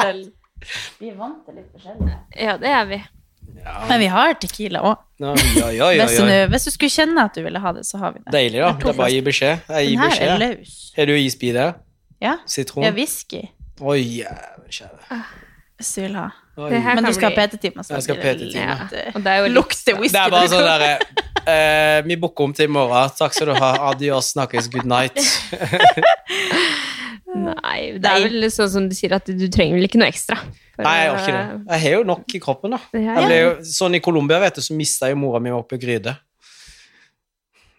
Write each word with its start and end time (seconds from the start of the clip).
til 0.00 0.32
Vi 1.00 1.10
er 1.10 1.16
vant 1.18 1.44
til 1.46 1.54
litt 1.58 1.70
forskjellig. 1.74 2.14
Ja, 2.40 2.56
det 2.60 2.68
er 2.72 2.84
vi. 2.88 3.00
Men 3.88 4.00
vi 4.00 4.06
har 4.12 4.34
tequila 4.40 4.80
òg. 4.84 4.96
Ja, 5.20 5.34
ja, 5.92 6.06
Hvis, 6.06 6.18
hvis 6.50 6.64
du 6.64 6.70
skulle 6.74 6.90
kjenne 6.90 7.24
at 7.28 7.34
du 7.36 7.42
ville 7.44 7.60
ha 7.60 7.72
det, 7.76 7.84
så 7.86 7.98
har 8.00 8.12
vi 8.12 8.20
det. 8.24 8.32
Deilig, 8.34 8.60
da. 8.60 8.72
Det 8.72 8.86
er 8.86 8.92
er 8.92 8.98
bare 8.98 9.10
å 9.10 9.14
gi 9.14 9.20
beskjed. 9.24 9.60
Jeg 9.68 9.86
Den 9.86 9.92
gir 9.92 10.14
her 10.18 10.32
er 10.34 10.38
løs. 10.42 10.72
Har 10.96 11.06
du 11.06 11.12
isbi 11.16 11.52
der? 11.52 11.74
Ja. 12.24 12.36
Sitron? 12.46 12.84
Ja, 12.84 12.90
whisky, 12.96 13.42
Oi, 13.80 13.98
jævlig 14.22 14.70
kjære. 14.70 15.20
hvis 15.78 15.94
du 15.94 16.00
vil 16.02 16.14
ha. 16.16 16.28
Men 16.56 17.04
du 17.04 17.12
skal 17.12 17.32
bli- 17.32 17.40
ha 17.40 17.46
PT-time. 17.48 17.82
Jeg 17.90 18.02
skal 18.02 18.16
ha 18.16 18.22
PT-time. 18.22 18.88
eh, 18.92 19.12
Og 19.14 19.22
det 19.24 19.26
er 19.32 19.36
jo 19.42 19.48
Lukter 19.54 19.96
whisky. 19.98 20.12
Det 20.14 20.20
er 20.22 20.30
bare 20.30 20.48
sånn 20.48 20.68
derre 20.68 20.98
eh, 21.50 22.02
Vi 22.06 22.16
booker 22.16 22.44
om 22.44 22.52
til 22.54 22.68
i 22.68 22.72
morgen. 22.72 23.10
Takk 23.18 23.34
skal 23.34 23.46
du 23.50 23.54
ha. 23.58 23.72
Adios, 23.90 24.32
snakkes, 24.32 24.68
good 24.70 24.86
night. 24.86 25.18
Nei, 27.34 27.98
det 27.98 28.10
er 28.10 28.24
vel 28.28 28.46
sånn 28.52 28.70
som 28.70 28.84
du 28.88 28.94
sier, 28.94 29.12
at 29.16 29.26
du 29.26 29.46
trenger 29.50 29.74
vel 29.78 29.88
ikke 29.88 29.98
noe 29.98 30.08
ekstra. 30.12 30.36
For 30.76 30.86
Nei, 30.86 30.94
jeg 31.00 31.10
har 31.10 31.18
ikke 31.20 31.34
det. 31.34 31.58
Jeg 31.72 31.82
har 31.84 31.96
jo 31.96 32.04
nok 32.10 32.34
i 32.34 32.40
kroppen, 32.42 32.74
da. 32.76 32.80
Ja, 32.94 33.16
Jeg 33.20 33.30
ja. 33.30 33.40
jo, 33.44 33.50
sånn 33.74 33.94
I 33.98 34.00
Colombia 34.04 34.38
vet 34.42 34.58
du, 34.58 34.62
så 34.62 34.76
mista 34.78 35.10
jo 35.10 35.18
mora 35.18 35.40
mi 35.42 35.52
oppi 35.54 35.78
gryte 35.82 36.14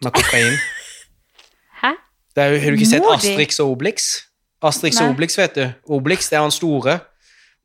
med 0.04 0.12
kokain. 0.16 0.56
Hæ? 1.82 1.92
Det 2.36 2.44
er 2.46 2.58
har 2.60 2.76
du 2.76 2.80
ikke 2.80 2.92
sett 2.92 3.10
Astrix 3.16 3.60
og 3.64 3.74
Obelix? 3.76 4.10
Astrix 4.66 5.00
Nei. 5.00 5.06
og 5.08 5.16
Obelix, 5.16 5.38
vet 5.40 5.56
du. 5.60 5.66
Obelix, 5.98 6.30
det 6.32 6.40
er 6.40 6.46
han 6.46 6.54
store. 6.54 7.00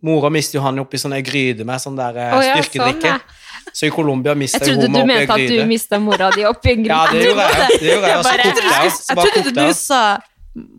Mora 0.02 0.30
mister 0.32 0.57
jo 0.59 0.65
han 0.65 0.79
oppi 0.80 0.98
sånn 1.01 1.12
ei 1.18 1.23
gryte 1.27 1.66
med 1.68 1.82
sånn 1.82 1.98
der 1.98 2.16
oh, 2.30 2.41
ja, 2.41 2.54
styrkedrikke. 2.57 3.10
sånn, 3.10 3.20
ja. 3.20 3.73
Så 3.77 3.87
i 3.87 3.91
Colombia 3.93 4.32
Jeg 4.32 4.41
mista 4.41 4.59
jo 4.65 4.73
trodde 4.73 4.87
hun 4.88 4.95
du 4.96 5.01
meg 5.04 5.04
oppi 5.04 5.12
ei 5.12 5.18
mente 5.20 5.34
at 5.34 5.38
du 5.43 5.52
gryte. 5.52 5.66
mista 5.68 5.98
mora 6.02 6.30
di 6.34 6.46
oppi 6.48 6.73
en 6.73 6.87
Ja, 6.88 7.01
det 7.12 7.20
gjorde 7.27 7.45
jeg. 7.45 7.68
Det 7.80 7.91
gjorde 7.91 8.09
jeg, 8.09 8.16
jeg, 8.16 8.24
bare- 8.24 8.46
jeg. 8.48 8.93
Jeg 9.10 9.34
trodde 9.34 9.52
du 9.59 9.74
sa 9.77 10.01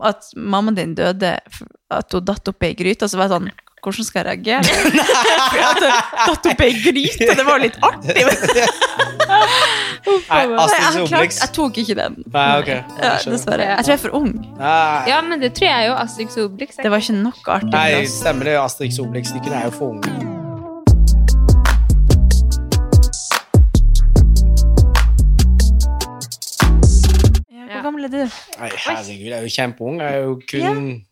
at 0.07 0.31
mammaen 0.35 0.77
din 0.77 0.95
døde, 0.97 1.35
at 1.91 2.15
hun 2.15 2.25
datt 2.27 2.51
oppi 2.51 2.71
ei 2.71 2.77
gryte, 2.77 3.05
og 3.05 3.11
så 3.13 3.19
var 3.21 3.29
jeg 3.29 3.37
sånn 3.39 3.51
Hvordan 3.81 4.05
skal 4.05 4.19
jeg 4.21 4.27
reagere? 4.27 4.73
For 5.51 5.61
at 5.65 5.79
hun 5.81 5.93
datt 6.29 6.49
oppi 6.51 6.67
ei 6.67 6.75
gryte, 6.83 7.29
det 7.39 7.45
var 7.47 7.63
litt 7.63 7.79
artig. 7.81 8.13
Nei, 9.31 10.41
jeg, 10.41 11.07
klart, 11.07 11.33
jeg 11.39 11.49
tok 11.55 11.77
ikke 11.81 11.95
den. 11.97 12.19
Nei, 12.33 12.45
okay. 12.59 12.81
Ja, 13.01 13.15
dessverre. 13.25 13.67
Jeg 13.71 13.85
tror 13.85 13.93
jeg 13.93 13.99
er 13.99 14.03
for 14.05 14.19
ung. 14.21 14.31
Nei, 14.59 15.09
Ja, 15.09 15.21
men 15.25 15.41
det 15.41 15.53
tror 15.57 15.69
jeg 15.71 15.89
jo. 15.89 15.95
Asterix 16.03 16.37
og 16.37 16.51
Obelix. 16.51 16.77
Det 16.81 16.93
var 16.93 17.05
ikke 17.05 17.17
noe 17.21 17.57
artig. 17.57 17.73
Nei, 17.73 18.05
stemmer 18.09 18.51
det. 18.51 18.59
Asterix 18.61 19.01
og 19.01 19.09
Obelix-stykkene 19.09 19.63
er 19.63 19.69
jo 19.69 19.75
for 19.77 19.97
unge. 19.97 20.40
Gammel 28.01 28.21
er 28.21 28.25
du? 28.25 28.35
Nei, 28.59 28.69
herregud, 28.85 29.25
jeg 29.27 29.37
er 29.37 29.41
jo 29.45 29.53
kjempeung. 29.55 30.01
Jeg 30.01 30.13
er 30.13 30.23
jo 30.25 30.35
kun 30.49 31.05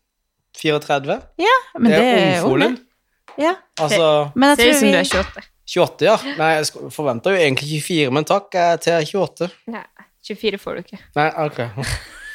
34. 0.60 1.18
Ja, 1.38 1.56
men 1.78 1.90
det 1.92 1.98
det 1.98 2.06
er 2.06 2.18
er 2.18 2.44
ung. 2.44 2.52
ungfolen. 2.52 2.78
Ja. 3.38 3.54
Altså 3.78 4.30
Men 4.34 4.48
jeg 4.50 4.56
Ser 4.56 4.64
ut 4.64 4.72
tror 4.72 4.78
som 4.80 4.86
vi 4.86 4.92
du 4.92 4.98
er 4.98 5.04
28. 5.04 5.46
28, 5.70 6.06
ja. 6.06 6.16
Nei, 6.38 6.48
jeg 6.56 6.92
forventer 6.92 7.30
jo 7.30 7.36
egentlig 7.36 7.82
24, 7.82 8.10
men 8.16 8.24
takk, 8.26 8.48
jeg 8.54 8.72
er 8.72 8.76
til 8.76 9.20
28. 9.20 9.50
Nei, 9.70 9.84
24 10.26 10.58
får 10.58 10.74
du 10.74 10.82
ikke. 10.84 10.98
Nei, 11.16 11.28
ok. 11.46 11.60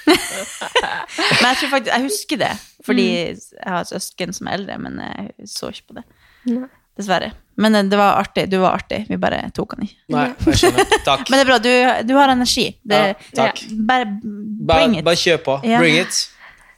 Men 0.06 1.48
jeg 1.50 1.58
tror 1.58 1.70
faktisk 1.72 1.90
Jeg 1.90 2.04
husker 2.04 2.38
det, 2.38 2.52
fordi 2.86 3.06
jeg 3.26 3.38
har 3.66 3.80
et 3.82 3.90
søsken 3.90 4.34
som 4.38 4.48
er 4.48 4.60
eldre, 4.60 4.76
men 4.78 5.00
jeg 5.02 5.48
så 5.50 5.72
ikke 5.74 5.88
på 5.90 5.96
det. 5.98 6.04
Nei. 6.46 6.68
Dessverre. 6.96 7.32
Men 7.58 7.90
det 7.90 7.98
var 7.98 8.18
artig. 8.20 8.50
Du 8.52 8.58
var 8.60 8.74
artig. 8.76 9.06
Vi 9.10 9.16
bare 9.22 9.38
tok 9.56 9.74
han 9.78 9.84
ikke. 9.88 9.96
Nei, 10.12 10.26
jeg 10.46 10.56
skjønner. 10.60 10.86
Takk. 11.06 11.22
Men 11.30 11.36
det 11.40 11.44
er 11.46 11.50
bra. 11.52 11.58
Du, 11.64 11.72
du 12.10 12.14
har 12.20 12.30
energi. 12.34 12.66
Det, 12.84 13.00
Ja, 13.00 13.14
takk. 13.40 13.58
Bare 13.88 14.06
Bare, 14.12 14.80
bring 14.82 14.98
it. 15.00 15.06
bare 15.08 15.16
kjør 15.22 15.38
på. 15.46 15.54
Ja. 15.64 15.80
Bring 15.80 15.96
it. 16.02 16.14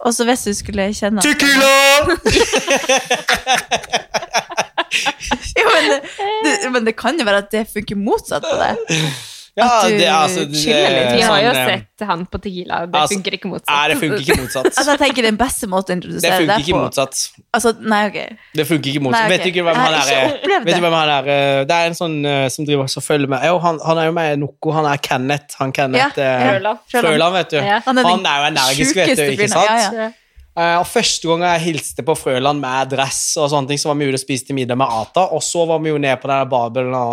Og 0.05 0.13
så 0.13 0.21
hvis 0.29 0.43
du 0.45 0.51
skulle 0.53 0.83
kjenne 0.93 1.21
Tequila! 1.25 2.05
jo, 5.57 5.65
men, 5.73 5.83
det, 5.89 5.97
det, 6.45 6.53
men 6.71 6.85
det 6.85 6.93
kan 6.99 7.17
jo 7.17 7.25
være 7.25 7.37
at 7.45 7.49
det 7.51 7.63
funker 7.73 7.95
motsatt 7.97 8.43
på 8.45 8.55
deg. 8.61 8.77
Ja, 9.57 9.65
At 9.65 9.87
du 9.89 9.95
det 9.97 10.05
altså 10.13 10.43
det, 10.45 10.59
chiller 10.61 10.91
litt. 10.93 11.15
Vi 11.17 11.21
har 11.25 11.39
jo 11.41 11.49
sånn, 11.49 11.69
eh, 11.71 11.79
sett 11.97 12.03
han 12.05 12.25
på 12.29 12.37
Tequila, 12.43 12.81
det 12.85 12.99
altså, 12.99 13.15
funker 13.15 13.37
ikke 13.39 13.49
motsatt. 13.49 13.71
Nei, 13.71 13.85
det 13.89 13.95
funker 13.97 14.19
ikke 14.21 14.35
motsatt. 14.37 14.67
Altså, 14.77 14.91
jeg 14.91 14.99
tenker 15.01 15.25
Den 15.25 15.39
beste 15.39 15.69
måten 15.71 15.81
å 15.81 15.87
Det 15.87 15.97
introdusere 15.97 16.45
deg 16.51 16.61
ikke 16.61 16.75
på 16.75 16.81
motsatt. 16.83 17.21
Altså, 17.57 17.71
Nei, 17.81 18.01
okay. 18.11 18.37
Det 18.53 18.67
funker 18.69 18.91
ikke 18.91 19.01
motsatt. 19.07 19.17
Nei, 19.17 19.23
okay. 19.25 19.33
Vet 19.33 19.47
du 19.47 19.49
ikke 19.49 19.65
hvem 19.65 19.79
han 19.81 19.97
er? 19.97 20.11
eh, 20.13 20.35
Vet 20.45 20.67
det. 20.67 20.75
du 20.77 20.85
hvem 20.85 20.97
han 20.99 21.13
er? 21.15 21.31
eh, 21.33 21.63
Det 21.71 21.79
er 21.79 21.89
en 21.89 21.97
sånn 21.97 22.15
uh, 22.21 22.43
som 22.53 22.69
driver 22.69 22.85
og 23.01 23.07
følger 23.07 23.33
med. 23.33 23.47
Jo, 23.49 23.57
han, 23.65 23.81
han 23.89 24.03
er 24.03 24.11
jo 24.11 24.15
med 24.19 24.35
i 24.35 24.37
Noko. 24.43 24.75
Han 24.77 24.91
er 24.91 25.01
Kenneth. 25.09 25.57
Han 25.63 25.73
Kenneth 25.73 26.21
Ja. 26.21 26.37
Frøland. 26.45 26.85
Frøland, 26.93 27.37
vet 27.41 27.57
du. 27.57 27.57
Ja. 27.57 27.81
Han 27.89 27.97
er 27.97 28.11
Han 28.11 28.29
er 28.29 28.37
jo 28.43 28.47
energisk, 28.53 28.95
vet 29.01 29.17
du, 29.17 29.25
ikke 29.33 29.49
sant? 29.49 29.73
Ja, 29.73 30.05
ja. 30.05 30.13
Uh, 30.57 30.79
og 30.79 30.87
Første 30.89 31.27
gang 31.29 31.43
jeg 31.45 31.65
hilste 31.67 32.01
på 32.05 32.15
Frøland 32.17 32.57
med 32.61 32.89
dress, 32.89 33.19
og 33.37 33.49
sånne 33.51 33.69
ting, 33.69 33.77
så 33.81 33.91
var 33.91 33.99
vi 33.99 34.07
ute 34.09 34.17
og 34.17 34.23
spiste 34.23 34.55
middag 34.57 34.77
med 34.79 34.89
Ata. 34.89 35.27
Og 35.37 35.43
så 35.45 35.65
var 35.69 35.81
vi 35.83 35.91
jo 35.91 35.99
nede 36.01 36.17
på 36.21 36.29
den 36.31 36.49
babelen 36.49 36.93
Babel 36.93 36.97
og 36.97 37.11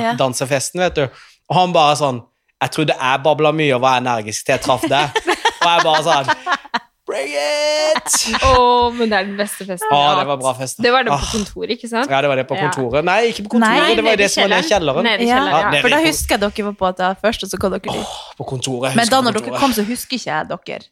Ja. 0.00 0.12
Noco-dansefesten, 0.16 0.80
vet 0.80 0.94
du. 0.96 1.06
Og 1.52 1.56
han 1.60 1.72
bare 1.76 1.96
sånn 2.00 2.22
Jeg 2.62 2.70
trodde 2.72 2.94
jeg 2.96 3.22
babla 3.26 3.50
mye 3.52 3.74
og 3.76 3.82
var 3.84 4.00
energisk 4.00 4.46
til 4.48 4.54
jeg 4.56 4.62
traff 4.64 4.84
deg. 4.88 5.16
og 5.60 5.68
jeg 5.68 5.84
bare 5.84 6.02
sånn 6.06 6.30
Bring 7.02 7.32
it! 7.34 8.12
Å, 8.46 8.52
men 8.94 9.10
det 9.10 9.16
er 9.18 9.24
den 9.26 9.34
beste 9.36 9.66
festen 9.66 9.90
jeg 9.90 10.04
har 10.06 10.20
det 10.20 10.26
var 10.28 10.38
bra 10.40 10.52
fest. 10.54 10.78
Det 10.80 10.92
var 10.94 11.02
det 11.04 11.10
på 11.10 11.16
Ah. 11.18 11.24
kontoret, 11.32 11.72
ikke 11.74 11.88
sant? 11.90 12.08
Ja, 12.08 12.20
det 12.22 12.28
var 12.30 12.38
det 12.38 12.44
på 12.48 12.54
kontoret. 12.56 13.04
Nei, 13.04 13.16
ikke 13.32 13.42
på 13.48 13.56
kontoret. 13.56 13.82
Nei, 13.82 13.96
det 13.98 14.04
var 14.06 14.16
det 14.20 14.28
som 14.30 14.44
var 14.44 14.52
nede 14.52 14.62
i 14.62 14.70
kjelleren. 14.70 15.08
Nede 15.08 15.26
i 15.26 15.26
kjelleren, 15.26 15.66
Ja, 15.66 15.72
ja. 15.74 15.82
For 15.82 15.90
da 15.92 15.98
husker 16.06 16.36
jeg 16.38 16.40
dere 16.46 16.64
var 16.68 16.76
på 16.78 16.88
at 16.92 17.02
det 17.02 17.10
først, 17.24 17.42
og 17.42 17.50
så 17.50 17.58
kom 17.60 17.74
dere 17.74 17.96
dit. 17.98 18.14
På 18.38 18.46
kontoret. 18.46 18.94
Men 18.96 19.10
da 19.10 19.20
når 19.26 19.36
dere 19.40 19.58
kom, 19.58 19.74
så 19.74 19.84
husker 19.90 20.16
ikke 20.16 20.30
jeg 20.30 20.48
dere. 20.54 20.86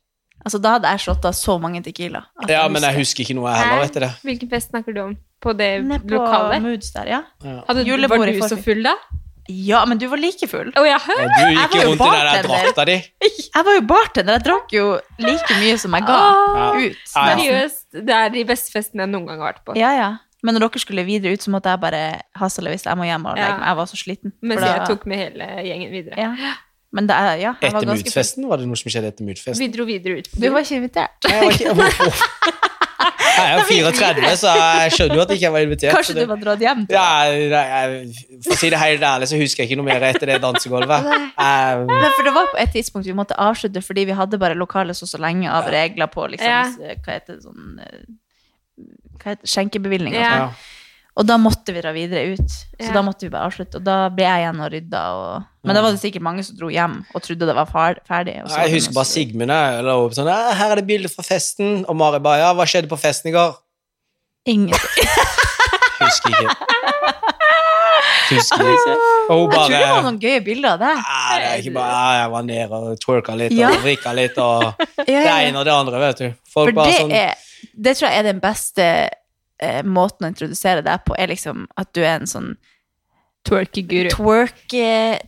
Altså, 0.44 0.58
Da 0.60 0.74
hadde 0.76 0.88
jeg 0.90 0.98
shotta 1.06 1.32
så 1.36 1.56
mange 1.62 1.82
Tequila. 1.86 2.24
at 2.42 2.50
Ja, 2.50 2.66
men 2.68 2.82
jeg 2.82 2.94
husker 2.98 3.22
ikke 3.24 3.38
noe 3.38 3.54
heller, 3.54 3.80
vet 3.86 3.94
du 3.94 4.00
det. 4.00 4.10
Hvilken 4.26 4.50
fest 4.50 4.70
snakker 4.74 4.92
du 4.94 5.00
om? 5.06 5.16
På 5.40 5.56
det 5.56 5.84
Nede 5.84 6.02
på 6.04 6.18
lokale? 6.18 6.60
Moods 6.60 6.90
der, 6.92 7.06
ja. 7.06 7.22
Hadde, 7.68 7.86
Julebord 7.86 8.18
var 8.18 8.26
du 8.26 8.40
så 8.50 8.58
full 8.60 8.82
da? 8.82 8.94
Ja, 9.50 9.82
men 9.88 9.98
du 9.98 10.06
var 10.10 10.20
like 10.22 10.46
full. 10.50 10.70
Oh, 10.78 10.86
ja. 10.86 10.96
Ja, 10.96 11.26
Du 11.26 11.52
gikk 11.56 11.76
jo 11.76 11.84
rundt 11.90 12.04
i 12.06 12.08
den 12.14 12.30
der 12.30 12.46
drakta 12.46 12.86
di. 12.88 12.96
Jeg 13.56 13.66
var 13.66 13.76
jo 13.76 13.84
bartender. 13.90 14.38
Jeg 14.38 14.46
drakk 14.46 14.74
jo 14.76 14.86
like 15.20 15.58
mye 15.60 15.76
som 15.82 15.94
jeg 15.98 16.06
ga 16.06 16.16
ah, 16.16 16.78
ut. 16.78 16.98
Ja. 17.10 17.26
Seriøst, 17.34 17.84
det 18.06 18.16
er 18.16 18.32
de 18.34 18.44
beste 18.48 18.72
festene 18.74 19.04
jeg 19.06 19.12
noen 19.12 19.26
gang 19.28 19.42
har 19.42 19.52
vært 19.52 19.64
på. 19.66 19.76
Ja, 19.78 19.90
ja. 19.98 20.10
Men 20.46 20.56
når 20.56 20.68
dere 20.68 20.80
skulle 20.82 21.04
videre 21.04 21.34
ut, 21.36 21.42
så 21.44 21.52
måtte 21.52 21.72
jeg 21.72 21.82
bare 21.82 22.02
hasle 22.40 22.72
hvis 22.72 22.86
jeg 22.86 22.96
må 22.96 23.04
hjem 23.08 23.26
og 23.28 23.36
legge 23.36 23.58
meg. 23.58 23.66
Jeg 23.68 23.78
var 23.82 23.90
så 23.90 24.00
sliten. 24.00 24.32
Mens 24.40 24.60
For 24.60 24.66
da- 24.66 24.72
jeg 24.78 24.88
tok 24.94 25.06
med 25.10 25.22
hele 25.26 25.52
gjengen 25.68 25.94
videre. 25.98 26.16
ja. 26.20 26.56
Men 26.90 27.06
det 27.06 27.14
er, 27.14 27.36
ja, 27.38 27.52
jeg 27.62 27.70
var 27.70 27.84
Etter 27.84 28.10
full. 28.10 28.46
Var 28.50 28.58
det 28.58 28.66
noe 28.66 28.78
som 28.80 28.90
skjedde 28.90 29.12
etter 29.12 29.22
Mood-festen? 29.22 29.62
Vi 29.62 29.68
dro 29.70 29.84
videre 29.86 30.18
ut 30.18 30.30
Du 30.34 30.48
var 30.50 30.64
ikke 30.64 30.80
invitert. 30.80 31.28
Nei, 31.30 31.52
jeg 31.54 31.76
var 31.78 31.86
ikke- 31.86 32.69
Jeg 33.00 33.56
er 33.56 33.62
34, 33.64 34.32
så 34.40 34.52
jeg 34.58 34.94
skjønner 34.96 35.16
jo 35.16 35.22
at 35.22 35.30
jeg 35.32 35.40
ikke 35.40 35.52
var 35.54 35.64
invitert. 35.64 35.94
Kanskje 35.96 36.16
du 36.18 36.22
var 36.28 36.40
dratt 36.42 36.64
hjem? 36.64 36.82
Ja, 36.92 37.04
jeg, 37.30 38.00
For 38.44 38.54
å 38.54 38.58
si 38.60 38.70
det 38.72 38.80
helt 38.82 39.06
ærlig, 39.10 39.28
så 39.30 39.40
husker 39.40 39.62
jeg 39.64 39.70
ikke 39.70 39.80
noe 39.80 39.88
mer 39.88 40.06
etter 40.10 40.32
det 40.32 40.38
dansegulvet. 40.42 41.08
Um... 41.40 41.86
Nei, 41.88 42.10
for 42.16 42.28
det 42.28 42.34
var 42.36 42.50
på 42.52 42.60
et 42.60 42.74
tidspunkt 42.76 43.08
vi 43.08 43.16
måtte 43.16 43.38
avslutte 43.40 43.82
fordi 43.84 44.04
vi 44.10 44.16
hadde 44.18 44.40
bare 44.40 44.58
lokalet 44.58 44.98
så 44.98 45.08
så 45.08 45.20
lenge 45.22 45.48
av 45.50 45.70
regler 45.72 46.10
på 46.12 46.26
liksom, 46.34 46.50
Ja. 46.50 46.94
hva 47.00 47.16
heter 47.16 47.38
det 47.38 47.44
sånn 47.46 47.80
eh, 47.80 48.02
hva 49.20 49.32
heter 49.32 49.44
det, 49.44 49.52
skjenkebevilgning 49.54 50.16
Ja, 50.16 50.34
Ja. 50.44 50.50
Ja. 51.20 51.22
Og 51.22 51.26
da 51.28 51.36
måtte 51.36 51.74
vi 51.76 51.80
dra 51.84 51.92
videre 51.92 52.32
ut. 52.32 52.48
Så 52.80 52.86
Ja. 52.88 52.92
da 52.96 53.02
måtte 53.04 53.26
vi 53.26 53.30
bare 53.30 53.46
avslutte. 53.50 53.76
Og 53.76 53.84
da 53.84 54.08
ble 54.08 54.24
jeg 54.24 54.40
igjen 54.46 54.60
og 54.64 54.70
rydda. 54.72 55.02
Og... 55.20 55.42
Men 55.68 55.76
da 55.76 55.82
var 55.84 55.92
det 55.92 56.00
sikkert 56.00 56.22
mange 56.24 56.42
som 56.46 56.56
dro 56.56 56.70
hjem 56.72 57.04
og 57.14 57.22
trodde 57.22 57.46
det 57.46 57.54
var 57.54 57.68
ferdig. 57.68 58.38
Og 58.42 58.48
så 58.48 58.64
Jeg 58.64 58.72
husker 58.78 58.94
bare 58.96 59.04
Sigmund 59.10 59.52
la 59.52 59.96
opp 60.00 60.12
sånn 60.16 60.26
'Her 60.30 60.72
er 60.72 60.76
det 60.80 60.86
bilde 60.86 61.08
fra 61.12 61.22
festen.' 61.22 61.84
Og 61.88 61.96
Mari 61.96 62.18
bare 62.18 62.38
'Ja, 62.40 62.54
hva 62.54 62.64
skjedde 62.64 62.88
på 62.88 62.96
festen 62.98 63.28
i 63.28 63.36
går?' 63.36 63.54
Ingenting. 64.46 65.08
Husker 66.00 66.30
ikke. 66.32 66.56
Husker 68.30 68.64
ikke. 68.72 68.94
Og 69.28 69.36
hun 69.36 69.50
Jeg 69.50 69.58
tror 69.58 69.68
det 69.68 69.80
var 69.90 70.02
noen 70.06 70.20
gøye 70.22 70.40
bilder 70.44 70.70
av. 70.72 70.80
«Ja, 70.80 71.38
det 71.38 71.46
er 71.50 71.56
ikke 71.60 71.74
bare, 71.74 72.14
Jeg 72.20 72.30
var 72.30 72.42
nede 72.42 72.72
og 72.72 73.00
twerka 73.04 73.36
litt 73.36 73.52
Ja. 73.52 73.68
og 73.74 73.82
vrikka 73.84 74.14
litt 74.16 74.38
og 74.38 74.62
Ja, 74.98 75.04
det 75.04 75.12
ja, 75.12 75.20
ja. 75.26 75.48
ene 75.48 75.58
og 75.60 75.64
det 75.68 75.74
andre, 75.74 76.00
vet 76.00 76.18
du. 76.18 76.28
Folk 76.52 76.70
For 76.70 76.72
bare 76.72 76.86
det, 76.90 76.98
sånn 77.00 77.12
er, 77.12 77.34
det 77.76 77.96
tror 77.98 78.08
jeg 78.08 78.18
er 78.18 78.22
den 78.32 78.40
beste 78.40 79.10
eh, 79.62 79.80
måten 79.86 80.26
å 80.26 80.32
introdusere 80.32 80.84
deg 80.86 81.06
på, 81.06 81.16
er 81.18 81.32
liksom 81.32 81.66
at 81.80 81.92
du 81.96 82.02
er 82.02 82.18
en 82.18 82.30
sånn 82.30 82.52
Twerkeguru. 83.48 84.10
twerk, 84.12 84.74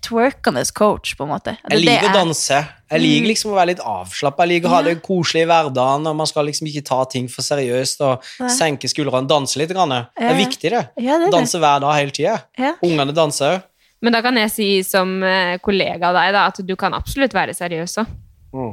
twerkende 0.05 0.63
coach, 0.77 1.15
på 1.17 1.25
en 1.25 1.31
måte. 1.31 1.55
Det 1.65 1.79
Jeg 1.79 1.87
liker 1.87 2.11
å 2.11 2.13
danse. 2.13 2.59
Jeg 2.93 3.01
liker 3.01 3.29
liksom 3.31 3.55
å 3.55 3.57
være 3.57 3.71
litt 3.71 3.81
avslappa. 3.81 4.45
Jeg 4.45 4.51
liker 4.51 4.69
å 4.69 4.75
ha 4.75 4.83
det 4.85 4.95
koselig 5.01 5.47
i 5.47 5.49
hverdagen, 5.49 6.07
og 6.11 6.19
man 6.19 6.29
skal 6.29 6.45
liksom 6.45 6.69
ikke 6.69 6.85
ta 6.85 6.99
ting 7.09 7.31
for 7.33 7.41
seriøst 7.47 8.05
og 8.05 8.29
Nei. 8.43 8.51
senke 8.53 8.91
skuldrene. 8.93 9.25
Danse 9.31 9.57
litt. 9.57 9.73
Grann. 9.73 9.89
Det 10.13 10.29
er 10.29 10.37
viktig, 10.37 10.71
det. 10.75 10.85
Ja, 11.01 11.17
det 11.17 11.23
er 11.23 11.25
det. 11.25 11.33
Danse 11.33 11.59
hver 11.63 11.81
dag 11.81 11.97
hele 11.97 12.13
tida. 12.13 12.37
Ja. 12.61 12.75
Ungene 12.85 13.17
danser 13.17 13.55
òg. 13.57 13.63
Men 14.03 14.13
da 14.13 14.21
kan 14.21 14.37
jeg 14.37 14.51
si 14.51 14.69
som 14.83 15.23
eh, 15.23 15.57
kollega 15.63 16.11
av 16.11 16.19
deg 16.19 16.33
da, 16.35 16.47
at 16.51 16.61
du 16.67 16.75
kan 16.77 16.93
absolutt 16.93 17.33
være 17.33 17.55
seriøs 17.57 17.97
òg. 18.03 18.13
Mm. 18.53 18.73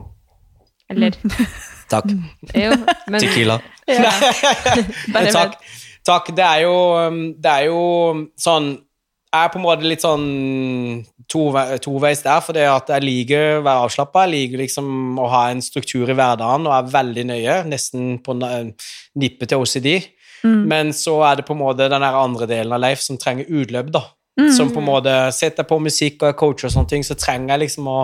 Eller 0.89 1.15
Takk. 1.93 2.11
jo, 2.53 2.73
men 3.09 3.21
Tequila. 3.21 3.59
Bare 5.13 5.31
takk. 5.33 5.55
takk. 6.05 6.29
Det 6.37 6.45
er 6.45 6.61
jo 6.67 6.75
um, 7.07 7.17
Det 7.41 7.49
er 7.49 7.63
jo 7.69 7.79
sånn 8.39 8.67
Jeg 9.33 9.45
er 9.47 9.49
på 9.53 9.59
en 9.59 9.65
måte 9.65 9.85
litt 9.89 10.01
sånn 10.05 10.27
tove- 11.29 11.79
toveis 11.85 12.21
der, 12.25 12.39
for 12.45 12.57
det 12.57 12.63
at 12.69 12.87
jeg 12.95 13.05
liker 13.05 13.59
å 13.59 13.65
være 13.65 13.83
avslappa. 13.85 14.23
Jeg 14.25 14.33
liker 14.33 14.63
liksom 14.63 15.19
å 15.21 15.27
ha 15.29 15.43
en 15.51 15.61
struktur 15.61 16.09
i 16.09 16.15
hverdagen 16.17 16.65
og 16.65 16.73
er 16.73 16.87
veldig 16.95 17.25
nøye, 17.29 17.57
nesten 17.69 18.15
på 18.25 18.33
nippet 18.39 19.51
til 19.51 19.61
OCD. 19.61 19.89
Mm. 20.41 20.63
Men 20.71 20.89
så 20.97 21.19
er 21.27 21.37
det 21.37 21.45
på 21.45 21.53
en 21.53 21.61
måte 21.61 21.89
den 21.91 22.05
andre 22.07 22.47
delen 22.49 22.73
av 22.73 22.81
Leif 22.81 23.03
som 23.05 23.19
trenger 23.21 23.45
utløp, 23.53 23.91
da. 23.93 24.01
Mm. 24.39 24.49
Som 24.55 24.71
på 24.73 24.81
en 24.81 24.87
måte 24.87 25.13
setter 25.35 25.67
på 25.67 25.77
musikk 25.83 26.23
og 26.23 26.31
er 26.31 26.37
coach 26.39 26.65
og 26.65 26.73
sånne 26.73 26.89
ting, 26.95 27.05
så 27.05 27.17
trenger 27.19 27.53
jeg 27.53 27.65
liksom 27.67 27.89
å 27.91 27.99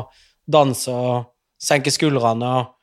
danse 0.46 0.92
og 0.94 1.32
senke 1.58 1.90
skuldrene. 1.96 2.54
Og 2.60 2.75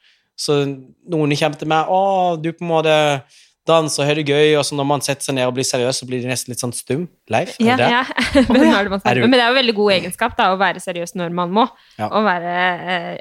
så 0.42 0.58
noen 0.66 1.36
kommer 1.38 1.58
til 1.58 1.68
meg 1.70 1.86
'Å, 1.86 2.42
du 2.42 2.50
på 2.52 2.62
en 2.64 2.68
måte 2.72 3.22
danser 3.68 4.02
og 4.02 4.08
har 4.08 4.14
det 4.18 4.26
gøy', 4.26 4.56
og 4.58 4.64
så 4.66 4.74
når 4.74 4.86
man 4.90 5.00
setter 5.00 5.22
seg 5.28 5.34
ned 5.36 5.46
og 5.46 5.54
blir 5.54 5.62
seriøs, 5.68 6.00
så 6.02 6.06
blir 6.08 6.20
de 6.22 6.26
nesten 6.32 6.50
litt 6.50 6.58
sånn 6.62 6.72
stum. 6.74 7.04
Leif, 7.30 7.54
er 7.60 7.64
Ja, 7.68 7.76
det? 7.78 7.90
Ja, 7.90 8.02
hvem 8.50 8.74
er 8.74 8.88
det 8.88 9.00
Er 9.06 9.14
du- 9.14 9.20
Men 9.22 9.30
det 9.38 9.40
er 9.40 9.52
jo 9.52 9.58
veldig 9.60 9.74
god 9.76 9.92
egenskap 9.92 10.36
da, 10.36 10.48
å 10.54 10.58
være 10.58 10.80
seriøs 10.82 11.14
når 11.14 11.30
man 11.32 11.50
må, 11.50 11.68
Ja. 11.98 12.08
og 12.08 12.24
være 12.26 12.54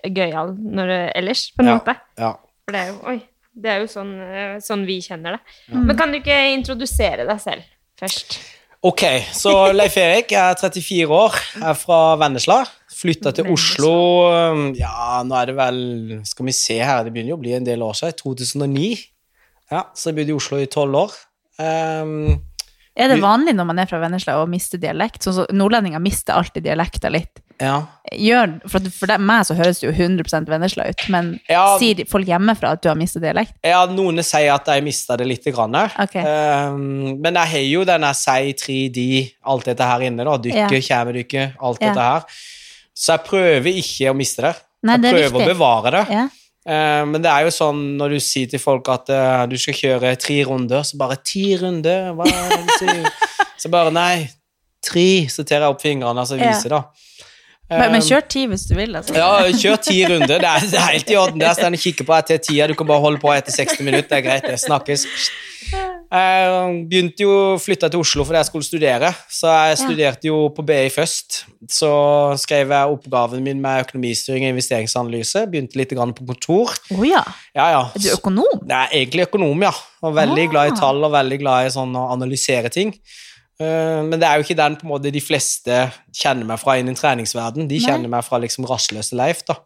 eh, 0.04 0.10
gøyal 0.10 0.56
ellers, 1.16 1.52
på 1.54 1.62
en 1.62 1.68
Ja. 1.68 1.78
måte. 1.78 1.96
Ja. 2.18 2.32
For 2.66 2.72
det 2.74 2.82
er 2.82 2.88
jo, 2.88 2.98
oi, 3.08 3.22
det 3.62 3.70
er 3.70 3.80
jo 3.82 3.86
sånn, 3.88 4.14
eh, 4.22 4.58
sånn 4.60 4.86
vi 4.88 5.00
kjenner 5.02 5.38
det. 5.38 5.40
Men 5.70 5.96
kan 5.98 6.12
du 6.12 6.18
ikke 6.20 6.56
introdusere 6.58 7.28
deg 7.28 7.40
selv 7.40 7.62
først? 8.02 8.40
Ok, 8.84 9.02
så 9.38 9.72
Leif 9.76 9.96
Erik 9.98 10.32
er 10.32 10.56
34 10.56 11.06
år, 11.14 11.36
er 11.62 11.74
fra 11.76 12.16
Vennesla. 12.18 12.66
Flytta 13.02 13.32
til 13.34 13.48
Oslo 13.50 13.92
um, 14.30 14.68
Ja, 14.78 15.22
nå 15.26 15.34
er 15.40 15.50
det 15.50 15.56
vel 15.58 15.82
Skal 16.28 16.46
vi 16.46 16.54
se 16.54 16.78
her, 16.78 17.04
det 17.08 17.14
begynner 17.16 17.34
jo 17.34 17.40
å 17.40 17.42
bli 17.42 17.56
en 17.58 17.66
del 17.66 17.82
år 17.82 17.98
siden. 17.98 18.14
2009. 18.22 18.92
Ja, 19.72 19.86
så 19.96 20.12
jeg 20.12 20.20
bodde 20.20 20.34
i 20.34 20.38
Oslo 20.38 20.58
i 20.62 20.68
tolv 20.70 20.96
år. 21.06 21.14
Um, 21.62 22.42
Er 23.00 23.08
det 23.08 23.22
vanlig 23.24 23.54
når 23.56 23.66
man 23.70 23.80
er 23.80 23.88
fra 23.88 24.02
Vennesla 24.04 24.36
å 24.42 24.48
miste 24.52 24.78
dialekt? 24.82 25.24
Sånn 25.24 25.38
så 25.40 25.46
Nordlendinger 25.56 26.02
mister 26.04 26.36
alltid 26.36 26.66
dialekta 26.68 27.10
litt. 27.14 27.40
ja. 27.62 27.78
Gjør, 28.12 28.58
for 28.68 28.84
for 28.92 29.08
det, 29.08 29.16
meg 29.24 29.46
så 29.48 29.56
høres 29.56 29.80
det 29.80 29.86
jo 29.88 29.94
100% 29.96 30.50
Vennesla 30.52 30.90
ut, 30.92 31.04
men 31.14 31.40
Ja. 31.48 31.78
sier 31.80 32.04
folk 32.10 32.28
hjemmefra 32.28 32.72
at 32.76 32.82
du 32.84 32.90
har 32.90 32.98
mistet 33.00 33.22
dialekt? 33.24 33.54
ja, 33.64 33.86
noen 33.88 34.20
sier 34.26 34.52
at 34.54 34.66
jeg 34.68 34.84
mista 34.84 35.16
det 35.16 35.28
litt. 35.30 35.46
Grann. 35.56 35.76
Okay. 36.04 36.22
Um, 36.26 37.22
men 37.22 37.34
jeg 37.40 37.48
har 37.54 37.64
jo 37.72 37.86
denne 37.86 38.12
si, 38.14 38.54
3D, 38.54 39.06
alt 39.46 39.66
dette 39.72 39.88
her 39.88 40.00
inne. 40.10 40.26
da, 40.26 40.38
Dykke, 40.38 40.72
Ja. 40.76 40.82
kjemedykke, 40.90 41.54
alt 41.62 41.80
Ja. 41.82 41.88
dette 41.94 42.02
her. 42.02 42.26
Så 43.02 43.16
jeg 43.16 43.26
prøver 43.26 43.80
ikke 43.82 44.12
å 44.12 44.18
miste 44.18 44.46
det. 44.46 44.54
Nei, 44.86 44.98
det 45.02 45.12
prøver 45.14 45.26
jeg 45.26 45.34
prøver 45.34 45.50
å 45.50 45.54
bevare 45.56 45.94
det. 45.96 46.04
Ja. 46.14 46.28
Uh, 46.62 47.04
men 47.10 47.24
det 47.24 47.32
er 47.32 47.48
jo 47.48 47.54
sånn 47.56 47.80
når 47.98 48.14
du 48.14 48.20
sier 48.22 48.50
til 48.52 48.62
folk 48.62 48.90
at 48.94 49.10
uh, 49.10 49.46
du 49.50 49.56
skal 49.58 49.74
kjøre 49.78 50.12
tre 50.22 50.36
runder, 50.46 50.84
så 50.86 51.00
bare 51.02 51.18
ti 51.26 51.48
runder, 51.58 52.12
hva 52.14 52.28
er 52.30 52.52
det 52.54 52.62
du 52.68 52.76
sier? 52.78 53.10
Så 53.62 53.70
bare 53.70 53.92
nei, 53.94 54.24
tre, 54.82 55.28
så 55.30 55.44
tar 55.46 55.62
jeg 55.62 55.70
opp 55.70 55.84
fingrene 55.84 56.24
og 56.24 56.26
så 56.26 56.40
Ja. 56.40 56.48
viser, 56.50 56.74
da. 56.74 56.80
Men, 57.72 57.92
men 57.94 58.02
Eh, 58.02 58.08
kjør 58.10 58.26
ti 58.28 58.42
hvis 58.52 58.66
du 58.68 58.74
vil, 58.76 58.96
altså. 59.00 59.16
Ja, 59.16 59.48
kjør 59.56 59.78
ti 59.86 60.02
runder. 60.10 60.42
Det 60.44 60.50
er, 60.50 60.66
det 60.74 60.80
er 60.82 60.90
helt 60.92 61.10
i 61.14 61.16
orden. 61.16 61.40
Der 61.40 61.54
står 61.56 61.70
han 61.72 61.78
og 61.80 61.86
kikker 61.86 62.08
på 62.10 62.18
etter 62.20 62.42
tida. 62.44 62.68
Du 62.68 62.76
kan 62.76 62.90
bare 62.90 63.00
holde 63.06 63.22
på 63.24 63.32
etter 63.32 63.56
60 63.56 63.80
minutter. 63.88 64.10
Det 64.12 64.20
er 64.20 64.26
greit, 64.28 64.44
det. 64.50 64.60
Snakkes. 64.60 65.06
Jeg 66.12 66.72
begynte 66.92 67.24
jo 67.24 67.32
å 67.54 67.60
flytte 67.62 67.88
til 67.94 68.02
Oslo 68.04 68.26
fordi 68.28 68.40
jeg 68.42 68.48
skulle 68.50 68.68
studere, 68.68 69.12
så 69.32 69.52
jeg 69.70 69.78
studerte 69.80 70.28
jo 70.28 70.40
på 70.52 70.66
BI 70.68 70.90
først. 70.92 71.38
Så 71.72 71.92
skrev 72.42 72.74
jeg 72.76 72.96
oppgaven 72.98 73.44
min 73.46 73.62
med 73.64 73.86
økonomistyring 73.86 74.44
og 74.50 74.56
investeringsanalyse. 74.58 75.46
Begynte 75.54 75.80
litt 75.80 75.94
grann 75.96 76.12
på 76.18 76.28
kontor. 76.28 76.74
Oh, 76.92 77.06
ja. 77.08 77.24
Ja, 77.56 77.70
ja. 77.78 77.84
Er 77.96 78.04
du 78.04 78.10
økonom? 78.18 78.66
Nei, 78.68 78.82
er 78.90 78.98
egentlig 79.06 79.30
økonom, 79.30 79.64
ja. 79.64 79.72
Og 80.04 80.18
veldig 80.18 80.48
Ah. 80.50 80.52
glad 80.52 80.74
i 80.74 80.80
tall 80.82 81.04
og 81.08 81.14
veldig 81.16 81.40
glad 81.46 81.70
i 81.70 81.74
sånn 81.78 81.96
å 81.96 82.10
analysere 82.12 82.74
ting. 82.74 82.92
Eh, 83.62 84.02
Men 84.08 84.18
det 84.20 84.26
er 84.28 84.40
jo 84.40 84.46
ikke 84.46 84.58
den 84.58 84.76
på 84.80 84.88
en 84.88 84.92
måte 84.96 85.12
de 85.14 85.22
fleste 85.22 85.78
kjenner 86.18 86.48
meg 86.50 86.60
fra 86.62 86.78
innen 86.82 86.98
treningsverden. 86.98 87.68
De 87.70 87.78
Nei. 87.78 87.86
kjenner 87.86 88.10
meg 88.12 88.26
fra 88.26 88.40
liksom 88.42 88.66
rastløse 88.70 89.16
Leif, 89.20 89.44
da. 89.46 89.58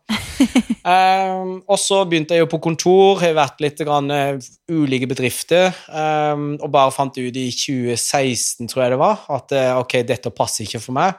um, 0.83 1.53
og 1.71 1.77
så 1.79 2.01
begynte 2.09 2.35
jeg 2.35 2.43
jo 2.43 2.49
på 2.51 2.59
kontor, 2.65 3.21
har 3.23 3.35
vært 3.37 3.61
litt 3.63 3.79
grann, 3.87 4.11
eh, 4.11 4.49
ulike 4.71 5.07
bedrifter, 5.11 5.71
Um, 5.95 6.55
og 6.59 6.71
bare 6.73 6.91
fant 6.91 7.15
ut 7.15 7.37
i 7.39 7.45
2016, 7.53 8.67
tror 8.71 8.83
jeg 8.83 8.91
det 8.95 8.99
var, 8.99 9.21
at 9.31 9.53
ok, 9.79 9.93
dette 10.07 10.31
passer 10.35 10.65
ikke 10.65 10.81
for 10.83 10.95
meg. 10.97 11.13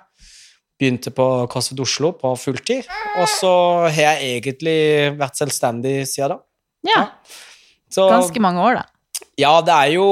Begynte 0.77 1.09
på 1.15 1.25
CrossFit 1.49 1.81
Oslo 1.81 2.11
på 2.19 2.35
fulltid, 2.37 2.85
og 3.17 3.29
så 3.33 3.53
har 3.87 3.97
jeg 4.19 4.43
egentlig 4.43 4.77
vært 5.17 5.39
selvstendig 5.41 5.95
siden 6.11 6.35
da. 6.35 6.39
Ja. 6.91 7.05
Så, 7.89 8.05
Ganske 8.13 8.43
mange 8.45 8.61
år, 8.61 8.83
da. 8.83 9.23
ja, 9.41 9.55
det 9.65 9.73
er 9.73 9.95
jo 9.95 10.07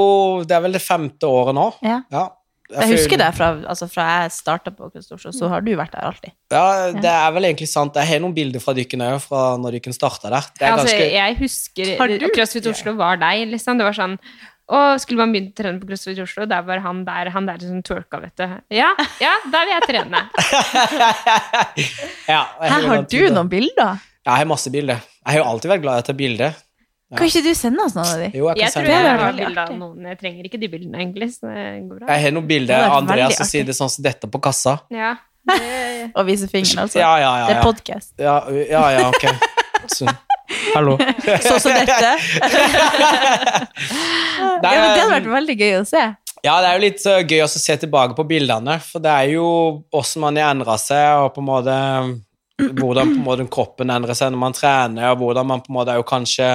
Det 0.47 0.55
er 0.57 0.63
vel 0.65 0.73
det 0.77 0.81
femte 0.81 1.27
året 1.29 1.53
nå. 1.57 1.67
Ja. 1.85 1.99
Ja. 2.11 2.25
Jeg 2.73 2.95
husker 2.95 3.19
det 3.21 3.27
fra, 3.37 3.51
altså 3.69 3.85
fra 3.91 4.05
jeg 4.23 4.31
starta 4.33 4.71
på 4.73 4.87
Kristoffer, 4.89 5.33
så 5.35 5.49
har 5.51 5.61
du 5.61 5.69
vært 5.77 5.93
der 5.93 6.07
alltid. 6.07 6.33
Ja, 6.49 6.89
det 6.97 7.11
er 7.11 7.35
vel 7.35 7.45
egentlig 7.51 7.69
sant. 7.69 7.97
Jeg 7.99 8.09
har 8.09 8.23
noen 8.23 8.33
bilder 8.33 8.63
fra 8.63 8.73
dykken 8.77 9.03
òg, 9.05 9.19
fra 9.21 9.43
når 9.61 9.77
dykken 9.77 9.93
starta 9.93 10.31
der. 10.33 10.49
Det 10.57 10.65
er 10.65 10.73
altså, 10.73 10.89
ganske 10.89 11.11
jeg 11.13 11.37
husker 11.43 11.93
Har? 11.99 12.15
CrossFit 12.33 12.69
Oslo 12.71 12.95
var 12.97 13.21
deg, 13.21 13.45
liksom. 13.53 13.77
Det 13.77 13.85
var 13.85 13.97
sånn 13.97 14.17
å, 14.65 14.79
skulle 14.97 15.21
man 15.21 15.35
begynt 15.35 15.53
å 15.53 15.59
trene 15.61 15.77
på 15.77 15.91
CrossFit 15.91 16.23
Oslo, 16.23 16.47
der 16.49 16.65
var 16.65 16.81
han 16.81 17.03
der, 17.05 17.29
han 17.35 17.45
der 17.45 17.61
som 17.61 17.83
twerka, 17.85 18.17
vet 18.23 18.41
du. 18.41 18.57
Ja, 18.73 18.89
ja, 19.21 19.35
der 19.53 19.69
vil 19.69 19.75
jeg 19.75 19.89
trene. 19.91 20.23
ja, 22.33 22.41
jeg 22.41 22.71
Her 22.73 22.89
har 22.89 23.05
du 23.05 23.19
noen 23.35 23.51
bilder? 23.51 24.01
Ja, 24.25 24.31
jeg 24.31 24.39
har 24.41 24.49
masse 24.49 24.73
bilder. 24.73 25.05
Jeg 25.21 25.35
har 25.35 25.43
jo 25.43 25.49
alltid 25.51 25.69
vært 25.75 25.85
glad 25.85 25.99
i 25.99 26.01
å 26.01 26.07
ta 26.07 26.17
bilder. 26.17 26.57
Kan 27.13 27.29
ikke 27.29 27.43
du 27.45 27.51
sende 27.53 27.83
oss 27.85 27.93
noen 27.93 28.07
av 28.09 28.21
de? 28.23 28.27
Jo, 28.33 28.47
jeg 28.49 28.63
Jeg 28.63 28.73
tror 28.73 28.87
jeg, 28.89 29.05
jeg 29.05 29.19
har 29.21 29.35
bilde 29.37 29.61
av 29.61 29.73
noen. 29.77 30.07
Jeg 30.09 30.17
trenger 30.23 30.47
ikke 30.49 30.59
de 30.61 30.69
bildene, 30.71 30.97
egentlig, 31.03 31.27
så 31.35 31.51
det 31.51 31.65
går 31.85 31.99
bra. 31.99 32.07
Jeg 32.09 32.23
har 32.23 32.33
noen 32.33 32.47
bilder 32.49 32.85
av 32.87 32.95
Andreas 33.03 33.37
som 33.37 33.49
sier 33.49 33.67
det 33.67 33.75
sånn 33.77 33.91
som 33.93 34.05
dette 34.05 34.29
på 34.31 34.41
kassa. 34.41 34.79
Ja. 34.93 35.13
Det, 35.45 35.59
Og 36.17 36.25
vise 36.25 36.49
fingeren, 36.49 36.87
altså. 36.87 36.99
Ja, 36.99 37.13
ja, 37.21 37.31
ja. 37.43 37.45
Det 37.45 37.53
er 37.53 37.59
ja. 37.59 37.65
podkast. 37.69 38.11
Ja, 38.17 38.35
ja, 38.49 38.83
ja, 38.95 39.05
ok. 39.13 39.25
Så, 39.93 40.09
hallo. 40.73 40.97
Sånn 41.45 41.61
som 41.61 41.77
dette. 41.77 42.11
Ja, 44.35 44.59
det 44.61 44.71
hadde 44.71 45.09
vært 45.11 45.27
veldig 45.29 45.55
gøy 45.59 45.73
å 45.79 45.85
se. 45.87 46.01
Ja, 46.45 46.55
det 46.61 46.67
er 46.69 46.75
jo 46.77 46.81
litt 46.83 47.01
så 47.01 47.15
gøy 47.21 47.41
å 47.43 47.47
se 47.49 47.75
tilbake 47.81 48.15
på 48.17 48.25
bildene, 48.27 48.77
for 48.83 49.03
det 49.03 49.11
er 49.11 49.31
jo 49.35 49.47
hvordan 49.93 50.23
man 50.23 50.39
har 50.39 50.53
endra 50.53 50.75
seg, 50.81 51.23
og 51.23 51.33
på 51.35 51.41
en 51.43 51.47
måte 51.47 51.75
hvordan 52.55 53.11
på 53.11 53.17
en 53.17 53.25
måte 53.25 53.47
kroppen 53.51 53.91
endrer 53.91 54.17
seg 54.17 54.31
når 54.33 54.41
man 54.41 54.55
trener, 54.55 55.09
og 55.11 55.23
hvordan 55.23 55.49
man 55.49 55.63
på 55.63 55.71
en 55.71 55.77
måte 55.79 55.95
er 55.95 55.99
jo 55.99 56.07
kanskje 56.07 56.49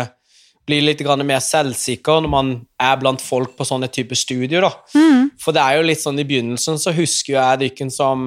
blir 0.67 0.83
litt 0.85 1.01
grann 1.03 1.25
mer 1.27 1.41
selvsikker 1.43 2.21
når 2.23 2.31
man 2.31 2.51
er 2.81 2.97
blant 3.01 3.21
folk 3.21 3.57
på 3.59 3.65
sånne 3.67 3.89
type 3.91 4.15
studier. 4.15 4.61
da. 4.63 4.71
Mm. 4.95 5.31
For 5.41 5.53
det 5.57 5.63
er 5.63 5.77
jo 5.81 5.87
litt 5.89 5.99
sånn 6.03 6.19
i 6.21 6.25
begynnelsen 6.29 6.79
så 6.79 6.93
husker 6.95 7.35
jeg 7.39 7.59
dykken 7.65 7.91
som 7.91 8.27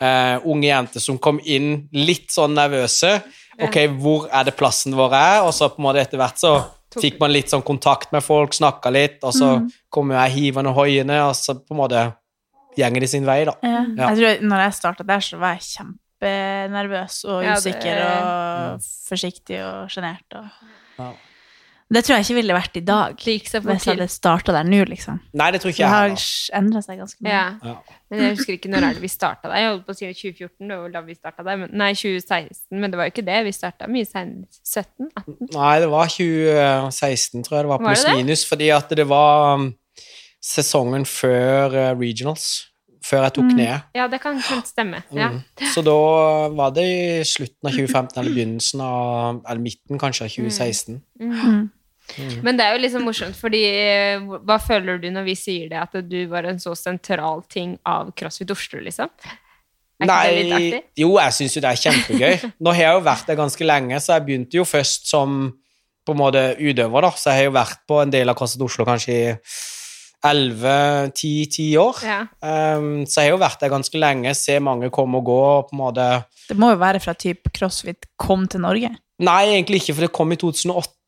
eh, 0.00 0.36
unge 0.44 0.68
jenter 0.68 1.00
som 1.00 1.18
kom 1.18 1.40
inn 1.44 1.88
litt 1.92 2.30
sånn 2.30 2.54
nervøse. 2.54 3.22
Ok, 3.62 3.76
hvor 4.00 4.28
er 4.32 4.44
det 4.48 4.56
plassen 4.56 4.94
vår 4.96 5.12
er? 5.14 5.42
Og 5.46 5.52
så 5.54 5.68
på 5.72 5.80
en 5.82 5.88
måte 5.88 6.00
etter 6.04 6.18
hvert 6.20 6.38
så 6.40 6.54
fikk 7.00 7.18
man 7.20 7.32
litt 7.32 7.48
sånn 7.48 7.62
kontakt 7.64 8.12
med 8.12 8.22
folk, 8.24 8.52
snakka 8.52 8.90
litt, 8.92 9.18
og 9.24 9.32
så 9.32 9.58
Mm. 9.58 9.70
kommer 9.90 10.14
jeg 10.26 10.32
hivende 10.36 10.68
og 10.70 10.76
hoiende, 10.76 11.18
og 11.24 11.34
så 11.34 11.54
på 11.56 11.72
en 11.72 11.76
måte 11.80 12.02
gjenger 12.76 13.00
de 13.00 13.06
sin 13.08 13.24
vei, 13.24 13.44
da. 13.44 13.54
Ja. 13.62 13.84
Ja. 13.96 14.10
Jeg 14.14 14.16
tror 14.18 14.48
når 14.48 14.58
jeg 14.64 14.72
starta 14.74 15.06
der, 15.06 15.20
så 15.20 15.38
var 15.38 15.54
jeg 15.56 15.62
kjempenervøs 16.20 17.24
og 17.28 17.42
Ja, 17.44 17.54
det- 17.54 17.74
usikker 17.74 18.02
og 18.12 18.80
forsiktig 19.08 19.60
og 19.64 19.88
sjenert. 19.88 20.36
Og... 20.98 21.14
Ja. 21.92 21.98
Det 21.98 22.04
tror 22.06 22.16
jeg 22.16 22.24
ikke 22.24 22.34
ville 22.38 22.54
vært 22.56 22.76
i 22.80 22.82
dag, 22.88 23.16
det 23.20 23.32
gikk 23.36 23.48
seg 23.50 23.66
hvis 23.68 23.84
jeg 23.84 23.92
hadde 23.98 24.08
starta 24.08 24.52
der 24.56 24.64
nå, 24.64 24.78
liksom. 24.88 25.18
Nei, 25.36 25.50
det 25.52 25.60
tror 25.60 25.70
ikke 25.74 25.82
Det 25.82 25.84
jeg 25.84 25.92
har 25.92 26.08
heller. 26.08 26.24
endra 26.62 26.80
seg 26.86 26.98
ganske 27.02 27.20
mye. 27.26 27.32
Ja. 27.34 27.44
Ja. 27.68 27.74
Men 28.10 28.20
jeg 28.24 28.36
husker 28.38 28.52
ikke 28.56 28.70
når 28.72 28.86
er 28.88 28.94
det 28.96 29.02
vi 29.04 29.10
starta 29.12 29.48
der. 29.50 29.56
Jeg 29.60 29.68
holdt 29.70 29.84
på 29.86 29.92
å 29.92 29.98
si 29.98 30.08
2014, 30.08 30.68
det 30.72 30.78
var 30.80 30.88
da 30.96 31.00
vi 31.04 31.14
starta 31.18 31.44
der. 31.44 31.56
Men, 31.62 31.70
nei, 31.76 31.90
2016, 31.92 32.80
men 32.80 32.90
det 32.90 32.96
var 33.00 33.04
jo 33.10 33.12
ikke 33.14 33.26
det. 33.28 33.38
Vi 33.44 33.52
starta 33.52 33.88
mye 33.92 34.08
senere. 34.08 34.48
17? 34.64 35.10
18? 35.20 35.48
Nei, 35.52 35.74
det 35.84 35.90
var 35.92 36.08
2016, 36.16 37.44
tror 37.44 37.56
jeg 37.58 37.64
det 37.64 37.72
var, 37.74 37.78
Var 37.78 37.88
det 37.88 37.92
pluss 37.92 38.04
det? 38.08 38.16
minus, 38.24 38.44
fordi 38.48 38.68
at 38.72 38.88
det 38.96 39.06
var 39.08 39.54
um, 39.54 39.68
sesongen 40.42 41.04
før 41.08 41.76
uh, 41.76 41.98
regionals. 42.00 42.68
Før 43.02 43.24
jeg 43.26 43.32
tok 43.34 43.44
Mm. 43.50 43.56
ned. 43.58 43.80
Ja, 43.98 44.04
det 44.06 44.20
kan 44.22 44.36
stemme. 44.64 45.02
Ja. 45.10 45.30
Mm. 45.32 45.40
Så 45.74 45.82
da 45.82 46.48
var 46.54 46.70
det 46.70 46.84
i 46.86 47.24
slutten 47.26 47.66
av 47.66 47.72
2015 47.74 48.20
eller 48.20 48.30
begynnelsen 48.30 48.80
av 48.80 49.40
Eller 49.48 49.60
midten, 49.60 49.98
kanskje, 49.98 50.24
av 50.24 50.30
2016. 50.30 51.00
Mm. 51.20 51.70
Men 52.44 52.58
det 52.58 52.66
er 52.66 52.76
jo 52.76 52.82
liksom 52.82 53.06
morsomt, 53.08 53.38
fordi 53.38 53.62
eh, 53.68 54.26
hva 54.46 54.58
føler 54.62 55.00
du 55.02 55.08
når 55.14 55.26
vi 55.28 55.36
sier 55.38 55.70
det, 55.72 55.80
at 55.80 55.96
du 56.08 56.18
var 56.30 56.48
en 56.50 56.60
så 56.62 56.74
sentral 56.78 57.44
ting 57.50 57.76
av 57.88 58.12
CrossFit 58.18 58.52
Oslo, 58.54 58.82
liksom? 58.84 59.12
Er 60.02 60.08
ikke 60.08 60.22
det 60.26 60.38
litt 60.38 60.54
artig? 60.56 60.80
jo, 61.04 61.10
jeg 61.20 61.36
syns 61.36 61.56
jo 61.56 61.62
det 61.62 61.70
er 61.70 61.82
kjempegøy. 61.82 62.52
Nå 62.64 62.74
har 62.74 62.82
jeg 62.82 62.96
jo 62.96 63.04
vært 63.06 63.28
der 63.30 63.38
ganske 63.38 63.68
lenge, 63.68 64.00
så 64.02 64.16
jeg 64.16 64.26
begynte 64.28 64.58
jo 64.58 64.66
først 64.68 65.10
som 65.10 65.44
på 66.02 66.16
en 66.16 66.18
måte 66.18 66.42
utøver, 66.58 67.06
da. 67.06 67.12
Så 67.14 67.30
jeg 67.30 67.42
har 67.42 67.48
jo 67.48 67.54
vært 67.54 67.84
på 67.88 68.00
en 68.02 68.12
del 68.12 68.32
av 68.32 68.38
CrossFit 68.38 68.66
Oslo 68.66 68.86
kanskje 68.88 69.14
i 69.14 69.22
11-10 70.22 71.78
år. 71.82 72.02
Ja. 72.06 72.20
Um, 72.78 73.02
så 73.06 73.22
jeg 73.22 73.30
har 73.30 73.36
jo 73.36 73.42
vært 73.42 73.62
der 73.62 73.72
ganske 73.72 73.98
lenge, 73.98 74.34
ser 74.38 74.62
mange 74.62 74.90
komme 74.94 75.18
og 75.18 75.26
gå. 75.26 75.38
og 75.38 75.70
på 75.70 75.76
en 75.76 75.82
måte... 75.82 76.08
Det 76.48 76.58
må 76.58 76.72
jo 76.72 76.80
være 76.82 77.02
fra 77.02 77.14
type 77.18 77.50
CrossFit 77.54 78.06
kom 78.20 78.46
til 78.50 78.62
Norge. 78.62 78.92
Nei, 79.22 79.42
egentlig 79.54 79.82
ikke, 79.82 79.96
for 79.96 80.06
det 80.06 80.14
kom 80.14 80.34
i 80.34 80.38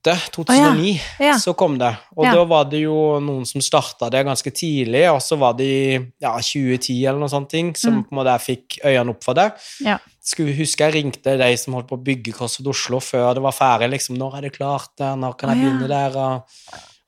2008-2009. 0.05 1.01
Ja. 1.21 1.35
Så 1.39 1.55
kom 1.57 1.79
det. 1.79 1.97
Og 2.17 2.25
Ja. 2.27 2.33
da 2.35 2.45
var 2.45 2.65
det 2.65 2.81
jo 2.83 3.19
noen 3.21 3.45
som 3.47 3.61
starta 3.61 4.11
det 4.11 4.25
ganske 4.27 4.51
tidlig, 4.53 5.05
og 5.13 5.21
så 5.23 5.39
var 5.39 5.55
det 5.57 5.65
i 5.67 6.13
ja, 6.21 6.35
2010 6.39 7.07
eller 7.07 7.19
noe 7.19 7.29
sånt, 7.29 7.51
som 7.77 7.95
Mm. 7.95 8.05
på 8.05 8.13
en 8.13 8.19
måte 8.19 8.33
jeg 8.39 8.59
fikk 8.59 8.79
øynene 8.85 9.11
opp 9.11 9.25
for 9.25 9.35
det. 9.35 9.53
Ja. 9.81 9.99
Skulle 10.23 10.55
huske 10.57 10.79
jeg 10.85 10.95
ringte 10.95 11.37
de 11.39 11.57
som 11.57 11.75
holdt 11.75 11.89
på 11.89 11.97
å 11.99 12.05
bygge 12.05 12.33
CrossFit 12.33 12.67
Oslo 12.67 12.99
før 13.01 13.35
det 13.35 13.43
var 13.43 13.53
ferdig. 13.53 13.91
liksom, 13.91 14.17
'Når 14.17 14.37
er 14.37 14.41
det 14.43 14.53
klart? 14.59 14.89
der? 14.99 15.17
Når 15.17 15.37
kan 15.37 15.51
jeg 15.51 15.59
ja. 15.59 15.65
begynne 15.71 15.89
der?' 15.89 16.17
Og, 16.17 16.43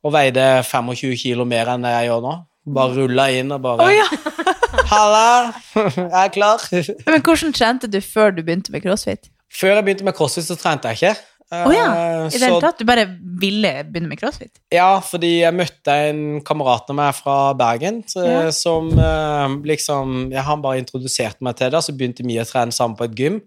og 0.04 0.12
veide 0.12 0.62
25 0.64 1.16
kilo 1.16 1.44
mer 1.44 1.66
enn 1.68 1.82
det 1.82 1.90
jeg 1.90 2.08
gjør 2.10 2.22
nå. 2.22 2.46
Bare 2.74 2.94
rulla 2.96 3.30
inn 3.30 3.52
og 3.52 3.62
bare 3.62 3.78
oh, 3.80 3.90
ja. 3.92 4.04
Halla, 4.90 5.52
jeg 5.74 6.10
er 6.12 6.28
klar. 6.28 6.58
Men 7.06 7.20
hvordan 7.22 7.52
trente 7.54 7.86
du 7.90 8.00
før 8.00 8.30
du 8.34 8.42
begynte 8.42 8.70
med 8.70 8.82
crossfit? 8.82 9.30
Før 9.52 9.74
jeg 9.76 9.84
begynte 9.84 10.04
med 10.04 10.14
crossfit, 10.14 10.44
så 10.44 10.56
trente 10.58 10.88
jeg 10.88 10.96
ikke. 10.96 11.16
Å 11.54 11.70
ja. 11.70 11.86
Eh, 11.94 12.26
I 12.34 12.38
det 12.40 12.48
hele 12.48 12.60
tatt? 12.60 12.78
Du 12.80 12.84
bare 12.88 13.04
ville 13.40 13.70
begynne 13.86 14.08
med 14.10 14.18
crossfit? 14.18 14.50
Ja, 14.74 14.96
fordi 15.04 15.44
jeg 15.44 15.54
møtte 15.54 15.94
en 16.08 16.22
kamerat 16.42 16.90
av 16.90 16.96
meg 16.98 17.14
fra 17.14 17.36
Bergen 17.54 18.00
Ja. 18.16 18.50
som 18.50 18.88
eh, 18.98 19.54
liksom 19.70 20.32
ja, 20.34 20.42
Han 20.42 20.62
bare 20.64 20.80
introduserte 20.82 21.42
meg 21.46 21.54
til 21.60 21.70
det, 21.70 21.82
så 21.86 21.94
begynte 21.94 22.26
vi 22.26 22.40
å 22.42 22.46
trene 22.48 22.72
sammen 22.74 22.96
på 22.98 23.04
et 23.06 23.14
gym. 23.20 23.40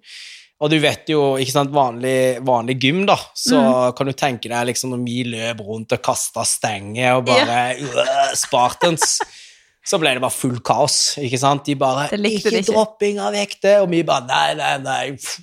Og 0.62 0.70
du 0.72 0.78
vet 0.84 1.08
jo, 1.08 1.36
ikke 1.40 1.52
sant, 1.56 1.72
vanlig, 1.72 2.40
vanlig 2.44 2.78
gym, 2.84 3.06
da, 3.08 3.16
så 3.36 3.60
Mm. 3.60 3.96
kan 3.96 4.08
du 4.08 4.14
tenke 4.14 4.50
deg 4.52 4.68
liksom 4.68 4.92
når 4.92 5.04
vi 5.06 5.24
løp 5.24 5.60
rundt 5.64 5.92
og 5.96 6.02
kasta 6.04 6.44
stenger 6.44 7.16
og 7.18 7.26
bare 7.26 7.76
øh, 7.80 8.34
Spartans. 8.36 9.20
Så 9.88 9.98
ble 10.00 10.12
det 10.14 10.22
bare 10.22 10.36
full 10.36 10.60
kaos, 10.60 11.16
ikke 11.18 11.40
sant? 11.40 11.64
De 11.66 11.76
bare 11.76 12.10
'Ikke 12.12 12.52
ikke. 12.52 12.66
dropping 12.74 13.20
av 13.20 13.34
vekter', 13.34 13.82
og 13.82 13.90
vi 13.90 14.04
bare 14.04 14.26
'Nei, 14.28 14.54
nei, 14.56 14.78
nei'. 14.84 15.40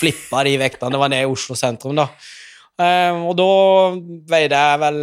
Flippa 0.00 0.44
de 0.46 0.56
vektene. 0.60 0.94
Det 0.94 1.00
var 1.02 1.12
nede 1.12 1.28
i 1.28 1.30
Oslo 1.30 1.56
sentrum, 1.58 1.98
da. 1.98 2.08
Eh, 2.80 3.12
og 3.28 3.36
da 3.36 3.50
veide 4.30 4.56
jeg 4.56 4.80
vel 4.86 5.00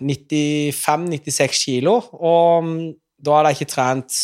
95-96 0.00 1.64
kilo, 1.64 1.96
og 2.18 2.66
mm, 2.66 2.76
da 3.20 3.38
hadde 3.38 3.52
jeg 3.52 3.60
ikke 3.60 3.74
trent 3.74 4.18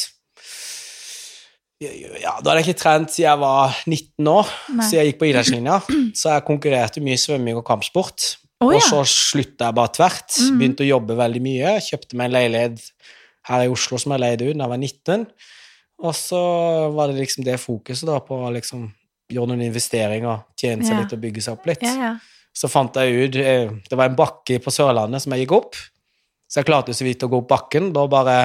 ja, 1.76 2.32
Da 2.40 2.48
hadde 2.54 2.54
jeg 2.62 2.70
ikke 2.70 2.80
trent 2.80 3.12
siden 3.12 3.26
jeg 3.26 3.40
var 3.42 3.74
19 3.84 4.28
år, 4.32 4.52
Nei. 4.78 4.86
så 4.88 4.96
jeg 4.96 5.10
gikk 5.10 5.18
på 5.20 5.26
idrettslinja. 5.28 5.74
Så 6.16 6.32
jeg 6.32 6.44
konkurrerte 6.46 7.02
mye 7.04 7.18
i 7.18 7.20
svømming 7.20 7.58
og 7.60 7.66
kampsport. 7.68 8.30
Å 8.64 8.70
Og 8.70 8.80
så 8.80 9.02
slutta 9.04 9.68
jeg 9.68 9.76
bare 9.76 9.92
tvert. 9.92 10.30
Mhm. 10.40 10.56
Begynte 10.56 10.86
å 10.86 10.88
jobbe 10.88 11.18
veldig 11.18 11.42
mye. 11.44 11.74
Kjøpte 11.84 12.16
meg 12.16 12.30
en 12.30 12.36
leilighet 12.38 12.86
her 13.50 13.66
i 13.66 13.68
Oslo 13.74 14.00
som 14.00 14.14
jeg 14.14 14.22
leide 14.24 14.48
ut 14.48 14.56
da 14.56 14.64
jeg 14.64 14.72
var 14.72 14.80
19. 14.80 15.26
Og 16.06 16.16
så 16.16 16.40
var 16.96 17.12
det 17.12 17.20
liksom 17.20 17.44
det 17.44 17.58
fokuset 17.60 18.08
da 18.08 18.16
på 18.24 18.40
liksom 18.56 18.88
gjøre 19.32 19.50
noen 19.50 19.66
investeringer, 19.66 20.44
tjene 20.58 20.86
seg 20.86 21.00
litt 21.00 21.14
og 21.16 21.22
bygge 21.22 21.44
seg 21.44 21.56
opp 21.56 21.66
litt. 21.68 21.84
Så 22.56 22.70
fant 22.72 22.94
jeg 22.96 23.26
ut 23.26 23.36
eh, 23.36 23.72
Det 23.84 23.96
var 23.98 24.08
en 24.08 24.16
bakke 24.16 24.56
på 24.64 24.72
Sørlandet 24.72 25.20
som 25.20 25.34
jeg 25.34 25.44
gikk 25.44 25.56
opp. 25.58 25.76
Så 26.48 26.62
jeg 26.62 26.68
klarte 26.68 26.94
så 26.96 27.04
vidt 27.04 27.24
å 27.26 27.28
gå 27.28 27.42
opp 27.42 27.50
bakken. 27.50 27.90
Da 27.92 28.06
bare 28.08 28.36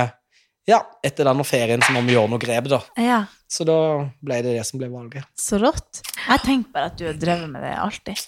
Ja, 0.67 0.81
etter 1.03 1.25
den 1.25 1.43
ferien 1.47 1.81
så 1.81 1.93
må 1.95 2.03
vi 2.05 2.17
gjøre 2.17 2.33
noe 2.33 2.41
grep, 2.41 2.67
da. 2.71 2.81
ja. 2.99 3.21
Så 3.51 3.65
da 3.67 3.75
ble 4.23 4.37
det 4.45 4.53
det 4.55 4.63
som 4.63 4.79
ble 4.79 4.87
valget. 4.87 5.27
Så 5.35 5.57
rått. 5.59 5.99
Jeg 6.21 6.43
tenker 6.45 6.71
bare 6.71 6.91
at 6.91 6.99
du 6.99 7.07
har 7.09 7.17
drevet 7.19 7.49
med 7.51 7.65
det 7.65 7.71
alltid. 7.75 8.21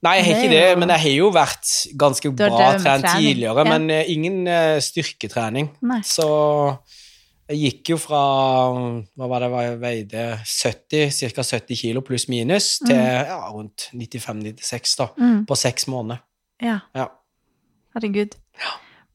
Nei, 0.00 0.14
jeg 0.16 0.24
har 0.24 0.38
ikke 0.38 0.52
det, 0.54 0.68
men 0.80 0.92
jeg 0.94 1.02
har 1.02 1.12
jo 1.18 1.26
vært 1.34 1.72
ganske 2.00 2.30
bra 2.32 2.70
trent 2.80 3.04
tidligere, 3.10 3.64
ja. 3.66 3.68
men 3.68 3.90
eh, 3.92 4.08
ingen 4.08 4.38
eh, 4.48 4.78
styrketrening. 4.80 5.68
Nei. 5.84 5.98
Så 6.08 6.28
jeg 7.50 7.58
gikk 7.64 7.90
jo 7.92 7.96
fra 7.98 8.20
Hva 9.18 9.26
var 9.30 9.42
det 9.44 9.48
jeg 9.50 9.78
veide? 9.82 10.24
70, 10.46 11.16
ca. 11.34 11.42
70 11.42 11.80
kilo 11.80 12.02
pluss 12.06 12.28
minus, 12.30 12.76
til 12.84 12.96
ja, 12.96 13.40
rundt 13.50 13.88
95-96 13.92 14.96
da, 15.00 15.08
Mm. 15.18 15.40
på 15.46 15.56
seks 15.58 15.88
måneder. 15.90 16.22
Ja. 16.62 16.78
Ja. 16.94 17.08
Herregud. 17.94 18.36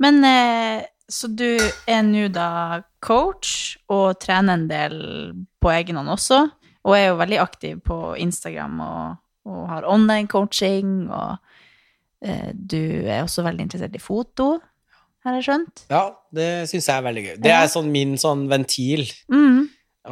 Men 0.04 0.24
eh, 0.28 0.84
så 1.08 1.30
du 1.32 1.58
er 1.88 2.02
nå 2.04 2.28
da 2.34 2.82
coach 3.00 3.78
og 3.94 4.18
trener 4.20 4.58
en 4.58 4.68
del 4.68 4.96
på 5.62 5.70
egen 5.72 5.96
hånd 5.96 6.10
også, 6.10 6.42
og 6.86 6.96
er 6.98 7.08
jo 7.12 7.20
veldig 7.22 7.40
aktiv 7.42 7.80
på 7.86 8.00
Instagram 8.20 8.80
og, 8.84 9.16
og 9.48 9.62
har 9.70 9.88
online 9.90 10.28
coaching, 10.28 11.06
og 11.10 11.38
eh, 12.26 12.52
du 12.54 13.06
er 13.08 13.24
også 13.24 13.46
veldig 13.46 13.68
interessert 13.70 13.96
i 13.96 14.02
foto, 14.04 14.56
har 15.26 15.40
jeg 15.40 15.46
skjønt? 15.48 15.86
Ja, 15.92 16.04
det 16.36 16.50
syns 16.70 16.90
jeg 16.90 16.96
er 16.96 17.06
veldig 17.06 17.24
gøy. 17.26 17.34
Det 17.46 17.54
er 17.56 17.72
sånn 17.72 17.90
min 17.94 18.14
sånn 18.22 18.46
ventil. 18.52 19.06
Mm. 19.32 19.64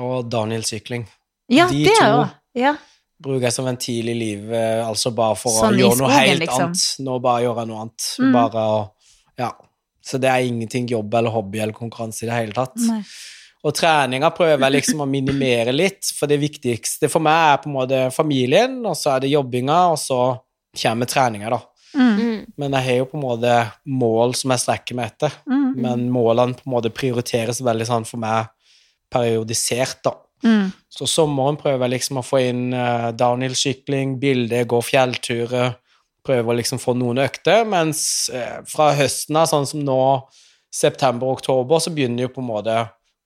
Og 0.03 0.29
Daniel 0.31 0.65
sykling. 0.67 1.05
Ja, 1.53 1.67
De 1.69 1.83
det 1.85 1.93
to. 1.99 2.23
Ja. 2.57 2.73
Bruker 3.23 3.47
jeg 3.47 3.55
som 3.55 3.67
ventil 3.69 4.09
i 4.11 4.15
livet, 4.17 4.81
altså 4.83 5.13
bare 5.15 5.37
for 5.39 5.53
Sånn 5.55 5.77
å 5.77 5.79
gjøre 5.79 5.99
noe 6.01 6.15
helt 6.17 6.43
liksom. 6.43 6.73
annet. 6.73 6.87
Nå 7.05 7.19
bare 7.23 7.45
gjør 7.45 7.61
jeg 7.61 7.69
noe 7.69 7.83
annet. 7.85 8.09
Mm. 8.19 8.33
Bare 8.35 8.65
å 8.73 8.81
Ja. 9.39 9.51
Så 10.03 10.19
det 10.19 10.27
er 10.27 10.43
ingenting 10.43 10.89
jobb 10.91 11.13
eller 11.15 11.31
hobby 11.31 11.61
eller 11.63 11.71
konkurranse 11.71 12.25
i 12.25 12.27
det 12.27 12.35
hele 12.35 12.51
tatt. 12.51 12.75
Nei. 12.75 12.99
Og 13.63 13.71
treninga 13.77 14.27
prøver 14.35 14.59
jeg 14.65 14.73
liksom 14.75 14.99
å 14.99 15.07
minimere 15.07 15.71
litt, 15.71 16.09
for 16.17 16.27
det 16.27 16.41
viktigste 16.41 17.07
for 17.07 17.23
meg 17.23 17.53
er 17.53 17.61
på 17.63 17.69
en 17.69 17.77
måte 17.77 17.99
familien, 18.11 18.81
og 18.83 18.97
så 18.99 19.13
er 19.13 19.23
det 19.23 19.31
jobbinga, 19.31 19.77
og 19.93 19.99
så 20.01 20.17
kommer 20.75 21.07
treninga, 21.07 21.53
da. 21.53 21.61
Mm. 21.93 22.13
Mm. 22.17 22.41
Men 22.59 22.75
jeg 22.77 22.87
har 22.87 22.99
jo 22.99 23.07
på 23.11 23.19
en 23.19 23.23
måte 23.23 23.53
mål 23.85 24.35
som 24.37 24.53
jeg 24.53 24.63
strekker 24.63 24.97
meg 24.97 25.13
etter. 25.13 25.35
Mm. 25.49 25.69
Men 25.85 26.05
målene 26.13 26.57
på 26.57 26.67
en 26.67 26.75
måte 26.75 26.93
prioriteres 26.93 27.61
veldig 27.63 27.89
sånn 27.89 28.07
for 28.09 28.21
meg 28.23 28.51
periodisert, 29.13 30.01
da. 30.05 30.15
Mm. 30.43 30.71
Så 30.91 31.07
sommeren 31.07 31.57
prøver 31.59 31.85
jeg 31.85 31.95
liksom 31.95 32.19
å 32.19 32.25
få 32.25 32.41
inn 32.49 32.63
uh, 32.75 33.11
downhill-sykling, 33.15 34.17
bilde, 34.21 34.65
gå 34.69 34.79
fjellturer, 34.83 35.77
prøve 36.25 36.51
å 36.51 36.57
liksom 36.57 36.81
få 36.81 36.95
noen 36.97 37.21
økter, 37.23 37.63
mens 37.69 38.31
uh, 38.33 38.59
fra 38.67 38.91
høsten 38.97 39.39
av, 39.39 39.47
sånn 39.51 39.69
som 39.69 39.83
nå, 39.85 40.01
september-oktober, 40.73 41.79
så 41.79 41.93
begynner 41.93 42.25
jo 42.25 42.33
på 42.33 42.41
en 42.41 42.49
måte 42.49 42.77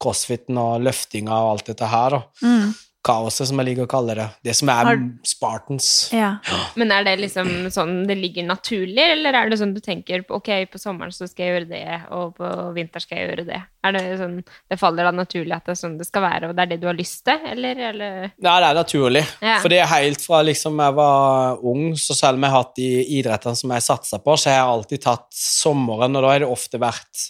crossfiten 0.02 0.60
og 0.62 0.84
løftinga 0.86 1.32
og 1.32 1.54
alt 1.56 1.72
dette 1.72 1.90
her, 1.90 2.18
da. 2.18 2.22
Mm. 2.44 2.76
Kaoset, 3.08 3.48
som 3.50 3.62
jeg 3.62 3.70
liker 3.72 3.88
å 3.88 3.92
kalle 3.92 4.16
det. 4.20 4.28
Det 4.46 4.56
som 4.58 4.70
er 4.74 4.90
Har- 4.90 5.06
Spartans. 5.28 5.88
Ja. 6.14 6.34
Men 6.76 6.92
er 6.92 7.06
det 7.08 7.16
liksom 7.22 7.50
sånn 7.74 8.02
det 8.10 8.18
ligger 8.20 8.46
naturlig, 8.50 9.06
eller 9.16 9.34
er 9.40 9.50
det 9.50 9.60
sånn 9.62 9.74
du 9.76 9.80
tenker 9.84 10.26
ok, 10.30 10.52
på 10.72 10.82
sommeren 10.82 11.16
så 11.16 11.28
skal 11.30 11.46
jeg 11.48 11.54
gjøre 11.56 11.70
det, 11.72 11.84
og 12.12 12.36
på 12.38 12.52
vinter 12.76 13.04
skal 13.04 13.18
jeg 13.22 13.30
gjøre 13.32 13.48
det? 13.48 13.62
Er 13.88 13.96
det 13.96 14.04
sånn 14.20 14.38
det 14.44 14.80
faller 14.82 15.08
da 15.08 15.14
naturlig 15.16 15.56
at 15.56 15.66
det 15.70 15.76
er 15.78 15.80
sånn 15.80 15.98
det 15.98 16.08
skal 16.10 16.26
være, 16.28 16.50
og 16.50 16.56
det 16.58 16.66
er 16.66 16.72
det 16.74 16.80
du 16.82 16.88
har 16.90 16.98
lyst 16.98 17.24
til, 17.28 17.40
eller? 17.54 17.80
eller? 17.92 18.20
Nei, 18.36 18.58
det 18.60 18.68
er 18.70 18.80
naturlig. 18.82 19.24
Ja. 19.42 19.58
For 19.64 19.72
det 19.72 19.80
er 19.80 19.92
helt 19.94 20.22
fra 20.26 20.42
liksom 20.44 20.78
jeg 20.84 20.98
var 21.00 21.64
ung, 21.64 21.88
så 21.96 22.16
selv 22.18 22.36
om 22.38 22.44
jeg 22.44 22.52
har 22.52 22.64
hatt 22.66 22.76
de 22.76 22.92
idrettene 23.22 23.56
som 23.56 23.72
jeg 23.72 23.88
satsa 23.88 24.20
på, 24.24 24.36
så 24.38 24.52
har 24.52 24.60
jeg 24.60 24.70
alltid 24.76 25.04
tatt 25.08 25.28
sommeren, 25.32 26.16
og 26.20 26.24
da 26.28 26.36
har 26.36 26.44
det 26.44 26.52
ofte 26.52 26.80
vært 26.82 27.30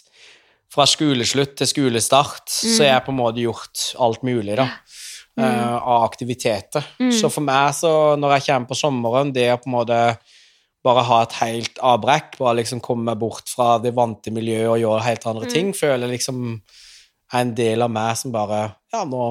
fra 0.68 0.84
skoleslutt 0.84 1.54
til 1.56 1.66
skolestart, 1.70 2.44
så 2.52 2.82
har 2.84 2.90
jeg 2.98 3.04
på 3.06 3.12
en 3.14 3.16
måte 3.22 3.40
gjort 3.40 3.84
alt 4.04 4.20
mulig, 4.26 4.56
da. 4.58 4.66
Eh, 5.38 5.76
av 5.76 6.04
aktiviteter. 6.04 6.84
Så 7.14 7.30
for 7.32 7.46
meg, 7.46 7.70
så 7.76 7.92
når 8.18 8.36
jeg 8.36 8.48
kommer 8.48 8.72
på 8.72 8.78
sommeren, 8.78 9.32
det 9.34 9.48
å 9.54 9.60
på 9.62 9.70
en 9.70 9.76
måte 9.78 10.00
bare 10.84 11.04
ha 11.08 11.22
et 11.24 11.36
helt 11.40 11.80
avbrekk, 11.84 12.38
bare 12.38 12.60
liksom 12.60 12.82
komme 12.84 13.10
meg 13.10 13.18
bort 13.20 13.50
fra 13.50 13.76
det 13.82 13.94
vante 13.96 14.32
miljøet 14.34 14.70
og 14.70 14.80
gjøre 14.82 15.06
helt 15.08 15.26
andre 15.30 15.50
ting, 15.50 15.72
føler 15.76 16.10
liksom 16.10 16.60
er 17.34 17.42
en 17.44 17.52
del 17.56 17.84
av 17.84 17.92
meg 17.92 18.16
som 18.16 18.32
bare 18.32 18.62
Ja, 18.94 19.02
nå, 19.04 19.24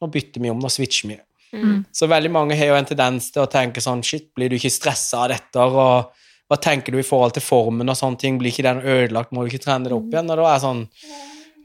nå 0.00 0.08
bytter 0.12 0.42
vi 0.42 0.52
om, 0.52 0.60
nå 0.62 0.70
switcher 0.70 1.10
vi. 1.10 1.18
Mm. 1.50 1.82
Så 1.90 2.06
veldig 2.06 2.30
mange 2.30 2.54
har 2.54 2.70
jo 2.70 2.76
en 2.78 2.86
tendens 2.86 3.32
til 3.34 3.42
å 3.42 3.50
tenke 3.50 3.82
sånn 3.82 4.04
Shit, 4.06 4.28
blir 4.36 4.52
du 4.52 4.54
ikke 4.54 4.70
stressa 4.70 5.24
av 5.24 5.32
dette? 5.32 5.64
Og 5.64 6.12
hva 6.50 6.58
tenker 6.62 6.94
du 6.94 7.00
i 7.00 7.06
forhold 7.06 7.34
til 7.34 7.42
formen 7.42 7.90
og 7.90 7.98
sånne 7.98 8.20
ting? 8.22 8.38
Blir 8.38 8.54
ikke 8.54 8.68
den 8.68 8.84
ødelagt? 8.84 9.34
Må 9.34 9.42
du 9.42 9.50
ikke 9.50 9.64
trene 9.66 9.90
det 9.90 9.96
opp 9.96 10.14
igjen? 10.14 10.30
Og 10.30 10.38
da 10.38 10.46
er 10.46 10.54
jeg 10.54 10.64
sånn 10.66 10.84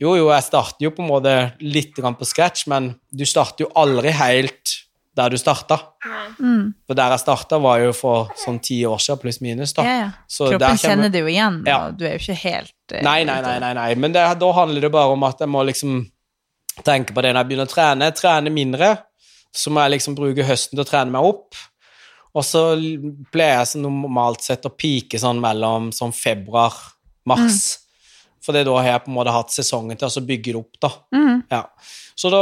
Jo, 0.02 0.16
jo, 0.20 0.28
jeg 0.34 0.44
starter 0.44 0.84
jo 0.84 0.92
på 0.92 1.04
en 1.04 1.08
måte 1.10 1.34
litt 1.64 1.96
på 1.96 2.26
scratch, 2.28 2.66
men 2.68 2.96
du 3.12 3.24
starter 3.26 3.66
jo 3.66 3.72
aldri 3.80 4.12
helt 4.12 4.82
der 5.16 5.32
du 5.32 5.38
starta. 5.40 5.78
Mm. 6.40 6.74
For 6.84 6.98
der 7.00 7.14
jeg 7.16 7.22
starta, 7.24 7.60
var 7.64 7.80
jo 7.80 7.94
for 7.96 8.34
sånn 8.36 8.58
ti 8.60 8.82
år 8.84 9.00
siden, 9.00 9.22
pluss 9.22 9.40
minus, 9.40 9.72
da. 9.78 9.86
ja, 9.88 9.94
ja. 10.02 10.10
Så 10.28 10.50
der 10.50 10.58
Kroppen 10.58 10.68
kommer- 10.68 10.84
kjenner 10.84 11.12
det 11.14 11.22
jo 11.22 11.28
igjen, 11.32 11.62
Ja. 11.66 11.78
og 11.88 11.98
du 11.98 12.04
er 12.06 12.18
jo 12.18 12.20
ikke 12.20 12.36
helt 12.42 12.74
eh, 12.92 13.02
Nei, 13.02 13.24
nei, 13.24 13.40
nei, 13.42 13.60
nei, 13.60 13.74
nei. 13.74 13.96
men 13.96 14.12
det, 14.12 14.26
da 14.40 14.52
handler 14.52 14.82
det 14.82 14.92
bare 14.92 15.14
om 15.16 15.24
at 15.24 15.40
jeg 15.40 15.48
må 15.48 15.64
liksom 15.66 16.12
tenke 16.84 17.14
på 17.16 17.22
det 17.24 17.32
når 17.34 17.40
jeg 17.46 17.48
begynner 17.48 17.70
å 17.70 17.74
trene. 17.74 18.12
Trene 18.12 18.52
mindre, 18.52 18.98
så 19.56 19.72
må 19.72 19.80
jeg 19.86 19.92
liksom 19.96 20.16
bruke 20.18 20.44
høsten 20.44 20.76
til 20.76 20.84
å 20.84 20.90
trene 20.90 21.12
meg 21.16 21.24
opp. 21.24 21.56
Og 22.36 22.44
så 22.44 22.76
pleier 23.32 23.62
jeg 23.62 23.68
sånn 23.72 23.88
normalt 23.88 24.42
sett 24.44 24.66
å 24.68 24.74
pike 24.76 25.16
sånn 25.18 25.40
mellom 25.40 25.94
sånn 25.96 26.12
februar-mars. 26.12 27.78
For 28.46 28.54
da 28.54 28.64
har 28.78 28.86
jeg 28.92 29.04
på 29.06 29.12
en 29.12 29.18
måte 29.18 29.34
hatt 29.34 29.54
sesongen 29.54 29.98
til 29.98 30.08
å 30.08 30.14
så 30.14 30.22
bygge 30.26 30.54
det 30.54 30.60
opp, 30.62 30.80
da. 30.86 30.92
Mm. 31.16 31.44
Ja. 31.52 31.64
Så 32.16 32.30
da 32.32 32.42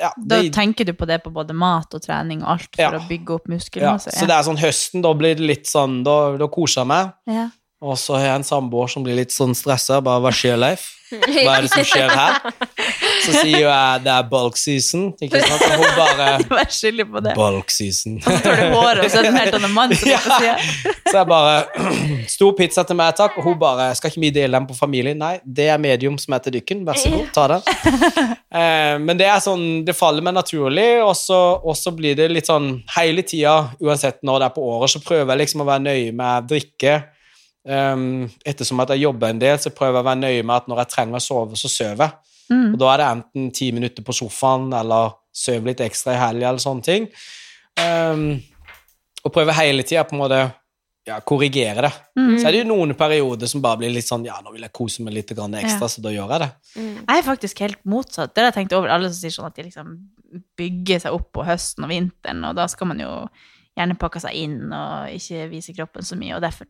ja, 0.00 0.10
Da 0.18 0.40
det, 0.42 0.52
tenker 0.56 0.88
du 0.88 0.94
på 0.98 1.06
det 1.06 1.20
på 1.22 1.30
både 1.34 1.54
mat 1.54 1.92
og 1.94 2.02
trening 2.02 2.40
og 2.42 2.54
alt 2.56 2.70
for 2.74 2.82
Ja. 2.82 2.98
å 2.98 3.06
bygge 3.08 3.36
opp 3.36 3.46
ja, 3.46 3.54
muskelmasse? 3.54 4.14
Så 4.16 4.26
det 4.26 4.34
er 4.34 4.46
sånn 4.48 4.58
høsten, 4.58 5.02
da 5.04 5.12
blir 5.14 5.36
det 5.38 5.46
litt 5.46 5.68
sånn 5.70 6.00
Da, 6.06 6.16
da 6.40 6.48
koser 6.50 6.82
jeg 6.82 6.90
meg. 6.90 7.12
Og 7.82 7.98
så 7.98 8.14
har 8.14 8.28
jeg 8.28 8.40
en 8.40 8.46
samboer 8.46 8.90
som 8.92 9.02
blir 9.02 9.18
litt 9.18 9.34
sånn 9.34 9.56
stressa. 9.58 9.98
Bare 10.04 10.22
hva 10.22 10.30
skjer, 10.34 10.58
Leif? 10.60 10.90
Hva 11.12 11.58
er 11.58 11.66
det 11.66 11.68
som 11.68 11.84
skjer 11.84 12.08
her? 12.08 12.38
Så 13.22 13.34
sier 13.34 13.58
jo 13.58 13.66
jeg 13.66 14.02
det 14.04 14.12
er 14.14 14.28
bulk 14.30 14.56
season. 14.56 15.10
Ikke 15.20 15.42
sant? 15.44 15.64
Og 15.66 15.82
hun 15.82 15.96
bare 15.98 16.28
Vær 16.54 16.70
skyldig 16.72 17.06
på 17.10 17.22
det. 17.26 17.34
Bulk 17.36 17.74
season. 17.74 18.14
Og 18.22 18.30
så 18.30 18.38
tar 18.46 18.56
du 18.56 18.72
håret, 18.72 19.02
og 19.04 19.12
så 19.12 19.20
er 19.20 19.26
det 19.26 19.32
en 19.32 19.36
helt 19.36 19.58
annen 19.58 19.74
mann 19.76 19.92
som 19.92 20.08
er 20.08 20.24
på 20.24 20.38
sida. 20.40 20.94
Så 21.10 21.14
jeg 21.18 21.28
bare 21.28 21.84
Stor 22.36 22.54
pizza 22.56 22.86
til 22.88 22.96
meg, 22.96 23.12
takk. 23.18 23.36
Og 23.36 23.50
hun 23.50 23.58
bare 23.60 23.90
Skal 23.98 24.12
ikke 24.12 24.24
vi 24.24 24.32
dele 24.38 24.56
den 24.56 24.68
på 24.70 24.78
familien? 24.78 25.20
Nei, 25.20 25.34
det 25.44 25.68
er 25.74 25.82
medium 25.82 26.16
som 26.22 26.38
er 26.38 26.44
til 26.46 26.56
dykken. 26.56 26.84
Vær 26.88 27.00
så 27.02 27.12
god, 27.12 27.28
ta 27.36 27.48
den. 27.56 27.66
Eh, 28.52 28.98
men 29.00 29.16
det 29.16 29.24
er 29.32 29.38
sånn 29.40 29.62
Det 29.86 29.94
faller 29.96 30.20
meg 30.24 30.34
naturlig, 30.36 30.84
og 31.00 31.14
så 31.16 31.92
blir 31.96 32.18
det 32.18 32.26
litt 32.28 32.50
sånn 32.50 32.82
hele 32.98 33.24
tida, 33.24 33.54
uansett 33.80 34.18
når 34.20 34.42
det 34.42 34.48
er 34.50 34.54
på 34.58 34.64
året, 34.74 34.92
så 34.92 35.00
prøver 35.00 35.32
jeg 35.32 35.40
liksom 35.40 35.64
å 35.64 35.68
være 35.70 35.84
nøye 35.86 36.10
med 36.16 36.50
drikke. 36.50 36.98
Um, 37.62 38.24
ettersom 38.44 38.80
at 38.82 38.90
jeg 38.90 39.04
jobber 39.04 39.30
en 39.30 39.42
del, 39.42 39.58
så 39.62 39.70
prøver 39.70 40.00
jeg 40.00 40.04
å 40.04 40.08
være 40.08 40.22
nøye 40.22 40.46
med 40.46 40.56
at 40.56 40.70
når 40.70 40.82
jeg 40.82 40.92
trenger 40.96 41.20
å 41.20 41.22
sove, 41.22 41.58
så 41.60 41.70
sover 41.70 42.06
jeg. 42.06 42.38
Mm. 42.52 42.72
Og 42.72 42.80
da 42.82 42.88
er 42.92 43.00
det 43.00 43.10
enten 43.16 43.52
ti 43.54 43.68
minutter 43.74 44.06
på 44.06 44.16
sofaen, 44.16 44.72
eller 44.74 45.14
sove 45.32 45.70
litt 45.70 45.84
ekstra 45.84 46.16
i 46.16 46.20
helga, 46.20 46.50
eller 46.50 46.64
sånne 46.64 46.88
ting. 46.88 47.06
Um, 47.78 48.26
og 49.22 49.30
prøver 49.32 49.56
hele 49.60 49.86
tida 49.86 50.02
på 50.08 50.16
en 50.16 50.24
måte 50.24 50.40
ja, 51.06 51.20
korrigere 51.26 51.86
det. 51.86 51.92
Mm. 52.18 52.34
Så 52.38 52.46
er 52.46 52.54
det 52.54 52.60
jo 52.62 52.68
noen 52.70 52.94
perioder 52.98 53.50
som 53.50 53.62
bare 53.62 53.80
blir 53.80 53.94
litt 53.94 54.06
sånn 54.06 54.26
Ja, 54.26 54.36
nå 54.42 54.52
vil 54.54 54.62
jeg 54.62 54.74
kose 54.76 55.02
meg 55.06 55.16
litt 55.16 55.32
grann 55.34 55.54
ekstra, 55.58 55.86
Ja. 55.86 55.94
så 55.94 56.02
da 56.04 56.12
gjør 56.14 56.34
jeg 56.34 56.44
det. 56.44 56.50
Mm. 56.76 56.98
Jeg 56.98 57.16
er 57.16 57.26
faktisk 57.26 57.62
helt 57.64 57.80
motsatt. 57.84 58.34
Det 58.34 58.42
har 58.42 58.50
jeg 58.50 58.58
tenkt 58.60 58.76
over 58.78 58.92
alle 58.92 59.10
som 59.10 59.18
sier 59.18 59.34
sånn 59.34 59.48
at 59.50 59.56
de 59.58 59.66
liksom 59.66 59.96
bygger 60.58 61.02
seg 61.02 61.16
opp 61.16 61.32
på 61.34 61.46
høsten 61.46 61.84
og 61.84 61.90
vinteren, 61.90 62.44
og 62.48 62.54
da 62.56 62.66
skal 62.70 62.88
man 62.90 63.02
jo 63.02 63.10
gjerne 63.78 63.96
pakker 64.00 64.22
seg 64.24 64.36
inn 64.36 64.72
og 64.74 65.14
ikke 65.16 65.46
viser 65.52 65.76
kroppen 65.76 66.04
så 66.04 66.18
mye, 66.20 66.34
og 66.36 66.44
derfor 66.44 66.68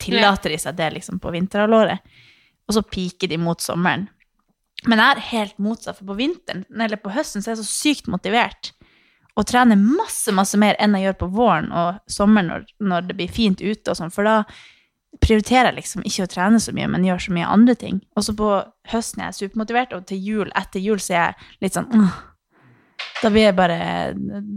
tillater 0.00 0.54
de 0.54 0.60
seg 0.62 0.78
det 0.78 0.92
liksom 0.94 1.20
på 1.20 1.32
vinterhalvåret. 1.34 2.00
Og 2.68 2.76
så 2.76 2.84
piker 2.84 3.30
de 3.30 3.40
mot 3.40 3.60
sommeren. 3.64 4.06
Men 4.86 5.00
jeg 5.02 5.10
er 5.10 5.28
helt 5.32 5.60
motsatt, 5.60 5.98
for 5.98 6.12
på 6.12 6.18
vinteren, 6.20 6.64
eller 6.70 7.00
på 7.02 7.12
høsten, 7.12 7.42
så 7.42 7.50
er 7.50 7.56
jeg 7.56 7.64
så 7.64 7.70
sykt 7.70 8.10
motivert 8.12 8.72
og 9.38 9.46
trener 9.46 9.78
masse, 9.78 10.32
masse 10.34 10.58
mer 10.58 10.74
enn 10.82 10.96
jeg 10.98 11.08
gjør 11.08 11.20
på 11.20 11.28
våren 11.36 11.68
og 11.70 12.00
sommeren 12.10 12.50
når, 12.50 12.64
når 12.82 13.06
det 13.06 13.16
blir 13.20 13.30
fint 13.30 13.60
ute 13.62 13.92
og 13.92 13.98
sånn, 13.98 14.10
for 14.10 14.26
da 14.26 14.40
prioriterer 15.22 15.70
jeg 15.70 15.78
liksom 15.78 16.02
ikke 16.06 16.26
å 16.26 16.30
trene 16.32 16.58
så 16.62 16.74
mye, 16.74 16.88
men 16.90 17.06
gjør 17.06 17.22
så 17.22 17.34
mye 17.36 17.50
andre 17.50 17.76
ting. 17.78 18.00
Og 18.18 18.26
så 18.26 18.34
på 18.38 18.48
høsten 18.92 19.22
er 19.22 19.30
jeg 19.30 19.38
supermotivert, 19.44 19.94
og 19.94 20.08
til 20.10 20.20
jul, 20.22 20.50
etter 20.58 20.82
jul, 20.82 20.98
så 21.02 21.14
er 21.14 21.22
jeg 21.22 21.64
litt 21.64 21.78
sånn 21.78 21.88
«Åh». 21.94 22.18
Da 23.22 23.30
blir 23.34 23.42
jeg 23.48 23.56
bare 23.58 23.78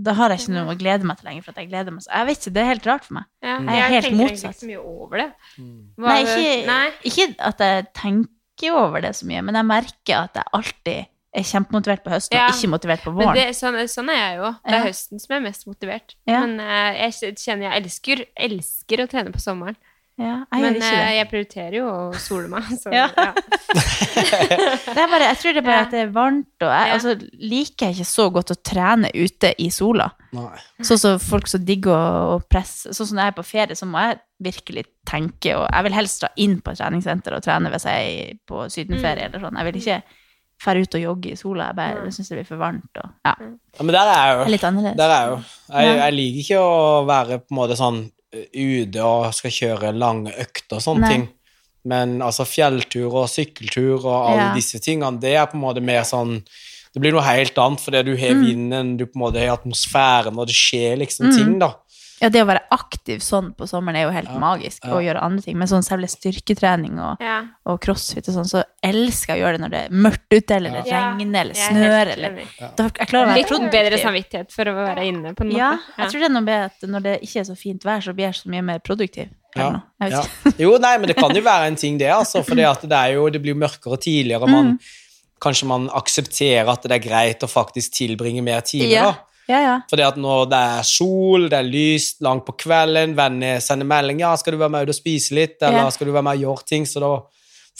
Da 0.05 0.13
har 0.13 0.29
jeg 0.29 0.39
ikke 0.43 0.53
noe 0.53 0.73
å 0.73 0.77
glede 0.77 1.03
meg 1.09 1.17
til 1.17 1.29
lenger, 1.29 1.43
for 1.45 1.51
at 1.55 1.57
jeg 1.63 1.69
gleder 1.71 1.91
meg 1.95 2.03
så 2.05 2.11
Jeg 2.13 2.27
vet 2.27 2.37
ikke, 2.41 2.53
det 2.53 2.61
er 2.61 2.69
helt 2.71 2.85
rart 2.91 3.05
for 3.07 3.13
meg. 3.17 3.25
Ja, 3.41 3.55
Jeg 3.57 3.67
er 3.67 3.71
helt 3.95 4.05
tenker 4.05 4.11
egentlig 4.11 4.31
motsatt. 4.31 4.51
ikke 4.51 4.59
så 4.59 4.69
mye 4.71 4.83
over 4.85 5.17
det. 5.17 5.29
Mm. 5.57 5.79
Nei 5.97 6.19
ikke, 6.25 6.67
Nei. 6.67 6.91
ikke 7.11 7.27
at 7.51 7.57
jeg 7.65 7.87
tenker 8.01 8.77
over 8.77 9.01
det 9.01 9.15
så 9.17 9.25
mye, 9.25 9.41
men 9.41 9.55
jeg 9.55 9.65
merker 9.65 10.15
at 10.27 10.33
jeg 10.37 10.43
alltid 10.53 11.05
er 11.33 11.45
kjempemotivert 11.47 12.03
på 12.03 12.11
høsten 12.11 12.35
Ja. 12.35 12.47
og 12.49 12.53
ikke 12.57 12.69
motivert 12.73 13.01
på 13.05 13.11
Men 13.15 13.27
våren. 13.27 13.35
det, 13.39 13.55
sånn, 13.55 13.77
sånn 13.87 14.09
er 14.11 14.19
jeg 14.19 14.37
jo. 14.41 14.49
Det 14.51 14.73
er 14.73 14.77
Ja. 14.77 14.83
høsten 14.83 15.19
som 15.21 15.35
er 15.37 15.39
mest 15.39 15.65
motivert. 15.65 16.15
Ja. 16.27 16.41
Men 16.45 16.59
eh, 16.59 17.09
jeg 17.09 17.35
kjenner 17.39 17.71
jeg 17.71 17.83
elsker, 17.83 18.25
elsker 18.37 18.97
å 19.05 19.07
trene 19.09 19.31
på 19.31 19.39
sommeren. 19.39 19.77
Ja, 20.19 20.43
jeg 20.51 20.61
Men 20.61 20.75
ikke 20.75 20.85
eh, 20.91 21.05
det. 21.07 21.15
jeg 21.17 21.27
prioriterer 21.31 21.75
jo 21.77 21.85
å 21.87 22.15
sole 22.19 22.47
meg. 22.51 22.63
Så, 22.79 22.91
Ja. 22.93 23.07
ja. 23.17 23.31
det 24.95 24.97
er 25.01 25.09
bare, 25.09 25.27
jeg 25.31 25.37
tror 25.41 25.53
det 25.55 25.61
er 25.61 25.65
bare 25.67 25.77
Ja. 25.79 25.85
at 25.85 25.91
det 25.91 25.99
er 26.01 26.11
varmt, 26.13 26.47
og 26.61 26.69
jeg 26.69 26.87
Ja. 26.87 26.93
altså, 26.93 27.15
liker 27.39 27.85
jeg 27.87 27.95
ikke 27.95 28.05
så 28.11 28.29
godt 28.33 28.51
å 28.51 28.57
trene 28.61 29.11
ute 29.15 29.53
i 29.57 29.69
sola. 29.69 30.11
Sånn 30.81 30.99
som 30.99 31.19
folk 31.19 31.47
som 31.47 31.63
digger 31.65 31.91
å, 31.91 32.41
presse 32.49 32.93
Sånn 32.93 33.07
som 33.07 33.17
når 33.17 33.23
jeg 33.23 33.33
er 33.33 33.41
på 33.41 33.45
ferie, 33.45 33.75
så 33.75 33.85
må 33.85 33.99
jeg 33.99 34.19
virkelig 34.41 34.85
tenke, 35.05 35.55
og 35.57 35.67
jeg 35.71 35.83
vil 35.83 35.93
helst 35.93 36.21
dra 36.21 36.29
inn 36.37 36.61
på 36.61 36.71
et 36.71 36.77
treningssenter 36.79 37.33
og 37.35 37.43
trene 37.43 37.69
hvis 37.71 37.83
jeg 37.85 38.29
er 38.29 38.33
på 38.47 38.65
sydenferie 38.71 39.25
eller 39.27 39.39
sånn. 39.39 39.57
Jeg 39.57 39.65
vil 39.71 39.81
ikke 39.81 40.03
fære 40.61 40.81
ut 40.85 40.95
og 40.95 41.01
jogge 41.01 41.31
i 41.31 41.35
sola, 41.35 41.67
jeg 41.71 41.75
bare 41.75 42.01
Mm. 42.05 42.11
syns 42.13 42.29
det 42.29 42.37
blir 42.37 42.45
for 42.47 42.57
varmt 42.57 42.97
og 43.03 43.09
Ja. 43.25 43.35
Ja, 43.39 43.83
men 43.83 43.93
der 43.93 44.07
er 44.07 44.27
jeg 44.27 44.37
Det 44.37 44.45
er 44.47 44.51
litt 44.51 44.63
annerledes. 44.63 44.97
Der 44.97 45.09
er 45.09 45.21
jeg 45.21 45.29
jo. 45.29 45.43
Jeg, 45.73 45.97
jeg 45.97 46.13
liker 46.13 46.39
ikke 46.43 46.59
å 46.61 47.05
være 47.07 47.39
på 47.39 47.51
en 47.51 47.57
måte 47.57 47.77
sånn 47.77 48.11
ute 48.33 49.03
og 49.03 49.33
skal 49.33 49.51
kjøre 49.51 49.93
lange 49.97 50.31
økter 50.39 50.77
og 50.77 50.81
sånne 50.85 51.01
Nei. 51.01 51.09
ting. 51.15 51.29
Men 51.83 52.19
altså 52.21 52.45
fjelltur 52.45 53.13
og 53.23 53.29
sykkeltur 53.29 54.05
og 54.05 54.29
alle 54.31 54.49
Ja. 54.49 54.53
disse 54.53 54.79
tingene, 54.79 55.19
det 55.19 55.35
er 55.35 55.45
på 55.47 55.55
en 55.55 55.61
måte 55.65 55.81
mer 55.83 56.01
sånn 56.03 56.43
Det 56.93 56.99
blir 56.99 57.13
noe 57.13 57.21
helt 57.23 57.55
annet 57.55 57.79
fordi 57.79 58.03
du 58.03 58.17
har 58.17 58.33
Mm. 58.35 58.41
vinden, 58.45 58.97
du 58.97 59.05
på 59.05 59.15
en 59.15 59.21
måte 59.21 59.39
har 59.39 59.55
atmosfæren, 59.57 60.37
og 60.37 60.45
det 60.47 60.53
skjer 60.55 60.97
liksom 60.99 61.27
Mm. 61.27 61.37
ting, 61.37 61.59
da. 61.59 61.73
Ja, 62.21 62.29
det 62.29 62.43
å 62.43 62.45
være 62.45 62.61
aktiv 62.71 63.17
sånn 63.25 63.55
på 63.57 63.65
sommeren 63.65 63.95
er 63.97 64.03
jo 64.03 64.11
helt 64.13 64.29
Ja. 64.29 64.37
magisk, 64.39 64.83
Ja. 64.85 64.91
og 64.93 65.01
gjøre 65.01 65.23
andre 65.23 65.41
ting. 65.41 65.57
Men 65.57 65.67
sånn 65.67 65.81
selve 65.83 66.05
styrketrening 66.07 66.99
og, 66.99 67.17
Ja. 67.19 67.45
og 67.65 67.79
crossfit 67.81 68.27
og 68.29 68.35
sånn, 68.35 68.45
så 68.47 68.63
elsker 68.83 69.33
jeg 69.35 69.41
å 69.41 69.45
gjøre 69.47 69.57
det 69.57 69.61
når 69.61 69.69
det 69.71 69.81
er 69.85 69.89
mørkt 69.95 70.29
ute, 70.31 70.51
eller 70.55 70.69
det 70.69 70.85
Ja. 70.87 71.15
regner, 71.17 71.41
eller 71.41 71.51
er 71.51 71.71
snør, 71.71 72.11
eller 72.13 72.29
da, 72.77 72.83
Jeg 72.99 73.07
klarer 73.07 73.25
å 73.25 73.33
være 73.33 73.35
Litt 73.37 73.71
bedre 73.71 73.97
samvittighet 73.99 74.51
for 74.51 74.65
å 74.65 74.73
være 74.75 75.03
inne, 75.07 75.33
på 75.35 75.41
en 75.41 75.49
måte. 75.51 75.57
Ja, 75.57 75.77
jeg 75.97 76.07
tror 76.11 76.19
det 76.19 76.29
er 76.29 76.33
noe 76.33 76.41
med 76.43 76.65
at 76.65 76.87
når 76.89 77.01
det 77.03 77.21
ikke 77.23 77.39
er 77.39 77.43
så 77.43 77.57
fint 77.57 77.81
vær, 77.83 77.99
så 78.01 78.13
blir 78.13 78.25
jeg 78.31 78.33
så 78.35 78.45
mye 78.49 78.63
mer 78.63 78.79
produktiv. 78.79 79.29
Ja, 79.57 79.81
ja. 79.99 80.23
Jo, 80.57 80.77
nei, 80.77 80.97
men 80.97 81.07
det 81.07 81.17
kan 81.17 81.31
jo 81.35 81.41
være 81.41 81.67
en 81.67 81.75
ting, 81.75 81.97
det, 81.97 82.07
altså. 82.07 82.45
For 82.45 82.55
det, 82.55 82.65
at 82.65 82.81
det, 82.81 82.91
er 82.91 83.13
jo, 83.15 83.29
det 83.29 83.41
blir 83.41 83.53
jo 83.53 83.59
mørkere 83.59 83.97
tidligere. 83.99 84.47
Man, 84.47 84.73
Mm. 84.77 84.79
Kanskje 85.41 85.65
man 85.65 85.89
aksepterer 85.89 86.69
at 86.69 86.83
det 86.83 86.91
er 86.91 87.09
greit 87.09 87.39
å 87.41 87.49
faktisk 87.49 87.89
tilbringe 87.97 88.43
mer 88.43 88.61
timer, 88.61 88.89
Ja. 88.91 89.15
Ja, 89.51 89.59
ja. 89.65 89.75
Fordi 89.91 90.03
at 90.07 90.17
når 90.21 90.45
det 90.51 90.59
er 90.79 90.85
sol, 90.87 91.47
det 91.51 91.59
er 91.59 91.67
lyst, 91.67 92.21
langt 92.23 92.45
på 92.47 92.55
kvelden, 92.63 93.15
venner 93.17 93.59
sender 93.63 93.85
melding 93.89 94.21
ja, 94.23 94.33
'Skal 94.39 94.55
du 94.55 94.61
være 94.61 94.73
med 94.73 94.87
ut 94.87 94.93
og 94.95 94.97
spise 94.97 95.35
litt?' 95.35 95.61
eller 95.61 95.83
Ja. 95.85 95.89
'Skal 95.91 96.07
du 96.07 96.13
være 96.15 96.23
med 96.23 96.37
og 96.39 96.45
gjøre 96.45 96.67
ting?' 96.71 96.85
Så 96.87 96.99
da 97.03 97.13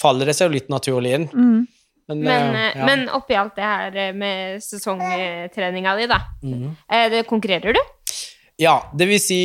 faller 0.01 0.25
det 0.25 0.35
seg 0.35 0.49
jo 0.49 0.55
litt 0.57 0.69
naturlig 0.69 1.13
inn. 1.15 1.29
Mm. 1.33 1.67
Men, 2.09 2.23
Men, 2.25 2.55
eh, 2.55 2.61
eh, 2.61 2.77
ja. 2.77 2.85
men 2.85 3.09
oppi 3.09 3.35
alt 3.39 3.55
det 3.55 3.63
her 3.63 3.95
eh, 3.95 4.13
med 4.13 4.59
sesongtreninga 4.63 5.95
di, 5.95 6.07
da. 6.11 6.17
Eh, 6.91 7.09
det 7.09 7.27
Konkurrerer 7.27 7.73
du? 7.73 7.79
ja, 8.59 8.75
det 8.93 9.07
vil 9.07 9.19
si 9.19 9.41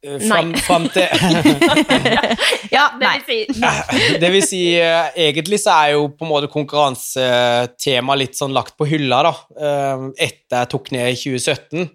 fram, 0.00 0.52
Nei. 0.54 0.60
fram 0.64 0.86
til 0.92 1.04
ja, 2.76 2.86
Det 2.96 3.10
vil 3.12 3.24
si 3.26 3.38
Det 4.22 4.30
vil 4.32 4.44
si, 4.46 4.62
eh, 4.80 5.10
egentlig 5.28 5.60
så 5.60 5.74
er 5.76 5.94
jo 5.96 6.08
på 6.14 6.24
en 6.24 6.32
måte 6.32 6.50
konkurransetema 6.52 8.16
litt 8.18 8.38
sånn 8.38 8.54
lagt 8.56 8.76
på 8.80 8.88
hylla, 8.88 9.22
da, 9.28 9.34
eh, 9.60 10.06
etter 10.28 10.62
jeg 10.62 10.72
tok 10.72 10.92
ned 10.96 11.12
i 11.12 11.18
2017. 11.20 11.88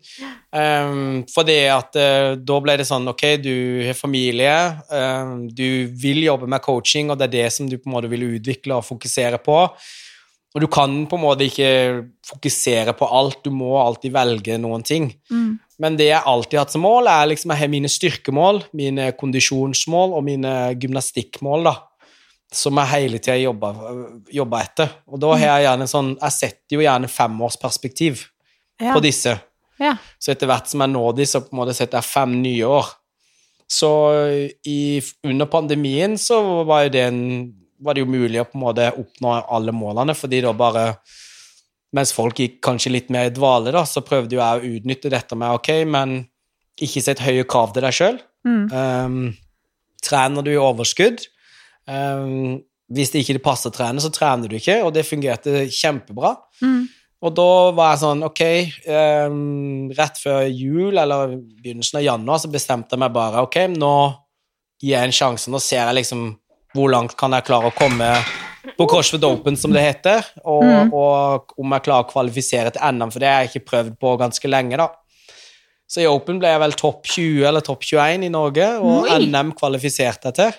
For 1.33 1.47
det 1.47 1.59
at 1.73 1.97
eh, 1.99 2.29
da 2.39 2.61
ble 2.63 2.77
det 2.79 2.87
sånn, 2.87 3.09
ok, 3.11 3.25
du 3.43 3.55
har 3.87 3.97
familie, 3.97 4.55
eh, 4.87 5.35
du 5.51 5.67
vil 5.99 6.23
jobbe 6.23 6.47
med 6.51 6.63
coaching, 6.63 7.11
og 7.11 7.19
det 7.19 7.29
er 7.29 7.35
det 7.39 7.51
som 7.57 7.69
du 7.69 7.77
på 7.77 7.89
en 7.89 7.97
måte 7.97 8.11
vil 8.11 8.27
utvikle 8.35 8.79
og 8.79 8.87
fokusere 8.87 9.41
på. 9.43 9.59
Og 10.55 10.63
du 10.63 10.69
kan 10.71 11.01
på 11.09 11.17
en 11.17 11.23
måte 11.25 11.49
ikke 11.49 11.69
fokusere 12.29 12.93
på 12.95 13.07
alt, 13.11 13.41
du 13.43 13.51
må 13.51 13.73
alltid 13.81 14.13
velge 14.15 14.55
noen 14.61 14.85
ting. 14.87 15.09
Mm. 15.27 15.57
Men 15.79 15.97
det 15.99 16.07
jeg 16.07 16.23
alltid 16.25 16.57
har 16.57 16.65
hatt 16.65 16.71
som 16.75 16.85
mål, 16.85 17.09
er 17.11 17.27
liksom 17.33 17.51
jeg 17.51 17.59
har 17.59 17.71
mine 17.73 17.89
styrkemål, 17.91 18.61
mine 18.73 19.09
kondisjonsmål 19.19 20.13
og 20.15 20.23
mine 20.23 20.53
gymnastikkmål, 20.79 21.67
da. 21.67 21.75
Som 22.55 22.77
jeg 22.79 22.91
hele 22.93 23.19
tida 23.19 23.35
jobber, 23.41 23.81
jobber 24.31 24.63
etter. 24.63 24.93
Og 25.11 25.19
da 25.19 25.33
har 25.35 25.43
jeg 25.57 25.65
gjerne 25.65 25.87
sånn 25.91 26.11
Jeg 26.21 26.31
setter 26.37 26.77
jo 26.77 26.83
gjerne 26.85 27.09
femårsperspektiv 27.11 28.27
Ja. 28.79 28.93
på 28.93 29.01
disse. 29.03 29.33
Ja. 29.79 29.97
Så 30.19 30.31
etter 30.31 30.47
hvert 30.47 30.67
som 30.67 30.79
jeg 30.83 30.91
når 30.93 31.15
de, 31.17 31.25
så 31.27 31.41
på 31.43 31.51
en 31.51 31.59
måte 31.61 31.75
setter 31.75 31.97
jeg 31.99 32.07
fem 32.07 32.41
nye 32.41 32.63
år. 32.67 32.87
Så 33.67 33.89
i, 34.67 35.01
under 35.23 35.45
pandemien 35.51 36.15
så 36.21 36.63
var 36.67 36.85
jo 36.85 36.89
det 36.95 37.05
en 37.09 37.21
var 37.81 37.93
det 37.93 38.05
jo 38.05 38.07
mulig 38.07 38.39
å 38.39 38.45
på 38.47 38.55
en 38.55 38.61
måte 38.63 38.85
oppnå 38.95 39.33
alle 39.51 39.73
målene, 39.75 40.13
fordi 40.15 40.39
da 40.45 40.53
bare 40.55 40.85
Mens 41.95 42.11
folk 42.15 42.39
gikk 42.41 42.57
kanskje 42.65 42.91
litt 42.93 43.11
mer 43.13 43.29
i 43.29 43.33
dvale, 43.33 43.73
da, 43.75 43.85
så 43.87 44.03
prøvde 44.05 44.37
jo 44.37 44.41
jeg 44.41 44.61
å 44.61 44.77
utnytte 44.77 45.11
dette 45.13 45.37
med 45.37 45.59
ok, 45.59 45.71
men 45.87 46.17
ikke 46.81 47.03
sett 47.03 47.23
høye 47.23 47.45
krav 47.47 47.75
til 47.75 47.85
deg 47.85 47.95
sjøl. 47.95 48.19
Mm. 48.47 48.65
Um, 48.73 49.19
trener 50.05 50.45
du 50.45 50.51
i 50.51 50.59
overskudd 50.61 51.23
um, 51.89 52.59
Hvis 52.93 53.09
det 53.09 53.23
ikke 53.23 53.41
passer 53.47 53.71
å 53.71 53.73
trene, 53.73 54.03
så 54.03 54.11
trener 54.13 54.51
du 54.51 54.57
ikke, 54.59 54.81
og 54.85 54.91
det 54.93 55.07
fungerte 55.07 55.65
kjempebra. 55.73 56.35
Mm. 56.61 56.83
Og 57.25 57.33
da 57.33 57.51
var 57.73 57.93
jeg 57.93 58.01
sånn, 58.03 58.25
ok, 58.27 58.43
um, 58.91 59.91
rett 59.97 60.19
før 60.21 60.43
jul, 60.45 60.93
eller 60.93 61.37
begynnelsen 61.63 62.01
av 62.01 62.05
januar, 62.05 62.41
så 62.43 62.51
bestemte 62.53 62.93
jeg 62.93 63.01
meg 63.01 63.15
bare, 63.15 63.45
ok, 63.47 63.61
nå 63.73 63.95
gir 64.83 64.97
jeg 64.97 65.07
en 65.07 65.15
sjanse, 65.15 65.49
nå 65.49 65.61
ser 65.63 65.85
jeg 65.85 66.01
liksom 66.03 66.27
hvor 66.75 66.91
langt 66.91 67.15
kan 67.17 67.31
jeg 67.31 67.47
klare 67.47 67.71
å 67.71 67.75
komme 67.75 68.09
på 68.77 68.87
CrossFit 68.89 69.23
Open, 69.27 69.57
som 69.57 69.73
det 69.73 69.81
heter, 69.85 70.25
og, 70.43 70.63
Mm. 70.63 70.93
og 70.93 71.53
om 71.57 71.71
jeg 71.71 71.83
klarer 71.83 72.05
å 72.05 72.11
kvalifisere 72.11 72.71
til 72.73 72.81
NM, 72.81 73.11
for 73.11 73.19
det 73.19 73.27
har 73.29 73.43
jeg 73.43 73.53
ikke 73.53 73.69
prøvd 73.71 73.97
på 73.99 74.17
ganske 74.19 74.49
lenge, 74.49 74.77
da. 74.77 74.89
Så 75.87 76.01
i 76.01 76.07
Open 76.09 76.39
ble 76.41 76.49
jeg 76.49 76.59
vel 76.59 76.71
topp 76.73 77.03
20 77.05 77.45
eller 77.45 77.61
topp 77.61 77.83
21 77.85 78.23
i 78.25 78.29
Norge, 78.33 78.69
og 78.81 79.05
Oi. 79.09 79.19
NM 79.27 79.51
kvalifiserte 79.53 80.31
jeg 80.31 80.33
til. 80.39 80.53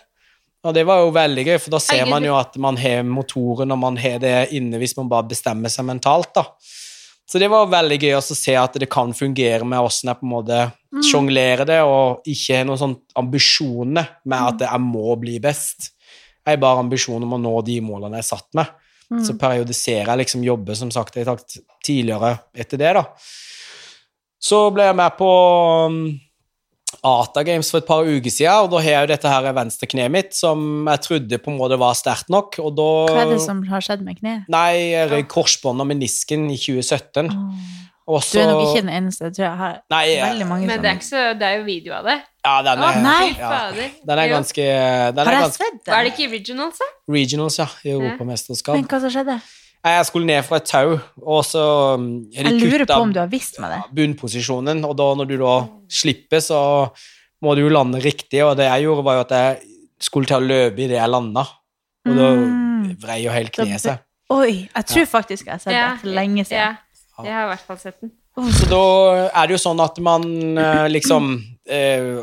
Og 0.66 0.74
det 0.74 0.84
var 0.86 0.98
jo 1.04 1.12
veldig 1.14 1.44
gøy, 1.46 1.58
for 1.60 1.70
da 1.70 1.78
ser 1.78 2.06
man 2.10 2.24
jo 2.24 2.34
at 2.38 2.56
man 2.58 2.76
har 2.76 3.02
motoren, 3.06 3.70
og 3.70 3.78
man 3.78 3.96
har 3.96 4.18
det 4.22 4.48
inne 4.52 4.78
hvis 4.78 4.96
man 4.96 5.08
bare 5.08 5.28
bestemmer 5.28 5.68
seg 5.70 5.84
mentalt, 5.86 6.32
da. 6.34 6.44
Så 7.26 7.40
det 7.42 7.48
var 7.50 7.66
veldig 7.66 7.98
gøy 7.98 8.14
å 8.14 8.22
se 8.22 8.54
at 8.54 8.72
det 8.78 8.88
kan 8.88 9.10
fungere 9.12 9.66
med 9.66 9.82
åssen 9.82 10.06
jeg 10.12 10.18
på 10.20 10.26
en 10.26 10.30
måte 10.30 10.58
sjonglerer 11.02 11.66
det, 11.66 11.80
og 11.82 12.22
ikke 12.26 12.56
har 12.60 12.64
noen 12.68 12.78
sånn 12.78 12.96
ambisjoner 13.18 14.06
med 14.24 14.38
at 14.62 14.66
jeg 14.70 14.80
må 14.80 15.16
bli 15.20 15.38
best. 15.42 15.90
Jeg 16.46 16.54
har 16.54 16.62
bare 16.62 16.84
ambisjon 16.84 17.24
om 17.26 17.34
å 17.34 17.40
nå 17.42 17.54
de 17.66 17.80
målene 17.82 18.20
jeg 18.20 18.26
har 18.28 18.32
satt 18.36 18.48
med. 18.58 18.70
Mm. 19.10 19.22
Så 19.26 19.34
periodiserer 19.38 20.12
jeg 20.12 20.22
liksom 20.24 20.44
jobber, 20.46 20.78
som 20.78 20.90
sagt, 20.94 21.16
jeg 21.16 21.26
har 21.26 21.38
sagt 21.38 21.58
tidligere 21.86 22.36
etter 22.54 22.80
det, 22.80 22.92
da. 22.98 23.04
Så 24.42 24.68
ble 24.74 24.86
jeg 24.86 24.96
med 24.98 25.14
på 25.18 25.28
um, 25.90 26.00
Ata 27.06 27.42
Games 27.46 27.70
for 27.70 27.82
et 27.82 27.88
par 27.88 28.06
uker 28.06 28.32
siden, 28.32 28.66
og 28.66 28.70
da 28.74 28.82
har 28.82 28.92
jeg 28.92 29.06
jo 29.06 29.12
dette 29.14 29.32
her 29.32 29.48
venstre 29.56 29.88
kneet 29.90 30.12
mitt, 30.12 30.34
som 30.36 30.86
jeg 30.90 31.02
trodde 31.06 31.40
på 31.42 31.52
en 31.52 31.58
måte 31.58 31.78
var 31.82 31.98
sterkt 31.98 32.30
nok, 32.32 32.58
og 32.62 32.76
da 32.78 32.90
Hva 33.10 33.24
er 33.24 33.32
det 33.34 33.40
som 33.46 33.62
har 33.70 33.84
skjedd 33.84 34.04
med 34.06 34.20
kneet? 34.20 34.46
Nei, 34.52 34.70
jeg 34.92 35.10
røyk 35.12 35.30
korsbånd 35.34 35.82
og 35.82 35.90
menisken 35.90 36.48
i 36.50 36.58
2017. 36.60 37.30
Åh. 37.30 37.74
Og 38.06 38.22
Du 38.22 38.38
er 38.38 38.46
nok 38.46 38.60
ikke 38.68 38.82
den 38.86 38.90
eneste. 38.94 39.24
Jeg 39.26 39.34
tror 39.34 39.44
jeg 39.48 39.56
har 39.58 39.72
Nei, 39.90 40.02
veldig 40.22 40.46
mange 40.46 40.66
Men 40.68 40.82
det 40.82 40.90
er, 40.92 40.98
ikke 41.00 41.06
så, 41.08 41.22
det 41.34 41.42
er 41.48 41.54
jo 41.58 41.64
video 41.66 41.92
av 41.96 42.04
det. 42.06 42.14
Ja, 42.46 42.52
den 42.62 42.78
er, 42.78 42.84
Å, 42.86 43.30
ja, 43.34 43.48
den 44.06 44.20
er 44.22 44.28
ganske 44.30 44.66
den 45.16 45.26
Har 45.26 45.34
jeg 45.34 45.42
ganske 45.42 45.64
sett 45.66 45.90
Er 45.90 46.04
det 46.06 46.12
ikke 46.14 46.28
regionals, 46.36 46.78
da? 46.78 46.86
regionals, 47.16 47.56
ja, 47.58 47.66
i 47.82 47.90
Europamesterskap. 47.96 48.78
Men 48.78 48.86
hva 48.86 49.00
som 49.02 49.10
skjedde? 49.16 49.38
Jeg 49.86 50.06
skulle 50.08 50.26
ned 50.26 50.42
fra 50.46 50.58
et 50.62 50.66
tau, 50.70 50.94
og 51.22 51.42
så 51.46 51.64
um, 51.98 52.06
Jeg 52.34 52.54
lurer 52.58 52.86
på 52.86 52.94
om 53.02 53.12
du 53.14 53.20
har 53.20 53.28
visst 53.30 53.58
meg 53.62 53.70
det. 53.74 53.82
bunnposisjonen, 53.98 54.80
og 54.86 54.96
da 54.98 55.10
når 55.18 55.28
du 55.30 55.36
da 55.42 55.56
slipper, 55.90 56.42
så 56.42 56.58
må 57.42 57.54
du 57.54 57.62
jo 57.66 57.68
lande 57.74 58.00
riktig, 58.02 58.40
og 58.46 58.56
det 58.58 58.66
jeg 58.70 58.86
gjorde 58.86 59.04
var 59.06 59.18
jo 59.20 59.26
at 59.26 59.34
jeg 59.36 59.60
skulle 60.02 60.26
til 60.30 60.38
å 60.40 60.46
løpe 60.46 60.82
i 60.82 60.88
det 60.90 60.98
jeg 60.98 61.10
landa, 61.12 61.44
og 62.06 62.16
da 62.18 62.30
Mm. 62.36 62.96
vrei 63.02 63.20
jo 63.24 63.30
hele 63.34 63.50
Da 63.50 63.64
kneet 63.64 63.80
seg. 63.82 63.98
Oi, 64.30 64.68
jeg 64.74 64.86
tror 64.90 65.06
faktisk 65.10 65.46
jeg 65.46 65.52
har 65.54 65.58
sett 65.62 65.74
det 65.74 66.00
for 66.02 66.14
lenge 66.14 66.44
siden. 66.46 66.76
Ja, 67.18 67.24
jeg 67.24 67.34
har 67.34 67.44
i 67.46 67.52
hvert 67.54 67.66
fall 67.66 67.78
sett 67.80 68.00
den. 68.00 68.10
Så 68.52 68.66
da 68.68 68.80
er 69.32 69.46
det 69.48 69.54
jo 69.56 69.60
sånn 69.62 69.80
at 69.80 69.98
man 70.04 70.26
eh, 70.60 70.88
liksom 70.92 71.28
eh, 71.72 72.18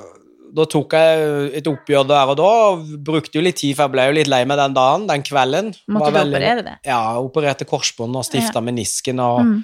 Da 0.54 0.66
tok 0.70 0.94
jeg 0.94 1.54
et 1.58 1.66
oppgjør 1.72 2.04
der 2.12 2.30
og 2.30 2.38
da, 2.38 2.50
og 2.76 2.84
brukte 3.02 3.40
jo 3.40 3.42
litt 3.42 3.58
tid, 3.58 3.74
for 3.76 3.88
jeg 3.88 3.94
ble 3.96 4.04
jo 4.06 4.14
litt 4.20 4.30
lei 4.30 4.44
meg 4.46 4.60
den 4.62 4.76
dagen, 4.78 5.08
den 5.10 5.24
kvelden. 5.26 5.72
Måtte 5.90 6.12
du 6.12 6.18
veldig- 6.20 6.38
operere 6.38 6.64
det? 6.68 6.76
Ja, 6.86 7.00
opererte 7.18 7.66
korsbånd 7.66 8.16
og 8.16 8.24
stifta 8.28 8.62
Ja. 8.62 8.62
menisken 8.62 9.20
og 9.20 9.40
Mm. 9.48 9.64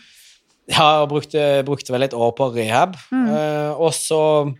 Ja, 0.70 1.02
og 1.04 1.10
brukte, 1.10 1.64
brukte 1.66 1.90
vel 1.94 2.04
et 2.04 2.14
år 2.14 2.32
på 2.38 2.50
rehab. 2.54 2.96
Mm. 3.12 3.28
Eh, 3.30 3.72
og 3.74 3.92
så 3.94 4.54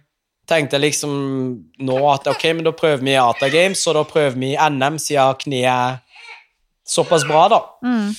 tenkte 0.48 0.78
jeg 0.78 0.82
liksom 0.92 1.66
nå 1.82 1.98
at 2.14 2.26
ok, 2.28 2.44
men 2.56 2.64
da 2.64 2.72
prøver 2.72 3.02
vi 3.04 3.12
i 3.14 3.20
Ata 3.22 3.50
Games, 3.50 3.86
og 3.88 3.94
da 3.94 4.04
prøver 4.04 4.34
vi 4.38 4.54
i 4.56 4.70
NM, 4.70 4.98
siden 4.98 5.36
kneet 5.38 5.70
er 5.70 6.00
såpass 6.88 7.26
bra, 7.28 7.48
da. 7.50 7.60
Mm. 7.86 8.16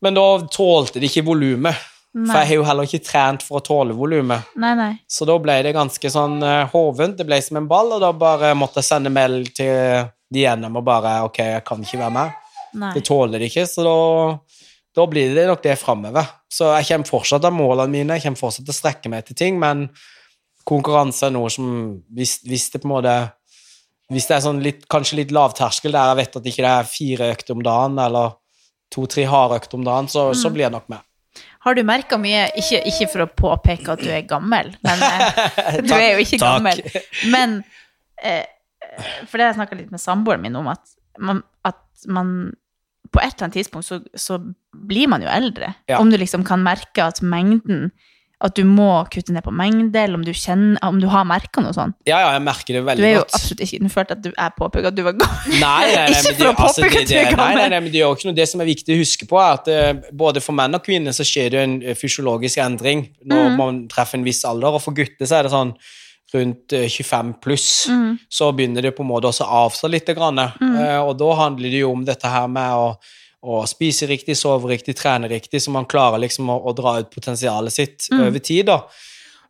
Men 0.00 0.16
da 0.16 0.26
tålte 0.52 1.00
det 1.00 1.10
ikke 1.10 1.26
volumet, 1.28 1.76
for 2.10 2.40
jeg 2.40 2.48
har 2.48 2.56
jo 2.56 2.66
heller 2.66 2.88
ikke 2.88 3.04
trent 3.06 3.44
for 3.46 3.60
å 3.60 3.64
tåle 3.64 3.94
volumet. 3.94 4.48
Så 5.06 5.26
da 5.28 5.36
ble 5.38 5.58
det 5.62 5.74
ganske 5.76 6.10
sånn 6.10 6.40
uh, 6.42 6.64
hovent, 6.72 7.18
det 7.20 7.26
ble 7.28 7.38
som 7.44 7.60
en 7.60 7.68
ball, 7.70 7.92
og 7.94 8.02
da 8.02 8.10
bare 8.16 8.54
måtte 8.58 8.82
jeg 8.82 8.88
sende 8.88 9.12
mail 9.14 9.44
til 9.54 10.08
de 10.30 10.44
gjennom 10.44 10.78
og 10.78 10.86
bare 10.86 11.18
ok, 11.26 11.42
jeg 11.56 11.66
kan 11.66 11.82
ikke 11.84 12.00
være 12.00 12.14
med. 12.16 12.38
nei. 12.80 12.92
Det 12.94 13.02
tåler 13.06 13.42
det 13.42 13.50
ikke, 13.50 13.66
så 13.66 13.84
da, 13.86 13.96
da 14.96 15.06
blir 15.10 15.34
det 15.34 15.48
nok 15.50 15.62
det 15.64 15.76
framover. 15.78 16.32
Så 16.50 16.70
jeg 16.78 16.88
kommer 16.90 17.10
fortsatt 17.10 17.46
av 17.46 17.54
målene 17.54 17.90
mine, 17.92 18.18
jeg 18.18 18.28
kommer 18.28 18.42
fortsatt 18.42 18.66
til 18.66 18.74
å 18.74 18.78
strekke 18.78 19.12
meg 19.12 19.24
etter 19.24 19.38
ting, 19.38 19.58
men 19.62 19.88
konkurranse 20.66 21.26
er 21.26 21.34
noe 21.34 21.50
som 21.50 21.66
Hvis, 22.14 22.40
hvis 22.46 22.68
det 22.70 22.82
på 22.82 22.86
en 22.86 22.92
måte 22.92 23.14
Hvis 24.12 24.26
det 24.28 24.34
er 24.36 24.42
sånn 24.44 24.60
litt, 24.62 24.82
kanskje 24.90 25.22
litt 25.22 25.32
lavterskel 25.34 25.94
der 25.94 26.10
jeg 26.10 26.18
vet 26.20 26.36
at 26.36 26.48
ikke 26.50 26.64
det 26.66 26.72
er 26.74 26.90
fire 26.90 27.30
økter 27.32 27.56
om 27.56 27.64
dagen, 27.64 27.98
eller 28.02 28.34
to-tre 28.92 29.24
harde 29.30 29.60
økter 29.60 29.78
om 29.78 29.86
dagen, 29.86 30.10
så, 30.10 30.30
så 30.36 30.50
blir 30.52 30.66
jeg 30.66 30.74
nok 30.74 30.88
med. 30.92 31.04
Har 31.64 31.76
du 31.76 31.82
merka 31.84 32.16
mye, 32.20 32.46
ikke, 32.58 32.80
ikke 32.88 33.08
for 33.12 33.24
å 33.26 33.28
påpeke 33.28 33.92
at 33.92 34.00
du 34.02 34.08
er 34.10 34.24
gammel, 34.28 34.72
men 34.86 35.04
eh, 35.04 35.76
du 35.86 35.92
er 35.94 36.08
jo 36.14 36.24
ikke 36.24 36.40
Takk. 36.40 36.46
gammel, 36.46 36.80
men 37.32 37.60
eh, 38.24 38.46
For 39.28 39.36
det 39.36 39.44
har 39.44 39.50
jeg 39.52 39.58
snakka 39.60 39.78
litt 39.78 39.92
med 39.92 40.02
samboeren 40.02 40.42
min 40.42 40.56
om, 40.58 40.70
at 40.72 40.96
man, 41.20 41.44
at 41.68 42.08
man 42.08 42.32
på 43.12 43.20
et 43.20 43.34
eller 43.34 43.46
annet 43.48 43.58
tidspunkt 43.58 43.86
så, 43.86 44.00
så 44.14 44.38
blir 44.72 45.10
man 45.10 45.22
jo 45.24 45.30
eldre. 45.30 45.74
Ja. 45.90 46.00
Om 46.00 46.10
du 46.12 46.16
liksom 46.20 46.46
kan 46.48 46.62
merke 46.64 47.04
at 47.04 47.20
mengden 47.22 47.90
At 48.40 48.54
du 48.56 48.62
må 48.64 48.86
kutte 49.12 49.34
ned 49.36 49.44
på 49.44 49.52
mengde, 49.52 50.00
eller 50.00 50.16
om 50.16 50.22
du 50.24 50.30
kjenner 50.32 50.78
Om 50.86 51.00
du 51.02 51.06
har 51.12 51.26
merka 51.28 51.60
noe 51.60 51.74
sånt. 51.76 51.94
Ja, 52.08 52.22
ja, 52.22 52.30
jeg 52.38 52.42
merker 52.46 52.72
det 52.72 52.80
Du 52.80 52.86
veldig 52.88 53.04
er 53.04 53.12
jo 53.12 53.20
godt. 53.20 53.34
absolutt 53.36 53.60
ikke 53.66 53.80
Nå 53.84 53.90
følte 53.92 54.14
jeg 54.14 54.18
at 54.18 54.24
du 54.24 54.30
er 54.46 54.54
påpekt 54.56 54.88
at 54.90 54.96
du 54.96 55.02
var 55.04 55.12
gammel. 55.20 55.58
Nei, 55.60 55.84
nei, 55.92 56.06
nei, 56.08 56.22
Ikke 56.22 56.34
for 56.38 56.48
å 56.48 56.54
at 56.70 56.76
du 56.80 57.14
er 57.20 57.36
nei, 57.36 57.68
nei, 57.68 57.80
men 57.84 57.92
det 57.92 58.00
ikke 58.00 58.30
noe 58.30 58.38
Det 58.40 58.48
som 58.48 58.60
er 58.64 58.70
viktig 58.70 58.96
å 58.96 59.00
huske 59.02 59.28
på, 59.28 59.36
er 59.44 59.58
at 59.60 59.68
uh, 59.68 60.10
både 60.24 60.40
for 60.40 60.56
menn 60.56 60.74
og 60.80 60.84
kvinner 60.88 61.12
så 61.12 61.26
skjer 61.28 61.50
det 61.52 61.60
en 61.66 61.76
eh, 61.82 61.94
fysiologisk 61.98 62.58
endring 62.64 63.06
når 63.24 63.50
Mm. 63.50 63.56
man 63.60 63.88
treffer 63.92 64.18
en 64.18 64.24
viss 64.24 64.44
alder, 64.44 64.76
og 64.76 64.82
for 64.82 64.92
gutter 64.96 65.26
så 65.28 65.38
er 65.38 65.42
det 65.48 65.52
sånn 65.52 65.74
rundt 66.34 66.72
eh, 66.72 66.86
25 66.88 67.32
pluss, 67.42 67.86
Mm. 67.90 68.18
så 68.30 68.52
begynner 68.56 68.82
det 68.82 68.92
på 68.96 69.02
en 69.04 69.08
måte 69.10 69.26
også 69.28 69.44
å 69.44 69.64
avta 69.66 69.88
litt. 69.90 70.06
Grann, 70.16 70.38
Uh, 70.60 71.00
og 71.04 71.16
da 71.18 71.30
handler 71.44 71.70
det 71.70 71.80
jo 71.82 71.90
om 71.92 72.04
dette 72.04 72.28
her 72.30 72.46
med 72.48 72.70
å, 72.72 72.94
å 73.42 73.62
spiser 73.68 74.06
riktig, 74.12 74.36
sover 74.36 74.68
riktig, 74.74 74.96
trener 74.98 75.28
riktig, 75.32 75.62
så 75.62 75.70
man 75.72 75.86
klarer 75.88 76.20
liksom 76.20 76.50
å, 76.52 76.58
å 76.68 76.74
dra 76.76 76.98
ut 77.00 77.10
potensialet 77.10 77.72
sitt 77.72 78.08
Mm. 78.12 78.26
over 78.26 78.38
tid. 78.38 78.66
da. 78.66 78.82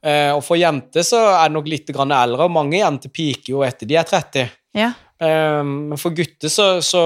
Eh, 0.02 0.30
og 0.32 0.42
for 0.44 0.56
jenter 0.56 1.02
så 1.02 1.18
er 1.34 1.48
det 1.48 1.54
nok 1.56 1.66
litt 1.68 1.86
grann 1.92 2.12
eldre, 2.12 2.44
og 2.46 2.50
mange 2.54 2.78
jenter 2.78 3.10
piker 3.10 3.50
jo 3.52 3.62
etter 3.66 3.86
de 3.86 3.96
er 3.96 4.04
30. 4.04 4.50
Ja. 4.74 4.92
Eh, 5.20 5.62
Men 5.64 5.98
for 5.98 6.10
gutter 6.10 6.48
så, 6.48 6.80
så 6.80 7.02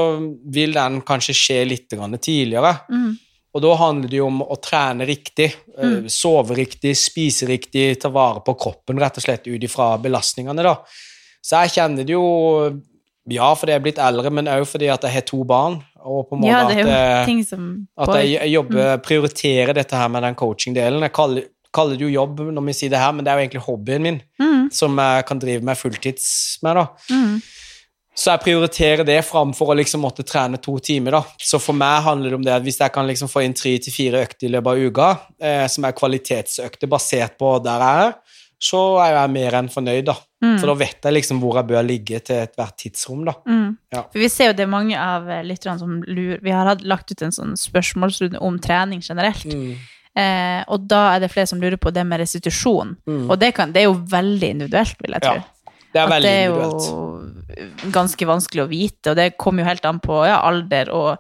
vil 0.47 0.73
den 0.77 1.01
kanskje 1.03 1.35
skje 1.35 1.65
litt 1.67 1.89
grann 1.91 2.15
tidligere. 2.19 2.77
Mm. 2.91 3.17
Og 3.55 3.63
da 3.63 3.75
handler 3.79 4.09
det 4.11 4.17
jo 4.19 4.27
om 4.27 4.43
å 4.43 4.57
trene 4.61 5.07
riktig, 5.07 5.55
eh, 5.79 6.07
sove 6.11 6.55
riktig, 6.59 6.95
spise 6.99 7.47
riktig, 7.47 8.01
ta 8.03 8.09
vare 8.11 8.41
på 8.45 8.55
kroppen 8.59 8.99
rett 8.99 9.17
og 9.17 9.23
slett 9.25 9.47
ut 9.47 9.63
ifra 9.63 9.97
belastningene. 10.03 10.63
da. 10.63 10.77
Så 11.43 11.63
jeg 11.65 11.71
kjenner 11.79 12.05
det 12.05 12.13
jo 12.13 12.81
Ja, 13.27 13.55
fordi 13.55 13.73
jeg 13.73 13.81
er 13.81 13.85
blitt 13.85 13.99
eldre, 14.05 14.31
men 14.31 14.45
òg 14.53 14.67
fordi 14.69 14.93
at 14.93 15.01
jeg 15.01 15.13
har 15.15 15.23
to 15.23 15.39
barn. 15.45 15.79
Og 16.05 16.29
på 16.29 16.37
en 16.37 16.43
måte 16.43 16.53
ja, 16.53 16.63
det 16.69 16.77
er 16.77 16.83
jo 16.83 16.93
at, 16.93 17.01
eh, 17.01 17.27
ting 17.31 17.43
som 17.49 17.67
at 17.97 18.15
jeg, 18.21 18.37
jeg 18.37 18.55
jobber, 18.55 18.95
prioriterer 19.05 19.77
dette 19.81 19.97
her 19.97 20.13
med 20.13 20.27
den 20.27 20.39
coaching-delen. 20.39 21.07
Jeg 21.07 21.15
kaller, 21.17 21.49
kaller 21.75 21.99
det 21.99 22.07
jo 22.07 22.13
jobb 22.13 22.45
når 22.53 22.69
vi 22.69 22.77
sier 22.77 22.93
det 22.93 23.01
her, 23.01 23.15
men 23.17 23.25
det 23.25 23.33
er 23.33 23.41
jo 23.41 23.47
egentlig 23.47 23.65
hobbyen 23.65 24.05
min, 24.05 24.23
mm, 24.41 24.71
som 24.75 25.01
jeg 25.01 25.27
kan 25.31 25.43
drive 25.43 25.65
med 25.65 25.81
fulltids 25.81 26.29
med. 26.65 26.83
da. 26.83 26.87
mm. 27.11 27.37
Så 28.15 28.31
jeg 28.31 28.45
prioriterer 28.45 29.03
det 29.03 29.17
framfor 29.27 29.73
å 29.73 29.75
liksom 29.75 30.05
måtte 30.07 30.23
trene 30.23 30.61
to 30.63 30.77
timer. 30.79 31.17
da. 31.17 31.23
Så 31.43 31.59
for 31.59 31.75
meg 31.75 32.05
handler 32.07 32.31
det 32.31 32.39
om 32.39 32.45
det 32.47 32.53
at 32.55 32.63
hvis 32.63 32.79
jeg 32.79 32.95
kan 32.95 33.09
liksom 33.09 33.31
få 33.31 33.43
inn 33.43 33.57
tre 33.59 33.75
til 33.83 33.95
fire 33.95 34.23
økter 34.23 34.47
i 34.47 34.53
løpet 34.55 34.71
av 34.71 34.85
uka, 34.87 35.09
eh, 35.43 35.65
som 35.67 35.87
er 35.89 35.97
kvalitetsøkter 35.99 36.91
basert 36.91 37.35
på 37.41 37.57
der 37.65 37.83
jeg 37.83 38.05
er, 38.05 38.15
så 38.65 38.81
er 39.05 39.15
jeg 39.19 39.33
mer 39.35 39.57
enn 39.59 39.71
fornøyd, 39.73 40.07
da. 40.09 40.15
Mm. 40.45 40.59
For 40.61 40.71
da 40.71 40.77
vet 40.81 41.07
jeg 41.07 41.17
liksom 41.17 41.41
hvor 41.43 41.59
jeg 41.59 41.69
bør 41.71 41.87
ligge 41.87 42.21
til 42.25 42.43
ethvert 42.43 42.77
tidsrom, 42.81 43.25
da. 43.29 43.35
Mm. 43.49 43.71
Ja. 43.95 44.05
For 44.13 44.21
vi 44.23 44.31
ser 44.33 44.51
jo 44.51 44.59
det 44.59 44.65
er 44.65 44.71
mange 44.73 45.01
av 45.01 45.29
eh, 45.29 45.43
lytterne 45.47 45.81
som 45.81 45.99
lurer 46.05 46.41
Vi 46.45 46.55
har 46.55 46.71
lagt 46.85 47.13
ut 47.13 47.25
en 47.25 47.35
sånn 47.35 47.57
spørsmålsrunde 47.61 48.41
om 48.45 48.61
trening 48.63 49.05
generelt. 49.05 49.45
Mm. 49.49 49.75
Eh, 50.15 50.61
og 50.71 50.87
da 50.91 51.03
er 51.15 51.25
det 51.25 51.33
flere 51.33 51.51
som 51.51 51.61
lurer 51.63 51.81
på 51.81 51.93
det 51.95 52.05
med 52.09 52.23
restitusjon. 52.23 52.95
Mm. 53.09 53.25
Og 53.27 53.37
det, 53.41 53.53
kan, 53.57 53.75
det 53.75 53.83
er 53.83 53.91
jo 53.91 53.99
veldig 54.15 54.53
individuelt, 54.57 55.01
vil 55.03 55.19
jeg 55.19 55.27
tro. 55.27 55.41
Ja, 55.41 55.81
Det 55.95 56.03
er 56.03 56.13
veldig 56.13 56.31
det 56.31 56.37
er 56.37 56.47
jo 56.53 57.91
ganske 57.95 58.29
vanskelig 58.29 58.65
å 58.65 58.71
vite, 58.71 59.13
og 59.13 59.19
det 59.19 59.35
kommer 59.41 59.65
jo 59.65 59.71
helt 59.73 59.85
an 59.89 60.01
på 60.03 60.23
ja, 60.27 60.41
alder 60.47 60.93
og 60.95 61.11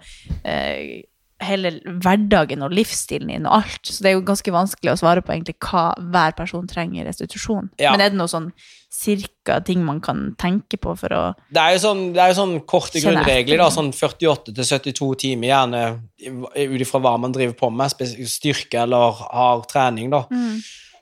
eh, 0.42 1.02
hele 1.48 1.74
hverdagen 2.02 2.62
og 2.66 2.72
livsstilen 2.74 3.30
din 3.32 3.48
og 3.48 3.60
alt. 3.62 3.82
Så 3.86 4.04
det 4.04 4.10
er 4.10 4.16
jo 4.18 4.24
ganske 4.26 4.54
vanskelig 4.54 4.92
å 4.92 4.98
svare 5.00 5.22
på 5.24 5.34
egentlig 5.34 5.56
hva 5.64 5.90
hver 5.98 6.34
person 6.38 6.66
trenger 6.70 7.02
i 7.02 7.06
restitusjon. 7.08 7.70
Ja. 7.80 7.92
Men 7.94 8.04
er 8.04 8.12
det 8.14 8.18
noe 8.20 8.30
sånn 8.32 8.50
cirka 8.94 9.56
ting 9.66 9.82
man 9.84 9.98
kan 10.04 10.36
tenke 10.38 10.78
på 10.78 10.92
for 10.98 11.10
å 11.16 11.22
Det 11.50 11.58
er 11.60 11.74
jo 11.74 11.80
sånn, 11.82 12.02
det 12.14 12.22
er 12.22 12.30
jo 12.30 12.38
sånn 12.38 12.54
korte 12.70 13.02
grunnregler, 13.02 13.58
da, 13.58 13.66
sånn 13.74 13.90
48 13.92 14.54
til 14.54 14.68
72 14.68 15.08
timer, 15.24 15.48
gjerne 15.50 15.82
ut 16.54 16.84
ifra 16.84 17.00
hva 17.02 17.16
man 17.18 17.34
driver 17.34 17.56
på 17.58 17.70
med, 17.74 17.90
styrke 18.30 18.84
eller 18.84 19.18
har 19.18 19.64
trening, 19.70 20.12
da. 20.14 20.24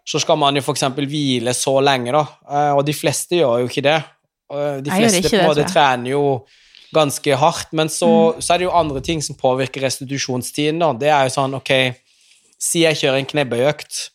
Så 0.09 0.19
skal 0.25 0.41
man 0.41 0.57
jo 0.57 0.65
f.eks. 0.65 0.83
hvile 0.99 1.53
så 1.55 1.77
lenge, 1.85 2.11
da. 2.17 2.25
Eh, 2.49 2.73
Og 2.75 2.83
de 2.89 2.95
fleste 2.97 3.39
gjør 3.39 3.61
jo 3.63 3.69
ikke 3.71 3.85
det. 3.87 4.01
Eh, 4.51 4.81
De 4.83 4.91
fleste 4.91 5.21
ikke 5.21 5.31
på 5.31 5.37
en 5.37 5.45
det, 5.45 5.51
måte 5.53 5.69
trener 5.71 6.11
jo 6.11 6.25
ganske 6.95 7.37
hardt, 7.37 7.73
men 7.73 7.89
så, 7.89 8.09
Mm. 8.35 8.41
så 8.41 8.55
er 8.55 8.59
det 8.59 8.65
jo 8.69 8.71
andre 8.77 9.01
ting 9.01 9.23
som 9.23 9.37
påvirker 9.37 9.81
restitusjonstiden, 9.83 10.79
da. 10.79 10.93
Det 10.93 11.09
er 11.09 11.25
jo 11.29 11.35
sånn, 11.41 11.55
ok, 11.57 11.95
si 12.59 12.83
jeg 12.85 12.97
kjører 12.97 13.19
en 13.19 13.27
knebbeøkt, 13.27 14.11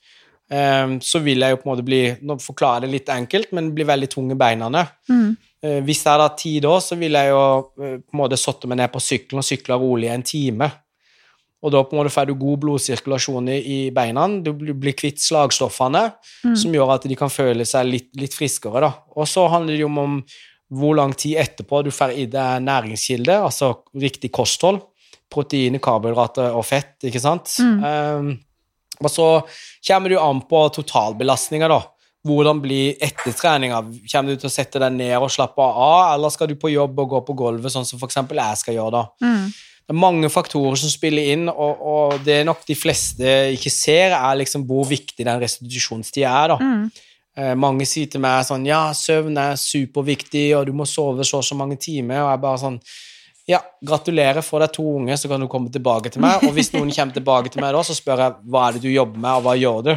um, 0.50 1.00
så 1.02 1.20
vil 1.24 1.40
jeg 1.44 1.52
jo 1.52 1.58
på 1.58 1.68
en 1.68 1.74
måte 1.76 1.86
bli 1.86 2.18
Nå 2.22 2.38
forklarer 2.40 2.82
jeg 2.82 2.90
det 2.90 2.94
litt 2.96 3.10
enkelt, 3.10 3.52
men 3.52 3.74
bli 3.76 3.84
veldig 3.84 4.10
tung 4.10 4.32
i 4.32 4.36
beina. 4.36 4.70
mm, 5.10 5.38
Uh, 5.64 5.82
Hvis 5.82 6.04
jeg 6.04 6.12
hadde 6.14 6.22
hatt 6.22 6.38
tid 6.38 6.62
da, 6.62 6.76
så 6.80 6.96
ville 6.96 7.18
jeg 7.18 7.32
jo 7.32 7.38
uh, 7.82 7.98
på 7.98 8.14
en 8.14 8.20
måte 8.22 8.38
satt 8.38 8.64
meg 8.70 8.78
ned 8.78 8.92
på 8.94 9.00
sykkelen 9.02 9.40
og 9.42 9.44
sykla 9.44 9.76
rolig 9.82 10.08
en 10.14 10.22
time. 10.22 10.68
Og 11.64 11.72
da 11.74 11.82
på 11.84 11.96
en 11.96 12.04
måte 12.04 12.14
får 12.14 12.28
du 12.28 12.36
god 12.36 12.60
blodsirkulasjon 12.62 13.50
i, 13.50 13.58
i 13.58 13.90
beina, 13.90 14.28
du 14.44 14.52
blir 14.54 14.76
blir 14.78 14.94
kvitt 14.94 15.18
slagstoffene, 15.18 16.14
som 16.56 16.72
gjør 16.72 16.94
at 16.94 17.08
de 17.10 17.16
kan 17.18 17.30
føle 17.34 17.66
seg 17.66 17.90
litt, 17.90 18.10
litt 18.16 18.36
friskere. 18.38 18.80
da. 18.86 18.92
Og 19.18 19.26
så 19.28 19.48
handler 19.50 19.74
det 19.74 19.82
jo 19.82 19.88
om, 19.90 19.98
om 19.98 20.24
hvor 20.74 20.96
lang 20.98 21.14
tid 21.16 21.38
etterpå 21.40 21.84
du 21.86 21.92
får 21.96 22.12
i 22.20 22.26
deg 22.32 22.64
næringskilde, 22.66 23.38
altså 23.48 23.74
riktig 23.96 24.32
kosthold. 24.36 24.82
Proteiner, 25.32 25.80
karbohydrater 25.84 26.56
og 26.56 26.64
fett, 26.68 26.96
ikke 27.08 27.20
sant? 27.20 27.52
Um, 27.60 28.34
og 29.04 29.12
så 29.12 29.28
kommer 29.88 30.10
du 30.10 30.18
an 30.20 30.40
på 30.50 30.62
totalbelastninga, 30.76 31.68
da. 31.72 31.82
Hvordan 32.28 32.60
blir 32.64 32.98
etter 33.04 33.36
treninga? 33.36 33.82
Kommer 34.12 34.34
du 34.34 34.42
til 34.42 34.50
å 34.50 34.52
sette 34.52 34.80
deg 34.82 34.96
ned 34.96 35.16
og 35.20 35.32
slappe 35.32 35.64
av, 35.64 36.16
eller 36.16 36.34
skal 36.34 36.50
du 36.52 36.56
på 36.60 36.72
jobb 36.74 37.00
og 37.04 37.14
gå 37.14 37.22
på 37.28 37.36
gulvet, 37.44 37.72
sånn 37.72 37.88
som 37.88 38.00
f.eks. 38.02 38.18
jeg 38.20 38.62
skal 38.64 38.76
gjøre 38.76 38.96
da? 38.98 39.04
mm, 39.24 39.46
Det 39.88 39.96
er 39.96 40.00
mange 40.02 40.32
faktorer 40.34 40.80
som 40.82 40.92
spiller 40.92 41.30
inn, 41.36 41.46
og, 41.48 41.84
og 41.94 42.18
det 42.26 42.42
nok 42.48 42.66
de 42.68 42.76
fleste 42.76 43.36
ikke 43.56 43.72
ser, 43.72 44.16
er 44.18 44.40
liksom 44.42 44.66
hvor 44.68 44.88
viktig 44.90 45.24
den 45.28 45.40
restitusjonstida 45.44 46.34
er, 46.42 46.56
da. 46.56 46.58
mm, 46.60 47.07
mange 47.60 47.86
sier 47.86 48.10
til 48.10 48.24
meg 48.24 48.46
sånn 48.48 48.64
Ja, 48.66 48.88
søvn 48.98 49.36
er 49.38 49.60
superviktig, 49.62 50.48
og 50.58 50.66
du 50.66 50.74
må 50.74 50.88
sove 50.90 51.26
så 51.28 51.44
og 51.44 51.46
så 51.46 51.58
mange 51.60 51.78
timer, 51.78 52.24
og 52.24 52.32
jeg 52.32 52.44
bare 52.46 52.62
sånn 52.64 52.80
Ja, 53.48 53.62
gratulerer, 53.86 54.42
få 54.42 54.62
deg 54.64 54.74
to 54.74 54.86
unge, 54.98 55.18
så 55.22 55.30
kan 55.30 55.44
du 55.44 55.48
komme 55.52 55.70
tilbake 55.72 56.10
til 56.12 56.24
meg. 56.26 56.42
Og 56.48 56.56
hvis 56.58 56.74
noen 56.74 56.90
kommer 56.92 57.16
tilbake 57.16 57.54
til 57.54 57.64
meg 57.64 57.78
da, 57.78 57.84
så 57.86 57.96
spør 57.96 58.24
jeg 58.26 58.38
hva 58.50 58.66
er 58.66 58.76
det 58.76 58.84
du 58.84 58.90
jobber 58.92 59.22
med, 59.24 59.38
og 59.38 59.46
hva 59.46 59.54
gjør 59.56 59.86
du? 59.86 59.94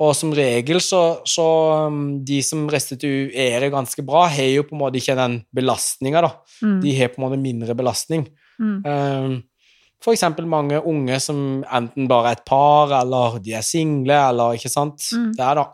Og 0.00 0.14
som 0.16 0.30
regel 0.32 0.78
så, 0.84 1.20
så 1.28 1.46
um, 1.90 2.20
de 2.24 2.38
som 2.46 2.62
restituerer 2.70 3.72
ganske 3.72 4.04
bra, 4.06 4.24
har 4.30 4.52
jo 4.52 4.64
på 4.68 4.76
en 4.76 4.82
måte 4.84 5.00
ikke 5.00 5.18
den 5.18 5.40
belastninga, 5.56 6.22
da. 6.24 6.30
Mm. 6.62 6.76
De 6.84 6.94
har 6.96 7.10
på 7.10 7.20
en 7.20 7.26
måte 7.26 7.40
mindre 7.42 7.76
belastning. 7.76 8.28
Mm. 8.60 8.76
Um, 8.86 9.34
for 10.00 10.14
eksempel 10.14 10.46
mange 10.48 10.78
unge 10.88 11.18
som 11.20 11.60
enten 11.66 12.08
bare 12.08 12.32
er 12.32 12.38
et 12.38 12.46
par, 12.48 12.94
eller 13.02 13.40
de 13.44 13.52
er 13.58 13.66
single, 13.66 14.16
eller 14.30 14.56
ikke 14.56 14.72
sant. 14.72 15.10
Mm. 15.12 15.34
Det 15.36 15.44
er 15.44 15.60
da. 15.60 15.66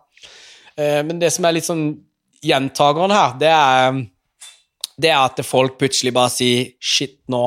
Eh, 0.78 1.02
Men 1.04 1.18
det 1.18 1.32
som 1.34 1.44
er 1.44 1.56
litt 1.56 1.68
sånn 1.68 1.86
gjentageren 2.44 3.14
her, 3.14 3.38
det 3.40 3.52
er, 3.52 4.02
det 4.96 5.10
er 5.12 5.22
at 5.22 5.40
folk 5.46 5.78
plutselig 5.80 6.12
bare 6.16 6.32
sier 6.32 6.68
shit, 6.80 7.18
nå, 7.32 7.42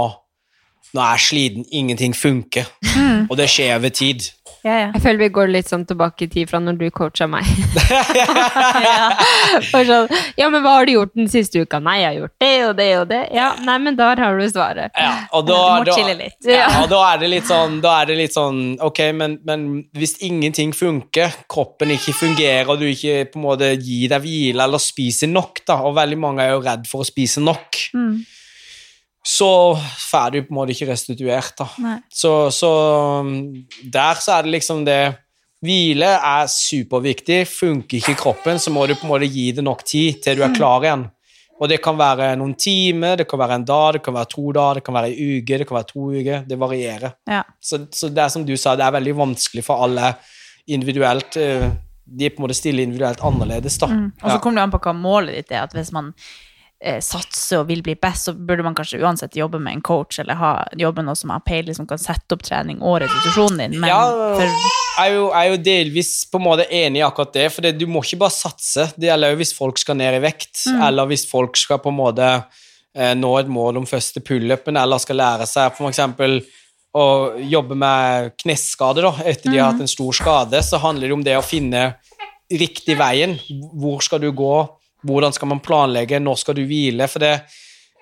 nå 0.93 1.03
er 1.03 1.17
jeg 1.17 1.25
sliten, 1.27 1.67
ingenting 1.71 2.15
funker. 2.17 2.69
Mm. 2.95 3.27
Og 3.29 3.37
det 3.37 3.49
skjer 3.51 3.77
over 3.77 3.93
tid. 3.93 4.25
Ja, 4.65 4.73
ja. 4.75 4.87
Jeg 4.93 5.01
føler 5.03 5.19
vi 5.21 5.29
går 5.37 5.51
litt 5.53 5.69
sånn 5.71 5.85
tilbake 5.87 6.25
i 6.25 6.29
tid 6.31 6.49
fra 6.51 6.59
når 6.59 6.77
du 6.79 6.85
coacha 6.91 7.27
meg. 7.31 7.47
ja. 8.85 9.05
Sånn, 9.71 10.09
ja, 10.39 10.49
men 10.51 10.63
hva 10.63 10.73
har 10.79 10.87
du 10.89 10.93
gjort 10.97 11.13
den 11.15 11.29
siste 11.31 11.61
uka? 11.63 11.79
Nei, 11.83 11.99
jeg 12.01 12.09
har 12.09 12.17
gjort 12.19 12.35
det 12.43 12.51
og 12.67 12.73
det 12.79 12.87
og 12.99 13.05
det. 13.11 13.21
Ja, 13.35 13.49
nei, 13.65 13.77
men 13.83 13.97
der 13.99 14.19
har 14.23 14.39
du 14.39 14.45
svaret. 14.51 14.91
Ja, 14.99 15.13
og 15.35 15.47
da, 15.47 15.59
Du 15.79 15.91
må 15.91 15.95
chille 15.95 16.15
litt. 16.19 16.37
Ja, 16.47 16.67
og 16.83 16.89
da 16.91 17.01
er 17.13 17.21
det 17.23 17.31
litt 17.31 17.47
sånn, 17.49 17.79
da 17.83 17.95
er 18.01 18.11
det 18.11 18.17
litt 18.19 18.35
sånn 18.35 18.59
Ok, 18.85 18.99
men, 19.15 19.37
men 19.47 19.65
hvis 19.97 20.17
ingenting 20.25 20.73
funker, 20.75 21.33
kroppen 21.51 21.93
ikke 21.95 22.15
fungerer, 22.19 22.69
og 22.73 22.81
du 22.81 22.87
ikke 22.89 23.29
på 23.31 23.39
en 23.39 23.45
måte 23.45 23.71
gir 23.77 24.11
deg 24.11 24.23
hvile 24.25 24.65
eller 24.67 24.81
spiser 24.81 25.31
nok, 25.31 25.63
da, 25.67 25.79
og 25.87 25.95
veldig 25.97 26.19
mange 26.19 26.43
er 26.45 26.53
jo 26.55 26.61
redd 26.65 26.87
for 26.89 27.05
å 27.05 27.07
spise 27.07 27.43
nok, 27.43 27.79
Mm. 27.95 28.19
Så 29.29 29.49
får 30.09 30.31
du 30.33 30.37
på 30.41 30.53
en 30.53 30.57
måte 30.57 30.73
ikke 30.73 30.89
restituert, 30.89 31.53
da. 31.59 31.95
Så, 32.09 32.31
så 32.55 32.69
um, 33.21 33.33
der 33.93 34.21
så 34.23 34.39
er 34.39 34.47
det 34.47 34.55
liksom 34.57 34.85
det 34.87 35.01
Hvile 35.59 36.07
er 36.23 36.45
superviktig. 36.47 37.41
Funker 37.51 37.97
ikke 37.99 38.13
kroppen, 38.15 38.61
så 38.63 38.71
må 38.71 38.85
du 38.87 38.93
på 38.95 39.03
en 39.03 39.11
måte 39.11 39.27
gi 39.27 39.49
det 39.57 39.65
nok 39.67 39.81
tid 39.83 40.21
til 40.23 40.39
du 40.39 40.43
er 40.45 40.53
klar 40.55 40.85
igjen. 40.87 41.03
Og 41.59 41.67
det 41.67 41.81
kan 41.83 41.97
være 41.99 42.29
noen 42.39 42.53
timer, 42.55 43.17
det 43.19 43.25
kan 43.27 43.41
være 43.41 43.57
en 43.59 43.65
dag, 43.67 43.97
det 43.97 44.01
kan 44.05 44.15
være 44.15 44.29
to 44.31 44.45
dager, 44.55 44.79
det 44.79 44.85
kan 44.87 44.95
være 44.95 45.09
en 45.11 45.17
uke, 45.19 45.57
det 45.59 45.67
kan 45.67 45.75
være 45.75 45.89
to 45.89 46.05
uker. 46.13 46.45
Det 46.47 46.57
varierer. 46.61 47.17
Ja. 47.27 47.41
Så, 47.59 47.81
så 47.91 48.07
det 48.07 48.23
er 48.23 48.31
som 48.31 48.45
du 48.47 48.55
sa, 48.55 48.77
det 48.79 48.85
er 48.87 48.95
veldig 48.95 49.17
vanskelig 49.19 49.65
for 49.67 49.83
alle 49.83 50.13
individuelt. 50.71 51.35
eh, 51.35 51.67
De 52.07 52.29
på 52.31 52.39
en 52.39 52.47
måte 52.47 52.55
stiller 52.57 52.87
individuelt 52.87 53.19
annerledes, 53.21 53.75
da. 53.83 53.91
Mm. 53.91 54.07
Og 54.23 54.31
så 54.31 54.39
kommer 54.39 54.61
det 54.61 54.63
an 54.69 54.71
på 54.77 54.79
hva 54.87 54.95
målet 54.95 55.41
ditt 55.41 55.51
er. 55.51 55.67
At 55.67 55.75
hvis 55.75 55.91
man 55.91 56.13
satser 56.79 57.59
og 57.59 57.67
vil 57.67 57.81
bli 57.83 57.97
best, 57.99 58.29
så 58.29 58.33
burde 58.33 58.63
man 58.63 58.75
kanskje 58.77 59.01
uansett 59.03 59.35
jobbe 59.35 59.59
med 59.59 59.75
en 59.75 59.81
coach, 59.83 60.19
eller 60.21 60.37
ha, 60.39 60.51
jobbe 60.79 61.01
med 61.01 61.09
noe 61.09 61.19
som 61.19 61.33
har 61.33 61.41
peiling, 61.43 61.75
som 61.75 61.87
kan 61.89 61.99
sette 61.99 62.35
opp 62.35 62.45
trening 62.45 62.79
og 62.79 63.01
restitusjonen 63.03 63.59
din. 63.65 63.75
Men 63.81 63.91
Ja, 63.91 64.05
for, 64.07 64.45
jeg 64.45 65.03
er, 65.03 65.17
jo, 65.17 65.25
jeg 65.27 65.41
er 65.41 65.51
jo 65.51 65.59
delvis 65.65 66.13
på 66.31 66.39
en 66.39 66.45
måte 66.47 66.69
enig 66.71 67.01
i 67.01 67.03
akkurat 67.03 67.35
det, 67.35 67.49
for 67.51 67.67
det, 67.67 67.73
du 67.79 67.83
må 67.91 68.03
ikke 68.05 68.21
bare 68.23 68.35
satse. 68.37 68.87
Det 68.95 69.11
gjelder 69.11 69.35
jo 69.35 69.41
hvis 69.41 69.53
folk 69.57 69.81
skal 69.81 69.99
ned 69.99 70.21
i 70.21 70.23
vekt, 70.23 70.63
eller 70.71 71.11
hvis 71.11 71.27
folk 71.27 71.59
skal 71.59 71.83
på 71.83 71.91
en 71.91 71.99
måte 71.99 72.31
eh, 72.31 73.11
nå 73.17 73.33
et 73.41 73.51
mål 73.51 73.83
om 73.83 73.89
første 73.89 74.23
pullupen, 74.23 74.79
eller 74.79 75.03
skal 75.03 75.19
lære 75.19 75.49
seg 75.51 75.75
for 75.75 75.91
eksempel 75.91 76.39
å 76.95 77.05
jobbe 77.43 77.75
med 77.77 78.33
kneskade 78.39 79.03
da, 79.05 79.11
etter 79.27 79.51
de 79.51 79.59
har 79.59 79.73
hatt 79.73 79.83
en 79.83 79.91
stor 79.91 80.15
skade, 80.15 80.63
så 80.65 80.79
handler 80.81 81.11
det 81.11 81.17
om 81.19 81.25
det 81.27 81.35
å 81.37 81.45
finne 81.45 81.89
riktig 82.49 82.95
veien. 82.97 83.35
Hvor 83.77 84.01
skal 84.01 84.23
du 84.23 84.31
gå? 84.33 84.55
Hvordan 85.05 85.35
skal 85.35 85.51
man 85.51 85.63
planlegge? 85.63 86.19
Når 86.19 86.39
skal 86.41 86.57
du 86.57 86.63
hvile? 86.67 87.07
For 87.11 87.23
det 87.23 87.33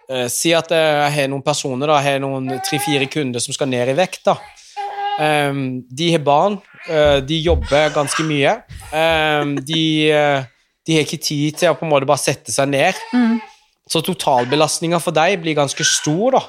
eh, 0.10 0.28
Si 0.34 0.54
at 0.56 0.72
jeg 0.74 1.12
har 1.14 1.32
noen 1.32 1.46
personer, 1.46 1.90
da, 1.90 2.00
jeg 2.02 2.18
har 2.18 2.24
noen 2.24 2.60
tre-fire 2.66 3.10
kunder 3.12 3.44
som 3.44 3.56
skal 3.56 3.70
ned 3.72 3.94
i 3.94 3.98
vekt. 3.98 4.26
da. 4.30 4.38
Um, 5.18 5.82
de 5.90 6.12
har 6.14 6.22
barn, 6.22 6.60
uh, 6.92 7.18
de 7.26 7.40
jobber 7.42 7.90
ganske 7.96 8.22
mye. 8.28 8.52
Um, 8.94 9.56
de, 9.66 9.82
uh, 10.14 10.44
de 10.86 10.94
har 10.94 11.08
ikke 11.08 11.18
tid 11.18 11.58
til 11.58 11.72
å 11.72 11.78
på 11.78 11.88
en 11.88 11.90
måte 11.90 12.10
bare 12.10 12.22
sette 12.22 12.54
seg 12.54 12.70
ned. 12.70 13.00
Mm. 13.16 13.40
Så 13.90 14.04
totalbelastninga 14.06 15.00
for 15.02 15.16
deg 15.16 15.40
blir 15.42 15.58
ganske 15.58 15.86
stor, 15.88 16.38
da. 16.38 16.44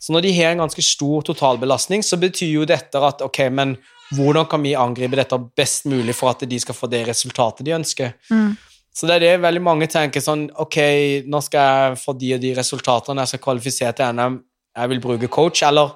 Så 0.00 0.14
når 0.14 0.24
de 0.24 0.32
har 0.38 0.54
en 0.54 0.62
ganske 0.64 0.82
stor 0.84 1.26
totalbelastning, 1.28 2.00
så 2.06 2.16
betyr 2.16 2.54
jo 2.54 2.68
dette 2.68 3.02
at 3.04 3.20
ok, 3.26 3.42
men 3.52 3.76
hvordan 4.16 4.48
kan 4.48 4.62
vi 4.64 4.72
angripe 4.78 5.18
dette 5.18 5.36
best 5.58 5.84
mulig 5.90 6.16
for 6.16 6.32
at 6.32 6.46
de 6.48 6.58
skal 6.62 6.74
få 6.74 6.88
det 6.90 7.04
resultatet 7.10 7.66
de 7.66 7.76
ønsker? 7.76 8.14
Mm. 8.32 8.54
Så 9.00 9.08
det 9.08 9.14
er 9.16 9.22
det 9.24 9.36
veldig 9.40 9.62
mange 9.64 9.86
tenker 9.88 10.20
sånn 10.20 10.42
Ok, 10.60 10.76
nå 11.24 11.38
skal 11.40 11.68
jeg 11.70 12.00
få 12.02 12.12
de 12.20 12.34
og 12.36 12.42
de 12.42 12.50
resultatene, 12.58 13.24
jeg 13.24 13.32
skal 13.32 13.42
kvalifisere 13.46 13.94
til 13.96 14.12
NM, 14.18 14.34
jeg 14.76 14.90
vil 14.92 15.00
bruke 15.00 15.30
coach, 15.32 15.62
eller 15.64 15.94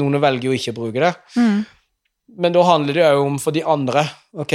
noen 0.00 0.18
velger 0.22 0.50
jo 0.50 0.56
ikke 0.56 0.74
å 0.74 0.78
bruke 0.80 1.04
det. 1.04 1.12
mm. 1.36 1.60
Men 2.40 2.54
da 2.54 2.62
handler 2.62 2.94
det 2.94 3.06
jo 3.06 3.22
om 3.26 3.38
for 3.42 3.54
de 3.54 3.62
andre. 3.66 4.04
ok, 4.38 4.52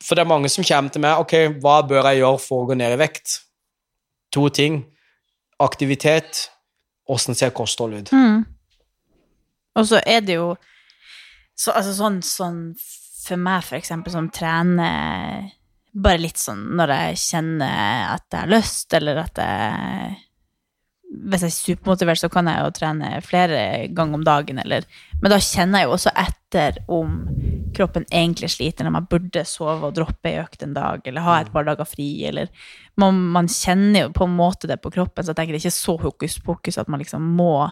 For 0.00 0.16
det 0.16 0.22
er 0.24 0.28
mange 0.28 0.48
som 0.48 0.64
kommer 0.64 0.92
til 0.92 1.02
meg 1.04 1.20
ok, 1.20 1.34
hva 1.60 1.82
bør 1.84 2.08
jeg 2.08 2.22
gjøre 2.22 2.40
for 2.40 2.64
å 2.64 2.68
gå 2.70 2.76
ned 2.80 2.94
i 2.94 3.00
vekt? 3.00 3.34
To 4.32 4.48
ting. 4.48 4.78
Aktivitet. 5.60 6.50
Åssen 7.08 7.36
ser 7.36 7.52
kosthold 7.52 7.98
ut? 7.98 8.12
Mm. 8.12 8.46
Og 9.76 9.88
så 9.88 10.00
er 10.06 10.24
det 10.24 10.38
jo 10.38 10.54
så, 11.54 11.74
altså 11.74 11.92
sånn, 11.92 12.22
sånn 12.24 12.60
for 13.24 13.40
meg, 13.40 13.62
for 13.64 13.76
eksempel, 13.76 14.12
som 14.12 14.30
trener 14.32 15.52
bare 15.94 16.22
litt 16.22 16.40
sånn 16.40 16.62
når 16.78 16.92
jeg 16.94 17.22
kjenner 17.22 18.12
at 18.14 18.26
jeg 18.32 18.40
har 18.40 18.52
lyst, 18.52 18.94
eller 18.98 19.24
at 19.24 19.42
jeg 19.42 20.20
Hvis 21.14 21.44
jeg 21.44 21.52
er 21.52 21.54
supermotivert, 21.54 22.18
så 22.18 22.28
kan 22.28 22.48
jeg 22.50 22.58
jo 22.58 22.70
trene 22.74 23.08
flere 23.22 23.58
ganger 23.94 24.18
om 24.18 24.24
dagen, 24.26 24.58
eller 24.58 24.82
Men 25.22 25.30
da 25.30 25.38
kjenner 25.38 25.78
jeg 25.78 25.86
jo 25.86 25.92
også 25.94 26.10
etter 26.18 26.80
om 26.90 27.20
kroppen 27.74 28.06
egentlig 28.10 28.50
sliter, 28.50 28.86
om 28.86 28.96
jeg 28.98 29.10
burde 29.10 29.44
sove 29.46 29.88
og 29.88 29.94
droppe 29.94 30.30
ei 30.30 30.40
økt 30.42 30.62
en 30.62 30.74
dag, 30.74 31.06
eller 31.06 31.26
ha 31.26 31.40
et 31.40 31.52
par 31.54 31.66
dager 31.66 31.86
fri, 31.86 32.24
eller 32.26 32.50
man, 32.98 33.18
man 33.34 33.50
kjenner 33.50 34.06
jo 34.06 34.12
på 34.14 34.26
en 34.28 34.36
måte 34.36 34.70
det 34.70 34.80
på 34.82 34.92
kroppen, 34.94 35.24
så 35.24 35.32
jeg 35.32 35.40
tenker 35.40 35.56
det 35.56 35.62
er 35.62 35.66
ikke 35.66 35.78
så 35.78 35.96
hokus 36.02 36.38
pokus 36.42 36.78
at 36.78 36.90
man 36.90 37.02
liksom 37.02 37.26
må 37.38 37.70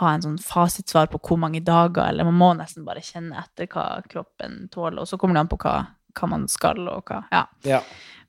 ha 0.00 0.12
en 0.14 0.24
sånn 0.24 0.38
fasitsvar 0.40 1.10
på 1.12 1.20
hvor 1.22 1.40
mange 1.40 1.60
dager, 1.64 2.08
eller 2.08 2.26
man 2.28 2.40
må 2.40 2.52
nesten 2.58 2.86
bare 2.86 3.04
kjenne 3.04 3.38
etter 3.40 3.68
hva 3.70 4.00
kroppen 4.10 4.64
tåler, 4.72 5.02
og 5.02 5.08
så 5.08 5.20
kommer 5.20 5.38
det 5.38 5.44
an 5.44 5.52
på 5.52 5.60
hva, 5.60 5.76
hva 6.18 6.30
man 6.30 6.48
skal, 6.50 6.82
og 6.88 7.10
hva 7.10 7.24
Ja. 7.32 7.46
Ja. 7.68 7.84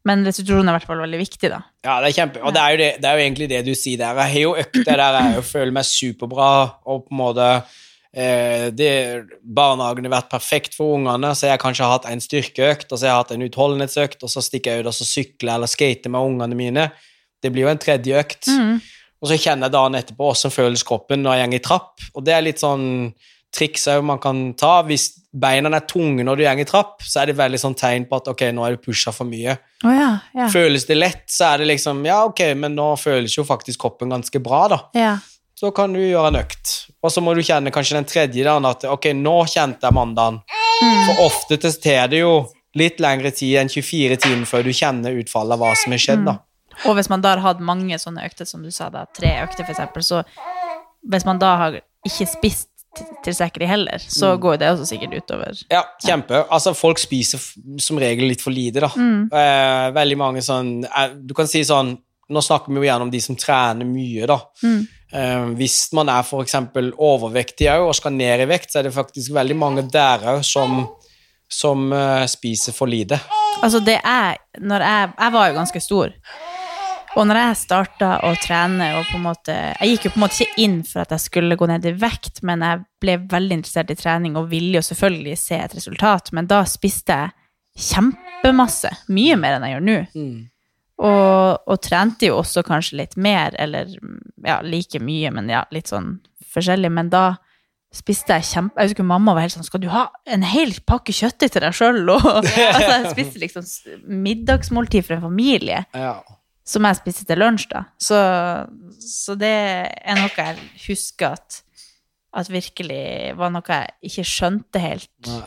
Men 0.05 0.21
restitusjon 0.21 0.67
er 0.67 0.75
i 0.75 0.77
hvert 0.77 0.85
fall 0.85 1.01
veldig 1.01 1.17
viktig, 1.17 1.49
da. 1.49 1.63
Ja, 1.85 1.95
det 2.03 2.11
er 2.11 2.17
kjempe, 2.19 2.41
og 2.45 2.53
det 2.53 2.61
er, 2.61 2.73
jo 2.73 2.77
det, 2.77 2.89
det 3.01 3.09
er 3.09 3.17
jo 3.17 3.23
egentlig 3.23 3.47
det 3.49 3.61
du 3.65 3.71
sier 3.73 3.97
der. 4.03 4.19
Jeg 4.21 4.33
har 4.35 4.43
jo 4.43 4.51
økt 4.61 4.77
det 4.85 4.97
der 5.01 5.17
jeg 5.17 5.45
føler 5.47 5.73
meg 5.73 5.87
superbra, 5.89 6.49
og 6.85 7.07
på 7.07 7.15
en 7.15 7.21
måte 7.23 7.47
eh, 8.13 8.67
det, 8.69 8.91
Barnehagen 9.41 10.05
har 10.05 10.13
vært 10.19 10.29
perfekt 10.35 10.77
for 10.77 10.99
ungene, 10.99 11.33
så 11.33 11.49
jeg 11.49 11.55
har 11.55 11.63
kanskje 11.63 11.89
hatt 11.89 12.05
en 12.11 12.21
styrkeøkt, 12.21 12.91
og 12.91 12.99
så 12.99 13.07
har 13.07 13.11
jeg 13.11 13.23
hatt 13.23 13.33
en 13.33 13.47
utholdenhetsøkt, 13.47 14.21
og 14.21 14.33
så 14.35 14.45
stikker 14.45 14.75
jeg 14.75 14.85
ut 14.85 14.91
og 14.93 14.97
så 14.99 15.09
sykler 15.09 15.55
eller 15.57 15.73
skater 15.73 16.13
med 16.13 16.29
ungene 16.29 16.59
mine. 16.59 16.85
Det 17.41 17.49
blir 17.53 17.65
jo 17.65 17.73
en 17.73 17.81
tredje 17.81 18.21
økt. 18.21 18.51
Mm. 18.53 18.77
Og 19.23 19.31
så 19.31 19.39
kjenner 19.41 19.65
jeg 19.65 19.73
dagen 19.73 19.97
etterpå 19.97 20.27
hvordan 20.29 20.53
føles 20.53 20.85
kroppen 20.85 21.25
når 21.25 21.39
jeg 21.39 21.49
går 21.49 21.57
i 21.57 21.65
trapp. 21.65 22.05
Og 22.13 22.25
det 22.27 22.35
er 22.35 22.45
litt 22.45 22.61
sånn 22.61 22.85
triks 23.55 23.87
man 24.03 24.19
kan 24.21 24.47
ta. 24.59 24.79
Hvis 24.87 25.11
beina 25.35 25.71
er 25.75 25.85
tunge 25.87 26.23
når 26.23 26.39
du 26.39 26.43
går 26.45 26.63
i 26.63 26.67
trapp, 26.67 27.03
så 27.03 27.21
er 27.21 27.31
det 27.31 27.37
veldig 27.39 27.59
sånn 27.59 27.77
tegn 27.77 28.07
på 28.09 28.19
at 28.21 28.29
ok, 28.31 28.47
nå 28.55 28.65
er 28.65 28.75
du 28.75 28.83
pusha 28.83 29.13
for 29.15 29.27
mye. 29.27 29.57
Oh, 29.83 29.93
ja, 29.93 30.09
ja. 30.35 30.49
Føles 30.51 30.87
det 30.87 30.97
lett, 30.99 31.25
så 31.31 31.53
er 31.53 31.63
det 31.63 31.69
liksom 31.73 32.03
ja, 32.07 32.21
ok, 32.29 32.41
men 32.59 32.75
nå 32.77 32.91
føles 32.99 33.35
jo 33.37 33.45
faktisk 33.47 33.81
kroppen 33.85 34.13
ganske 34.15 34.43
bra, 34.43 34.65
da. 34.71 34.83
ja. 34.97 35.15
Så 35.55 35.69
kan 35.71 35.93
du 35.95 36.01
gjøre 36.01 36.33
en 36.33 36.35
økt. 36.41 36.71
Og 36.99 37.11
så 37.13 37.21
må 37.23 37.31
du 37.31 37.39
kjenne 37.39 37.71
kanskje 37.71 37.95
den 37.95 38.07
tredje 38.09 38.43
dagen 38.43 38.65
at 38.67 38.81
ok, 38.91 39.05
nå 39.15 39.37
kjente 39.47 39.87
jeg 39.87 39.95
mandagen. 39.95 40.41
For 41.07 41.21
ofte 41.29 41.55
til 41.63 41.77
tar 41.79 42.09
det 42.11 42.19
jo 42.19 42.33
litt 42.75 42.99
lengre 42.99 43.31
tid 43.31 43.61
enn 43.61 43.71
24 43.71 44.17
timer 44.25 44.49
før 44.49 44.67
du 44.67 44.73
kjenner 44.75 45.15
utfallet 45.15 45.55
av 45.55 45.63
hva 45.63 45.71
som 45.79 45.95
har 45.95 46.03
skjedd, 46.03 46.25
da. 46.27 46.35
Og 46.89 46.97
hvis 46.97 47.07
man 47.07 47.23
da 47.23 47.37
har 47.37 47.43
hatt 47.45 47.63
mange 47.63 47.95
sånne 48.01 48.25
økter, 48.27 48.47
som 48.49 48.67
du 48.67 48.71
sa, 48.73 48.89
da, 48.91 49.05
tre 49.15 49.31
økter 49.45 49.63
eksempel, 49.63 50.03
så 50.03 50.25
hvis 51.07 51.23
man 51.23 51.39
da 51.39 51.55
har 51.61 51.79
ikke 52.05 52.27
spist 52.27 52.69
tilstrekkelig 53.25 53.67
heller, 53.69 54.01
så 54.01 54.35
går 54.41 54.59
det 54.61 54.71
også 54.73 54.87
sikkert 54.89 55.15
utover. 55.19 55.61
Ja, 55.71 55.83
kjempe. 56.05 56.43
Altså, 56.49 56.75
folk 56.77 56.99
spiser 57.01 57.41
som 57.81 57.99
regel 58.01 58.29
litt 58.31 58.43
for 58.43 58.55
lite, 58.55 58.83
da. 58.85 58.91
Eh, 59.41 59.85
veldig 59.95 60.17
mange 60.19 60.43
sånn 60.45 60.77
eh, 60.85 61.15
Du 61.25 61.33
kan 61.37 61.49
si 61.49 61.63
sånn 61.65 61.95
Nå 62.25 62.41
snakker 62.41 62.73
vi 62.73 62.79
jo 62.79 62.87
gjerne 62.87 63.05
om 63.05 63.11
de 63.13 63.19
som 63.21 63.35
trener 63.37 63.85
mye, 63.85 64.25
da. 64.25 64.39
Eh, 64.65 65.43
hvis 65.59 65.91
man 65.93 66.09
er 66.09 66.25
eksempel 66.41 66.89
overvektig 66.97 67.69
òg 67.69 67.91
og 67.91 67.97
skal 67.99 68.15
ned 68.15 68.41
i 68.41 68.47
vekt, 68.49 68.71
så 68.73 68.79
er 68.79 68.87
det 68.87 68.95
faktisk 68.95 69.35
veldig 69.35 69.57
mange 69.61 69.83
der 69.93 70.25
òg 70.33 70.41
som, 70.41 70.87
som 71.45 71.85
uh, 71.93 72.25
spiser 72.25 72.73
for 72.73 72.89
lite. 72.89 73.19
Altså 73.61 73.79
det 73.85 73.99
er, 74.01 74.41
når 74.57 74.87
jeg, 74.87 75.13
jeg 75.19 75.35
var 75.37 75.47
jo 75.47 75.57
ganske 75.59 75.83
stor, 75.85 76.17
og 77.15 77.27
når 77.29 77.39
jeg 77.39 77.59
starta 77.61 78.09
å 78.27 78.33
trene 78.43 78.89
og 78.99 79.05
på 79.09 79.15
en 79.19 79.23
måte, 79.23 79.53
Jeg 79.79 79.93
gikk 79.93 80.05
jo 80.07 80.11
på 80.13 80.19
en 80.19 80.23
måte 80.25 80.43
ikke 80.43 80.61
inn 80.65 80.77
for 80.83 81.03
at 81.05 81.13
jeg 81.15 81.23
skulle 81.25 81.55
gå 81.59 81.67
ned 81.69 81.85
i 81.87 81.93
vekt, 82.01 82.41
men 82.43 82.63
jeg 82.65 82.83
ble 83.01 83.15
veldig 83.31 83.59
interessert 83.59 83.93
i 83.93 83.95
trening 83.99 84.35
og 84.35 84.49
ville 84.51 84.75
jo 84.77 84.83
selvfølgelig 84.83 85.37
se 85.39 85.55
et 85.55 85.75
resultat, 85.77 86.31
men 86.35 86.47
da 86.51 86.63
spiste 86.67 87.15
jeg 87.15 87.31
kjempemasse. 87.89 88.91
Mye 89.11 89.37
mer 89.39 89.57
enn 89.57 89.65
jeg 89.67 89.75
gjør 89.77 89.87
nå. 89.87 89.97
Og, 90.95 91.57
og 91.67 91.81
trente 91.83 92.29
jo 92.29 92.37
også 92.39 92.63
kanskje 92.67 93.01
litt 93.01 93.17
mer, 93.19 93.55
eller 93.59 93.89
ja, 94.45 94.61
like 94.63 95.01
mye, 95.03 95.31
men 95.35 95.49
ja, 95.51 95.65
litt 95.75 95.91
sånn 95.91 96.17
forskjellig. 96.55 96.91
Men 96.95 97.09
da 97.11 97.25
spiste 97.95 98.37
jeg 98.37 98.47
kjempe... 98.47 98.79
Jeg 98.79 98.91
husker 98.91 99.07
mamma 99.07 99.35
var 99.35 99.45
helt 99.45 99.55
sånn 99.55 99.67
Skal 99.67 99.83
du 99.83 99.89
ha 99.91 100.05
en 100.27 100.43
hel 100.47 100.71
pakke 100.87 101.15
kjøttdeig 101.15 101.51
til 101.51 101.63
deg 101.63 101.75
sjøl? 101.75 101.99
altså, 102.15 102.55
jeg 102.55 103.11
spiste 103.11 103.43
liksom 103.43 103.67
middagsmåltid 104.23 105.07
for 105.07 105.17
en 105.17 105.27
familie, 105.29 105.83
Ja. 105.95 106.17
Som 106.65 106.85
jeg 106.87 106.97
spiste 106.97 107.25
til 107.29 107.39
lunsj, 107.39 107.67
da. 107.71 107.83
Så, 108.01 108.19
så 108.99 109.35
det 109.37 109.55
er 109.85 110.17
noe 110.17 110.31
jeg 110.33 110.69
husker 110.87 111.35
at, 111.37 111.59
at 112.35 112.49
virkelig 112.51 113.35
var 113.37 113.53
noe 113.53 113.65
jeg 113.69 114.11
ikke 114.11 114.25
skjønte 114.31 114.81
helt. 114.81 115.11
Nei. 115.29 115.43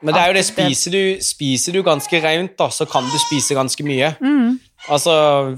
Men 0.00 0.16
det 0.16 0.20
er 0.20 0.30
jo 0.30 0.36
det, 0.38 0.44
spiser 0.48 0.94
du, 0.94 1.00
spiser 1.20 1.76
du 1.76 1.82
ganske 1.84 2.20
rent, 2.24 2.54
da, 2.56 2.70
så 2.72 2.86
kan 2.88 3.04
du 3.04 3.16
spise 3.20 3.56
ganske 3.56 3.84
mye. 3.84 4.14
Mm. 4.24 4.54
Altså, 4.88 5.12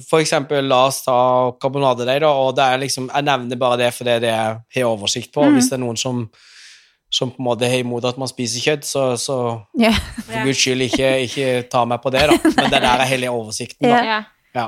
for 0.09 0.19
eksempel, 0.19 0.67
la 0.67 0.81
oss 0.89 1.05
ta 1.05 1.19
karbonadedeig, 1.63 2.25
da, 2.25 2.33
og 2.43 2.57
det 2.59 2.65
er 2.67 2.83
liksom, 2.83 3.07
jeg 3.13 3.27
nevner 3.29 3.61
bare 3.61 3.79
det 3.85 3.93
fordi 3.95 4.17
det 4.25 4.33
jeg 4.33 4.57
har 4.81 4.89
oversikt 4.89 5.31
på. 5.35 5.45
Mm. 5.47 5.55
Hvis 5.55 5.71
det 5.71 5.79
er 5.79 5.83
noen 5.85 6.01
som, 6.01 6.25
som 7.07 7.31
på 7.31 7.39
en 7.39 7.49
måte 7.53 7.71
har 7.71 7.85
imot 7.85 8.09
at 8.11 8.19
man 8.19 8.31
spiser 8.31 8.65
kjøtt, 8.65 8.89
så, 8.89 9.05
så 9.21 9.39
yeah. 9.79 10.03
for 10.25 10.49
guds 10.49 10.65
skyld 10.65 10.89
ikke, 10.89 11.13
ikke 11.29 11.55
ta 11.71 11.85
meg 11.87 12.03
på 12.03 12.11
det, 12.11 12.27
da. 12.33 12.41
Men 12.57 12.75
det 12.75 12.83
der 12.83 12.91
er 13.07 13.11
hele 13.13 13.31
oversikten, 13.31 13.87
da. 13.87 14.03
Yeah. 14.03 14.29
Ja. 14.59 14.67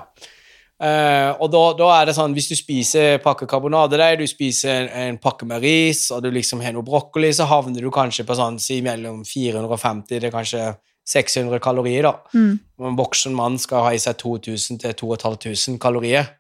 Eh, 0.83 1.31
og 1.39 1.51
da, 1.55 1.61
da 1.79 1.91
er 1.97 2.09
det 2.09 2.17
sånn, 2.17 2.35
hvis 2.35 2.49
du 2.51 2.57
spiser 2.59 3.21
pakke 3.23 3.47
karbonadedeig, 3.51 4.19
du 4.21 4.27
spiser 4.29 4.89
en, 4.89 4.89
en 5.05 5.21
pakke 5.23 5.47
med 5.49 5.63
ris, 5.63 6.09
og 6.15 6.25
du 6.25 6.33
liksom 6.35 6.65
har 6.65 6.75
noe 6.75 6.87
brokkoli, 6.87 7.31
så 7.35 7.47
havner 7.51 7.85
du 7.85 7.93
kanskje 7.95 8.27
på 8.27 8.37
sånn, 8.39 8.59
si 8.63 8.81
mellom 8.85 9.23
450 9.29 10.19
til 10.19 10.35
kanskje 10.35 10.67
600 11.15 11.61
kalorier, 11.63 12.09
da. 12.09 12.15
Mm. 12.35 12.59
En 12.89 12.99
voksen 12.99 13.35
mann 13.37 13.59
skal 13.61 13.87
ha 13.87 13.95
i 13.95 14.01
seg 14.03 14.17
2000 14.23 14.81
til 14.83 14.97
2500 15.05 15.79
kalorier. 15.83 16.31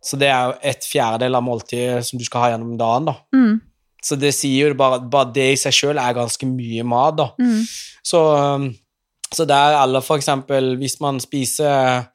Så 0.00 0.16
det 0.16 0.30
er 0.32 0.48
jo 0.48 0.54
et 0.72 0.86
fjerdedel 0.88 1.36
av 1.36 1.44
måltidet 1.44 2.06
som 2.08 2.20
du 2.20 2.24
skal 2.24 2.46
ha 2.46 2.54
gjennom 2.54 2.78
dagen, 2.80 3.10
da. 3.10 3.18
Mm. 3.36 3.58
Så 4.00 4.16
det 4.16 4.32
sier 4.32 4.72
jo 4.72 4.78
bare, 4.80 5.02
bare 5.12 5.28
det 5.36 5.50
i 5.52 5.58
seg 5.60 5.76
sjøl 5.76 6.00
er 6.00 6.16
ganske 6.16 6.48
mye 6.48 6.86
mat, 6.88 7.18
da. 7.20 7.28
Mm. 7.36 7.66
Så, 8.10 8.22
um, 8.32 8.70
så 9.28 9.44
der, 9.46 9.76
eller 9.82 10.02
for 10.02 10.18
eksempel 10.18 10.72
hvis 10.80 10.96
man 11.04 11.20
spiser 11.22 12.08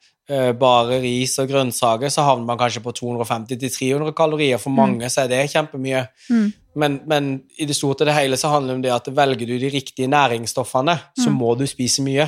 bare 0.58 1.00
ris 1.04 1.38
og 1.40 1.48
grønnsaker, 1.52 2.10
så 2.10 2.24
havner 2.26 2.46
man 2.46 2.58
kanskje 2.58 2.82
på 2.82 2.94
250-300 2.98 4.14
kalorier. 4.18 4.58
For 4.62 4.74
mange 4.74 5.10
så 5.12 5.26
er 5.26 5.28
det 5.34 5.44
kjempemye. 5.54 6.08
Mm. 6.30 6.48
Men, 6.76 6.96
men 7.08 7.28
i 7.62 7.66
det 7.70 7.76
store 7.78 7.96
og 8.02 8.08
det 8.10 8.16
hele 8.18 8.38
så 8.38 8.50
handler 8.52 8.74
det 8.74 8.76
om 8.80 8.82
det 8.88 8.96
at 8.96 9.12
velger 9.16 9.48
du 9.48 9.58
de 9.62 9.70
riktige 9.72 10.08
næringsstoffene, 10.12 10.98
så 11.18 11.30
Mm. 11.30 11.38
må 11.40 11.54
du 11.58 11.66
spise 11.68 12.02
mye. 12.04 12.28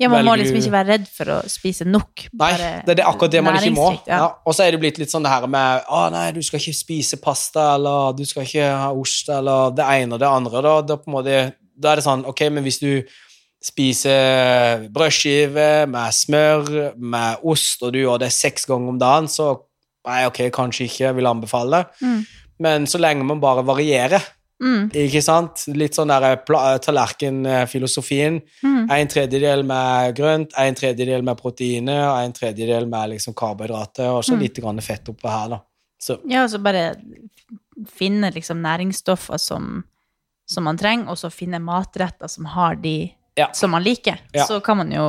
Ja, 0.00 0.08
man 0.08 0.24
må 0.24 0.34
liksom 0.34 0.56
du- 0.56 0.60
ikke 0.60 0.72
være 0.72 0.88
redd 0.88 1.06
for 1.06 1.24
å 1.26 1.48
spise 1.48 1.84
nok. 1.86 2.24
Nei, 2.32 2.50
det 2.56 2.88
er 2.88 2.94
det, 2.96 3.04
akkurat 3.04 3.30
det 3.30 3.44
man 3.44 3.54
ikke 3.54 3.74
må. 3.76 3.92
Ja. 4.08 4.16
Ja. 4.18 4.28
Og 4.44 4.52
så 4.54 4.64
er 4.66 4.72
det 4.72 4.80
blitt 4.80 4.98
litt 4.98 5.08
sånn 5.12 5.22
det 5.22 5.30
her 5.30 5.46
med 5.46 5.84
Å, 5.88 6.10
nei, 6.10 6.32
du 6.32 6.42
skal 6.42 6.58
ikke 6.58 6.74
spise 6.74 7.16
pasta, 7.22 7.74
eller 7.76 8.12
du 8.16 8.24
skal 8.24 8.42
ikke 8.42 8.66
ha 8.76 8.90
ost, 8.92 9.28
eller 9.28 9.70
det 9.70 9.84
ene 9.84 10.14
og 10.14 10.18
det 10.18 10.26
andre. 10.28 10.62
Da, 10.62 10.80
da, 10.82 10.96
måte, 11.06 11.52
da 11.78 11.92
er 11.92 11.96
det 11.96 12.04
sånn 12.04 12.24
Ok, 12.26 12.40
men 12.50 12.64
hvis 12.64 12.80
du 12.80 13.04
spiser 13.64 14.88
brødskive 14.92 15.86
med 15.90 16.12
smør, 16.12 16.92
med 16.96 17.36
ost, 17.44 17.82
og 17.82 17.92
du 17.94 17.98
gjør 18.02 18.18
det 18.24 18.32
seks 18.32 18.66
ganger 18.70 18.88
om 18.94 18.98
dagen, 19.00 19.28
så 19.32 19.54
Nei, 20.04 20.26
ok, 20.28 20.50
kanskje 20.52 20.84
ikke, 20.84 21.14
vil 21.16 21.24
anbefale 21.30 21.78
det. 21.78 22.02
Mm. 22.04 22.18
Men 22.60 22.82
så 22.84 22.98
lenge 23.00 23.24
man 23.24 23.40
bare 23.40 23.62
varierer, 23.64 24.20
Mm. 24.60 24.90
ikke 24.92 25.22
sant? 25.24 25.64
Litt 25.74 25.94
sånn 25.96 26.08
der 26.12 26.36
pla- 26.46 26.76
tallerkenfilosofien. 26.78 28.36
Mm. 28.62 28.90
En 28.90 29.08
tredjedel 29.08 29.64
med 29.66 30.14
grønt, 30.16 30.52
en 30.58 30.74
tredjedel 30.76 31.24
med 31.24 31.36
proteiner, 31.40 32.04
og 32.10 32.18
en 32.24 32.32
tredjedel 32.36 32.86
med 32.88 33.10
liksom 33.14 33.34
karbohydrater, 33.34 34.10
og 34.12 34.22
så 34.24 34.34
Mm. 34.36 34.40
litt 34.40 34.60
grann 34.60 34.80
fett 34.80 35.08
oppå 35.08 35.28
her, 35.28 35.48
da. 35.48 35.60
Så, 35.98 36.18
Ja, 36.28 36.44
og 36.44 36.50
så 36.50 36.62
bare 36.62 36.96
finne 37.88 38.30
liksom 38.32 38.60
næringsstoffer 38.60 39.38
som, 39.40 39.84
som 40.46 40.64
man 40.64 40.76
trenger, 40.78 41.08
og 41.08 41.16
så 41.16 41.30
finne 41.32 41.58
matretter 41.60 42.28
som 42.28 42.44
har 42.44 42.74
de 42.76 43.10
Ja. 43.36 43.48
som 43.52 43.70
man 43.74 43.82
liker. 43.82 44.18
Ja. 44.32 44.44
Så 44.46 44.60
kan 44.62 44.76
man 44.78 44.92
jo 44.94 45.04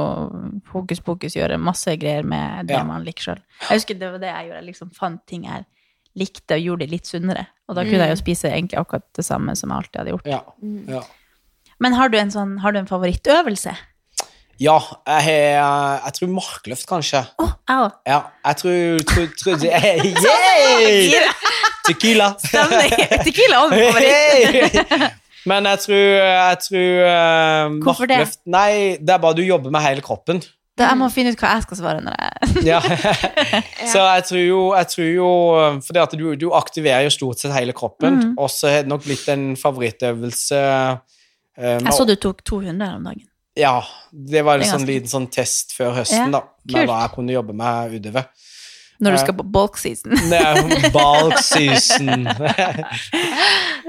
hokus 0.74 1.00
pokus 1.06 1.36
gjøre 1.38 1.60
masse 1.62 1.94
greier 2.02 2.24
med 2.26 2.66
det 2.68 2.74
Ja. 2.74 2.84
man 2.84 3.04
liker 3.06 3.22
sjøl. 3.32 3.42
Jeg 3.70 3.78
husker 3.78 4.00
det 4.00 4.12
var 4.12 4.20
det 4.24 4.32
jeg 4.32 4.48
gjorde. 4.48 4.62
Jeg 4.62 4.66
liksom 4.72 4.90
fant 4.96 5.22
ting 5.28 5.44
jeg 5.46 5.66
likte, 6.16 6.56
og 6.56 6.62
gjorde 6.64 6.80
det 6.86 6.90
litt 6.92 7.06
sunnere. 7.08 7.48
Og 7.70 7.76
da 7.76 7.84
kunne 7.84 8.06
jeg 8.08 8.16
jo 8.16 8.22
spise 8.24 8.48
egentlig 8.50 8.80
akkurat 8.80 9.04
det 9.14 9.26
samme 9.26 9.56
som 9.56 9.70
jeg 9.70 9.78
alltid 9.78 10.00
hadde 10.00 10.14
gjort. 10.16 10.26
ja. 10.26 10.42
Mm. 10.64 10.90
ja. 10.90 11.02
Men 11.78 11.92
har 11.94 12.08
du 12.08 12.18
en 12.18 12.32
sånn, 12.32 12.58
har 12.64 12.72
du 12.72 12.80
en 12.80 12.88
favorittøvelse? 12.88 13.74
Ja, 14.58 14.78
jeg 15.06 15.24
har 15.26 16.00
Jeg 16.06 16.14
tror 16.14 16.30
markløft, 16.32 16.86
kanskje. 16.88 17.26
Jeg 17.68 17.76
òg. 17.76 17.92
Ja, 18.08 18.22
jeg 18.46 18.56
tror, 18.62 19.00
tror, 19.04 19.28
tror 19.36 19.66
Yay! 19.66 21.12
Tequila. 21.86 22.30
Stemning. 22.40 22.96
Tequila 23.28 23.58
er 23.58 23.62
også 23.66 23.76
min 23.76 23.92
favoritt. 23.92 24.90
Hey! 24.90 25.10
Men 25.46 25.68
jeg 25.70 25.82
tror, 25.86 26.04
jeg 26.26 26.60
tror 26.66 27.02
uh, 27.06 27.80
Hvorfor 27.86 28.10
det? 28.10 28.22
Nei, 28.50 28.98
det 28.98 29.14
er 29.14 29.22
bare 29.22 29.38
du 29.38 29.44
jobber 29.46 29.74
med 29.74 29.84
hele 29.86 30.06
kroppen. 30.06 30.42
Da 30.76 30.90
jeg 30.90 31.00
må 31.00 31.08
finne 31.14 31.32
ut 31.32 31.40
hva 31.40 31.54
jeg 31.56 31.64
skal 31.64 31.80
svare 31.80 32.02
når 32.04 32.16
jeg 32.20 32.64
Ja. 32.74 32.80
Så 33.88 34.02
jeg 34.02 34.26
tror 34.28 34.42
jo, 34.42 34.64
jeg 34.76 34.90
tror 34.92 35.08
jo 35.08 35.30
For 35.86 36.18
du, 36.18 36.26
du 36.40 36.50
aktiverer 36.58 37.06
jo 37.08 37.14
stort 37.14 37.40
sett 37.40 37.56
hele 37.56 37.76
kroppen, 37.76 38.20
mm. 38.20 38.34
og 38.36 38.52
så 38.52 38.74
har 38.74 38.84
det 38.84 38.92
nok 38.92 39.06
blitt 39.06 39.30
en 39.32 39.54
favorittøvelse 39.60 40.60
eh, 40.60 41.78
Jeg 41.80 41.96
så 41.96 42.08
du 42.10 42.18
tok 42.20 42.44
200 42.44 42.76
her 42.84 43.00
om 43.00 43.08
dagen. 43.08 43.24
Ja, 43.56 43.78
det 44.12 44.44
var 44.44 44.60
en 44.60 44.66
er 44.66 44.74
sånn 44.74 44.84
liten 44.88 45.08
sånn 45.08 45.30
test 45.32 45.72
før 45.78 45.94
høsten, 46.02 46.28
Ja, 46.28 46.42
da, 46.42 46.74
med 46.74 46.90
hva 46.90 46.98
jeg 47.06 47.14
kunne 47.14 47.38
jobbe 47.38 47.56
med 47.56 47.96
utover. 47.96 48.28
Når 49.04 49.16
du 49.16 49.20
skal 49.20 49.36
på 49.36 49.46
bulk 49.56 49.78
season. 49.80 50.14
Er 50.36 50.92
bulk 50.94 51.40
season. 51.44 52.28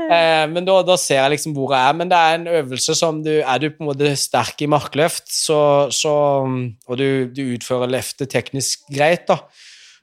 Eh, 0.06 0.44
men 0.46 0.62
da, 0.62 0.74
da 0.86 0.94
ser 1.00 1.16
jeg 1.18 1.32
liksom 1.32 1.54
hvor 1.56 1.72
jeg 1.74 1.82
er. 1.82 1.94
Men 1.98 2.10
det 2.10 2.18
er 2.20 2.36
en 2.36 2.44
øvelse 2.60 2.94
som 2.94 3.16
du 3.24 3.32
Er 3.40 3.58
du 3.58 3.64
på 3.72 3.82
en 3.82 3.88
måte 3.88 4.12
sterk 4.20 4.60
i 4.62 4.68
markløft, 4.70 5.24
så, 5.32 5.58
så, 5.90 6.12
og 6.46 7.00
du, 7.00 7.26
du 7.34 7.40
utfører 7.56 7.90
løftet 7.90 8.30
teknisk 8.30 8.84
greit, 8.92 9.24
da, 9.26 9.40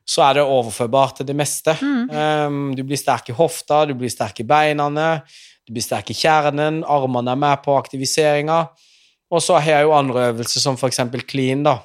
så 0.04 0.26
er 0.26 0.40
det 0.40 0.44
overførbart 0.44 1.22
til 1.22 1.30
det 1.30 1.38
meste. 1.40 1.78
Um, 1.80 2.74
du 2.76 2.84
blir 2.84 3.00
sterk 3.00 3.32
i 3.32 3.38
hofta, 3.38 3.86
du 3.88 3.96
blir 3.96 4.12
sterk 4.12 4.44
i 4.44 4.48
beina, 4.50 4.90
du 5.64 5.72
blir 5.78 5.86
sterk 5.86 6.12
i 6.12 6.18
kjernen, 6.18 6.82
armene 6.84 7.38
er 7.38 7.40
med 7.46 7.64
på 7.64 7.78
aktiviseringa. 7.80 8.66
Og 9.34 9.42
så 9.42 9.58
har 9.58 9.78
jeg 9.78 9.88
jo 9.88 9.96
andre 9.96 10.28
øvelser, 10.34 10.62
som 10.62 10.76
for 10.78 10.92
eksempel 10.92 11.24
clean, 11.26 11.64
da. 11.66 11.80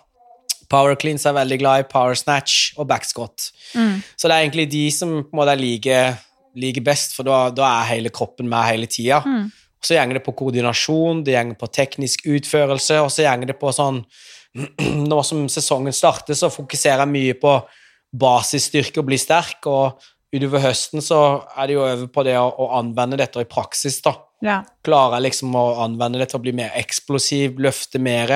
Power 0.69 0.99
cleans 1.01 1.25
er 1.27 1.37
veldig 1.37 1.59
glad 1.63 1.83
i, 1.83 1.89
power 1.89 2.17
snatch 2.19 2.75
og 2.79 2.89
backscot. 2.91 3.51
Mm. 3.75 4.03
Så 4.17 4.29
det 4.29 4.35
er 4.35 4.45
egentlig 4.45 4.67
de 4.73 4.85
som 4.93 5.15
på 5.31 5.45
en 5.45 5.61
liker, 5.61 6.19
like 6.59 6.83
best, 6.85 7.17
for 7.17 7.29
da, 7.29 7.49
da 7.55 7.69
er 7.79 7.95
hele 7.95 8.13
kroppen 8.13 8.51
med 8.51 8.69
hele 8.69 8.91
tida. 8.91 9.23
Mm. 9.25 9.49
Så 9.85 9.95
gjenger 9.95 10.19
det 10.19 10.25
på 10.27 10.35
koordinasjon, 10.37 11.23
det 11.25 11.37
gjenger 11.37 11.59
på 11.59 11.71
teknisk 11.71 12.27
utførelse, 12.27 13.01
og 13.05 13.13
så 13.15 13.25
gjenger 13.25 13.53
det 13.53 13.59
på 13.61 13.73
sånn 13.75 14.03
Nå 15.11 15.19
som 15.29 15.45
sesongen 15.53 15.95
starter, 15.95 16.35
så 16.35 16.49
fokuserer 16.51 17.05
jeg 17.05 17.13
mye 17.13 17.35
på 17.39 17.53
basisstyrke 18.19 19.03
og 19.03 19.11
bli 19.11 19.19
sterk, 19.21 19.69
og 19.69 20.01
utover 20.35 20.65
høsten 20.65 21.05
så 21.05 21.21
er 21.57 21.69
det 21.69 21.77
jo 21.77 21.85
over 21.85 22.09
på 22.13 22.25
det 22.27 22.35
å, 22.41 22.49
å 22.49 22.73
anvende 22.81 23.21
dette 23.21 23.45
i 23.45 23.49
praksis, 23.49 24.01
da. 24.05 24.17
Ja. 24.45 24.61
Klarer 24.87 25.19
jeg 25.19 25.29
liksom 25.29 25.55
å 25.59 25.67
anvende 25.85 26.21
det 26.23 26.31
til 26.31 26.41
å 26.41 26.45
bli 26.45 26.55
mer 26.57 26.75
eksplosiv, 26.79 27.59
løfte 27.63 28.01
mer? 28.03 28.35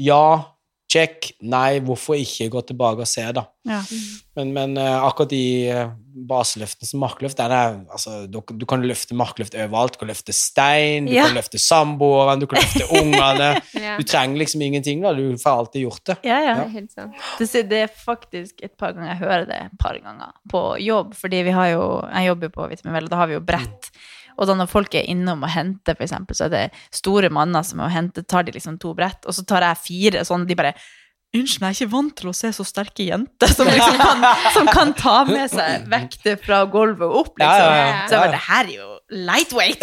Ja, 0.00 0.53
check. 0.94 1.32
Nei, 1.42 1.80
hvorfor 1.84 2.14
ikke 2.20 2.46
gå 2.54 2.62
tilbake 2.70 3.02
og 3.04 3.10
se, 3.10 3.26
da? 3.34 3.42
ja. 3.66 3.80
Men, 4.34 4.48
men 4.54 4.72
eh, 4.82 4.96
akkurat 5.06 5.30
de 5.30 5.40
uh, 5.70 5.90
baseløftene 6.26 6.88
som 6.88 6.98
markløft 7.04 7.38
er, 7.44 7.52
altså, 7.94 8.24
du, 8.26 8.40
du 8.58 8.64
kan 8.70 8.82
løfte 8.82 9.14
markløft 9.14 9.54
overalt. 9.54 9.94
Du 9.94 10.00
kan 10.02 10.10
løfte 10.10 10.34
stein, 10.34 11.06
du 11.06 11.12
Ja. 11.14 11.28
kan 11.28 11.36
løfte 11.38 11.60
samboeren, 11.62 12.42
du 12.42 12.48
kan 12.50 12.58
løfte 12.62 12.88
ungene. 13.00 13.50
Ja. 13.78 13.94
Du 14.00 14.02
trenger 14.10 14.40
liksom 14.42 14.64
ingenting, 14.66 15.04
da. 15.06 15.12
Du 15.14 15.36
får 15.38 15.60
alltid 15.64 15.86
gjort 15.86 16.02
det. 16.10 16.16
Ja, 16.26 16.40
ja. 16.48 16.56
Det 16.64 16.70
helt 16.74 16.90
sant. 16.96 17.14
Det, 17.38 17.46
ser- 17.50 17.68
det 17.70 17.84
er 17.86 17.94
faktisk 17.94 18.64
et 18.66 18.74
par 18.80 18.96
ganger 18.96 19.12
jeg 19.14 19.22
hører 19.22 19.46
det 19.52 19.60
et 19.68 19.78
par 19.82 20.00
ganger 20.02 20.34
på 20.50 20.64
jobb, 20.82 21.14
fordi 21.18 21.44
vi 21.46 21.54
har 21.54 21.70
jo, 21.76 21.86
jeg 22.10 22.32
jobber 22.32 22.50
jo 22.50 22.56
på 22.58 22.68
Vitamin 22.74 22.98
Vel, 22.98 23.06
og 23.10 23.14
da 23.14 23.22
har 23.22 23.30
vi 23.30 23.38
jo 23.38 23.44
brett. 23.54 23.90
Og 24.38 24.50
da 24.50 24.56
når 24.58 24.70
folk 24.70 24.94
er 24.98 25.08
innom 25.10 25.44
og 25.46 25.52
henter, 25.54 25.96
eksempel, 26.00 26.36
så 26.38 26.48
er 26.48 26.52
det 26.54 26.64
store 26.94 27.30
manner 27.32 27.64
som 27.66 27.80
er 27.82 27.88
og 27.88 27.94
henter, 27.94 28.26
tar 28.26 28.46
de 28.46 28.54
liksom 28.56 28.78
to 28.82 28.94
brett, 28.96 29.22
og 29.26 29.36
så 29.36 29.46
tar 29.46 29.66
jeg 29.68 29.82
fire, 29.84 30.26
sånn, 30.26 30.46
de 30.48 30.58
bare, 30.58 30.74
Unnskyld 31.34 31.64
jeg 31.64 31.72
er 31.72 31.74
ikke 31.74 31.90
vant 31.90 32.12
til 32.14 32.28
å 32.30 32.32
se 32.36 32.48
så 32.54 32.62
sterke 32.62 33.08
jenter 33.08 33.50
som 33.50 33.66
liksom 33.66 33.96
kan, 33.98 34.20
som 34.54 34.68
kan 34.70 34.92
ta 34.94 35.16
med 35.26 35.50
seg 35.50 35.88
vekter 35.90 36.36
fra 36.38 36.60
gulvet 36.70 37.02
og 37.08 37.16
opp, 37.24 37.32
liksom. 37.42 37.64
Ja, 37.64 37.72
ja, 37.74 37.88
ja. 37.88 38.04
Så 38.06 38.14
jeg 38.14 38.22
bare, 38.22 38.36
det 38.36 38.42
her 38.44 38.68
er 38.68 38.76
jo 38.76 38.90
lightweight! 39.32 39.82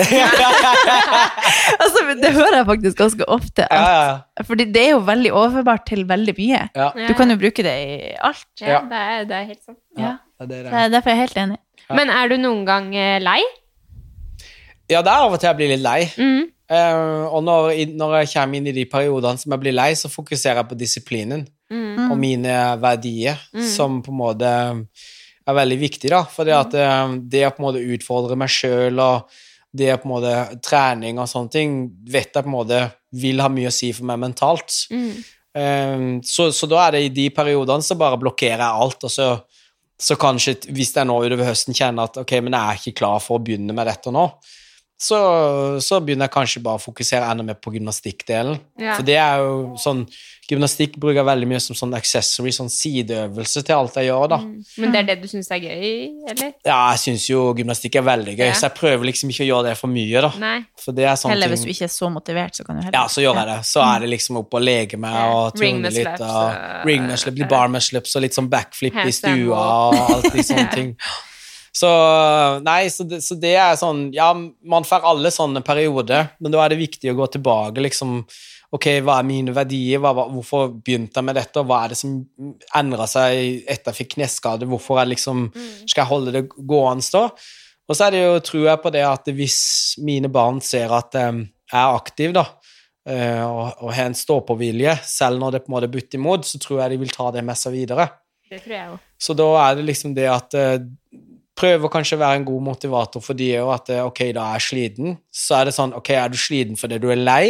altså, 1.84 2.06
det 2.22 2.32
hører 2.38 2.58
jeg 2.62 2.68
faktisk 2.72 3.02
ganske 3.04 3.28
ofte, 3.36 3.68
at, 3.68 3.84
ja, 3.84 4.00
ja. 4.08 4.48
fordi 4.48 4.70
det 4.72 4.86
er 4.86 4.94
jo 4.94 5.04
veldig 5.12 5.34
overførbart 5.42 5.84
til 5.92 6.06
veldig 6.08 6.38
mye. 6.40 6.64
ja. 6.72 6.90
Du 7.10 7.14
kan 7.20 7.36
jo 7.36 7.40
bruke 7.44 7.68
det 7.68 7.76
i 7.84 8.14
alt. 8.16 8.48
Ja, 8.64 8.80
det 8.88 9.04
er, 9.12 9.28
det 9.28 9.40
er 9.42 9.50
helt 9.52 9.64
sant. 9.66 9.82
Ja. 10.00 10.16
Ja, 10.40 10.48
det 10.48 10.62
er 10.62 10.70
Så 10.70 10.78
det. 10.78 10.92
Derfor 10.96 11.12
er 11.12 11.20
jeg 11.20 11.26
helt 11.28 11.42
enig. 11.44 11.60
Ja. 11.84 11.96
Men 12.00 12.16
er 12.16 12.32
du 12.32 12.40
noen 12.40 12.64
gang 12.66 12.94
eh, 12.96 13.18
lei? 13.20 13.42
Ja, 14.92 15.02
det 15.06 15.12
er 15.14 15.26
av 15.26 15.34
og 15.34 15.40
til 15.40 15.50
jeg 15.50 15.60
blir 15.60 15.72
litt 15.74 15.86
lei. 15.86 16.02
Mm. 16.18 16.50
Uh, 16.72 17.26
og 17.36 17.42
når, 17.44 17.72
når 18.00 18.14
jeg 18.22 18.30
kommer 18.36 18.60
inn 18.62 18.70
i 18.72 18.76
de 18.76 18.86
periodene 18.88 19.40
som 19.42 19.52
jeg 19.52 19.64
blir 19.64 19.76
lei, 19.76 19.90
så 20.00 20.12
fokuserer 20.12 20.62
jeg 20.62 20.70
på 20.70 20.80
disiplinen. 20.80 21.48
Mm. 21.72 22.12
og 22.12 22.18
mine 22.20 22.54
verdier, 22.84 23.38
Mm. 23.56 23.64
som 23.64 24.02
på 24.04 24.12
en 24.12 24.18
måte 24.20 24.50
er 25.48 25.56
veldig 25.56 25.78
viktig, 25.80 26.10
da. 26.12 26.26
For 26.28 26.44
det 26.44 26.52
at 26.58 26.74
eh, 26.76 27.14
det 27.32 27.46
å 27.48 27.52
på 27.56 27.62
en 27.62 27.68
måte 27.70 27.84
utfordre 27.96 28.36
meg 28.36 28.52
sjøl 28.52 29.00
og 29.00 29.30
det 29.72 29.88
å 29.94 29.98
på 30.02 30.10
en 30.10 30.12
måte 30.12 30.34
trening 30.60 31.20
og 31.22 31.30
sånne 31.32 31.50
ting, 31.54 31.78
vet 32.04 32.36
jeg 32.36 32.44
på 32.44 32.50
en 32.52 32.58
måte 32.58 32.82
vil 33.16 33.40
ha 33.40 33.48
mye 33.48 33.72
å 33.72 33.76
si 33.76 33.94
for 33.96 34.04
meg 34.10 34.20
mentalt. 34.20 34.82
Mm. 34.92 35.24
Um, 35.52 36.06
så, 36.24 36.50
så 36.52 36.68
da 36.68 36.86
er 36.86 36.92
det 36.98 37.02
i 37.06 37.16
de 37.16 37.30
periodene 37.36 37.84
så 37.84 37.96
bare 38.00 38.20
blokkerer 38.20 38.66
jeg 38.66 38.84
alt, 38.84 39.08
og 39.08 39.12
så, 39.12 39.30
så 39.96 40.16
kanskje, 40.20 40.58
hvis 40.76 40.92
jeg 40.96 41.08
nå 41.08 41.18
utover 41.24 41.48
høsten 41.54 41.76
kjenner 41.76 42.12
at 42.12 42.20
ok, 42.20 42.38
men 42.44 42.56
jeg 42.56 42.62
er 42.68 42.80
ikke 42.84 43.00
klar 43.00 43.24
for 43.24 43.40
å 43.40 43.44
begynne 43.44 43.76
med 43.76 43.88
dette 43.88 44.12
nå, 44.12 44.28
så, 45.02 45.18
så 45.82 45.98
begynner 46.06 46.28
jeg 46.30 46.36
kanskje 46.36 46.62
bare 46.66 46.78
å 46.78 46.84
fokusere 46.84 47.26
enda 47.32 47.44
mer 47.48 47.58
på 47.58 47.74
gymnastikkdelen. 47.74 48.60
Ja. 48.82 48.94
For 49.00 49.08
det 49.08 49.18
er 49.22 49.42
jo 49.46 49.56
sånn 49.82 50.06
Gymnastikk 50.52 50.98
bruker 51.00 51.22
jeg 51.22 51.24
veldig 51.30 51.48
mye 51.48 51.60
som 51.64 51.78
sånn 51.80 51.94
accessory, 51.96 52.52
sånn 52.52 52.68
sideøvelse 52.68 53.62
til 53.64 53.72
alt 53.78 53.94
jeg 53.96 54.10
gjør, 54.10 54.26
da. 54.34 54.40
Mm. 54.44 54.66
Men 54.84 54.92
det 54.92 55.00
er 55.00 55.06
det 55.08 55.14
du 55.22 55.28
syns 55.32 55.48
er 55.56 55.62
gøy, 55.64 55.86
eller? 56.28 56.50
Ja, 56.68 56.80
jeg 56.92 57.00
syns 57.06 57.28
jo 57.30 57.46
gymnastikk 57.56 57.96
er 58.02 58.04
veldig 58.04 58.34
gøy, 58.36 58.50
Ja. 58.50 58.58
så 58.60 58.66
jeg 58.68 58.76
prøver 58.82 59.08
liksom 59.08 59.32
ikke 59.32 59.46
å 59.46 59.48
gjøre 59.48 59.70
det 59.70 59.78
for 59.80 59.88
mye, 59.94 60.26
da. 60.26 60.32
Nei. 60.42 60.58
For 60.84 60.92
det 60.98 61.06
er 61.08 61.16
sånne 61.22 61.38
Heller 61.38 61.54
hvis 61.54 61.64
du 61.64 61.72
ikke 61.72 61.88
er 61.88 61.94
så 61.96 62.10
motivert, 62.12 62.58
så 62.60 62.66
kan 62.68 62.76
du 62.76 62.84
heller 62.84 63.00
Ja, 63.00 63.06
så 63.08 63.24
gjør 63.24 63.40
jeg 63.40 63.48
det. 63.54 63.58
Så 63.72 63.86
er 63.86 64.04
det 64.04 64.10
liksom 64.12 64.42
opp 64.42 64.54
og 64.60 64.66
leke 64.68 65.00
meg 65.00 65.16
Ja. 65.16 65.32
og 65.38 65.56
turne 65.56 65.94
litt. 65.96 66.20
Og 66.20 66.36
og- 66.36 66.86
ringmuscle, 66.92 67.32
litt 67.40 67.50
barmuscle 67.56 67.98
ups 68.04 68.16
og 68.20 68.22
litt 68.28 68.36
sånn 68.36 68.50
backflip 68.52 69.00
i 69.06 69.12
stua 69.16 69.56
og 69.56 69.96
alt 70.18 70.34
de 70.36 70.44
sånne 70.52 70.68
ting. 70.82 70.98
Så 71.72 71.90
nei, 72.66 72.90
så 72.92 73.06
det, 73.08 73.22
så 73.24 73.38
det 73.40 73.54
er 73.56 73.78
sånn 73.80 74.10
Ja, 74.12 74.34
man 74.36 74.84
får 74.84 75.06
alle 75.08 75.30
sånne 75.32 75.62
perioder, 75.64 76.34
men 76.44 76.52
da 76.52 76.66
er 76.66 76.74
det 76.74 76.82
viktig 76.82 77.14
å 77.14 77.16
gå 77.22 77.30
tilbake, 77.32 77.84
liksom 77.86 78.18
Ok, 78.72 78.88
hva 79.04 79.18
er 79.20 79.28
mine 79.28 79.52
verdier? 79.52 80.00
Hva, 80.00 80.14
hvorfor 80.32 80.70
begynte 80.72 81.20
jeg 81.20 81.28
med 81.28 81.36
dette? 81.36 81.60
Og 81.60 81.68
hva 81.68 81.82
er 81.84 81.92
det 81.92 81.98
som 82.00 82.14
endra 82.80 83.04
seg 83.10 83.66
etter 83.68 83.92
jeg 83.92 83.98
fikk 83.98 84.14
kneskade? 84.14 84.68
Hvorfor 84.72 85.02
jeg 85.02 85.10
liksom, 85.12 85.50
skal 85.84 86.06
jeg 86.06 86.08
holde 86.08 86.32
det 86.38 86.46
gående 86.56 87.04
da? 87.12 87.26
Og 87.92 87.98
så 87.98 88.06
er 88.06 88.16
det 88.16 88.22
jo, 88.22 88.38
tror 88.48 88.70
jeg 88.70 88.82
på 88.86 88.94
det 88.96 89.02
at 89.04 89.28
hvis 89.36 89.60
mine 90.08 90.32
barn 90.32 90.62
ser 90.64 90.94
at 90.96 91.20
eh, 91.20 91.42
jeg 91.44 91.82
er 91.82 91.98
aktiv, 91.98 92.32
da, 92.38 92.46
eh, 93.12 93.44
og, 93.44 93.84
og 93.84 93.92
har 93.92 94.08
en 94.08 94.16
stå-på-vilje, 94.16 94.96
selv 95.04 95.44
når 95.44 95.58
det 95.58 95.64
på 95.66 95.74
en 95.74 95.76
måte 95.76 95.92
butter 95.92 96.22
imot, 96.22 96.48
så 96.48 96.62
tror 96.64 96.86
jeg 96.86 96.94
de 96.94 97.02
vil 97.04 97.12
ta 97.12 97.28
det 97.36 97.44
med 97.44 97.60
seg 97.60 97.76
videre. 97.76 98.08
Det 98.48 98.62
tror 98.64 98.78
jeg 98.78 98.94
også. 98.94 99.12
Så 99.28 99.36
da 99.44 99.50
er 99.66 99.76
det 99.82 99.86
liksom 99.92 100.16
det 100.16 100.32
at 100.32 100.60
eh, 101.64 101.82
å 101.82 101.92
kanskje 101.92 102.20
være 102.22 102.40
en 102.40 102.48
god 102.48 102.66
motivator 102.70 103.24
for 103.24 103.38
de 103.38 103.52
òg, 103.62 103.74
at 103.76 103.92
eh, 103.94 104.06
ok, 104.06 104.24
da 104.38 104.48
er 104.50 104.62
jeg 104.62 104.68
sliten. 104.70 105.18
Så 105.28 105.58
er 105.60 105.70
det 105.70 105.76
sånn, 105.78 105.96
ok, 105.98 106.14
er 106.18 106.32
du 106.32 106.40
sliten 106.40 106.80
fordi 106.80 107.02
du 107.02 107.10
er 107.14 107.22
lei, 107.22 107.46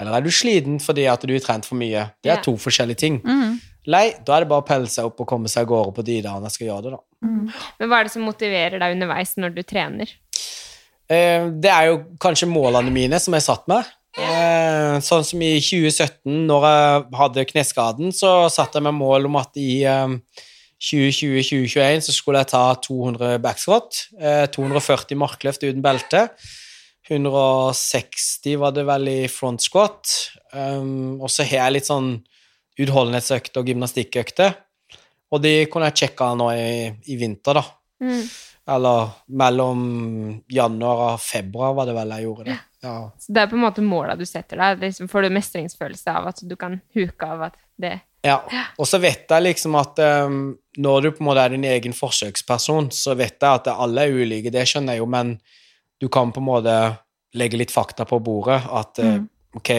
eller 0.00 0.18
er 0.18 0.24
du 0.24 0.32
sliten 0.34 0.80
fordi 0.82 1.06
at 1.10 1.24
du 1.26 1.34
har 1.34 1.44
trent 1.44 1.68
for 1.68 1.78
mye? 1.78 2.08
Det 2.24 2.32
er 2.32 2.42
to 2.44 2.56
forskjellige 2.58 3.02
ting. 3.04 3.20
Mm. 3.22 3.60
Lei, 3.92 4.04
da 4.22 4.36
er 4.36 4.44
det 4.44 4.50
bare 4.52 4.62
å 4.62 4.66
pelle 4.66 4.90
seg 4.90 5.08
opp 5.08 5.22
og 5.22 5.28
komme 5.30 5.50
seg 5.50 5.64
av 5.64 5.72
gårde 5.72 5.94
på 5.96 6.04
de 6.06 6.20
dagene 6.22 6.50
jeg 6.50 6.56
skal 6.56 6.68
gjøre 6.68 6.84
det, 6.86 6.98
da. 6.98 7.02
Mm. 7.22 7.46
Men 7.78 7.90
hva 7.90 7.98
er 7.98 8.08
det 8.08 8.14
som 8.14 8.26
motiverer 8.26 8.82
deg 8.82 8.94
underveis 8.96 9.34
når 9.38 9.56
du 9.56 9.62
trener? 9.66 10.12
Eh, 11.10 11.48
det 11.62 11.72
er 11.72 11.90
jo 11.90 11.98
kanskje 12.22 12.50
målene 12.50 12.94
mine 12.94 13.18
som 13.22 13.34
jeg 13.36 13.46
satt 13.46 13.66
med. 13.70 13.90
Eh, 14.12 14.98
sånn 15.00 15.24
som 15.24 15.42
i 15.42 15.54
2017, 15.62 16.44
når 16.48 16.66
jeg 16.68 17.04
hadde 17.20 17.46
kneskaden, 17.48 18.14
så 18.14 18.32
satte 18.52 18.78
jeg 18.78 18.86
meg 18.86 18.98
mål 18.98 19.30
om 19.30 19.38
at 19.40 19.56
i 19.60 19.82
eh, 19.88 20.18
2020-2021 20.82 22.02
så 22.08 22.14
skulle 22.14 22.42
jeg 22.42 22.50
ta 22.50 22.64
200 22.82 23.38
backsquat, 23.42 24.02
eh, 24.18 24.44
240 24.50 25.18
markløft 25.20 25.62
uten 25.62 25.82
belte, 25.84 26.26
160 27.08 28.58
var 28.58 28.74
det 28.74 28.84
vel 28.86 29.08
i 29.10 29.20
front 29.30 29.62
squat, 29.62 30.10
um, 30.54 31.20
og 31.20 31.30
så 31.30 31.46
har 31.46 31.66
jeg 31.66 31.76
litt 31.76 31.88
sånn 31.90 32.12
utholdenhetsøkter 32.82 33.62
og 33.62 33.70
gymnastikkøkter, 33.70 34.54
og 35.32 35.42
de 35.42 35.54
kunne 35.70 35.90
jeg 35.90 36.04
sjekka 36.04 36.32
nå 36.38 36.48
i, 36.54 36.72
i 37.10 37.18
vinter, 37.20 37.58
da. 37.58 37.64
Mm. 38.02 38.22
Eller 38.72 39.14
mellom 39.42 39.80
januar 40.50 41.00
og 41.08 41.22
februar 41.22 41.74
var 41.74 41.88
det 41.88 41.96
vel 41.96 42.14
jeg 42.14 42.26
gjorde 42.28 42.46
det. 42.46 42.58
Ja. 42.82 42.94
Så 43.18 43.34
det 43.34 43.42
er 43.42 43.50
på 43.50 43.58
en 43.58 43.64
måte 43.64 43.82
måla 43.82 44.14
du 44.18 44.22
setter 44.26 44.60
deg. 44.60 44.84
Liksom 44.84 45.10
får 45.10 45.26
du 45.26 45.34
mestringsfølelse 45.34 46.14
av 46.14 46.28
at 46.30 46.42
du 46.46 46.54
kan 46.58 46.78
huke 46.94 47.26
av 47.26 47.48
at 47.48 47.58
det 47.82 47.96
ja. 48.22 48.38
Og 48.78 48.86
så 48.88 49.00
vet 49.02 49.30
jeg 49.30 49.44
liksom 49.48 49.76
at 49.80 49.98
um, 50.26 50.42
når 50.78 51.00
du 51.02 51.08
på 51.12 51.24
en 51.24 51.28
måte 51.28 51.44
er 51.44 51.54
din 51.56 51.66
egen 51.66 51.94
forsøksperson, 51.96 52.92
så 52.94 53.16
vet 53.18 53.36
jeg 53.36 53.48
at 53.48 53.70
alle 53.72 54.06
er 54.06 54.14
ulike, 54.22 54.52
det 54.54 54.64
skjønner 54.68 54.96
jeg 54.96 55.02
jo, 55.02 55.08
men 55.10 55.34
du 56.02 56.08
kan 56.12 56.32
på 56.34 56.42
en 56.42 56.48
måte 56.48 56.76
legge 57.38 57.58
litt 57.58 57.74
fakta 57.74 58.06
på 58.08 58.20
bordet. 58.22 58.60
At 58.70 59.00
mm. 59.02 59.26
ok, 59.58 59.72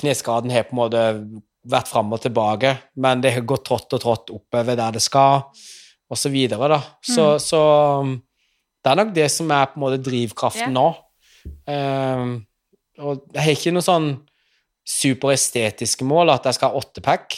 kneskaden 0.00 0.52
har 0.52 0.68
på 0.68 0.76
en 0.76 0.82
måte 0.82 1.06
vært 1.64 1.88
fram 1.88 2.12
og 2.12 2.20
tilbake, 2.20 2.74
men 3.00 3.24
det 3.24 3.32
har 3.38 3.48
gått 3.48 3.64
trått 3.70 3.96
og 3.96 4.04
trått 4.04 4.34
oppover 4.34 4.76
der 4.76 4.96
det 4.96 5.02
skal, 5.04 5.48
og 6.10 6.20
så 6.20 6.28
videre, 6.28 6.68
da. 6.74 6.80
Så, 7.00 7.30
så 7.40 7.60
um, 8.04 8.18
det 8.84 8.92
er 8.92 9.00
nok 9.00 9.14
det 9.16 9.30
som 9.32 9.48
er 9.54 9.70
på 9.70 9.80
en 9.80 9.86
måte 9.86 10.02
drivkraften 10.04 10.68
yeah. 10.68 10.76
nå. 10.76 10.88
Um, 11.64 12.34
og 13.00 13.24
jeg 13.32 13.42
har 13.42 13.56
ikke 13.56 13.72
noe 13.74 13.84
sånn 13.84 14.10
superestetiske 14.88 16.06
mål, 16.06 16.34
at 16.34 16.48
jeg 16.48 16.58
skal 16.58 16.72
ha 16.72 16.80
åttepack. 16.80 17.36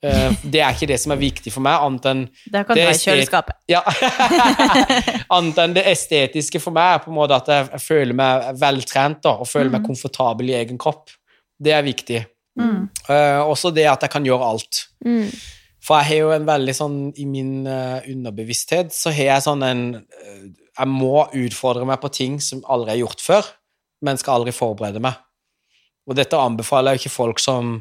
Uh, 0.00 0.32
det 0.48 0.62
er 0.64 0.72
ikke 0.72 0.88
det 0.88 0.96
som 1.02 1.12
er 1.12 1.20
viktig 1.20 1.52
for 1.52 1.60
meg, 1.60 1.82
annet 1.84 2.06
enn 2.08 2.20
Det 2.48 2.62
kan 2.64 2.78
Det 2.78 2.86
du 2.86 2.88
ha 2.88 2.94
kjøleskapet. 2.96 3.58
ja. 3.68 3.82
Annet 5.36 5.60
enn 5.60 5.74
det 5.76 5.84
estetiske 5.90 6.62
for 6.62 6.72
meg 6.72 6.94
er 6.94 7.02
på 7.04 7.12
en 7.12 7.18
måte 7.18 7.36
at 7.36 7.50
jeg, 7.52 7.82
føler 7.84 8.16
meg 8.16 8.46
veltrent 8.62 9.20
da, 9.26 9.34
og 9.44 9.50
føler 9.50 9.74
meg 9.74 9.84
komfortabel 9.84 10.54
i 10.54 10.56
egen 10.62 10.80
kropp. 10.80 11.12
Det 11.60 11.76
er 11.76 11.84
viktig. 11.84 12.24
Mm. 12.56 12.88
Uh, 13.04 13.44
også 13.44 13.74
det 13.76 13.84
at 13.92 14.06
jeg 14.06 14.12
kan 14.16 14.24
gjøre 14.26 14.52
alt. 14.54 14.86
mm. 15.04 15.28
For 15.80 16.00
jeg 16.00 16.10
har 16.10 16.18
jo 16.26 16.32
en 16.34 16.48
veldig 16.48 16.74
sånn 16.76 16.98
I 17.16 17.26
min 17.28 17.52
uh, 17.64 18.04
underbevissthet 18.04 18.92
så 18.94 19.12
har 19.16 19.30
jeg 19.30 19.44
sånn 19.46 19.64
en 19.64 19.84
eh, 19.96 20.42
Jeg 20.76 20.88
må 20.92 21.24
utfordre 21.24 21.86
meg 21.88 22.02
på 22.02 22.10
ting 22.12 22.36
som 22.44 22.60
aldri 22.68 22.94
er 22.94 23.02
gjort 23.02 23.24
før, 23.24 23.48
men 24.04 24.20
skal 24.20 24.40
aldri 24.40 24.54
forberede 24.56 25.02
meg. 25.02 25.18
Og 26.10 26.18
dette 26.18 26.38
anbefaler 26.38 26.96
jeg 26.96 27.04
ikke 27.04 27.18
folk 27.20 27.42
som 27.42 27.78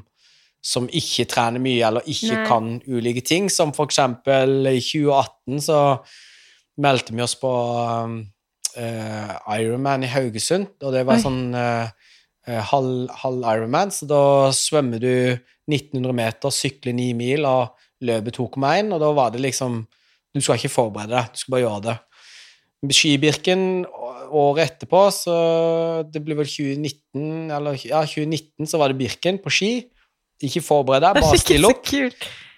som 0.59 0.89
ikke 0.91 1.23
trener 1.31 1.61
mye 1.63 1.83
eller 1.87 2.07
ikke 2.09 2.35
Nei. 2.35 2.47
kan 2.47 2.65
ulike 2.83 3.23
ting, 3.23 3.47
som 3.51 3.71
for 3.75 3.87
eksempel 3.87 4.67
i 4.67 4.81
2018 4.83 5.61
så 5.69 5.79
meldte 6.83 7.15
vi 7.15 7.23
oss 7.23 7.37
på 7.39 7.51
uh, 8.75 9.31
Ironman 9.55 10.03
i 10.03 10.11
Haugesund, 10.11 10.67
og 10.83 10.95
det 10.95 11.05
var 11.07 11.19
Oi. 11.19 11.23
sånn 11.23 11.39
eh, 11.55 12.59
halv, 12.71 13.07
halv 13.21 13.47
Ironman, 13.53 13.91
så 13.95 14.07
da 14.09 14.23
svømmer 14.55 14.99
du 14.99 15.13
1900 15.69 16.15
meter, 16.17 16.53
sykler 16.53 16.95
9 16.97 17.07
mil 17.19 17.47
og 17.47 17.79
løper 18.03 18.35
2,1, 18.35 18.93
og 18.95 19.01
da 19.03 19.13
var 19.15 19.33
det 19.33 19.43
liksom 19.43 19.85
Du 20.29 20.43
skal 20.43 20.59
ikke 20.59 20.69
forberede 20.69 21.15
deg, 21.15 21.31
du 21.33 21.39
skal 21.41 21.53
bare 21.55 21.63
gjøre 21.63 21.85
det. 21.87 21.95
Skibirken 22.93 23.61
året 24.31 24.71
etterpå, 24.71 25.01
så 25.13 25.35
det 26.11 26.21
blir 26.25 26.37
vel 26.39 26.47
2019, 26.49 27.49
eller 27.55 27.79
ja, 27.85 28.03
2019 28.05 28.69
så 28.69 28.79
var 28.81 28.91
det 28.91 28.99
Birken 28.99 29.39
på 29.43 29.53
ski. 29.53 29.71
Ikke 30.45 30.63
forbered 30.63 31.03
deg, 31.03 31.19
bare 31.19 31.39
still 31.41 31.67
opp. 31.67 31.89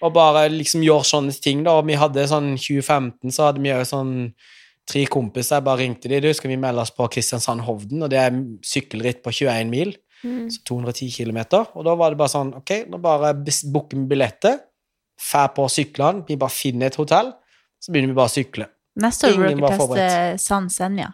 Og 0.02 0.12
bare 0.14 0.46
liksom 0.52 0.82
gjøre 0.86 1.06
sånne 1.06 1.34
ting, 1.42 1.64
da. 1.66 1.76
Og 1.80 1.86
vi 1.88 1.96
hadde 1.98 2.28
sånn 2.30 2.52
2015, 2.54 3.32
så 3.34 3.48
hadde 3.48 3.62
vi 3.62 3.72
òg 3.74 3.82
sånn 3.88 4.12
tre 4.88 5.04
kompiser. 5.10 5.58
Jeg 5.58 5.66
bare 5.66 5.82
ringte 5.82 6.10
de, 6.10 6.20
du, 6.22 6.30
skal 6.34 6.50
vi 6.50 6.58
melde 6.62 6.82
oss 6.82 6.94
på 6.94 7.06
Kristiansand 7.10 7.62
Hovden? 7.66 8.02
Og 8.02 8.10
det 8.10 8.18
er 8.22 8.38
sykkelritt 8.66 9.22
på 9.24 9.34
21 9.42 9.70
mil, 9.70 9.94
Mm. 10.22 10.46
så 10.54 10.60
210 10.62 11.10
km. 11.10 11.64
Og 11.74 11.82
da 11.82 11.96
var 11.98 12.12
det 12.12 12.18
bare 12.20 12.30
sånn, 12.30 12.52
ok, 12.54 12.84
nå 12.86 13.00
bare 13.02 13.32
booker 13.34 13.98
vi 13.98 14.04
billetter, 14.12 14.60
drar 15.18 15.48
på 15.56 15.64
syklene, 15.66 16.22
vi 16.28 16.36
bare 16.38 16.54
finner 16.54 16.86
et 16.86 16.98
hotell, 17.00 17.32
så 17.82 17.90
begynner 17.90 18.12
vi 18.12 18.18
bare 18.20 18.30
å 18.30 18.34
sykle. 18.36 18.68
Neste 19.02 19.32
år 19.32 19.40
var 19.40 19.56
dere 19.56 19.78
teste 19.80 20.44
San 20.44 20.68
Senja. 20.70 21.08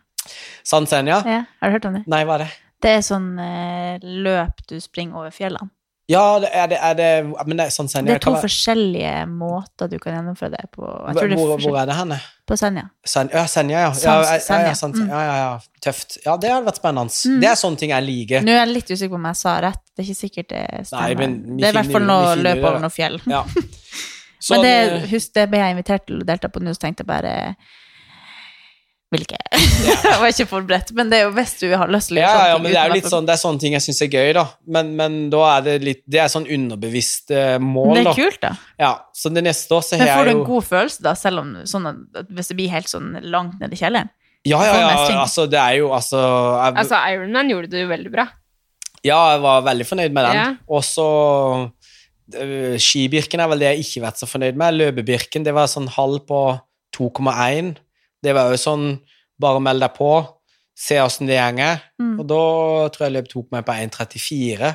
San 0.67 0.87
Senja? 0.91 1.23
Ja, 1.27 1.43
har 1.61 1.71
du 1.73 1.79
hørt 1.79 1.89
om 1.91 1.99
det? 1.99 2.05
Nei, 2.11 2.23
hva 2.29 2.39
er 2.39 2.47
det? 2.47 2.53
Det 2.83 2.95
er 2.95 3.03
sånn 3.03 3.33
eh, 3.43 3.99
løp 4.23 4.63
du 4.71 4.77
springer 4.81 5.19
over 5.25 5.35
fjellene. 5.35 5.73
Ja, 6.09 6.39
det 6.41 6.49
er 6.57 6.69
det, 6.71 6.77
er 6.81 6.95
det 6.97 7.09
Men 7.45 7.59
det 7.59 7.65
er 7.67 7.73
San 7.75 7.89
Senja 7.93 8.15
Det 8.15 8.15
er 8.15 8.23
to 8.25 8.31
forskjellige 8.41 9.27
måter 9.29 9.91
du 9.93 9.99
kan 10.01 10.15
gjennomføre 10.17 10.55
det 10.55 10.71
på. 10.73 10.81
Hvor, 10.87 11.13
det 11.13 11.27
er 11.27 11.59
hvor, 11.61 11.77
er 11.83 11.91
det 11.91 11.97
henne? 11.99 12.17
På 12.49 12.57
Senja. 12.57 12.87
Sen, 13.05 13.29
ja, 13.35 13.43
Senja, 13.45 13.83
ja. 13.83 13.91
Ja, 14.01 14.15
ja, 14.25 14.31
ja, 14.33 14.39
Senja. 14.41 14.71
ja, 14.73 14.89
Mm. 14.89 15.11
ja, 15.11 15.21
ja, 15.27 15.35
ja. 15.37 15.51
Tøft. 15.85 16.17
Ja, 16.25 16.37
det 16.41 16.49
hadde 16.49 16.65
vært 16.71 16.81
spennende. 16.81 17.13
Mm. 17.13 17.41
Det 17.43 17.51
er 17.51 17.59
sånne 17.61 17.77
ting 17.83 17.93
jeg 17.93 18.07
liker. 18.07 18.47
Nå 18.47 18.55
er 18.55 18.63
jeg 18.63 18.71
litt 18.73 18.93
usikker 18.95 19.13
på 19.13 19.21
om 19.21 19.29
jeg 19.29 19.37
sa 19.43 19.59
rett. 19.67 19.83
Det 19.93 20.01
er 20.01 20.09
ikke 20.09 20.21
sikkert 20.23 20.49
det 20.55 20.65
stemmer. 20.89 21.03
Nei, 21.03 21.15
men 21.21 21.59
det 21.59 21.69
er 21.69 21.75
i 21.75 21.79
hvert 21.83 21.93
fall 21.99 22.09
noe 22.09 22.33
løp 22.41 22.63
over 22.63 22.79
noen 22.79 22.87
noe 22.89 22.95
fjell. 22.95 23.21
Ja. 23.29 23.43
Men 24.49 24.63
det, 24.63 24.73
Sånn, 24.89 25.09
husk, 25.11 25.31
det 25.35 25.45
ble 25.51 25.59
jeg 25.59 25.75
invitert 25.75 26.05
til 26.07 26.21
å 26.23 26.25
delta 26.25 26.49
på 26.49 26.61
nå, 26.63 26.71
så 26.73 26.85
tenkte 26.87 27.03
jeg 27.03 27.09
bare 27.11 27.33
Vil 29.09 29.23
ikke. 29.25 29.39
jeg 29.89 30.19
var 30.21 30.29
ikke 30.29 30.47
forberedt. 30.51 30.91
Men 30.97 31.09
det 31.09 31.21
er 31.21 31.23
jo 31.25 31.31
hvis 31.39 31.55
du 31.63 31.67
har 31.73 31.89
lyst 31.89 32.11
til 32.11 32.19
å 32.19 32.21
gjøre 32.21 32.49
ja, 32.51 32.57
men 32.61 32.69
det 32.69 32.77
er 32.77 32.91
jo 32.91 32.97
litt 32.99 33.09
sånn, 33.09 33.29
det 33.29 33.33
er 33.33 33.41
sånne 33.41 33.63
ting 33.63 33.77
jeg 33.77 33.85
syns 33.87 34.03
er 34.05 34.11
gøy, 34.13 34.33
da. 34.37 34.45
Men, 34.77 34.91
men 34.99 35.17
da 35.33 35.41
er 35.55 35.65
det 35.65 35.77
litt 35.87 36.03
Det 36.05 36.21
er 36.21 36.29
sånn 36.33 36.45
underbevisst 36.45 37.33
eh, 37.33 37.57
mål, 37.63 37.95
Det 37.97 38.05
da. 38.05 38.13
er 38.13 38.21
kult, 38.21 38.41
da. 38.45 38.53
Ja, 38.81 38.93
så 39.17 39.33
det 39.33 39.45
neste 39.47 39.79
år 39.79 39.87
så 39.87 40.01
Men 40.01 40.13
får 40.13 40.29
du 40.29 40.33
en 40.35 40.43
jo 40.43 40.45
god 40.51 40.69
følelse, 40.69 41.05
da, 41.09 41.15
selv 41.17 41.45
om 41.45 41.55
sånn 41.73 41.89
at, 41.89 42.05
at 42.21 42.35
hvis 42.37 42.53
det 42.53 42.59
blir 42.61 42.75
helt 42.75 42.93
sånn 42.93 43.17
langt 43.33 43.57
ned 43.63 43.73
i 43.73 43.81
kjelleren? 43.81 44.13
Ja, 44.47 44.61
ja, 44.65 44.77
ja, 44.77 44.93
altså, 45.19 45.49
det 45.51 45.59
er 45.59 45.81
jo 45.81 45.89
altså 45.93 46.21
jeg, 46.21 46.77
Altså, 46.85 47.01
Ironman 47.11 47.51
gjorde 47.51 47.73
det 47.73 47.83
jo 47.83 47.89
veldig 47.91 48.13
bra. 48.13 48.29
Ja, 49.07 49.19
jeg 49.33 49.43
var 49.43 49.65
veldig 49.67 49.87
fornøyd 49.89 50.15
med 50.15 50.29
den. 50.29 50.39
Ja. 50.39 50.47
Og 50.71 50.85
så 50.87 51.09
øh, 52.37 52.77
Skibirken 52.81 53.43
er 53.43 53.51
vel 53.51 53.63
det 53.63 53.73
jeg 53.73 53.85
ikke 53.85 54.01
har 54.01 54.07
vært 54.11 54.23
så 54.23 54.29
fornøyd 54.31 54.59
med. 54.61 54.79
Løpebirken, 54.79 55.47
det 55.47 55.55
var 55.57 55.71
sånn 55.71 55.89
halv 55.97 56.23
på 56.29 56.43
2,1. 56.97 57.77
Det 58.23 58.35
var 58.35 58.51
jo 58.51 58.59
sånn 58.61 58.89
bare 59.41 59.61
meld 59.63 59.81
deg 59.85 59.93
på, 59.95 60.11
se 60.79 60.99
åssen 61.03 61.27
det 61.31 61.37
gjenger. 61.39 61.81
Mm. 62.03 62.17
Og 62.21 62.27
da 62.31 62.43
tror 62.95 63.07
jeg 63.07 63.15
løpet 63.17 63.33
tok 63.35 63.53
meg 63.55 63.65
på 63.67 63.77
1,34. 63.79 64.73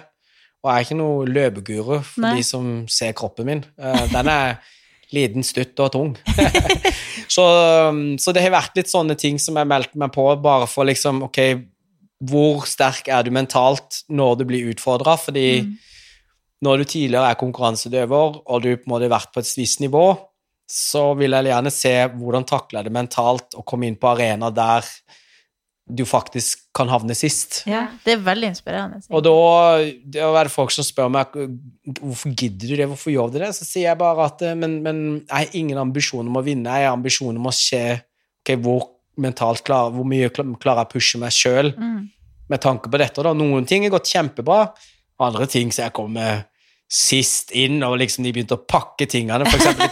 Og 0.63 0.69
jeg 0.71 0.77
er 0.79 0.85
ikke 0.87 0.95
noe 0.99 1.25
løpeguru 1.27 1.97
for 2.07 2.23
Nei. 2.23 2.37
de 2.39 2.43
som 2.47 2.69
ser 2.87 3.11
kroppen 3.19 3.45
min. 3.49 3.63
Eh, 3.79 4.05
Den 4.13 4.29
er 4.31 4.57
liten, 5.13 5.43
stutt 5.43 5.79
og 5.83 5.91
tung. 5.93 6.13
så, 7.35 7.43
så 8.19 8.33
det 8.33 8.43
har 8.45 8.55
vært 8.55 8.79
litt 8.79 8.91
sånne 8.91 9.17
ting 9.19 9.37
som 9.41 9.59
jeg 9.59 9.67
meldte 9.69 9.99
meg 9.99 10.13
på, 10.15 10.25
bare 10.41 10.67
for 10.71 10.87
liksom 10.87 11.23
Ok, 11.27 11.39
hvor 12.23 12.63
sterk 12.69 13.09
er 13.11 13.25
du 13.27 13.31
mentalt 13.35 14.05
når 14.07 14.37
du 14.39 14.45
blir 14.47 14.69
utfordra? 14.73 15.17
Fordi 15.19 15.47
Mm. 15.63 15.73
når 16.63 16.77
du 16.77 16.83
tidligere 16.87 17.29
er 17.33 17.35
konkurransedøver, 17.35 18.37
og 18.47 18.61
du 18.63 18.69
på 18.77 18.85
en 18.87 18.91
måte 18.93 19.09
har 19.09 19.17
vært 19.19 19.33
på 19.35 19.41
et 19.43 19.49
visst 19.59 19.81
nivå, 19.83 20.05
så 20.73 21.11
vil 21.19 21.35
jeg 21.37 21.51
gjerne 21.51 21.71
se 21.73 21.91
hvordan 22.17 22.45
takler 22.49 22.79
jeg 22.81 22.87
det 22.89 22.95
mentalt 22.95 23.53
å 23.59 23.61
komme 23.67 23.85
inn 23.89 23.97
på 24.01 24.09
arena 24.09 24.49
der 24.53 24.87
du 25.83 26.05
faktisk 26.07 26.61
kan 26.73 26.87
havne 26.87 27.11
sist. 27.17 27.59
Ja, 27.67 27.81
det 28.05 28.13
er 28.15 28.21
veldig 28.23 28.47
inspirerende. 28.53 29.01
Og 29.11 29.19
da, 29.25 29.33
da 30.15 30.29
er 30.39 30.47
det 30.47 30.53
folk 30.53 30.71
som 30.71 30.85
spør 30.87 31.09
meg 31.11 31.35
hvorfor 31.99 32.31
gidder 32.39 32.71
du 32.71 32.77
det, 32.79 32.87
hvorfor 32.87 33.11
gjør 33.11 33.33
du 33.33 33.37
det? 33.43 33.49
Så 33.57 33.67
sier 33.67 33.89
jeg 33.89 33.99
bare 33.99 34.29
at 34.29 34.41
eh, 34.47 34.55
men, 34.57 34.77
men 34.85 35.01
jeg 35.27 35.33
har 35.35 35.57
ingen 35.59 35.81
ambisjon 35.83 36.29
om 36.31 36.39
å 36.39 36.43
vinne, 36.45 36.71
jeg 36.79 36.87
har 36.87 36.95
ambisjon 36.95 37.35
om 37.37 37.51
å 37.51 37.53
se 37.53 37.81
okay, 37.99 38.55
hvor 38.63 38.87
mentalt 39.19 39.61
klar, 39.67 39.91
hvor 39.93 40.07
mye 40.09 40.31
klarer 40.33 40.85
jeg 40.85 40.87
å 40.87 40.93
pushe 40.95 41.19
meg 41.21 41.35
sjøl 41.35 41.73
Mm. 41.75 42.07
med 42.49 42.63
tanke 42.63 42.89
på 42.89 42.97
dette. 43.03 43.21
Da. 43.27 43.35
Noen 43.37 43.67
ting 43.69 43.83
har 43.85 43.93
gått 43.93 44.09
kjempebra, 44.15 44.63
andre 45.27 45.45
ting 45.51 45.69
så 45.71 45.83
jeg 45.85 45.93
kommer 45.99 46.45
sist 46.93 47.51
inn, 47.57 47.83
og 47.83 47.99
liksom 48.01 48.23
de 48.25 48.31
begynte 48.33 48.55
å 48.55 48.63
pakke 48.69 49.05
tingene. 49.09 49.45
For 49.51 49.59
eksempel 49.59 49.91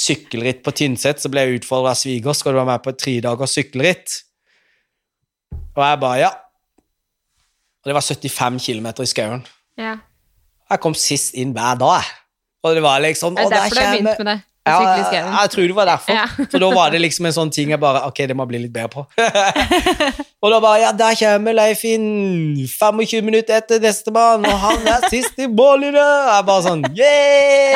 sykkelritt 0.00 0.62
på 0.64 0.72
Tynset, 0.76 1.20
så 1.20 1.30
ble 1.32 1.44
jeg 1.44 1.60
utfordra 1.60 1.92
av 1.92 1.98
sviger. 2.00 2.36
Skal 2.36 2.54
du 2.54 2.60
være 2.60 2.72
med 2.72 2.84
på 2.84 2.92
et 2.94 3.00
tredagers 3.00 3.56
sykkelritt? 3.56 4.20
Og 5.76 5.82
jeg 5.84 6.00
bare 6.02 6.20
ja. 6.22 6.30
Og 7.80 7.90
det 7.90 7.96
var 7.96 8.04
75 8.04 8.60
km 8.64 8.88
i 9.02 9.08
skauen. 9.08 9.44
Ja. 9.80 9.96
Jeg 10.70 10.82
kom 10.84 10.94
sist 10.96 11.34
inn 11.34 11.54
hver 11.56 11.78
dag. 11.80 12.00
jeg. 12.00 12.16
Og 12.62 12.76
det 12.76 12.82
var 12.84 13.00
liksom 13.00 13.36
det 13.36 13.46
er 13.46 13.54
derfor 13.56 13.74
du 13.74 13.80
har 13.80 13.96
begynt 13.96 14.24
med 14.24 14.32
det? 14.32 14.40
Ja, 14.68 14.76
jeg, 14.92 15.24
jeg 15.24 15.50
tror 15.54 15.64
det 15.70 15.74
var 15.76 15.88
derfor. 15.88 16.12
Ja. 16.12 16.26
For 16.52 16.60
da 16.60 16.68
var 16.74 16.90
det 16.92 17.00
liksom 17.00 17.24
en 17.26 17.32
sånn 17.32 17.50
ting 17.54 17.70
jeg 17.72 17.80
bare 17.80 18.02
Ok, 18.10 18.18
det 18.28 18.34
må 18.36 18.44
jeg 18.44 18.50
bli 18.52 18.58
litt 18.66 18.74
bedre 18.74 18.90
på. 18.92 19.00
og 20.44 20.52
da 20.52 20.58
bare 20.60 20.82
Ja, 20.82 20.90
der 20.96 21.16
kommer 21.16 21.56
Leif 21.56 21.80
inn 21.88 22.04
25 22.68 23.24
minutter 23.24 23.56
etter 23.56 23.80
nestemann, 23.82 24.44
og 24.44 24.56
han 24.66 24.84
er 24.92 25.00
sist 25.08 25.38
i 25.40 25.46
det! 25.48 25.94
Jeg 25.96 26.44
bare 26.50 26.62
sånn 26.66 26.84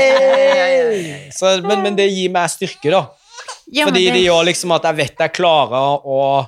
Yeah! 0.05 1.31
Så, 1.35 1.57
men, 1.65 1.83
men 1.87 1.97
det 1.97 2.11
gir 2.13 2.29
meg 2.35 2.53
styrke, 2.53 2.91
da. 2.93 3.07
Ja, 3.73 3.87
Fordi 3.89 4.05
det- 4.05 4.13
det 4.19 4.25
gjør 4.27 4.45
liksom 4.51 4.73
at 4.77 4.85
jeg 4.91 4.95
vet 5.01 5.19
jeg 5.25 5.33
klarer 5.41 6.05
å 6.05 6.47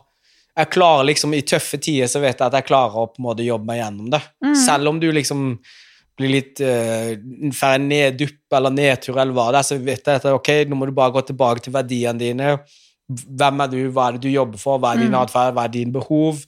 jeg 0.57 0.71
klarer 0.73 1.05
liksom 1.05 1.35
I 1.37 1.43
tøffe 1.45 1.77
tider 1.81 2.07
så 2.09 2.21
vet 2.23 2.39
jeg 2.41 2.47
at 2.47 2.55
jeg 2.61 2.65
klarer 2.69 2.97
å 2.97 3.07
på 3.11 3.21
en 3.21 3.27
måte 3.29 3.45
jobbe 3.45 3.67
meg 3.69 3.81
gjennom 3.83 4.09
det. 4.13 4.23
Mm. 4.45 4.55
Selv 4.57 4.89
om 4.89 5.01
du 5.01 5.11
liksom 5.13 5.59
blir 6.17 6.31
litt 6.33 6.61
uh, 6.65 7.13
får 7.53 7.75
en 7.77 7.89
neddupp 7.91 8.57
eller 8.57 8.71
nedtur 8.73 9.19
eller 9.21 9.33
hva 9.37 9.51
det 9.53 9.59
er, 9.61 9.69
så 9.69 9.79
vet 9.83 10.07
jeg 10.07 10.23
at 10.23 10.31
ok, 10.33 10.49
nå 10.71 10.77
må 10.81 10.87
du 10.89 10.93
bare 10.97 11.13
gå 11.13 11.25
tilbake 11.29 11.61
til 11.67 11.75
verdiene 11.77 12.19
dine. 12.19 12.55
Hvem 13.07 13.61
er 13.63 13.69
du, 13.71 13.81
hva 13.95 14.09
er 14.09 14.17
det 14.17 14.23
du 14.25 14.33
jobber 14.33 14.59
for, 14.59 14.79
hva 14.83 14.95
er 14.97 15.05
din 15.05 15.13
Mm. 15.13 15.21
atferd, 15.25 15.53
hva 15.55 15.65
er 15.69 15.75
dine 15.77 15.93
behov? 15.93 16.41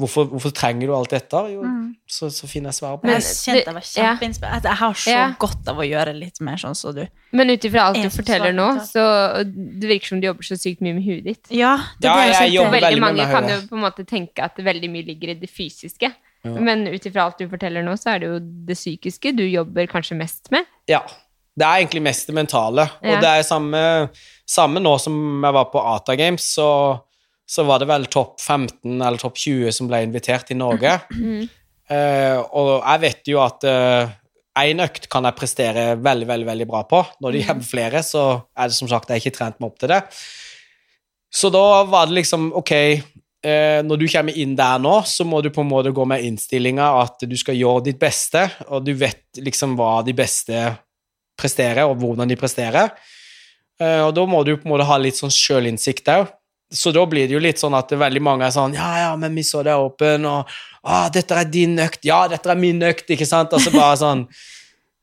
Hvorfor, 0.00 0.24
hvorfor 0.32 0.50
trenger 0.56 0.88
du 0.88 0.94
alt 0.96 1.10
dette? 1.12 1.36
Jo, 1.52 1.62
Mm. 1.62 1.94
så, 2.08 2.26
så 2.32 2.48
finner 2.48 2.72
jeg 2.72 2.80
svaret 2.80 3.00
på 3.00 3.06
Men 3.06 3.20
det. 3.20 3.22
jeg 3.22 3.36
kjente 3.44 3.66
jeg 3.70 3.74
var 3.76 3.86
kjempeinspirert. 3.86 4.62
Jeg 4.64 4.78
har 4.80 4.94
så 4.94 5.10
Ja. 5.14 5.26
godt 5.38 5.68
av 5.68 5.76
å 5.78 5.86
gjøre 5.86 6.14
litt 6.18 6.40
mer 6.40 6.56
sånn 6.56 6.74
som 6.74 6.94
du. 6.96 7.06
Men 7.32 7.50
ut 7.50 7.64
ifra 7.64 7.84
alt 7.86 7.96
du 8.00 8.08
er 8.08 8.10
forteller 8.10 8.52
nå, 8.56 8.66
så 8.88 9.44
det 9.46 9.86
virker 9.88 10.06
som 10.08 10.20
du 10.20 10.26
jobber 10.26 10.42
så 10.42 10.56
sykt 10.58 10.80
mye 10.82 10.94
med 10.96 11.04
huet 11.06 11.24
ditt. 11.24 11.46
Ja, 11.50 11.76
det 12.00 12.08
Ja, 12.10 12.16
jeg, 12.26 12.34
jeg 12.40 12.52
jobber 12.58 12.70
Veldig 12.80 12.88
veldig 12.88 13.00
med 13.00 13.16
mange 13.16 13.30
kan 13.30 13.48
jo 13.48 13.60
på 13.68 13.76
en 13.78 13.84
måte 13.84 14.04
tenke 14.08 14.42
at 14.42 14.56
veldig 14.56 14.90
mye 14.90 15.06
ligger 15.06 15.28
i 15.30 15.34
det 15.38 15.50
fysiske. 15.50 16.10
Ja. 16.42 16.54
Men 16.58 16.86
ut 16.90 17.06
ifra 17.06 17.28
alt 17.28 17.38
du 17.38 17.46
forteller 17.50 17.84
nå, 17.86 17.94
så 18.00 18.14
er 18.14 18.22
det 18.22 18.30
jo 18.30 18.38
det 18.68 18.76
psykiske 18.78 19.34
du 19.38 19.44
jobber 19.46 19.86
kanskje 19.90 20.18
mest 20.18 20.50
med. 20.54 20.68
Ja. 20.90 21.04
Det 21.52 21.66
er 21.68 21.82
egentlig 21.82 22.00
mest 22.06 22.30
det 22.30 22.34
mentale. 22.34 22.86
Ja. 23.04 23.12
Og 23.12 23.22
det 23.22 23.30
er 23.30 23.42
samme, 23.44 23.80
samme 24.48 24.80
nå 24.80 24.94
som 25.02 25.14
jeg 25.44 25.56
var 25.58 25.66
på 25.68 25.82
Ata 25.84 26.16
Games, 26.16 26.46
så, 26.56 26.68
så 27.44 27.66
var 27.68 27.82
det 27.82 27.90
vel 27.90 28.08
topp 28.08 28.40
15 28.40 28.94
eller 28.96 29.20
topp 29.20 29.36
20 29.36 29.76
som 29.76 29.90
ble 29.90 30.00
invitert 30.06 30.48
til 30.48 30.60
Norge. 30.62 31.00
Mm. 31.12 31.50
Uh, 31.92 32.38
og 32.56 32.68
jeg 32.78 33.00
vet 33.02 33.28
jo 33.28 33.40
at 33.42 33.64
én 34.58 34.82
økt 34.84 35.08
kan 35.12 35.26
jeg 35.26 35.36
prestere 35.38 35.84
veldig, 36.00 36.28
veldig 36.28 36.48
veldig 36.48 36.68
bra 36.68 36.82
på. 36.88 37.02
Når 37.24 37.34
det 37.34 37.42
kommer 37.48 37.68
flere, 37.68 38.02
så 38.04 38.24
er 38.56 38.70
det 38.70 38.76
som 38.76 38.90
sagt 38.90 39.10
jeg 39.10 39.22
ikke 39.22 39.36
trent 39.38 39.60
meg 39.60 39.70
opp 39.70 39.80
til 39.80 39.92
det. 39.92 40.00
Så 41.32 41.48
da 41.52 41.82
var 41.88 42.10
det 42.10 42.18
liksom 42.18 42.50
ok 42.60 42.72
eh, 42.76 43.04
Når 43.42 43.98
du 43.98 44.04
kommer 44.06 44.36
inn 44.38 44.52
der 44.54 44.78
nå, 44.78 44.92
så 45.02 45.24
må 45.26 45.40
du 45.42 45.48
på 45.50 45.64
en 45.64 45.70
måte 45.70 45.90
gå 45.90 46.04
med 46.06 46.22
innstillinga 46.22 46.84
at 47.00 47.24
du 47.26 47.34
skal 47.34 47.56
gjøre 47.58 47.88
ditt 47.88 47.98
beste, 47.98 48.44
og 48.68 48.84
du 48.86 48.92
vet 48.94 49.40
liksom 49.42 49.72
hva 49.74 49.96
de 50.06 50.14
beste 50.14 50.60
presterer, 51.38 51.82
og 51.88 51.98
hvordan 51.98 52.30
de 52.30 52.38
presterer. 52.38 52.92
Eh, 53.80 54.00
og 54.04 54.14
da 54.16 54.24
må 54.28 54.42
du 54.46 54.54
på 54.56 54.66
en 54.66 54.74
måte 54.74 54.86
ha 54.88 54.98
litt 55.00 55.18
sånn 55.18 55.32
sjølinnsikt 55.32 56.10
òg. 56.12 56.30
Så 56.72 56.88
da 56.94 57.02
blir 57.04 57.26
det 57.28 57.36
jo 57.36 57.42
litt 57.42 57.60
sånn 57.60 57.74
at 57.76 57.90
veldig 58.00 58.20
mange 58.24 58.46
er 58.46 58.52
sånn 58.54 58.72
Ja, 58.72 58.88
ja, 59.02 59.10
men 59.20 59.34
vi 59.36 59.42
så 59.44 59.60
det 59.66 59.74
åpen, 59.76 60.24
og 60.24 60.48
ah, 60.80 61.10
dette 61.12 61.36
er 61.36 61.50
din 61.52 61.76
økt. 61.84 62.00
Ja, 62.08 62.24
dette 62.32 62.48
er 62.48 62.56
min 62.56 62.80
økt, 62.88 63.10
ikke 63.12 63.28
sant? 63.28 63.52
Og 63.52 63.60
så 63.60 63.72
bare 63.74 63.98
sånn 64.00 64.24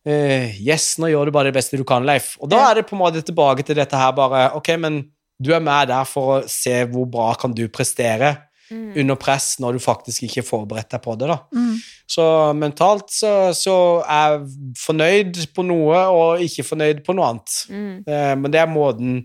eh, 0.09 0.57
Yes, 0.57 0.95
nå 1.01 1.11
gjør 1.11 1.29
du 1.29 1.35
bare 1.35 1.51
det 1.51 1.59
beste 1.59 1.77
du 1.77 1.85
kan, 1.85 2.07
Leif. 2.09 2.33
Og 2.41 2.49
da 2.49 2.63
er 2.71 2.79
det 2.79 2.87
på 2.89 2.97
en 2.97 3.03
måte 3.03 3.21
tilbake 3.25 3.65
til 3.67 3.77
dette 3.77 4.01
her, 4.01 4.15
bare 4.17 4.47
Ok, 4.57 4.73
men 4.81 5.03
du 5.39 5.53
er 5.55 5.63
med 5.63 5.87
der 5.91 6.05
for 6.05 6.39
å 6.39 6.47
se 6.51 6.83
hvor 6.91 7.07
bra 7.09 7.33
kan 7.39 7.55
du 7.55 7.67
prestere 7.71 8.37
Mm. 8.69 8.93
under 9.01 9.15
press 9.17 9.55
når 9.57 9.73
du 9.73 9.79
faktisk 9.81 10.27
ikke 10.27 10.43
er 10.43 10.45
forberedt 10.45 10.91
deg 10.93 11.01
på 11.01 11.15
det, 11.17 11.25
da. 11.25 11.39
Mm. 11.57 11.77
Så 12.05 12.25
mentalt 12.53 13.09
så, 13.09 13.31
så 13.57 13.73
er 14.05 14.35
jeg 14.35 14.75
fornøyd 14.77 15.39
på 15.57 15.65
noe 15.65 16.03
og 16.13 16.43
ikke 16.45 16.67
fornøyd 16.67 16.99
på 17.01 17.15
noe 17.17 17.31
annet. 17.31 17.55
Mm. 17.73 17.95
Eh, 18.05 18.35
Men 18.37 18.53
det 18.53 18.61
er 18.61 18.69
måten 18.69 19.15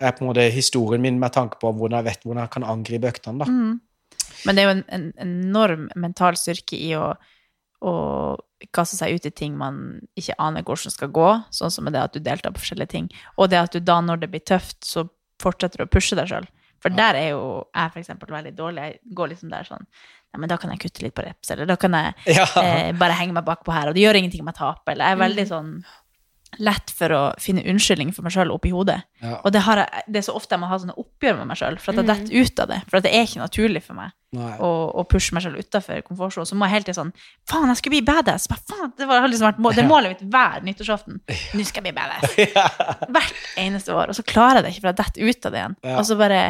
er 0.00 0.14
på 0.16 0.24
en 0.24 0.30
måte 0.30 0.46
historien 0.54 1.04
min 1.04 1.18
med 1.20 1.34
tanke 1.36 1.60
på 1.60 1.68
hvordan 1.68 1.98
jeg 1.98 2.06
vet 2.08 2.24
hvordan 2.24 2.40
jeg 2.46 2.54
kan 2.54 2.64
angripe 2.64 3.12
øktene. 3.12 3.44
da. 3.44 3.50
Mm. 3.52 3.76
Men 4.46 4.56
det 4.56 4.62
er 4.64 4.68
jo 4.70 4.74
en, 4.78 4.84
en 4.88 5.06
enorm 5.26 5.88
mental 5.96 6.40
styrke 6.40 6.80
i 6.80 6.94
å, 6.96 7.10
å 7.84 7.94
kaste 8.72 8.96
seg 8.96 9.18
ut 9.18 9.28
i 9.28 9.34
ting 9.36 9.52
man 9.58 9.98
ikke 10.16 10.38
aner 10.38 10.64
hvordan 10.64 10.96
skal 10.96 11.12
gå, 11.12 11.28
sånn 11.52 11.76
som 11.76 11.92
det 11.92 12.00
at 12.00 12.16
du 12.16 12.24
deltar 12.24 12.56
på 12.56 12.64
forskjellige 12.64 12.94
ting, 12.94 13.12
og 13.36 13.50
det 13.52 13.60
at 13.66 13.76
du 13.76 13.84
da, 13.84 14.00
når 14.00 14.24
det 14.24 14.32
blir 14.32 14.48
tøft, 14.48 14.80
så 14.86 15.04
fortsetter 15.42 15.84
å 15.84 15.90
pushe 15.90 16.16
deg 16.18 16.28
sjøl. 16.30 16.46
For 16.78 16.94
der 16.94 17.16
er 17.18 17.28
jo 17.32 17.42
jeg 17.74 18.02
eksempel 18.04 18.30
veldig 18.30 18.52
dårlig. 18.54 18.82
Jeg 18.86 19.14
går 19.18 19.32
liksom 19.34 19.50
der 19.50 19.66
sånn 19.66 19.86
Nei, 20.28 20.42
men 20.42 20.50
da 20.50 20.58
kan 20.60 20.68
jeg 20.74 20.82
kutte 20.82 21.00
litt 21.06 21.14
på 21.16 21.22
reps, 21.24 21.48
eller 21.54 21.64
da 21.64 21.74
kan 21.80 21.94
jeg 21.96 22.12
Ja. 22.36 22.44
eh, 22.60 22.90
bare 22.92 23.14
henge 23.16 23.32
meg 23.32 23.46
bakpå 23.46 23.72
her, 23.72 23.88
og 23.88 23.94
det 23.96 24.02
gjør 24.04 24.18
ingenting 24.20 24.42
om 24.44 24.50
jeg 24.52 24.58
taper. 24.60 24.92
Eller 24.92 25.08
jeg 25.08 25.16
er 25.16 25.22
veldig 25.22 25.46
sånn 25.48 25.70
lett 26.58 26.90
for 26.96 27.12
å 27.12 27.20
finne 27.38 27.60
unnskyldning 27.68 28.08
for 28.16 28.24
meg 28.24 28.32
sjøl 28.32 28.50
oppi 28.54 28.70
hodet. 28.72 29.02
Ja. 29.20 29.34
Og 29.44 29.52
det, 29.52 29.60
har 29.66 29.82
jeg, 29.82 30.02
det 30.08 30.20
er 30.22 30.24
så 30.26 30.34
ofte 30.38 30.54
jeg 30.56 30.62
må 30.62 30.70
ha 30.70 30.78
sånne 30.80 30.94
oppgjør 30.96 31.36
med 31.42 31.50
meg 31.50 31.58
sjøl, 31.60 31.76
for 31.82 31.92
at 31.92 32.00
jeg 32.00 32.06
Mm. 32.08 32.12
detter 32.14 32.40
ut 32.40 32.62
av 32.64 32.68
det. 32.72 32.78
For 32.88 32.96
at 32.98 33.04
det 33.04 33.12
er 33.14 33.26
ikke 33.28 33.42
naturlig 33.42 33.82
for 33.84 33.98
meg 33.98 34.14
å, 34.64 34.70
å 35.00 35.04
pushe 35.08 35.34
meg 35.36 35.44
selv 35.44 35.60
utafor 35.60 36.00
komfortsonen. 36.06 36.48
Så 36.48 36.56
må 36.56 36.64
jeg 36.66 36.74
hele 36.78 36.86
tiden 36.88 36.98
sånn 36.98 37.12
Faen, 37.48 37.68
jeg 37.68 37.80
skulle 37.82 37.96
bli 37.98 38.02
badass! 38.08 38.48
Bare, 38.48 38.64
faen, 38.72 38.92
det 38.96 39.06
var 39.08 39.20
har 39.20 39.28
liksom 39.28 39.48
vært 39.50 39.60
må 39.64 39.72
det 39.76 39.84
målet 39.88 40.14
mitt 40.16 40.24
hver 40.32 40.64
nyttårsaften. 40.64 41.20
Nå 41.28 41.68
skal 41.68 41.84
jeg 41.84 41.86
bli 41.90 41.94
badass! 42.00 42.36
Hvert 43.14 43.44
eneste 43.60 43.92
år. 43.94 44.08
Og 44.12 44.16
så 44.18 44.24
klarer 44.26 44.62
jeg 44.62 44.64
det 44.68 44.72
ikke, 44.74 44.86
for 44.86 44.92
jeg 44.94 45.00
detter 45.04 45.28
ut 45.28 45.46
av 45.50 45.52
det 45.54 45.62
igjen. 45.62 45.76
Ja. 45.84 45.98
Og 46.00 46.08
så 46.08 46.16
bare 46.20 46.40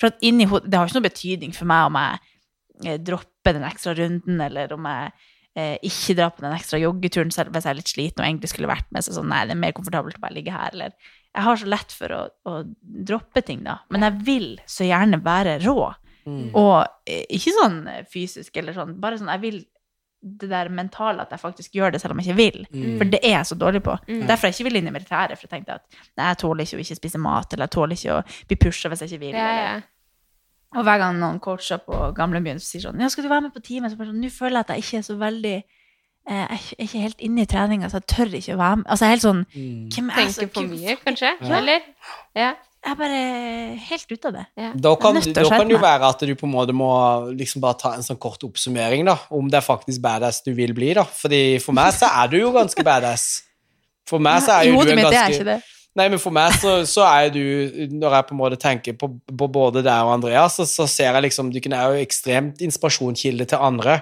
For 0.00 0.08
at 0.10 0.22
inni 0.24 0.46
hodet 0.50 0.70
Det 0.70 0.78
har 0.78 0.86
ikke 0.88 0.98
noe 1.00 1.08
betydning 1.10 1.52
for 1.54 1.68
meg 1.70 1.90
om 1.90 1.98
jeg 2.00 2.22
eh, 2.94 2.98
dropper 3.02 3.58
den 3.58 3.66
ekstra 3.68 3.94
runden, 3.98 4.40
eller 4.40 4.72
om 4.78 4.86
jeg 4.90 5.12
eh, 5.56 5.76
ikke 5.82 6.16
dra 6.18 6.28
på 6.32 6.44
den 6.44 6.54
ekstra 6.56 6.78
joggeturen 6.80 7.32
selv 7.34 7.52
hvis 7.52 7.64
jeg 7.66 7.74
er 7.74 7.80
litt 7.80 7.92
sliten 7.92 8.22
og 8.22 8.28
egentlig 8.28 8.52
skulle 8.52 8.70
vært 8.70 8.88
med. 8.90 9.04
Så 9.04 9.14
sånn, 9.16 9.28
nei, 9.32 9.42
det 9.48 9.56
er 9.56 9.60
mer 9.64 9.74
komfortabelt 9.76 10.16
å 10.20 10.24
bare 10.24 10.36
ligge 10.38 10.54
her, 10.54 10.70
eller 10.72 10.92
Jeg 11.34 11.44
har 11.46 11.56
så 11.56 11.66
lett 11.72 11.92
for 11.96 12.12
å, 12.12 12.22
å 12.44 12.54
droppe 13.08 13.40
ting, 13.42 13.62
da. 13.64 13.78
Men 13.88 14.02
jeg 14.04 14.18
vil 14.26 14.48
så 14.68 14.84
gjerne 14.84 15.16
være 15.24 15.58
rå. 15.64 15.92
Mm. 16.26 16.50
Og 16.54 16.86
eh, 17.08 17.24
ikke 17.34 17.54
sånn 17.56 17.78
fysisk 18.12 18.56
eller 18.60 18.76
sånn, 18.76 18.92
bare 19.02 19.16
sånn 19.18 19.30
Jeg 19.32 19.40
vil 19.42 19.62
det 20.22 20.46
der 20.52 20.68
mentale 20.70 21.24
at 21.24 21.32
jeg 21.34 21.40
faktisk 21.42 21.72
gjør 21.74 21.90
det 21.90 21.98
selv 21.98 22.14
om 22.14 22.20
jeg 22.22 22.28
ikke 22.30 22.38
vil. 22.38 22.58
Mm. 22.70 22.92
For 23.00 23.08
det 23.10 23.18
er 23.24 23.32
jeg 23.40 23.46
så 23.48 23.56
dårlig 23.58 23.80
på. 23.82 23.96
Mm. 24.06 24.20
Derfor 24.28 24.46
jeg 24.46 24.54
ikke 24.54 24.66
vil 24.68 24.78
inn 24.78 24.86
i 24.86 24.92
militæret. 24.94 25.34
For 25.34 25.48
jeg 25.48 25.50
tenkte 25.56 25.80
at 25.80 25.96
nei, 26.14 26.28
jeg 26.28 26.38
tåler 26.44 26.62
ikke 26.68 26.78
å 26.78 26.82
ikke 26.84 26.98
spise 27.00 27.18
mat, 27.18 27.52
eller 27.56 27.66
jeg 27.66 27.74
tåler 27.74 27.98
ikke 27.98 28.18
å 28.20 28.22
bli 28.52 28.58
pusha 28.62 28.92
hvis 28.92 29.02
jeg 29.02 29.10
ikke 29.10 29.24
vil. 29.24 29.34
Ja, 29.34 29.48
eller- 29.48 29.66
ja. 29.66 29.80
Og 30.76 30.84
hver 30.86 30.98
gang 31.02 31.18
noen 31.20 31.38
coacher 31.44 31.78
på 31.84 31.98
gamlebyen 32.16 32.60
sier 32.62 32.86
sånn 32.86 33.00
Ja, 33.02 33.08
skal 33.12 33.26
du 33.26 33.28
være 33.28 33.42
med 33.48 33.52
på 33.52 33.60
teamet? 33.60 33.92
Så 33.92 33.98
bare 34.00 34.08
sånn 34.12 34.20
Nå 34.24 34.30
føler 34.32 34.56
jeg 34.56 34.64
at 34.64 34.74
jeg 34.76 34.84
ikke 34.86 34.98
er 35.02 35.06
så 35.10 35.16
veldig 35.20 35.54
eh, 35.58 36.34
Jeg 36.34 36.58
er 36.78 36.84
ikke 36.86 37.02
helt 37.06 37.24
inne 37.28 37.44
i 37.44 37.48
treninga, 37.50 37.90
så 37.92 38.00
jeg 38.00 38.06
tør 38.14 38.36
ikke 38.40 38.54
å 38.56 38.60
være 38.62 38.76
med. 38.80 38.86
Altså, 38.88 39.04
jeg 39.04 39.10
er 39.10 39.16
helt 39.16 39.26
sånn 39.28 39.42
Mm. 39.52 39.88
Hvem 39.92 40.10
er 40.10 40.20
Tenker 40.22 40.52
for 40.54 40.70
mye, 40.72 40.96
kanskje? 41.04 41.32
Ja. 41.40 41.56
Eller? 41.58 41.88
Ja. 42.38 42.50
Jeg 42.82 42.90
er 42.90 42.96
bare 42.98 43.18
helt 43.78 44.08
ute 44.10 44.26
av 44.26 44.32
det. 44.34 44.44
ja. 44.58 44.70
Da 44.74 44.94
kan, 44.98 45.14
da 45.14 45.42
kan 45.52 45.68
det 45.68 45.76
jo 45.76 45.78
være 45.84 46.08
at 46.08 46.24
du 46.26 46.32
på 46.34 46.48
en 46.48 46.54
måte 46.56 46.74
må 46.74 46.88
liksom 47.30 47.62
bare 47.62 47.78
ta 47.78 47.92
en 47.94 48.02
sånn 48.02 48.18
kort 48.18 48.42
oppsummering, 48.42 49.04
da, 49.06 49.14
om 49.30 49.46
det 49.52 49.60
er 49.60 49.62
faktisk 49.62 50.02
badass 50.02 50.40
du 50.42 50.50
vil 50.56 50.72
bli, 50.74 50.88
da. 50.98 51.04
Fordi 51.06 51.60
for 51.62 51.76
meg 51.78 51.92
så 51.94 52.08
er 52.10 52.32
du 52.32 52.40
jo 52.40 52.50
ganske 52.56 52.82
badass. 52.82 53.28
For 54.10 54.18
meg 54.18 54.42
så 54.42 54.56
er 54.56 54.66
jo 54.66 54.72
du 54.74 54.80
hodet 54.80 54.96
en 54.96 54.98
mitt 54.98 55.06
er 55.06 55.14
ganske 55.14 55.36
ikke 55.38 55.46
det. 55.52 55.60
Nei, 55.98 56.06
men 56.08 56.20
for 56.22 56.32
meg 56.32 56.54
så, 56.56 56.78
så 56.88 57.02
er 57.04 57.26
du 57.34 57.42
Når 57.92 58.14
jeg 58.16 58.26
på 58.28 58.32
en 58.32 58.38
måte 58.40 58.56
tenker 58.60 58.94
på, 58.96 59.10
på 59.28 59.48
både 59.52 59.82
deg 59.84 60.06
og 60.06 60.14
Andreas, 60.14 60.54
så, 60.56 60.64
så 60.68 60.86
ser 60.88 61.10
jeg 61.12 61.26
liksom 61.26 61.50
Dere 61.52 61.76
er 61.76 61.96
jo 61.98 62.06
ekstremt 62.06 62.62
inspirasjonskilde 62.64 63.44
til 63.50 63.60
andre. 63.60 63.98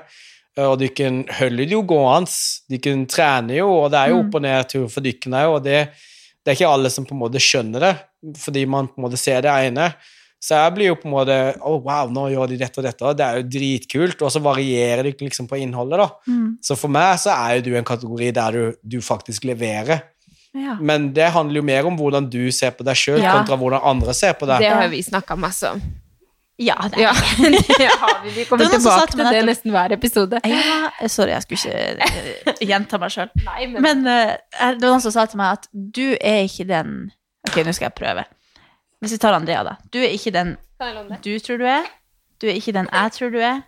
Og 0.61 0.77
dere 0.81 1.11
holder 1.39 1.67
det 1.67 1.75
jo 1.75 1.83
gående. 1.87 2.31
Dere 2.71 2.95
trener 3.11 3.59
jo, 3.63 3.69
og 3.85 3.91
det 3.95 4.01
er 4.05 4.13
jo 4.15 4.21
Mm. 4.21 4.29
opp 4.29 4.39
og 4.39 4.43
ned 4.47 4.71
tur 4.71 4.87
for 4.93 5.01
dere 5.07 5.43
òg. 5.43 5.57
Og 5.57 5.61
det, 5.67 5.81
det 6.45 6.53
er 6.53 6.59
ikke 6.59 6.73
alle 6.77 6.91
som 6.95 7.07
på 7.07 7.15
en 7.17 7.23
måte 7.25 7.43
skjønner 7.43 7.81
det, 7.89 7.93
fordi 8.39 8.65
man 8.71 8.89
på 8.91 8.99
en 9.01 9.07
måte 9.09 9.19
ser 9.21 9.43
det 9.47 9.51
ene. 9.69 9.91
Så 10.41 10.57
jeg 10.57 10.73
blir 10.77 10.87
jo 10.89 10.95
på 10.97 11.05
en 11.05 11.13
måte 11.13 11.35
Å, 11.61 11.73
wow, 11.85 12.09
nå 12.09 12.23
gjør 12.33 12.49
de 12.49 12.57
dette 12.63 12.81
og 12.81 12.87
dette. 12.87 13.11
Det 13.19 13.25
er 13.27 13.41
jo 13.43 13.49
dritkult. 13.57 14.23
Og 14.25 14.31
så 14.33 14.41
varierer 14.41 15.05
det 15.05 15.19
liksom 15.21 15.49
på 15.51 15.59
innholdet, 15.61 16.01
da. 16.01 16.09
Mm. 16.31 16.55
Så 16.65 16.79
for 16.81 16.89
meg 16.93 17.19
så 17.21 17.35
er 17.35 17.59
jo 17.59 17.67
du 17.67 17.75
en 17.77 17.85
kategori 17.91 18.31
der 18.39 18.57
du, 18.57 18.79
du 18.81 18.99
faktisk 19.05 19.45
leverer. 19.51 20.01
Ja. 20.53 20.77
Men 20.81 21.13
det 21.15 21.29
handler 21.31 21.61
jo 21.61 21.63
mer 21.63 21.87
om 21.87 21.97
hvordan 21.99 22.27
du 22.31 22.51
ser 22.53 22.73
på 22.75 22.85
deg 22.87 22.99
sjøl, 22.99 23.21
Ja. 23.23 23.37
kontra 23.39 23.57
hvordan 23.57 23.83
andre 23.87 24.15
ser 24.15 24.33
på 24.35 24.47
deg. 24.51 24.65
Det 24.65 24.71
har 24.75 24.89
vi 24.89 25.03
snakka 25.03 25.37
masse 25.39 25.71
om. 25.71 25.83
ja, 26.59 26.75
det 26.91 27.01
Ja, 27.01 27.13
det 27.79 27.87
har 28.01 28.25
vi. 28.25 28.31
Vi 28.31 28.45
kommer 28.45 28.67
tilbake 28.67 29.15
til 29.15 29.25
det 29.25 29.45
nesten 29.47 29.71
hver 29.71 29.93
episode. 29.93 30.41
Ja, 30.45 30.91
sorry, 31.07 31.31
jeg 31.31 31.43
skulle 31.43 31.61
ikke 31.61 32.57
eh, 32.59 32.67
gjenta 32.73 32.99
meg 32.99 33.15
sjøl. 33.15 33.31
Men, 33.47 33.79
Men 33.83 34.03
uh, 34.07 34.35
det 34.75 34.83
var 34.83 34.91
noen 34.91 35.01
som 35.07 35.15
sa 35.15 35.27
til 35.31 35.39
meg 35.41 35.61
at 35.61 35.71
du 35.73 36.17
er 36.21 36.43
ikke 36.49 36.67
den 36.69 37.13
Ok, 37.49 37.63
nå 37.65 37.73
skal 37.73 37.89
jeg 37.89 37.97
prøve. 37.97 38.27
Hvis 39.01 39.15
vi 39.17 39.19
tar 39.23 39.33
Andrea, 39.33 39.63
da. 39.65 39.79
Du 39.89 39.97
er 40.03 40.11
ikke 40.13 40.35
den 40.35 40.59
du 41.25 41.39
tror 41.39 41.59
du 41.61 41.65
er. 41.69 41.87
Du 42.41 42.47
er 42.49 42.57
ikke 42.57 42.73
den 42.73 42.89
jeg 42.93 43.13
tror 43.13 43.31
du 43.33 43.39
er. 43.41 43.63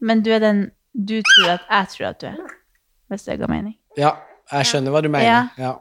Men 0.00 0.22
du 0.22 0.30
er 0.34 0.38
den 0.42 0.70
du 0.94 1.20
tror 1.22 1.56
at 1.56 1.66
jeg 1.70 1.88
tror 1.96 2.06
at 2.12 2.20
du 2.20 2.26
er. 2.26 2.38
Hvis 3.08 3.22
det 3.26 3.38
ga 3.40 3.46
mening. 3.50 3.74
Ja, 3.98 4.14
jeg 4.52 4.70
skjønner 4.70 4.94
hva 4.94 5.02
du 5.04 5.08
mener. 5.12 5.26
Ja. 5.26 5.42
Ja. 5.58 5.74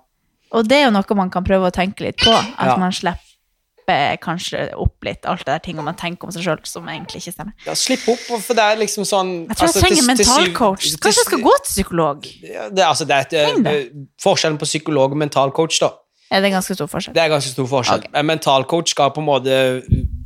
Og 0.55 0.67
det 0.67 0.77
er 0.79 0.85
jo 0.87 0.91
noe 0.95 1.15
man 1.19 1.29
kan 1.33 1.43
prøve 1.43 1.67
å 1.69 1.73
tenke 1.75 2.05
litt 2.07 2.17
på. 2.23 2.31
At 2.31 2.67
Ja. 2.73 2.77
man 2.79 2.91
slipper 2.95 4.17
kanskje 4.23 4.73
opp 4.75 5.03
litt 5.03 5.25
alt 5.25 5.45
det 5.45 5.53
der 5.53 5.59
ting 5.59 5.77
man 5.83 5.95
tenker 5.95 6.27
om 6.27 6.31
seg 6.31 6.43
sjøl 6.43 6.59
som 6.67 6.87
egentlig 6.91 7.21
ikke 7.21 7.33
stemmer. 7.35 7.53
Ja, 7.65 7.73
slipp 7.73 8.07
opp, 8.11 8.19
for 8.43 8.53
det 8.53 8.63
er 8.63 8.75
liksom 8.81 9.05
sånn 9.07 9.47
Jeg 9.47 9.55
tror 9.55 9.67
altså, 9.67 9.79
jeg 9.79 9.85
trenger 9.87 10.07
mentalcoach. 10.07 10.89
Kanskje 10.99 11.21
jeg 11.23 11.29
skal 11.29 11.39
gå 11.45 11.53
til 11.63 11.71
psykolog? 11.71 12.27
Det, 12.71 12.83
altså, 12.83 13.07
det 13.07 13.15
er 13.15 13.21
et, 13.21 13.33
eh, 13.67 13.87
Forskjellen 14.23 14.57
på 14.59 14.65
psykolog 14.67 15.11
og 15.11 15.17
mentalcoach, 15.17 15.79
da. 15.79 15.91
Er 16.29 16.41
det 16.43 16.51
ganske 16.51 16.75
stor 16.75 16.89
forskjell? 16.91 17.13
Det 17.15 17.21
er 17.23 17.29
ganske 17.31 17.53
stor 17.53 17.67
forskjell. 17.71 18.01
Okay. 18.03 18.11
En 18.19 18.27
mentalcoach 18.27 18.91
skal 18.91 19.11
på 19.15 19.21
en 19.23 19.29
måte 19.29 19.55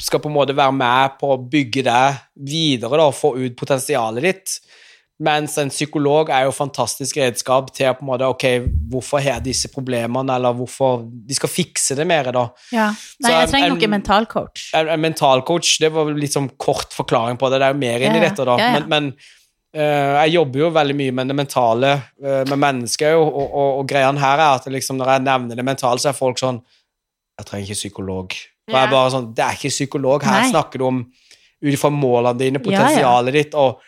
skal 0.01 0.19
på 0.19 0.29
en 0.31 0.33
måte 0.33 0.55
være 0.57 0.73
med 0.73 1.19
på 1.19 1.29
å 1.29 1.37
bygge 1.37 1.83
deg 1.85 2.21
videre 2.41 2.97
da, 2.97 3.05
og 3.11 3.13
få 3.13 3.35
ut 3.37 3.55
potensialet 3.55 4.25
ditt. 4.25 4.55
Mens 5.21 5.53
en 5.61 5.69
psykolog 5.69 6.31
er 6.33 6.47
jo 6.47 6.53
fantastisk 6.55 7.17
redskap 7.21 7.67
til 7.75 7.91
å 7.91 7.93
på 7.93 8.01
en 8.01 8.09
måte, 8.09 8.29
ok, 8.33 8.45
hvorfor 8.89 9.21
har 9.21 9.35
jeg 9.35 9.43
disse 9.51 9.69
problemene, 9.69 10.33
eller 10.33 10.55
hvorfor 10.57 11.03
De 11.27 11.35
skal 11.37 11.49
fikse 11.51 11.95
det 11.99 12.07
mer, 12.09 12.31
da. 12.33 12.47
Ja. 12.73 12.87
Nei, 13.21 13.31
jeg 13.35 13.51
trenger 13.51 13.69
nok 13.75 13.83
en- 13.83 13.89
en 13.93 13.95
mentalcoach. 13.99 14.63
En, 14.73 14.89
en 14.89 15.01
mentalcoach, 15.03 15.75
det 15.83 15.91
var 15.93 16.09
litt 16.17 16.33
sånn 16.33 16.49
kort 16.57 16.89
forklaring 16.97 17.37
på 17.37 17.51
det. 17.51 17.59
Det 17.61 17.67
er 17.69 17.73
jo 17.75 17.79
mer 17.83 17.99
inni 17.99 18.17
Ja, 18.17 18.23
ja. 18.23 18.29
dette, 18.29 18.45
da. 18.49 18.57
Ja, 18.57 18.71
ja. 18.73 18.79
Men, 18.79 18.89
men 18.89 19.13
Uh, 19.73 20.19
jeg 20.27 20.33
jobber 20.33 20.59
jo 20.59 20.69
veldig 20.75 20.95
mye 20.99 21.11
med 21.15 21.29
det 21.31 21.35
mentale, 21.37 21.91
uh, 22.19 22.41
med 22.43 22.59
mennesker, 22.59 23.13
og, 23.15 23.29
og, 23.31 23.53
og, 23.55 23.69
og 23.79 23.85
greia 23.87 24.09
her 24.19 24.41
er 24.43 24.57
at 24.57 24.65
liksom, 24.67 24.97
når 24.99 25.07
jeg 25.13 25.21
nevner 25.23 25.55
det 25.55 25.63
mentale, 25.63 25.97
så 26.03 26.09
er 26.09 26.17
folk 26.17 26.37
sånn 26.41 26.57
Jeg 27.39 27.45
trenger 27.47 27.69
ikke 27.69 27.77
psykolog. 27.79 28.35
Og 28.67 28.75
jeg 28.75 28.89
bare 28.91 29.11
sånn 29.13 29.29
Det 29.33 29.45
er 29.45 29.55
ikke 29.55 29.71
psykolog. 29.71 30.25
Her 30.27 30.41
Nei. 30.41 30.49
snakker 30.51 30.77
du 30.77 30.85
om 30.89 30.99
ut 31.63 31.71
ifra 31.71 31.89
målene 31.89 32.37
dine, 32.37 32.59
Ja, 32.59 32.59
ja. 32.59 32.65
potensialet 32.67 33.33
ditt, 33.39 33.55
og 33.55 33.79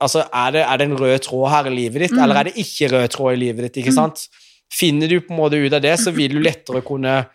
altså, 0.00 0.24
er 0.32 0.50
det, 0.56 0.62
er 0.66 0.76
det 0.80 0.86
en 0.90 0.96
rød 0.98 1.18
tråd 1.26 1.48
her 1.50 1.70
i 1.70 1.74
livet 1.76 2.02
ditt, 2.06 2.12
Mm. 2.16 2.22
eller 2.24 2.36
er 2.40 2.44
det 2.50 2.54
ikke 2.62 2.90
rød 2.92 3.08
tråd 3.14 3.32
i 3.32 3.40
livet 3.40 3.66
ditt, 3.68 3.82
ikke 3.84 3.94
sant? 3.94 4.28
Finner 4.72 5.08
du 5.08 5.20
på 5.20 5.30
en 5.34 5.38
måte 5.40 5.58
ut 5.62 5.72
av 5.72 5.82
det, 5.82 5.94
så 6.02 6.10
vil 6.14 6.34
du 6.36 6.40
lettere 6.42 6.82
kunne 6.86 7.26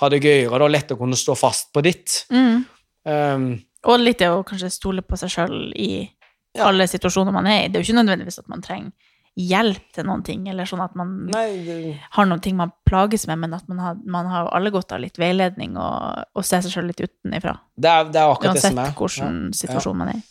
ha 0.00 0.08
det 0.08 0.22
gøyere, 0.22 0.62
og 0.62 0.70
lettere 0.70 0.98
kunne 0.98 1.16
stå 1.18 1.36
fast 1.38 1.72
på 1.74 1.82
ditt. 1.82 2.24
Mm. 2.30 2.64
Um, 3.04 3.50
Og 3.86 4.00
litt 4.00 4.18
det 4.18 4.28
å 4.28 4.42
kanskje 4.44 4.70
stole 4.72 5.02
på 5.02 5.16
seg 5.16 5.30
sjøl 5.32 5.72
i 5.76 6.10
Ja. 6.56 6.66
alle 6.66 6.84
situasjoner 6.90 7.32
man 7.32 7.46
er 7.46 7.64
i. 7.64 7.68
Det 7.68 7.78
er 7.78 7.82
jo 7.84 7.92
ikke 7.92 8.02
nødvendigvis 8.04 8.38
at 8.42 8.48
man 8.48 8.60
trenger 8.60 8.90
hjelp 9.38 9.92
til 9.94 10.04
noen 10.04 10.24
ting, 10.26 10.48
eller 10.50 10.64
sånn 10.66 10.82
at 10.82 10.96
man 10.98 11.12
nei, 11.30 11.44
det, 11.64 11.76
har 12.10 12.26
noen 12.26 12.40
ting 12.42 12.56
man 12.58 12.72
plages 12.84 13.26
med, 13.30 13.38
men 13.38 13.54
at 13.54 13.68
man 13.70 13.78
har, 13.78 13.94
man 14.04 14.26
har 14.26 14.48
alle 14.52 14.72
godt 14.74 14.90
av 14.92 15.00
litt 15.00 15.16
veiledning 15.16 15.76
og, 15.78 16.24
og 16.34 16.44
se 16.44 16.58
seg 16.60 16.72
sjøl 16.74 16.88
litt 16.90 17.00
utenifra. 17.00 17.54
det, 17.78 17.88
er, 17.88 18.04
det 18.10 18.20
er 18.20 18.32
akkurat 18.34 18.58
det 18.58 18.64
som 18.64 18.78
er. 18.82 18.90
Uansett 18.90 18.98
hvilken 18.98 19.38
situasjon 19.54 19.96
man 19.96 20.08
er 20.08 20.18
i. 20.18 20.22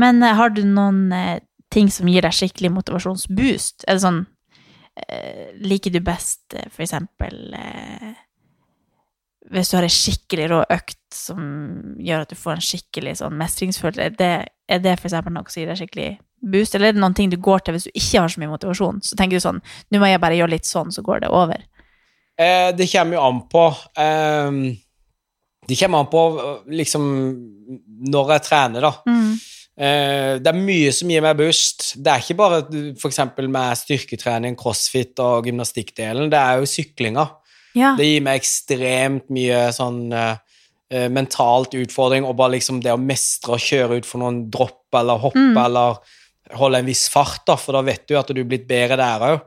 Men 0.00 0.22
eh, 0.22 0.36
har 0.36 0.54
du 0.54 0.62
noen 0.64 1.08
eh, 1.12 1.38
ting 1.72 1.90
som 1.92 2.08
gir 2.10 2.24
deg 2.26 2.34
skikkelig 2.36 2.72
motivasjonsboost? 2.78 3.86
Er 3.86 3.98
det 3.98 4.04
sånn 4.04 4.24
eh, 5.04 5.52
Liker 5.60 5.94
du 5.94 6.00
best 6.04 6.56
eh, 6.56 6.68
for 6.72 6.84
eksempel 6.86 7.54
eh, 7.56 8.10
Hvis 9.52 9.70
du 9.70 9.78
har 9.78 9.86
ei 9.86 9.92
skikkelig 9.94 10.48
rå 10.52 10.62
økt 10.64 10.98
som 11.14 11.44
gjør 11.98 12.24
at 12.24 12.32
du 12.32 12.38
får 12.38 12.56
en 12.56 12.64
skikkelig 12.64 13.16
sånn 13.18 13.38
mestringsfølelse, 13.40 14.08
er 14.10 14.18
det, 14.18 14.34
er 14.70 14.82
det 14.82 14.98
for 15.00 15.10
eksempel 15.10 15.34
noe 15.34 15.50
som 15.50 15.62
gir 15.62 15.72
deg 15.72 15.80
skikkelig 15.80 16.10
boost? 16.40 16.76
Eller 16.76 16.90
er 16.90 16.96
det 16.96 17.02
noen 17.02 17.16
ting 17.18 17.32
du 17.32 17.38
går 17.42 17.64
til 17.64 17.76
hvis 17.76 17.88
du 17.88 17.92
ikke 17.94 18.22
har 18.22 18.32
så 18.32 18.42
mye 18.42 18.52
motivasjon? 18.52 19.02
Så 19.04 19.18
tenker 19.18 19.40
du 19.40 19.44
sånn 19.44 19.62
Nå 19.90 20.00
må 20.00 20.10
jeg 20.10 20.22
bare 20.22 20.38
gjøre 20.38 20.54
litt 20.54 20.68
sånn, 20.68 20.92
så 20.94 21.04
går 21.04 21.24
det 21.24 21.32
over. 21.34 21.64
Eh, 22.40 22.70
det 22.76 22.88
kommer 22.92 23.18
jo 23.18 23.24
an 23.26 23.40
på 23.52 23.64
ehm, 24.00 24.60
Det 25.68 25.76
kommer 25.76 26.00
an 26.00 26.08
på 26.12 26.22
eh, 26.40 26.76
liksom 26.80 27.08
når 28.10 28.32
jeg 28.36 28.46
trener, 28.46 28.86
da. 28.86 28.92
Mm. 29.10 29.34
Eh, 29.80 30.34
det 30.42 30.50
er 30.50 30.58
mye 30.60 30.92
som 30.92 31.08
gir 31.08 31.22
meg 31.24 31.38
boost. 31.38 31.94
Det 31.96 32.12
er 32.12 32.20
ikke 32.20 32.36
bare 32.36 32.60
f.eks. 33.00 33.20
med 33.40 33.78
styrketrening, 33.80 34.58
crossfit 34.60 35.20
og 35.24 35.48
gymnastikkdelen. 35.48 36.28
Det 36.32 36.40
er 36.40 36.60
jo 36.60 36.68
syklinga. 36.68 37.24
Ja. 37.78 37.94
Det 37.96 38.08
gir 38.10 38.24
meg 38.26 38.42
ekstremt 38.42 39.30
mye 39.32 39.62
sånn 39.72 40.02
uh, 40.12 40.36
mentalt 41.14 41.76
utfordring, 41.78 42.26
og 42.26 42.36
bare 42.36 42.58
liksom 42.58 42.82
det 42.84 42.92
å 42.92 43.00
mestre 43.00 43.54
å 43.56 43.62
kjøre 43.62 44.00
ut 44.00 44.08
for 44.08 44.20
noen 44.20 44.42
dropp 44.52 44.98
eller 45.00 45.22
hoppe 45.22 45.38
Mm. 45.38 45.58
eller 45.64 46.00
holde 46.58 46.80
en 46.82 46.88
viss 46.90 47.06
fart, 47.08 47.44
da, 47.46 47.54
for 47.56 47.78
da 47.78 47.84
vet 47.86 48.08
du 48.10 48.16
at 48.18 48.26
du 48.34 48.40
er 48.42 48.48
blitt 48.50 48.66
bedre 48.68 48.98
der 48.98 49.26
òg. 49.28 49.44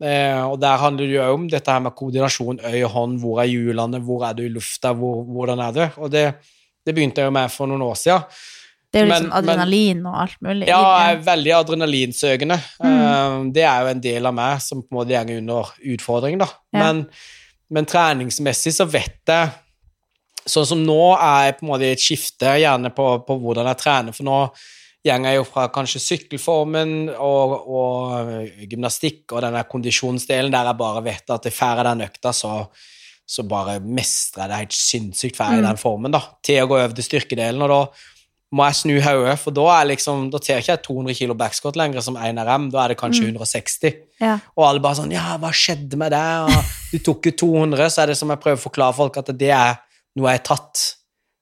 Uh, 0.00 0.48
og 0.48 0.56
der 0.62 0.80
handler 0.80 1.04
det 1.06 1.18
jo 1.18 1.26
om 1.34 1.44
dette 1.52 1.70
her 1.70 1.82
med 1.84 1.94
koordinasjon, 1.94 2.62
øye 2.64 2.86
og 2.88 2.94
hånd, 2.96 3.18
hvor 3.20 3.42
er 3.42 3.52
hjulene, 3.52 4.00
hvor 4.02 4.24
er 4.26 4.34
du 4.34 4.46
i 4.46 4.54
lufta, 4.54 4.94
hvor, 4.96 5.20
hvordan 5.28 5.60
er 5.60 5.76
du? 5.76 5.84
Og 6.00 6.10
det, 6.10 6.24
det 6.86 6.94
begynte 6.96 7.20
jeg 7.20 7.28
jo 7.28 7.36
med 7.36 7.52
for 7.52 7.68
noen 7.68 7.84
år 7.84 8.00
siden. 8.00 8.24
Det 8.92 8.98
er 9.00 9.04
jo 9.06 9.10
liksom 9.12 9.28
Men- 9.28 9.36
adrenalin 9.38 9.98
adrenalin 10.00 10.06
og 10.10 10.14
alt 10.22 10.40
mulig. 10.42 10.66
Ja, 10.68 10.80
jeg 10.98 11.16
er 11.16 11.24
veldig 11.26 11.52
adrenalinsøkende. 11.60 12.56
Mm. 12.82 13.52
Det 13.54 13.62
er 13.62 13.80
jo 13.84 13.90
en 13.94 14.00
del 14.00 14.26
av 14.26 14.34
meg 14.34 14.60
som 14.62 14.82
på 14.82 14.88
en 14.90 14.98
måte 14.98 15.24
går 15.28 15.38
under 15.38 15.70
utfordring, 15.94 16.38
da. 16.42 16.48
Ja. 16.74 16.78
Men, 16.84 17.06
men 17.70 17.86
treningsmessig 17.86 18.72
så 18.74 18.86
vet 18.90 19.20
jeg 19.30 19.50
Sånn 20.48 20.64
som 20.66 20.80
nå 20.82 20.96
er 21.20 21.50
jeg 21.50 21.58
på 21.58 21.66
en 21.66 21.68
måte 21.68 21.84
i 21.84 21.92
et 21.92 22.00
skifte 22.00 22.54
gjerne 22.58 22.88
på, 22.96 23.04
på 23.26 23.34
hvordan 23.42 23.66
jeg 23.68 23.76
trener, 23.82 24.14
for 24.16 24.24
nå 24.24 24.38
går 25.04 25.26
jeg 25.28 25.36
jo 25.36 25.44
fra 25.44 25.66
kanskje 25.68 26.00
sykkelformen 26.00 27.10
og, 27.12 27.52
og 27.68 28.64
gymnastikk 28.70 29.34
og 29.36 29.42
denne 29.44 29.62
kondisjonsdelen 29.68 30.50
der 30.50 30.70
jeg 30.70 30.78
bare 30.80 31.02
vet 31.04 31.30
at 31.36 31.46
får 31.52 31.76
jeg 31.82 31.86
den 31.90 32.04
økta, 32.08 32.32
så, 32.32 32.54
så 33.28 33.44
bare 33.48 33.78
mestrer 33.84 34.46
jeg 34.46 34.50
det 34.50 34.60
helt 34.62 34.78
sinnssykt 34.80 35.36
ferdig 35.36 35.60
i 35.60 35.62
Mm. 35.62 35.68
den 35.68 35.80
formen, 35.84 36.10
da, 36.16 36.22
til 36.42 36.62
å 36.64 36.66
gå 36.72 36.78
over 36.80 36.96
til 36.96 37.04
styrkedelen, 37.04 37.62
og 37.62 37.68
da 37.68 37.80
må 38.52 38.64
jeg 38.66 38.74
snu 38.80 38.96
hodet, 39.00 39.38
for 39.38 39.54
da 39.54 39.64
er 39.76 39.84
liksom, 39.92 40.24
da 40.32 40.38
tar 40.42 40.58
ikke 40.58 40.72
jeg 40.74 40.82
200 40.82 41.14
kilo 41.20 41.34
backscot 41.38 41.76
lenger 41.78 42.02
som 42.02 42.16
1 42.18 42.38
RM, 42.42 42.64
da 42.72 42.84
er 42.84 42.88
det 42.88 42.98
kanskje 42.98 43.28
Mm. 43.28 43.36
160. 43.38 43.92
Ja. 44.20 44.38
Og 44.56 44.64
alle 44.66 44.80
bare 44.82 44.96
sånn, 44.98 45.12
ja, 45.14 45.36
hva 45.38 45.52
skjedde 45.54 45.96
med 45.96 46.10
det? 46.10 46.24
Og 46.48 46.64
du 46.90 46.98
tok 46.98 47.26
jo 47.26 47.30
200, 47.46 47.86
så 47.90 48.02
er 48.02 48.06
det 48.06 48.16
som 48.18 48.28
jeg 48.28 48.40
prøver 48.42 48.58
å 48.58 48.64
forklare 48.68 48.94
folk 48.96 49.16
at 49.22 49.26
det 49.38 49.50
er 49.54 49.78
noe 50.16 50.30
jeg 50.32 50.40
har 50.40 50.56
tatt. 50.56 50.94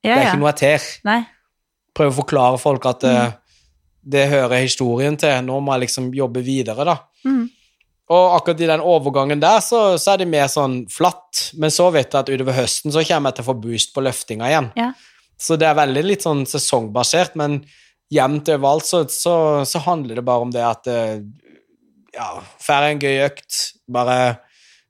Ja, 0.04 0.14
Det 0.14 0.18
er 0.18 0.24
ja. 0.26 0.30
ikke 0.32 0.40
noe 0.42 0.52
jeg 0.52 0.60
tar. 0.60 1.26
Prøver 1.96 2.12
å 2.12 2.18
forklare 2.24 2.58
folk 2.60 2.84
at 2.86 3.00
Mm. 3.02 3.16
eh, 3.26 3.32
det 4.08 4.28
hører 4.30 4.60
historien 4.62 5.16
til. 5.18 5.42
Nå 5.42 5.60
må 5.64 5.72
jeg 5.78 5.88
liksom 5.88 6.12
jobbe 6.14 6.42
videre, 6.44 6.84
da. 6.84 6.98
Mm. 7.24 7.48
Og 8.10 8.40
akkurat 8.40 8.60
i 8.60 8.66
den 8.66 8.80
overgangen 8.80 9.40
der, 9.40 9.60
så, 9.60 9.96
så 9.98 10.12
er 10.12 10.18
det 10.18 10.28
mer 10.28 10.46
sånn 10.48 10.86
flatt. 10.88 11.52
Men 11.58 11.70
så 11.70 11.90
vet 11.92 12.10
jeg 12.12 12.20
at 12.20 12.28
utover 12.28 12.52
høsten 12.54 12.92
så 12.92 13.02
kommer 13.04 13.28
jeg 13.32 13.36
til 13.36 13.44
å 13.44 13.48
få 13.54 13.60
boost 13.60 13.92
på 13.94 14.00
løftinga 14.04 14.46
igjen. 14.48 14.70
Ja. 14.76 14.92
Så 15.38 15.56
det 15.58 15.68
er 15.68 15.74
veldig 15.78 16.02
litt 16.04 16.24
sånn 16.26 16.44
sesongbasert, 16.50 17.36
men 17.38 17.60
jevnt 18.10 18.48
overalt 18.48 18.86
så, 18.88 19.04
så, 19.12 19.34
så 19.68 19.78
handler 19.84 20.18
det 20.18 20.24
bare 20.26 20.46
om 20.46 20.50
det 20.54 20.64
at 20.64 20.86
eh, 20.90 21.20
Ja, 22.16 22.40
får 22.64 22.82
jeg 22.86 22.94
en 22.96 23.02
gøy 23.04 23.18
økt, 23.28 23.58
bare 23.88 24.16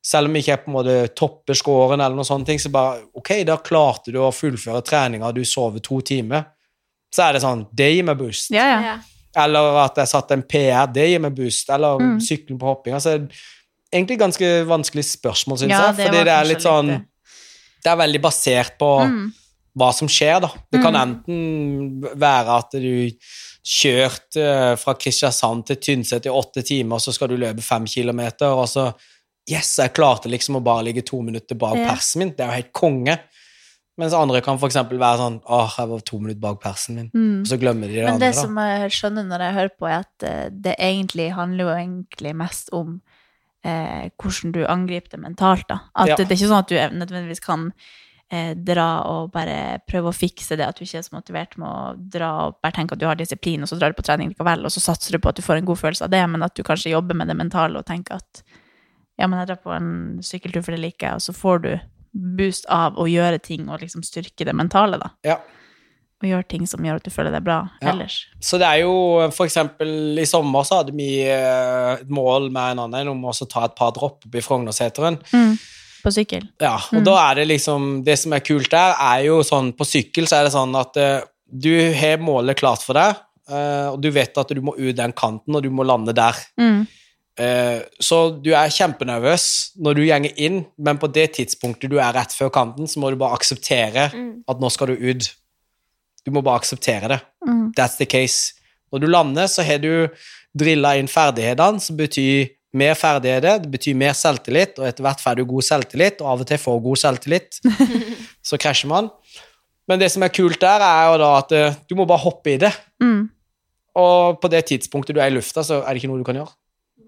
selv 0.09 0.31
om 0.31 0.37
jeg 0.39 0.45
ikke 0.47 0.53
jeg 0.55 0.63
på 0.65 0.71
en 0.71 0.77
måte 0.79 0.95
topper 1.19 1.59
scoren, 1.59 2.01
eller 2.01 2.17
noen 2.17 2.25
sånne 2.29 2.47
ting, 2.49 2.61
så 2.63 2.71
bare 2.73 3.03
Ok, 3.19 3.33
da 3.45 3.59
klarte 3.61 4.15
du 4.15 4.21
å 4.23 4.31
fullføre 4.33 4.81
treninga, 4.87 5.33
du 5.37 5.43
sover 5.45 5.83
to 5.85 5.99
timer. 6.01 6.47
Så 7.13 7.27
er 7.27 7.37
det 7.37 7.43
sånn 7.45 7.67
Det 7.75 7.91
gir 7.95 8.07
meg 8.09 8.17
boost. 8.21 8.51
Ja, 8.55 8.65
ja. 8.71 8.81
Ja. 8.93 8.97
Eller 9.45 9.77
at 9.85 9.99
jeg 10.01 10.09
satte 10.09 10.35
en 10.39 10.43
PR, 10.49 10.87
det 10.93 11.05
gir 11.11 11.21
meg 11.21 11.35
boost. 11.37 11.69
Eller 11.71 11.99
Mm. 12.01 12.17
sykling 12.25 12.59
på 12.59 12.67
hopping. 12.71 12.95
Altså, 12.97 13.19
egentlig 13.93 14.19
ganske 14.19 14.49
vanskelig 14.67 15.05
spørsmål, 15.11 15.59
syns 15.61 15.71
Ja, 15.75 15.83
jeg. 15.93 16.07
Fordi 16.07 16.25
det 16.25 16.33
er 16.33 16.45
litt 16.49 16.65
sånn 16.65 16.89
Det 17.85 17.91
er 17.93 17.97
veldig 18.01 18.21
basert 18.23 18.79
på 18.79 18.89
Mm. 19.05 19.33
Hva 19.79 19.93
som 19.95 20.09
skjer, 20.11 20.41
da. 20.45 20.51
Det 20.73 20.81
kan 20.83 20.93
Mm. 20.95 21.03
enten 21.05 22.19
være 22.19 22.59
at 22.59 22.71
du 22.77 23.11
kjørte 23.69 24.43
eh, 24.43 24.75
fra 24.81 24.95
Kristiansand 24.99 25.67
til 25.69 25.77
Tynset 25.77 26.27
i 26.27 26.33
åtte 26.33 26.63
timer, 26.67 26.99
så 27.03 27.13
skal 27.15 27.29
du 27.33 27.37
løpe 27.41 27.63
fem 27.65 27.87
kilometer, 27.87 28.47
og 28.55 28.67
så 28.69 28.91
Yes, 29.49 29.79
jeg 29.81 29.95
klarte 29.97 30.29
liksom 30.29 30.59
å 30.59 30.61
bare 30.63 30.83
ligge 30.85 31.01
to 31.09 31.23
minutter 31.25 31.57
bak 31.57 31.75
Ja. 31.79 31.87
persen 31.95 32.19
min. 32.21 32.31
Det 32.37 32.41
er 32.45 32.51
jo 32.51 32.57
helt 32.59 32.73
konge. 32.77 33.15
Mens 33.97 34.13
andre 34.13 34.43
kan 34.45 34.59
eksempel 34.59 34.99
være 35.01 35.17
sånn 35.23 35.39
Åh, 35.49 35.73
jeg 35.79 35.89
var 35.89 36.01
to 36.05 36.19
minutter 36.21 36.41
bak 36.43 36.61
persen 36.61 36.95
min. 36.97 37.11
Mm. 37.15 37.41
Og 37.41 37.47
så 37.47 37.57
glemmer 37.59 37.89
de 37.89 37.95
det 37.95 38.05
Men 38.05 38.13
andre, 38.19 38.27
det 38.29 38.35
da. 38.35 38.43
som 38.43 38.55
jeg 38.61 38.91
skjønner 38.91 39.25
når 39.27 39.41
jeg 39.47 39.55
hører 39.55 39.73
på, 39.81 39.89
er 39.89 39.99
at 40.05 40.23
eh, 40.29 40.51
det 40.53 40.75
egentlig 40.79 41.33
handler 41.33 41.65
jo 41.65 41.71
egentlig 41.79 42.35
mest 42.37 42.69
om 42.77 43.01
eh, 43.65 44.11
hvordan 44.21 44.53
du 44.53 44.61
angriper 44.67 45.09
det 45.17 45.21
mentalt, 45.21 45.65
da. 45.67 45.79
At 45.97 46.09
Ja. 46.09 46.17
det 46.17 46.27
er 46.31 46.37
ikke 46.37 46.53
sånn 46.53 46.59
at 46.59 46.69
du 46.69 46.77
nødvendigvis 46.77 47.41
kan 47.41 47.73
eh, 48.31 48.55
dra 48.55 48.87
og 49.09 49.33
bare 49.33 49.81
prøve 49.89 50.11
å 50.11 50.17
fikse 50.17 50.57
det, 50.59 50.67
at 50.69 50.77
du 50.79 50.85
ikke 50.85 50.99
er 51.01 51.07
så 51.07 51.17
motivert 51.17 51.57
med 51.61 51.69
å 51.69 51.95
dra 52.17 52.31
og 52.47 52.59
bare 52.63 52.77
tenke 52.77 52.95
at 52.97 53.01
du 53.03 53.07
har 53.09 53.19
disiplin, 53.19 53.63
og 53.65 53.69
så 53.71 53.79
drar 53.81 53.93
du 53.95 53.99
på 53.99 54.07
trening 54.07 54.33
likevel, 54.33 54.65
og 54.69 54.75
så 54.75 54.81
satser 54.85 55.17
du 55.17 55.23
på 55.23 55.29
at 55.33 55.37
du 55.37 55.43
får 55.43 55.61
en 55.61 55.69
god 55.69 55.81
følelse 55.81 56.05
av 56.09 56.13
det, 56.15 56.25
men 56.29 56.43
at 56.47 56.55
du 56.57 56.63
kanskje 56.67 56.93
jobber 56.95 57.17
med 57.19 57.29
det 57.31 57.37
mentale 57.39 57.79
og 57.81 57.87
tenker 57.89 58.21
at 58.21 58.43
ja, 59.19 59.27
men 59.27 59.41
jeg 59.41 59.49
drar 59.51 59.63
på 59.65 59.73
en 59.75 59.93
sykkeltur 60.23 60.63
for 60.63 60.77
det 60.77 60.83
liker 60.85 61.09
jeg, 61.09 61.15
og 61.19 61.23
så 61.25 61.33
får 61.35 61.63
du 61.65 61.71
boost 62.39 62.67
av 62.73 62.97
å 62.99 63.07
gjøre 63.11 63.39
ting 63.43 63.69
og 63.69 63.81
liksom 63.83 64.05
styrke 64.07 64.47
det 64.47 64.55
mentale, 64.57 64.99
da. 65.01 65.11
Ja. 65.27 65.39
Og 66.19 66.27
gjøre 66.27 66.47
ting 66.51 66.65
som 66.67 66.83
gjør 66.83 66.99
at 66.99 67.07
du 67.07 67.13
føler 67.15 67.31
deg 67.35 67.45
bra 67.47 67.59
Ja. 67.81 67.93
ellers. 67.93 68.27
Så 68.43 68.59
det 68.59 68.67
er 68.67 68.81
jo 68.83 69.29
for 69.31 69.47
eksempel 69.47 70.19
i 70.19 70.25
sommer 70.27 70.65
så 70.67 70.81
hadde 70.81 70.95
vi 70.97 71.23
eh, 71.23 71.93
et 72.01 72.11
mål 72.11 72.51
med 72.51 72.73
en 72.73 72.85
annen 72.87 73.11
om 73.13 73.27
å 73.31 73.35
ta 73.47 73.67
et 73.69 73.77
par 73.79 73.93
dropp 73.95 74.27
i 74.35 74.43
Frognerseteren. 74.43 75.19
Mm. 75.33 75.59
På 76.09 76.15
sykkel. 76.17 76.49
Ja, 76.65 76.75
og 76.81 77.05
da 77.07 77.15
er 77.27 77.41
det 77.41 77.49
liksom 77.51 77.89
Det 78.07 78.17
som 78.19 78.33
er 78.37 78.45
kult 78.47 78.71
der, 78.73 78.97
er 78.97 79.27
jo 79.29 79.41
sånn 79.47 79.75
På 79.77 79.85
sykkel 79.87 80.29
så 80.31 80.39
er 80.41 80.49
det 80.49 80.55
sånn 80.57 80.73
at 80.79 80.97
uh, 81.01 81.27
du 81.49 81.71
har 81.97 82.21
målet 82.21 82.59
klart 82.61 82.83
for 82.85 82.97
deg, 82.99 83.17
uh, 83.49 83.95
og 83.95 84.03
du 84.05 84.11
vet 84.13 84.37
at 84.41 84.51
du 84.53 84.61
må 84.65 84.75
ut 84.77 84.97
den 84.97 85.15
kanten, 85.17 85.57
og 85.57 85.63
du 85.65 85.71
må 85.73 85.87
lande 85.89 86.13
der. 86.17 86.37
Mm. 86.61 86.83
Eh, 87.39 87.79
så 88.03 88.17
du 88.43 88.51
er 88.51 88.73
kjempenervøs 88.75 89.45
når 89.79 89.95
du 89.95 90.03
gjenger 90.09 90.41
inn, 90.43 90.57
men 90.77 90.99
på 90.99 91.07
det 91.15 91.29
tidspunktet 91.37 91.93
du 91.93 91.97
er 92.03 92.13
rett 92.17 92.35
før 92.35 92.51
kanten, 92.51 92.89
så 92.91 92.99
må 92.99 93.13
du 93.15 93.19
bare 93.21 93.37
akseptere 93.39 94.09
Mm. 94.13 94.43
at 94.49 94.61
nå 94.61 94.71
skal 94.75 94.91
du 94.91 94.97
ut. 94.99 95.29
Du 96.27 96.33
må 96.35 96.43
bare 96.43 96.59
akseptere 96.59 97.09
det. 97.09 97.21
Mm. 97.47 97.73
That's 97.79 97.97
the 97.97 98.07
case. 98.07 98.55
Når 98.93 99.01
du 99.01 99.07
lander, 99.07 99.47
så 99.47 99.63
har 99.63 99.79
du 99.79 100.09
drilla 100.59 100.97
inn 100.99 101.07
ferdighetene, 101.07 101.81
som 101.81 101.97
betyr 101.97 102.49
mer 102.77 102.95
ferdigheter, 102.99 103.63
det 103.63 103.71
betyr 103.73 103.97
mer 103.97 104.17
selvtillit, 104.17 104.77
og 104.81 104.89
etter 104.89 105.05
hvert 105.07 105.23
får 105.23 105.39
du 105.39 105.45
god 105.49 105.65
selvtillit, 105.65 106.21
og 106.21 106.33
av 106.35 106.45
og 106.45 106.49
til 106.51 106.61
får 106.61 106.81
god 106.85 107.01
selvtillit. 107.01 107.61
så 108.49 108.61
krasjer 108.61 108.91
man. 108.91 109.11
Men 109.89 110.03
det 110.03 110.11
som 110.13 110.25
er 110.25 110.35
kult 110.35 110.61
der, 110.61 110.85
er 110.85 111.09
jo 111.09 111.19
da 111.23 111.33
at 111.39 111.55
eh, 111.57 111.77
du 111.89 111.97
må 111.97 112.05
bare 112.09 112.27
hoppe 112.27 112.55
i 112.55 112.61
det. 112.61 112.73
Mm. 113.01 113.29
Og 113.99 114.41
på 114.43 114.51
det 114.53 114.67
tidspunktet 114.69 115.17
du 115.17 115.23
er 115.23 115.33
i 115.33 115.37
lufta, 115.37 115.65
så 115.65 115.81
er 115.81 115.89
det 115.89 116.03
ikke 116.03 116.11
noe 116.13 116.21
du 116.21 116.29
kan 116.29 116.39
gjøre. 116.39 116.53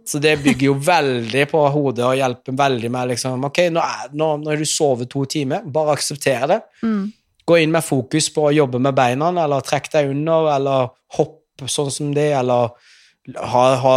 Så 0.08 0.18
det 0.22 0.38
bygger 0.42 0.70
jo 0.70 0.74
veldig 0.80 1.42
på 1.50 1.60
hodet 1.74 2.06
og 2.06 2.16
hjelper 2.16 2.54
veldig 2.56 2.88
med 2.90 3.10
liksom 3.12 3.44
Ok, 3.46 3.60
nå, 3.70 3.82
er, 3.84 4.14
nå, 4.16 4.30
nå 4.40 4.48
har 4.50 4.58
du 4.58 4.66
sovet 4.66 5.10
to 5.12 5.26
timer, 5.28 5.66
bare 5.68 5.94
aksepter 5.98 6.46
det. 6.50 6.60
Mm. 6.82 7.10
Gå 7.46 7.58
inn 7.60 7.74
med 7.74 7.84
fokus 7.84 8.30
på 8.32 8.48
å 8.48 8.54
jobbe 8.54 8.80
med 8.82 8.96
beina, 8.96 9.28
eller 9.44 9.66
trekke 9.66 9.92
deg 9.92 10.14
under, 10.14 10.48
eller 10.54 10.90
hoppe 11.18 11.68
sånn 11.68 11.92
som 11.92 12.14
det, 12.16 12.30
eller 12.38 12.72
ha, 13.36 13.64
ha 13.84 13.94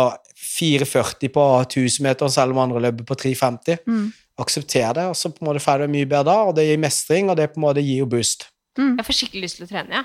4,40 0.54 1.32
på 1.34 1.46
1000 1.62 2.04
meter, 2.06 2.28
selv 2.32 2.54
om 2.54 2.62
andre 2.66 2.82
løper 2.88 3.08
på 3.10 3.18
3,50. 3.24 3.80
Mm. 3.88 4.12
Aksepter 4.44 4.94
det, 4.98 5.06
og 5.12 5.16
så 5.18 5.30
på 5.30 5.44
en 5.44 5.50
måte 5.50 5.62
får 5.62 5.84
du 5.84 5.94
mye 5.94 6.10
bedre 6.10 6.26
da, 6.30 6.36
og 6.50 6.56
det 6.58 6.68
gir 6.68 6.82
mestring, 6.82 7.30
og 7.30 7.38
det 7.38 7.52
på 7.54 7.62
en 7.62 7.66
måte 7.68 7.82
gir 7.86 8.04
jo 8.04 8.10
boost. 8.10 8.48
Mm. 8.78 8.96
Jeg 8.98 9.06
får 9.06 9.18
skikkelig 9.20 9.46
lyst 9.46 9.60
til 9.60 9.68
å 9.68 9.72
trene, 9.72 10.02
ja. 10.02 10.04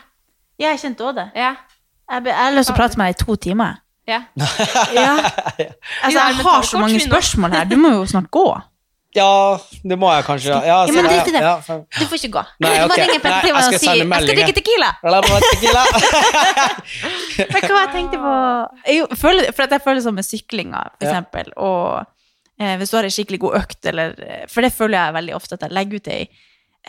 Ja, 0.59 0.73
jeg 0.73 0.81
kjente 0.83 1.05
også 1.07 1.21
det. 1.21 1.29
Ja. 1.39 1.53
Jeg, 2.09 2.25
jeg 2.27 2.37
har 2.41 2.57
lyst 2.57 2.69
til 2.73 2.77
å 2.77 2.81
prate 2.81 2.99
med 3.01 3.09
deg 3.09 3.17
i 3.17 3.25
to 3.25 3.37
timer. 3.49 3.79
ja. 4.09 4.23
Ja. 4.99 5.13
Altså, 6.03 6.19
jeg 6.19 6.43
har 6.45 6.63
så 6.67 6.81
mange 6.81 7.01
spørsmål 7.01 7.57
her. 7.57 7.69
Du 7.69 7.77
må 7.81 7.93
jo 7.95 8.05
snart 8.09 8.31
gå. 8.35 8.47
Ja, 9.17 9.57
det 9.89 9.97
må 9.99 10.11
jeg 10.13 10.25
kanskje. 10.27 10.51
Ja, 10.53 10.61
Ja, 10.85 10.93
men 10.93 11.07
i 11.07 11.31
det. 11.33 11.41
ja, 11.41 11.55
for- 11.65 11.87
Du 11.99 12.05
får 12.07 12.19
ikke 12.21 12.33
gå. 12.35 12.43
Nei, 12.61 12.75
du 12.77 12.89
må 12.91 12.97
ringe 12.99 13.21
Petter 13.25 13.47
jeg 13.49 13.55
og 13.55 13.63
si 13.65 13.87
'jeg 13.87 14.07
skal 14.07 14.27
drikke 14.29 14.55
Tequila'. 14.59 14.93
Tequila. 15.49 15.85
Men 17.53 17.63
hva 17.63 17.81
jeg 17.85 17.91
tenkte 17.95 18.19
på 18.21 18.35
jeg 18.87 19.19
føler, 19.21 19.53
For 19.55 19.63
at 19.63 19.71
jeg 19.77 19.83
føler 19.85 20.01
sånn 20.05 20.15
med 20.19 20.25
syklinga, 20.29 20.83
for 20.99 21.07
Ja. 21.07 21.11
eksempel, 21.13 21.53
og 21.57 22.07
eh, 22.61 22.77
hvis 22.77 22.91
du 22.91 22.97
har 22.99 23.05
ei 23.05 23.15
skikkelig 23.15 23.39
god 23.41 23.55
økt, 23.63 23.87
eller 23.87 24.15
For 24.49 24.61
det 24.63 24.73
føler 24.75 24.99
jeg 24.99 25.15
veldig 25.15 25.35
ofte 25.35 25.55
at 25.55 25.61
jeg 25.63 25.73
legger 25.73 25.97
ut 26.03 26.09
ei, 26.09 26.29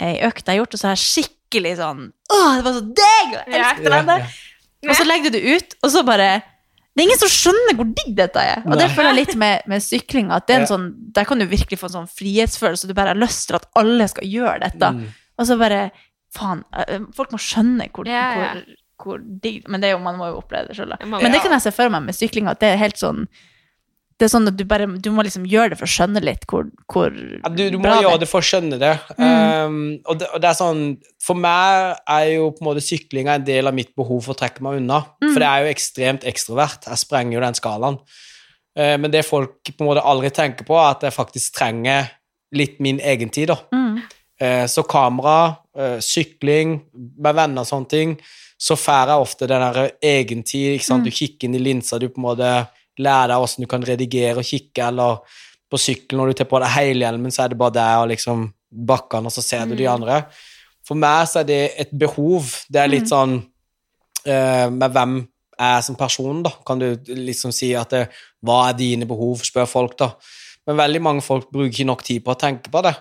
ei 0.01 0.13
økt 0.28 0.45
jeg 0.45 0.55
har 0.57 0.65
gjort, 0.65 0.74
og 0.74 0.80
så 0.80 0.88
er 0.89 0.95
jeg 0.97 1.05
skikkelig 1.07 1.76
sånn 1.78 2.11
Å, 2.32 2.55
det 2.57 2.63
var 2.65 2.74
så 2.74 2.86
deg!' 3.01 3.36
Jeg 3.47 3.61
elsker 3.61 3.91
Ja, 3.91 4.01
det! 4.01 4.20
ja. 4.84 4.89
Og 4.89 4.95
så 4.95 5.05
legger 5.05 5.30
du 5.32 5.39
det 5.39 5.43
ut, 5.57 5.74
og 5.84 5.89
så 5.91 6.03
bare 6.05 6.41
Det 6.99 7.05
er 7.05 7.07
ingen 7.07 7.19
som 7.21 7.29
skjønner 7.31 7.77
hvor 7.79 7.87
digg 7.95 8.09
dette 8.17 8.41
er. 8.43 8.59
Og 8.67 8.75
det 8.75 8.89
føler 8.91 9.13
jeg 9.13 9.19
litt 9.21 9.35
med, 9.39 9.61
med 9.71 9.79
sykling. 9.85 10.33
At 10.35 10.49
det 10.49 10.55
er 10.57 10.59
en 10.59 10.65
Ja. 10.67 10.71
sånn, 10.73 10.87
der 11.15 11.23
kan 11.29 11.39
du 11.39 11.45
virkelig 11.47 11.79
få 11.79 11.87
en 11.87 11.93
sånn 11.95 12.09
frihetsfølelse. 12.11 12.89
Du 12.89 12.93
bare 12.97 13.13
har 13.13 13.19
lyst 13.21 13.47
til 13.47 13.55
at 13.55 13.69
alle 13.79 14.07
skal 14.11 14.27
gjøre 14.27 14.59
dette. 14.65 14.89
Mm. 14.97 15.05
Og 15.39 15.47
så 15.47 15.57
bare 15.57 15.81
Faen, 16.35 16.59
eh, 16.77 16.99
folk 17.15 17.31
må 17.31 17.39
skjønne 17.41 17.87
hvor, 17.89 18.05
Ja, 18.05 18.25
ja. 18.35 18.49
hvor, 18.53 18.65
hvor 19.01 19.21
digg 19.41 19.63
Men 19.71 19.81
det 19.81 19.87
er 19.89 19.95
jo, 19.95 20.01
man 20.03 20.17
må 20.19 20.27
jo 20.29 20.41
oppleve 20.43 20.67
det 20.67 20.75
sjøl, 20.77 20.91
da. 20.91 20.97
Men 21.05 21.31
det 21.31 21.39
kan 21.41 21.55
jeg 21.55 21.61
se 21.63 21.71
for 21.71 21.89
meg 21.89 22.03
med 22.03 22.13
sykling, 22.13 22.47
at 22.51 22.59
det 22.59 22.73
er 22.73 22.77
helt 22.83 22.99
sånn 22.99 23.23
Det 24.20 24.28
er 24.28 24.32
sånn 24.34 24.49
at 24.51 24.57
du 24.59 24.65
bare 24.67 24.88
Du 24.99 25.09
må 25.15 25.24
liksom 25.24 25.45
gjøre 25.47 25.72
det 25.74 25.80
for 25.80 25.88
å 25.88 25.93
skjønne 25.93 26.22
litt 26.24 26.43
hvor, 26.49 26.67
hvor 26.91 27.13
Ja, 27.15 27.51
du, 27.51 27.63
du 27.72 27.78
må 27.80 27.93
gjøre 28.01 28.20
det 28.20 28.28
for 28.28 28.43
å 28.43 28.47
skjønne 28.49 28.80
det. 28.82 28.91
Mm. 29.15 29.28
Um, 29.30 29.78
og 30.03 30.20
det. 30.20 30.28
Og 30.36 30.43
det 30.43 30.49
er 30.49 30.57
sånn 30.59 30.82
For 31.24 31.39
meg 31.39 32.01
er 32.03 32.26
jo 32.34 32.49
på 32.55 32.63
en 32.63 32.70
måte 32.72 32.84
syklinga 32.84 33.38
en 33.39 33.47
del 33.47 33.72
av 33.72 33.78
mitt 33.78 33.93
behov 33.97 34.26
for 34.26 34.36
å 34.36 34.39
trekke 34.39 34.65
meg 34.65 34.82
unna. 34.82 35.03
Mm. 35.24 35.30
For 35.30 35.39
det 35.39 35.49
er 35.49 35.63
jo 35.63 35.74
ekstremt 35.74 36.28
ekstrovert. 36.28 36.89
Jeg 36.91 37.03
sprenger 37.05 37.38
jo 37.38 37.45
den 37.45 37.59
skalaen. 37.59 37.99
Uh, 38.78 38.95
men 38.99 39.11
det 39.13 39.26
folk 39.28 39.72
på 39.72 39.84
en 39.86 39.89
måte 39.91 40.03
aldri 40.03 40.32
tenker 40.36 40.67
på, 40.67 40.76
er 40.80 40.97
at 40.97 41.07
jeg 41.07 41.15
faktisk 41.15 41.55
trenger 41.55 42.11
litt 42.55 42.80
min 42.84 42.99
egen 42.99 43.32
tid, 43.32 43.53
da. 43.53 43.59
Mm. 43.76 44.01
Uh, 44.39 44.65
Så 44.72 44.84
kamera, 44.89 45.39
uh, 45.78 45.97
sykling, 46.03 46.80
med 46.95 47.39
venner 47.39 47.63
og 47.63 47.70
sånne 47.70 47.91
ting, 47.91 48.15
så 48.59 48.76
får 48.76 49.13
jeg 49.13 49.24
ofte 49.24 49.47
den 49.47 49.63
der 49.63 49.93
egentid. 50.03 50.76
ikke 50.76 50.88
sant? 50.88 51.05
Mm. 51.05 51.07
Du 51.07 51.15
kikker 51.15 51.47
inn 51.47 51.55
i 51.55 51.63
linsa, 51.63 51.99
du 51.99 52.09
på 52.09 52.20
en 52.20 52.28
måte 52.28 52.51
lærer 52.99 53.31
deg 53.31 53.41
hvordan 53.41 53.65
du 53.65 53.69
kan 53.71 53.85
redigere 53.87 54.37
og 54.41 54.47
kikke, 54.47 54.87
eller 54.91 55.19
på 55.69 55.77
sykkel 55.79 56.17
når 56.19 56.31
du 56.31 56.33
tar 56.39 56.49
på 56.51 56.59
deg 56.63 56.71
helhjelmen, 56.75 57.31
så 57.31 57.43
er 57.45 57.51
det 57.53 57.57
bare 57.61 57.75
deg 57.77 58.03
og 58.03 58.07
liksom 58.11 58.47
bakkene, 58.89 59.29
og 59.29 59.33
så 59.33 59.41
ser 59.45 59.65
du 59.69 59.75
de 59.75 59.85
Mm. 59.87 59.93
andre. 60.01 60.25
For 60.85 60.95
meg 60.95 61.27
så 61.27 61.39
er 61.41 61.43
det 61.49 61.71
et 61.79 61.91
behov. 61.97 62.45
Det 62.69 62.81
er 62.81 62.87
litt 62.87 63.03
Mm. 63.05 63.13
sånn 63.13 63.35
uh, 64.27 64.69
med 64.69 64.91
hvem 64.91 65.13
jeg 65.59 65.77
er 65.77 65.81
som 65.81 65.95
person, 65.95 66.43
da. 66.43 66.51
Kan 66.65 66.79
du 66.79 66.95
liksom 67.07 67.51
si 67.53 67.73
at 67.75 67.89
det, 67.89 68.09
hva 68.45 68.69
er 68.69 68.73
dine 68.77 69.05
behov, 69.07 69.37
spør 69.43 69.67
folk, 69.67 69.97
da. 69.97 70.11
Men 70.67 70.77
veldig 70.77 71.01
mange 71.01 71.21
folk 71.21 71.49
bruker 71.51 71.71
ikke 71.71 71.85
nok 71.85 72.03
tid 72.03 72.23
på 72.23 72.31
å 72.31 72.39
tenke 72.39 72.69
på 72.71 72.81
det. 72.83 72.95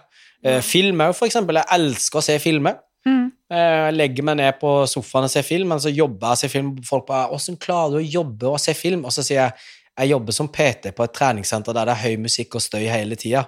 Eh, 0.44 0.61
film 0.61 0.99
òg, 0.99 1.14
for 1.14 1.26
eksempel. 1.26 1.55
Jeg 1.55 1.66
elsker 1.70 2.18
å 2.18 2.22
se 2.22 2.38
filmer. 2.38 2.78
Mm. 3.07 3.32
Eh, 3.51 3.57
Jeg 3.90 3.94
legger 3.94 4.22
meg 4.24 4.36
ned 4.36 4.59
på 4.61 4.86
sofaen 4.88 5.24
og 5.24 5.30
ser 5.30 5.42
film, 5.42 5.68
men 5.68 5.78
så 5.78 5.92
jobber 5.94 6.28
jeg 6.28 6.30
og 6.30 6.38
ser 6.38 6.49
film. 6.49 6.76
Folk 6.82 7.07
bare 7.07 7.28
'Åssen 7.30 7.57
klarer 7.59 7.90
du 7.92 7.99
å 7.99 8.11
jobbe 8.12 8.44
og 8.53 8.59
se 8.61 8.72
film?' 8.74 9.05
Og 9.05 9.11
så 9.12 9.22
sier 9.22 9.42
jeg 9.42 9.53
jeg 9.99 10.12
jobber 10.12 10.36
som 10.36 10.49
PT 10.53 10.92
på 10.96 11.05
et 11.05 11.14
treningssenter 11.14 11.74
der 11.76 11.88
det 11.90 11.96
er 11.96 12.05
høy 12.07 12.18
musikk 12.22 12.59
og 12.59 12.62
støy 12.62 12.84
hele 12.86 13.18
tida. 13.18 13.44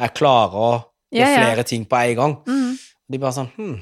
Jeg 0.00 0.14
klarer 0.16 0.58
å 0.58 0.70
gjøre 1.14 1.32
ja. 1.34 1.42
flere 1.42 1.64
ting 1.68 1.84
på 1.88 2.00
en 2.00 2.20
gang. 2.20 2.36
Mm. 2.48 2.70
De 3.12 3.20
bare 3.20 3.36
sånn 3.36 3.50
Hm, 3.56 3.74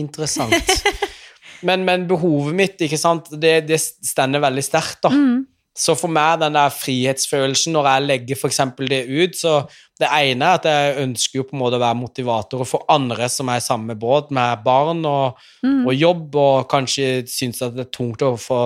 interessant. 0.00 0.72
men, 1.68 1.84
men 1.86 2.06
behovet 2.10 2.56
mitt, 2.56 2.86
ikke 2.86 3.00
sant, 3.00 3.28
det, 3.40 3.58
det 3.68 3.80
stender 3.80 4.42
veldig 4.42 4.64
sterkt, 4.64 5.02
da. 5.04 5.12
Mm. 5.12 5.44
Så 5.74 5.96
for 5.98 6.12
meg, 6.12 6.38
den 6.38 6.54
der 6.54 6.70
frihetsfølelsen 6.70 7.74
når 7.74 7.88
jeg 7.88 8.02
legger 8.06 8.44
eksempel 8.46 8.86
det 8.92 9.00
ut, 9.10 9.34
så 9.34 9.56
det 9.98 10.06
ene 10.06 10.46
er 10.46 10.60
at 10.60 10.68
jeg 10.70 10.92
ønsker 11.02 11.40
jo 11.40 11.46
på 11.48 11.56
en 11.56 11.62
måte 11.64 11.80
å 11.80 11.82
være 11.82 11.98
motivator 11.98 12.62
for 12.68 12.86
andre 12.94 13.26
som 13.30 13.50
er 13.50 13.58
i 13.58 13.64
samme 13.64 13.96
båt, 13.98 14.30
med 14.34 14.62
barn 14.64 15.02
og, 15.02 15.40
Mm. 15.64 15.86
og 15.86 15.94
jobb, 15.94 16.36
og 16.36 16.68
kanskje 16.70 17.26
syns 17.26 17.62
at 17.62 17.74
det 17.74 17.88
er 17.88 17.90
tungt 17.90 18.22
å 18.22 18.36
få 18.38 18.60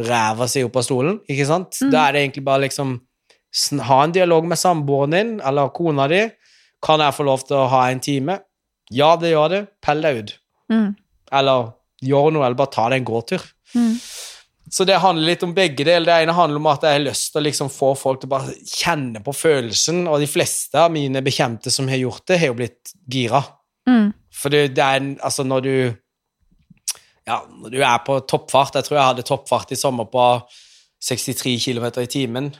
ræva 0.00 0.48
si 0.48 0.62
opp 0.64 0.78
av 0.80 0.86
stolen, 0.86 1.18
ikke 1.30 1.48
sant? 1.48 1.78
Mm. 1.82 1.90
Da 1.92 2.06
er 2.06 2.14
det 2.14 2.22
egentlig 2.24 2.44
bare 2.46 2.64
liksom 2.66 2.96
ha 3.84 3.98
en 4.04 4.14
dialog 4.14 4.46
med 4.48 4.58
samboeren 4.58 5.12
din 5.12 5.34
eller 5.44 5.72
kona 5.76 6.08
di. 6.08 6.22
Kan 6.82 7.04
jeg 7.04 7.14
få 7.14 7.26
lov 7.28 7.44
til 7.46 7.60
å 7.60 7.68
ha 7.70 7.84
en 7.90 8.00
time? 8.02 8.38
Ja, 8.92 9.14
det 9.20 9.32
gjør 9.34 9.52
det. 9.52 9.62
Pell 9.84 10.02
deg 10.04 10.18
ut. 10.22 10.34
Mm. 10.72 10.88
Eller 11.32 11.72
gjør 12.02 12.32
noe, 12.34 12.46
eller 12.46 12.58
bare 12.58 12.74
ta 12.74 12.88
deg 12.90 13.02
en 13.02 13.08
gåtur. 13.12 13.44
Mm. 13.76 13.94
Så 14.72 14.86
det 14.88 15.02
handler 15.02 15.28
litt 15.28 15.42
om 15.44 15.52
begge 15.54 15.84
deler. 15.84 16.06
Det 16.08 16.18
ene 16.24 16.34
handler 16.36 16.62
om 16.62 16.68
at 16.72 16.84
jeg 16.86 16.96
har 16.96 17.04
lyst 17.04 17.32
til 17.32 17.42
å 17.42 17.44
liksom 17.44 17.70
få 17.72 17.92
folk 17.98 18.22
til 18.22 18.30
å 18.30 18.34
bare 18.34 18.54
kjenne 18.64 19.20
på 19.24 19.34
følelsen, 19.36 20.06
og 20.08 20.22
de 20.22 20.30
fleste 20.30 20.80
av 20.80 20.92
mine 20.94 21.22
bekjente 21.24 21.72
som 21.72 21.90
har 21.92 22.00
gjort 22.00 22.24
det, 22.30 22.40
har 22.40 22.52
jo 22.52 22.58
blitt 22.62 22.94
gira. 23.10 23.42
Mm. 23.88 24.12
For 24.32 24.54
det, 24.54 24.72
det 24.78 24.84
er 24.84 25.00
en 25.00 25.12
Altså, 25.20 25.44
når 25.44 25.64
du 25.66 25.74
Ja, 27.26 27.40
når 27.48 27.70
du 27.70 27.78
er 27.86 27.98
på 28.06 28.16
toppfart 28.26 28.74
Jeg 28.74 28.84
tror 28.88 28.96
jeg 28.98 29.04
hadde 29.06 29.22
toppfart 29.22 29.70
i 29.70 29.76
sommer 29.78 30.04
på 30.10 30.24
63 31.02 31.56
km 31.64 31.86
i 32.02 32.06
timen 32.10 32.52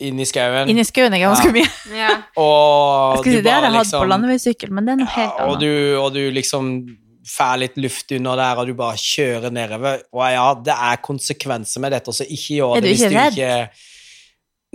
inn 0.00 0.18
i 0.20 0.24
skauen. 0.28 0.68
Inni 0.68 0.84
skauen 0.84 1.14
er 1.16 1.22
ganske 1.22 1.48
Ja. 1.48 1.52
mye. 1.52 1.68
Ja. 1.96 2.08
Og 2.36 3.14
Jeg 3.16 3.20
skulle 3.22 3.32
si, 3.32 3.36
du 3.38 3.42
det 3.42 3.52
har 3.52 3.60
bare 3.62 3.70
jeg 3.72 3.76
hatt 3.78 3.86
på 3.86 3.90
liksom- 3.96 4.08
landeveissykkel, 4.12 4.70
men 4.70 4.84
det 4.84 4.92
er 4.92 4.96
noe 4.96 5.06
helt 5.14 5.32
annet. 5.40 5.48
og, 5.50 5.60
du, 5.60 5.96
og 6.00 6.12
du 6.12 6.30
liksom 6.32 6.96
får 7.26 7.58
litt 7.58 7.76
luft 7.78 8.12
under 8.12 8.36
der, 8.36 8.56
og 8.60 8.66
du 8.66 8.74
bare 8.74 8.96
kjører 8.96 9.50
nedover. 9.50 10.02
Og 10.12 10.20
ja, 10.30 10.54
det 10.54 10.74
er 10.76 10.96
konsekvenser 11.02 11.80
med 11.80 11.92
dette, 11.92 12.12
så 12.12 12.24
ikke 12.28 12.58
gjør 12.60 12.76
Er 12.76 12.80
det 12.80 12.82
du 12.82 12.88
hvis 12.94 13.08
du 13.10 13.16
redd? 13.16 13.32
ikke 13.32 13.68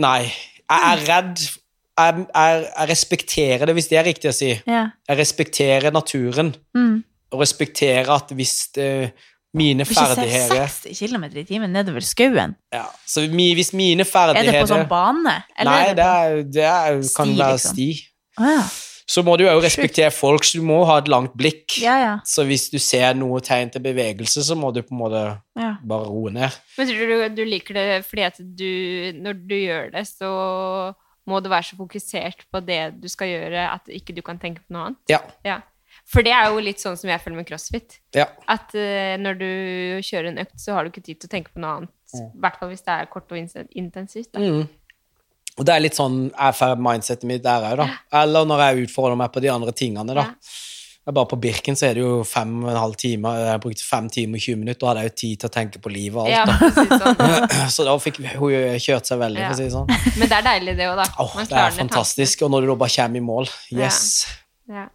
Nei. 0.01 0.21
Jeg 0.71 0.81
er 0.91 1.05
redd. 1.07 1.37
Jeg, 1.99 2.25
jeg, 2.33 2.65
jeg 2.77 2.89
respekterer 2.89 3.65
det, 3.67 3.75
hvis 3.75 3.87
det 3.91 3.97
er 3.99 4.03
riktig 4.07 4.29
å 4.31 4.33
si. 4.33 4.51
Ja. 4.65 4.87
Jeg 5.07 5.17
respekterer 5.19 5.91
naturen, 5.93 6.55
Mm. 6.75 7.03
og 7.31 7.39
respekterer 7.41 8.09
at 8.09 8.29
hvis 8.33 8.71
det, 8.73 9.13
mine 9.57 9.83
Du 9.83 9.89
får 9.91 9.97
ikke 9.97 10.05
se 10.07 10.21
ferdigheter 10.21 10.67
60 10.87 11.01
km 11.11 11.25
i 11.41 11.43
timen 11.47 11.73
nedover 11.75 12.05
skauen. 12.05 12.55
ja, 12.73 12.85
Så 13.07 13.25
mi, 13.31 13.49
hvis 13.57 13.73
mine 13.75 14.05
ferdigheter 14.07 14.47
Er 14.47 14.61
det 14.61 14.61
på 14.63 14.71
sånn 14.71 14.87
bane? 14.87 15.33
eller 15.57 15.71
Nei, 15.71 15.81
er 15.89 15.97
det, 15.97 16.05
er, 16.05 16.45
det 16.59 16.63
er, 16.69 17.01
kan 17.15 17.27
Sti, 17.27 17.35
være 17.41 17.57
liksom. 17.57 17.75
sti. 17.75 17.89
Å, 18.39 18.53
ja. 18.55 18.63
Så 19.11 19.25
må 19.27 19.33
du 19.35 19.43
jo 19.43 19.57
respektere 19.59 20.07
folk, 20.15 20.45
så 20.47 20.61
du 20.61 20.63
må 20.63 20.77
ha 20.87 21.01
et 21.01 21.09
langt 21.11 21.33
blikk. 21.35 21.75
ja, 21.83 21.97
ja. 21.99 22.13
Så 22.23 22.45
hvis 22.47 22.69
du 22.71 22.77
ser 22.79 23.11
noe 23.19 23.41
tegn 23.43 23.73
til 23.73 23.83
bevegelse, 23.83 24.39
så 24.47 24.55
må 24.55 24.69
du 24.71 24.79
på 24.85 24.95
en 24.95 25.01
måte 25.01 25.23
ja. 25.59 25.73
bare 25.83 26.07
roe 26.07 26.31
ned. 26.31 26.55
Men 26.77 26.87
tror 26.87 27.11
du 27.11 27.41
du 27.41 27.43
liker 27.49 27.75
det 27.75 27.87
fordi 28.07 28.23
at 28.29 28.39
du, 28.39 28.71
når 29.19 29.41
du 29.49 29.57
gjør 29.57 29.91
det, 29.97 30.05
så 30.07 30.31
må 31.27 31.41
du 31.43 31.51
være 31.51 31.67
så 31.73 31.75
fokusert 31.81 32.47
på 32.51 32.63
det 32.63 32.79
du 33.03 33.09
skal 33.11 33.27
gjøre, 33.33 33.67
at 33.75 33.91
ikke 33.91 34.15
du 34.15 34.23
kan 34.25 34.39
tenke 34.39 34.63
på 34.63 34.77
noe 34.77 34.87
annet? 34.93 35.03
Ja. 35.11 35.59
For 36.11 36.25
det 36.27 36.33
er 36.35 36.49
jo 36.51 36.59
litt 36.63 36.81
sånn 36.83 36.97
som 36.99 37.07
jeg 37.11 37.21
føler 37.23 37.39
med 37.39 37.47
crossfit. 37.47 38.01
ja. 38.17 38.27
At 38.51 38.73
uh, 38.75 39.15
når 39.21 39.39
du 39.39 39.49
kjører 40.03 40.31
en 40.33 40.41
økt, 40.43 40.57
så 40.59 40.75
har 40.75 40.83
du 40.83 40.91
ikke 40.91 41.05
tid 41.05 41.21
til 41.21 41.31
å 41.31 41.33
tenke 41.37 41.53
på 41.53 41.63
noe 41.63 41.77
annet. 41.79 41.95
I 42.11 42.41
hvert 42.43 42.57
fall 42.59 42.71
hvis 42.73 42.83
det 42.83 42.95
er 42.97 43.07
kort 43.07 43.31
og 43.31 43.39
intensivt. 43.39 44.33
Da. 44.35 44.41
Mm. 44.43 44.65
Og 45.59 45.67
det 45.67 45.73
er 45.75 45.83
litt 45.83 45.95
sånn 45.95 46.25
jeg 46.29 46.57
får 46.57 46.81
mindsetet 46.83 47.27
mitt 47.27 47.43
der 47.45 47.69
òg, 47.69 47.79
da. 47.83 47.87
Eller 48.21 48.47
når 48.49 48.65
jeg 48.65 48.89
utfordrer 48.89 49.19
meg 49.19 49.31
på 49.31 49.43
de 49.43 49.51
andre 49.53 49.71
tingene, 49.75 50.15
da. 50.17 50.27
Ja. 50.33 50.59
Bare 51.11 51.25
på 51.25 51.39
Birken 51.41 51.75
så 51.75 51.87
er 51.87 51.97
det 51.97 52.03
jo 52.03 52.19
fem 52.27 52.51
og 52.61 52.69
en 52.69 52.77
halv 52.77 52.93
time. 52.99 53.31
Jeg 53.41 53.61
brukte 53.63 53.83
fem 53.83 54.05
timer 54.13 54.37
og 54.37 54.43
20 54.45 54.59
minutter, 54.61 54.85
og 54.85 54.91
hadde 54.91 55.01
jeg 55.01 55.09
jo 55.09 55.15
tid 55.21 55.39
til 55.41 55.49
å 55.49 55.53
tenke 55.55 55.81
på 55.81 55.91
livet 55.91 56.19
og 56.21 56.27
alt. 56.29 56.51
Ja, 56.51 56.69
si 56.75 56.99
sånn. 57.01 57.71
Så 57.75 57.87
da 57.87 57.95
fikk 58.03 58.19
hun 58.21 58.77
kjørt 58.85 59.09
seg 59.09 59.19
veldig, 59.23 59.41
for 59.47 59.55
å 59.55 59.57
si 59.57 59.65
det 59.65 59.73
sånn. 59.73 59.89
Men 60.21 60.31
det 60.31 60.37
er 60.37 60.45
deilig, 60.45 60.75
det 60.77 60.91
òg, 60.91 61.01
da. 61.01 61.07
Oh, 61.23 61.33
det 61.41 61.57
er 61.63 61.75
fantastisk. 61.79 62.45
Og 62.45 62.53
når 62.53 62.67
du 62.67 62.71
da 62.73 62.77
bare 62.83 62.95
kommer 62.99 63.23
i 63.23 63.25
mål 63.31 63.51
Yes. 63.73 64.03
Ja. 64.69 64.85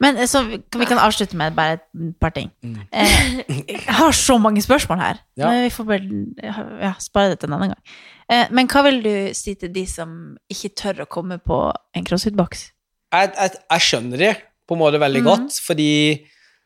Men 0.00 0.16
eh, 0.16 0.28
så 0.30 0.42
vi 0.48 0.86
kan 0.88 0.98
avslutte 0.98 1.36
med 1.36 1.54
bare 1.56 1.78
et 1.78 2.14
par 2.20 2.32
ting. 2.36 2.50
Mm. 2.64 2.78
Eh, 2.92 3.40
jeg 3.68 3.96
har 3.98 4.12
så 4.16 4.38
mange 4.38 4.62
spørsmål 4.64 4.98
her, 4.98 5.20
Ja. 5.36 5.50
men 5.50 5.64
vi 5.64 5.70
får 5.74 5.84
bare 5.84 6.82
ja, 6.82 6.94
spare 6.98 7.34
det 7.34 7.40
til 7.40 7.50
en 7.50 7.58
annen 7.58 7.74
gang. 7.74 7.82
Eh, 8.30 8.46
men 8.50 8.68
hva 8.70 8.84
vil 8.86 9.02
du 9.04 9.14
si 9.34 9.54
til 9.54 9.72
de 9.74 9.86
som 9.86 10.36
ikke 10.50 10.72
tør 10.78 11.04
å 11.04 11.10
komme 11.10 11.38
på 11.38 11.60
en 11.94 12.06
crossfit-boks? 12.06 12.70
Jeg, 13.12 13.32
jeg, 13.36 13.50
jeg 13.70 13.86
skjønner 13.88 14.24
de 14.24 14.34
på 14.68 14.76
en 14.76 14.82
måte 14.84 15.00
veldig 15.02 15.22
mm. 15.24 15.26
godt, 15.26 15.60
fordi 15.66 15.90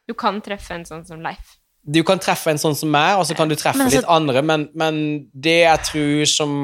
Du 0.05 0.13
kan 0.13 0.41
treffe 0.45 0.75
en 0.77 0.85
sånn 0.85 1.07
som 1.09 1.23
Leif. 1.25 1.57
Du 1.87 1.99
kan 2.03 2.19
treffe 2.19 2.49
en 2.51 2.57
sånn 2.61 2.75
som 2.77 2.89
meg, 2.89 3.19
og 3.19 3.27
så 3.29 3.35
kan 3.37 3.49
du 3.49 3.55
treffe 3.55 3.77
Men 3.77 3.87
altså- 3.91 3.99
litt 4.01 4.09
andre, 4.09 4.43
men, 4.43 4.69
men 4.75 5.27
det 5.35 5.57
jeg 5.67 5.79
tror 5.91 6.25
som 6.27 6.55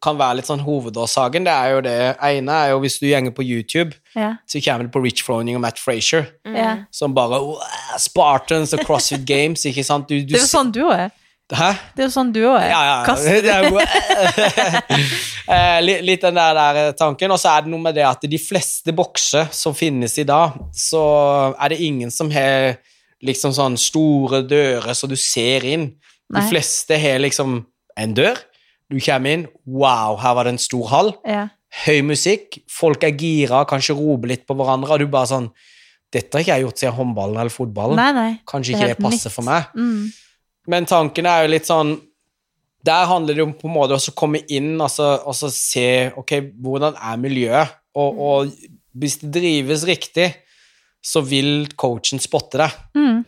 kan 0.00 0.16
være 0.18 0.36
litt 0.38 0.46
sånn 0.46 0.62
hovedårsaken, 0.62 1.44
det 1.44 1.52
er 1.52 1.70
jo 1.74 1.80
det 1.82 1.96
ene 2.22 2.48
er 2.52 2.70
jo 2.70 2.78
hvis 2.84 2.98
du 3.00 3.06
gjenger 3.08 3.34
på 3.34 3.42
YouTube, 3.42 3.94
Ja. 4.14 4.34
så 4.46 4.60
kommer 4.62 4.84
det 4.86 4.92
på 4.92 5.02
Rich 5.02 5.22
Froning 5.26 5.56
og 5.56 5.62
Matt 5.62 5.78
Frazier, 5.78 6.26
Mm. 6.46 6.86
Som 6.92 7.14
bare 7.14 7.40
Spartans 7.98 8.72
og 8.74 8.80
CrossFit 8.86 9.24
Games, 9.26 9.64
ikke 9.66 9.84
sant? 9.84 10.06
Du, 10.08 10.14
du, 10.20 10.26
Det 10.26 10.36
er 10.36 10.46
jo 10.46 10.46
sånn 10.58 10.72
du 10.72 10.80
òg 10.84 10.94
er. 10.94 11.10
Hæ? 11.52 11.72
Det 11.96 12.04
er 12.04 12.06
jo 12.08 12.14
sånn 12.14 12.32
du 12.32 12.40
òg 12.48 12.60
er. 12.62 12.70
Ja, 12.70 13.04
ja. 13.04 13.04
Eh, 15.52 15.80
litt 15.82 16.22
den 16.22 16.34
der, 16.38 16.54
der 16.54 16.92
tanken. 16.96 17.30
Og 17.34 17.38
så 17.42 17.50
er 17.50 17.64
det 17.64 17.70
noe 17.72 17.82
med 17.82 17.96
det 17.98 18.04
at 18.06 18.22
de 18.30 18.38
fleste 18.40 18.92
bokser 18.94 19.48
som 19.52 19.74
finnes 19.74 20.14
i 20.22 20.24
dag, 20.24 20.54
så 20.72 21.02
er 21.58 21.68
det 21.74 21.80
ingen 21.82 22.10
som 22.14 22.30
har 22.30 22.76
liksom 23.26 23.54
sånn 23.56 23.78
store 23.80 24.42
dører 24.46 24.94
så 24.96 25.08
du 25.10 25.16
ser 25.18 25.66
inn. 25.68 25.90
De 26.32 26.38
Nei. 26.38 26.46
fleste 26.50 26.98
har 26.98 27.22
liksom 27.22 27.60
en 27.98 28.14
dør. 28.16 28.38
Du 28.92 28.98
kommer 29.00 29.36
inn, 29.36 29.44
wow, 29.64 30.18
her 30.20 30.36
var 30.36 30.48
det 30.48 30.56
en 30.56 30.62
stor 30.62 30.88
hall. 30.92 31.12
Ja. 31.28 31.46
Høy 31.86 32.02
musikk, 32.04 32.60
folk 32.68 33.04
er 33.06 33.14
gira, 33.16 33.62
kanskje 33.68 33.96
roper 33.96 34.34
litt 34.34 34.42
på 34.48 34.56
hverandre, 34.58 34.92
og 34.92 35.00
du 35.00 35.12
bare 35.12 35.30
sånn 35.30 35.52
Dette 36.12 36.36
har 36.36 36.42
ikke 36.44 36.56
jeg 36.58 36.64
gjort 36.66 36.80
siden 36.82 36.92
håndballen 36.98 37.38
eller 37.40 37.52
fotballen. 37.54 37.96
Nei, 37.96 38.10
nei. 38.12 38.32
Kanskje 38.44 38.74
ikke 38.74 38.88
det 38.90 38.96
det 38.98 39.00
passer 39.00 39.30
nytt. 39.30 39.32
for 39.32 39.46
meg. 39.46 39.70
Mm. 39.72 40.02
Men 40.68 40.88
tanken 40.90 41.24
er 41.24 41.46
jo 41.46 41.52
litt 41.54 41.70
sånn 41.70 41.94
Der 42.84 43.06
handler 43.08 43.38
det 43.38 43.46
om 43.46 43.54
på 43.56 43.70
en 43.70 43.72
måte 43.72 43.96
om 43.96 44.02
å 44.10 44.14
komme 44.18 44.42
inn 44.52 44.74
altså, 44.76 45.14
og 45.24 45.36
så 45.38 45.48
se 45.54 46.10
ok, 46.20 46.34
hvordan 46.60 46.98
er 46.98 47.22
miljøet. 47.22 47.72
Og, 47.96 48.20
og 48.20 48.52
hvis 48.92 49.16
det 49.22 49.30
drives 49.38 49.86
riktig, 49.88 50.28
så 51.02 51.22
vil 51.26 51.66
coachen 51.76 52.20
spotte 52.22 52.58
deg. 52.62 52.70
Mm. 52.94 53.24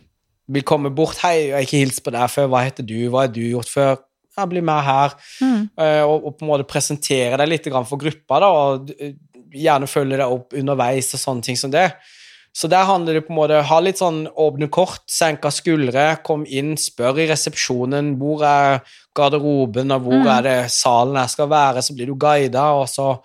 Vil 0.47 0.63
komme 0.63 0.89
bort 0.95 1.17
'Hei, 1.17 1.47
jeg 1.47 1.53
har 1.53 1.61
ikke 1.65 1.83
hilst 1.83 2.03
på 2.05 2.11
deg 2.11 2.29
før. 2.29 2.47
Hva 2.47 2.63
heter 2.63 2.85
du? 2.85 3.09
Hva 3.09 3.25
har 3.25 3.27
du 3.33 3.41
gjort 3.41 3.69
før?' 3.69 3.97
Ja, 4.37 4.45
bli 4.45 4.59
med 4.61 4.83
her. 4.83 5.13
Mm. 5.41 5.69
Eh, 5.79 6.03
og, 6.03 6.25
og 6.25 6.37
på 6.37 6.43
en 6.43 6.49
måte 6.51 6.67
presentere 6.67 7.37
deg 7.37 7.47
litt 7.47 7.69
for 7.87 7.97
gruppa, 7.97 8.39
da, 8.43 8.47
og 8.51 8.91
eh, 8.99 9.13
gjerne 9.55 9.87
følge 9.87 10.17
deg 10.19 10.27
opp 10.27 10.53
underveis 10.53 11.13
og 11.15 11.19
sånne 11.21 11.41
ting 11.43 11.55
som 11.55 11.71
det. 11.71 11.93
Så 12.55 12.67
der 12.71 12.85
handler 12.87 13.13
det 13.13 13.27
på 13.27 13.31
en 13.33 13.39
måte 13.39 13.61
ha 13.63 13.79
litt 13.79 13.97
sånn 13.99 14.27
åpne 14.27 14.69
kort, 14.71 15.03
senka 15.07 15.51
skuldre, 15.51 16.21
kom 16.23 16.45
inn, 16.47 16.75
spør 16.79 17.19
i 17.19 17.27
resepsjonen 17.27 18.13
hvor 18.19 18.43
er 18.47 18.81
garderoben, 19.15 19.91
og 19.91 20.01
hvor 20.03 20.19
Mm. 20.23 20.27
er 20.37 20.41
det 20.43 20.71
salen 20.71 21.15
jeg 21.15 21.29
skal 21.29 21.49
være, 21.49 21.81
så 21.81 21.95
blir 21.95 22.07
du 22.07 22.15
guida, 22.15 22.63
og 22.75 22.87
så, 22.87 23.19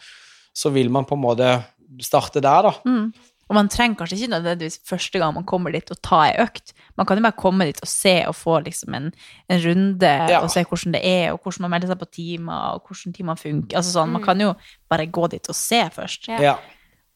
så 0.55 0.70
vil 0.70 0.90
man 0.90 1.05
på 1.05 1.14
en 1.14 1.22
måte 1.22 1.64
starte 2.03 2.40
der, 2.40 2.62
da. 2.62 2.72
Mm. 2.86 3.12
Og 3.51 3.57
man 3.59 3.68
trenger 3.68 3.96
kanskje 3.98 4.16
ikke 4.20 4.30
nødvendigvis 4.30 4.78
første 4.86 5.18
gang 5.18 5.34
man 5.34 5.44
kommer 5.44 5.72
dit 5.74 5.90
og 5.90 5.98
ta 6.07 6.20
ei 6.30 6.36
økt. 6.38 6.72
Man 6.96 7.05
kan 7.07 7.18
jo 7.18 7.22
bare 7.26 7.34
komme 7.36 7.66
dit 7.66 7.80
og 7.82 7.88
se 7.90 8.12
og 8.30 8.36
få 8.38 8.61
liksom 8.62 8.94
en, 8.94 9.12
en 9.51 9.61
runde 9.64 10.12
Ja. 10.30 10.40
og 10.44 10.51
se 10.55 10.62
hvordan 10.62 10.92
det 10.94 11.01
er, 11.05 11.32
og 11.32 11.40
hvordan 11.42 11.62
man 11.66 11.70
melder 11.74 11.88
seg 11.90 11.98
på 11.98 12.11
timer, 12.14 12.76
og 12.76 12.86
hvordan 12.86 13.12
timer 13.16 13.34
funker. 13.40 13.76
Altså 13.76 13.90
sånn, 13.98 14.09
Man 14.14 14.22
Mm. 14.22 14.26
kan 14.26 14.40
jo 14.40 14.55
bare 14.88 15.07
gå 15.11 15.28
dit 15.30 15.48
og 15.51 15.55
se 15.57 15.82
først, 15.90 16.28
Ja. 16.28 16.38
Ja. 16.40 16.55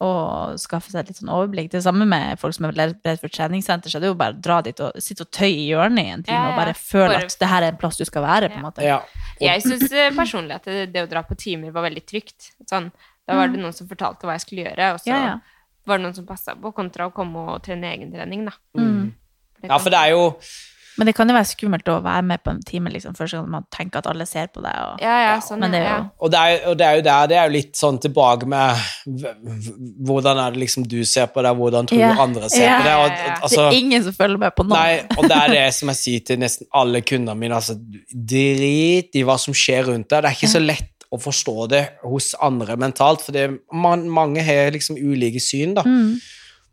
og 0.00 0.58
skaffe 0.58 0.90
seg 0.90 1.00
et 1.04 1.06
litt 1.12 1.16
sånn 1.22 1.30
overblikk. 1.32 1.70
Det 1.70 1.82
samme 1.84 2.04
med 2.06 2.38
folk 2.40 2.52
som 2.54 2.66
er 2.66 2.72
redd 2.72 3.20
for 3.20 3.28
treningssenter, 3.28 3.88
så 3.88 3.96
er 3.96 4.00
det 4.00 4.10
jo 4.10 4.14
bare 4.18 4.34
å 4.34 4.40
dra 4.42 4.60
dit 4.60 4.80
og 4.80 4.92
sitte 5.00 5.22
og 5.22 5.30
tøye 5.30 5.54
i 5.54 5.68
hjørnet 5.70 6.02
i 6.04 6.10
en 6.16 6.22
time 6.26 6.34
Ja, 6.36 6.42
ja. 6.42 6.50
og 6.50 6.56
bare 6.58 6.74
føle 6.74 7.14
Bare- 7.14 7.24
at 7.30 7.36
det 7.38 7.48
her 7.48 7.62
er 7.62 7.68
en 7.68 7.76
plass 7.76 7.96
du 7.96 8.04
skal 8.04 8.22
være, 8.22 8.50
på 8.50 8.56
en 8.58 8.62
måte. 8.66 8.82
ja. 8.82 9.00
Jeg 9.40 9.62
syns 9.62 9.88
personlig 10.16 10.54
at 10.56 10.64
det, 10.64 10.92
det 10.92 11.06
å 11.06 11.10
dra 11.10 11.22
på 11.22 11.36
timer 11.36 11.70
var 11.72 11.88
veldig 11.88 12.04
trygt. 12.06 12.50
Sånn, 12.68 12.90
da 13.26 13.34
var 13.36 13.48
det 13.48 13.58
noen 13.60 13.72
som 13.72 13.86
fortalte 13.88 14.22
hva 14.26 14.34
jeg 14.36 14.40
skulle 14.42 14.64
gjøre, 14.66 14.94
og 14.94 15.00
så 15.00 15.06
Mm. 15.06 15.14
Ja, 15.14 15.24
ja. 15.26 15.38
Var 15.86 15.98
det 15.98 16.06
noen 16.06 16.16
som 16.16 16.28
passa 16.28 16.56
på, 16.58 16.72
kontra 16.76 17.08
å 17.10 17.14
komme 17.14 17.48
og 17.54 17.64
trene 17.64 17.94
egentrening, 17.94 18.46
da. 18.48 18.54
Mm. 18.78 19.10
ja, 19.66 19.76
for 19.76 19.92
det 19.92 19.98
er 20.00 20.14
jo 20.14 20.30
Men 20.94 21.08
det 21.08 21.16
kan 21.18 21.26
jo 21.26 21.34
være 21.34 21.48
skummelt 21.50 21.88
å 21.90 21.96
være 22.04 22.22
med 22.22 22.42
på 22.46 22.52
en 22.52 22.60
time 22.62 22.90
liksom, 22.94 23.16
først 23.18 23.34
når 23.34 23.48
man 23.50 23.64
tenker 23.74 23.98
at 23.98 24.06
alle 24.06 24.28
ser 24.30 24.46
på 24.54 24.62
deg. 24.62 24.76
Og... 24.78 25.00
Ja, 25.02 25.14
ja, 25.24 25.32
sånn, 25.42 25.58
men 25.64 25.74
det 25.74 25.80
er 25.80 25.88
ja. 25.88 25.96
Og 26.22 26.30
det, 26.30 26.38
er, 26.38 26.60
og 26.70 26.76
det 26.78 26.86
er 26.86 27.00
jo 27.00 27.02
der 27.08 27.32
det 27.32 27.38
er 27.40 27.48
jo 27.48 27.54
litt 27.56 27.80
sånn 27.80 27.98
tilbake 27.98 28.46
med 28.46 28.84
Hvordan 30.06 30.38
er 30.38 30.54
det 30.54 30.62
liksom 30.62 30.86
du 30.86 31.00
ser 31.02 31.26
på 31.34 31.42
det, 31.42 31.50
hvordan 31.58 31.90
tror 31.90 31.98
du 31.98 32.06
du 32.06 32.22
andre 32.28 32.52
ser 32.52 32.62
yeah. 32.62 32.78
på 32.78 32.86
det? 32.86 32.94
Og, 32.94 33.42
altså, 33.48 33.66
det 33.66 33.66
er 33.72 33.80
ingen 33.80 34.06
som 34.06 34.16
følger 34.20 34.44
med 34.44 34.54
på 34.54 34.68
noe. 34.68 34.78
Nei, 34.78 35.18
og 35.18 35.26
det 35.26 35.40
er 35.40 35.54
det 35.56 35.66
som 35.80 35.90
jeg 35.90 36.02
sier 36.04 36.26
til 36.30 36.42
nesten 36.44 36.70
alle 36.70 37.02
kundene 37.02 37.34
mine. 37.42 37.58
Altså, 37.58 37.74
drit 38.14 39.18
i 39.18 39.26
hva 39.26 39.34
som 39.42 39.56
skjer 39.64 39.90
rundt 39.90 40.06
deg. 40.14 40.22
Det 40.22 40.30
er 40.30 40.38
ikke 40.38 40.54
så 40.54 40.62
lett 40.62 40.93
å 41.14 41.22
forstå 41.22 41.66
det 41.72 41.84
hos 42.04 42.32
andre 42.42 42.76
mentalt, 42.80 43.22
for 43.24 43.32
det, 43.36 43.48
man, 43.72 44.06
mange 44.10 44.42
har 44.44 44.72
liksom 44.74 44.98
ulike 45.00 45.40
syn, 45.42 45.74
da. 45.78 45.84
Mm. 45.86 46.16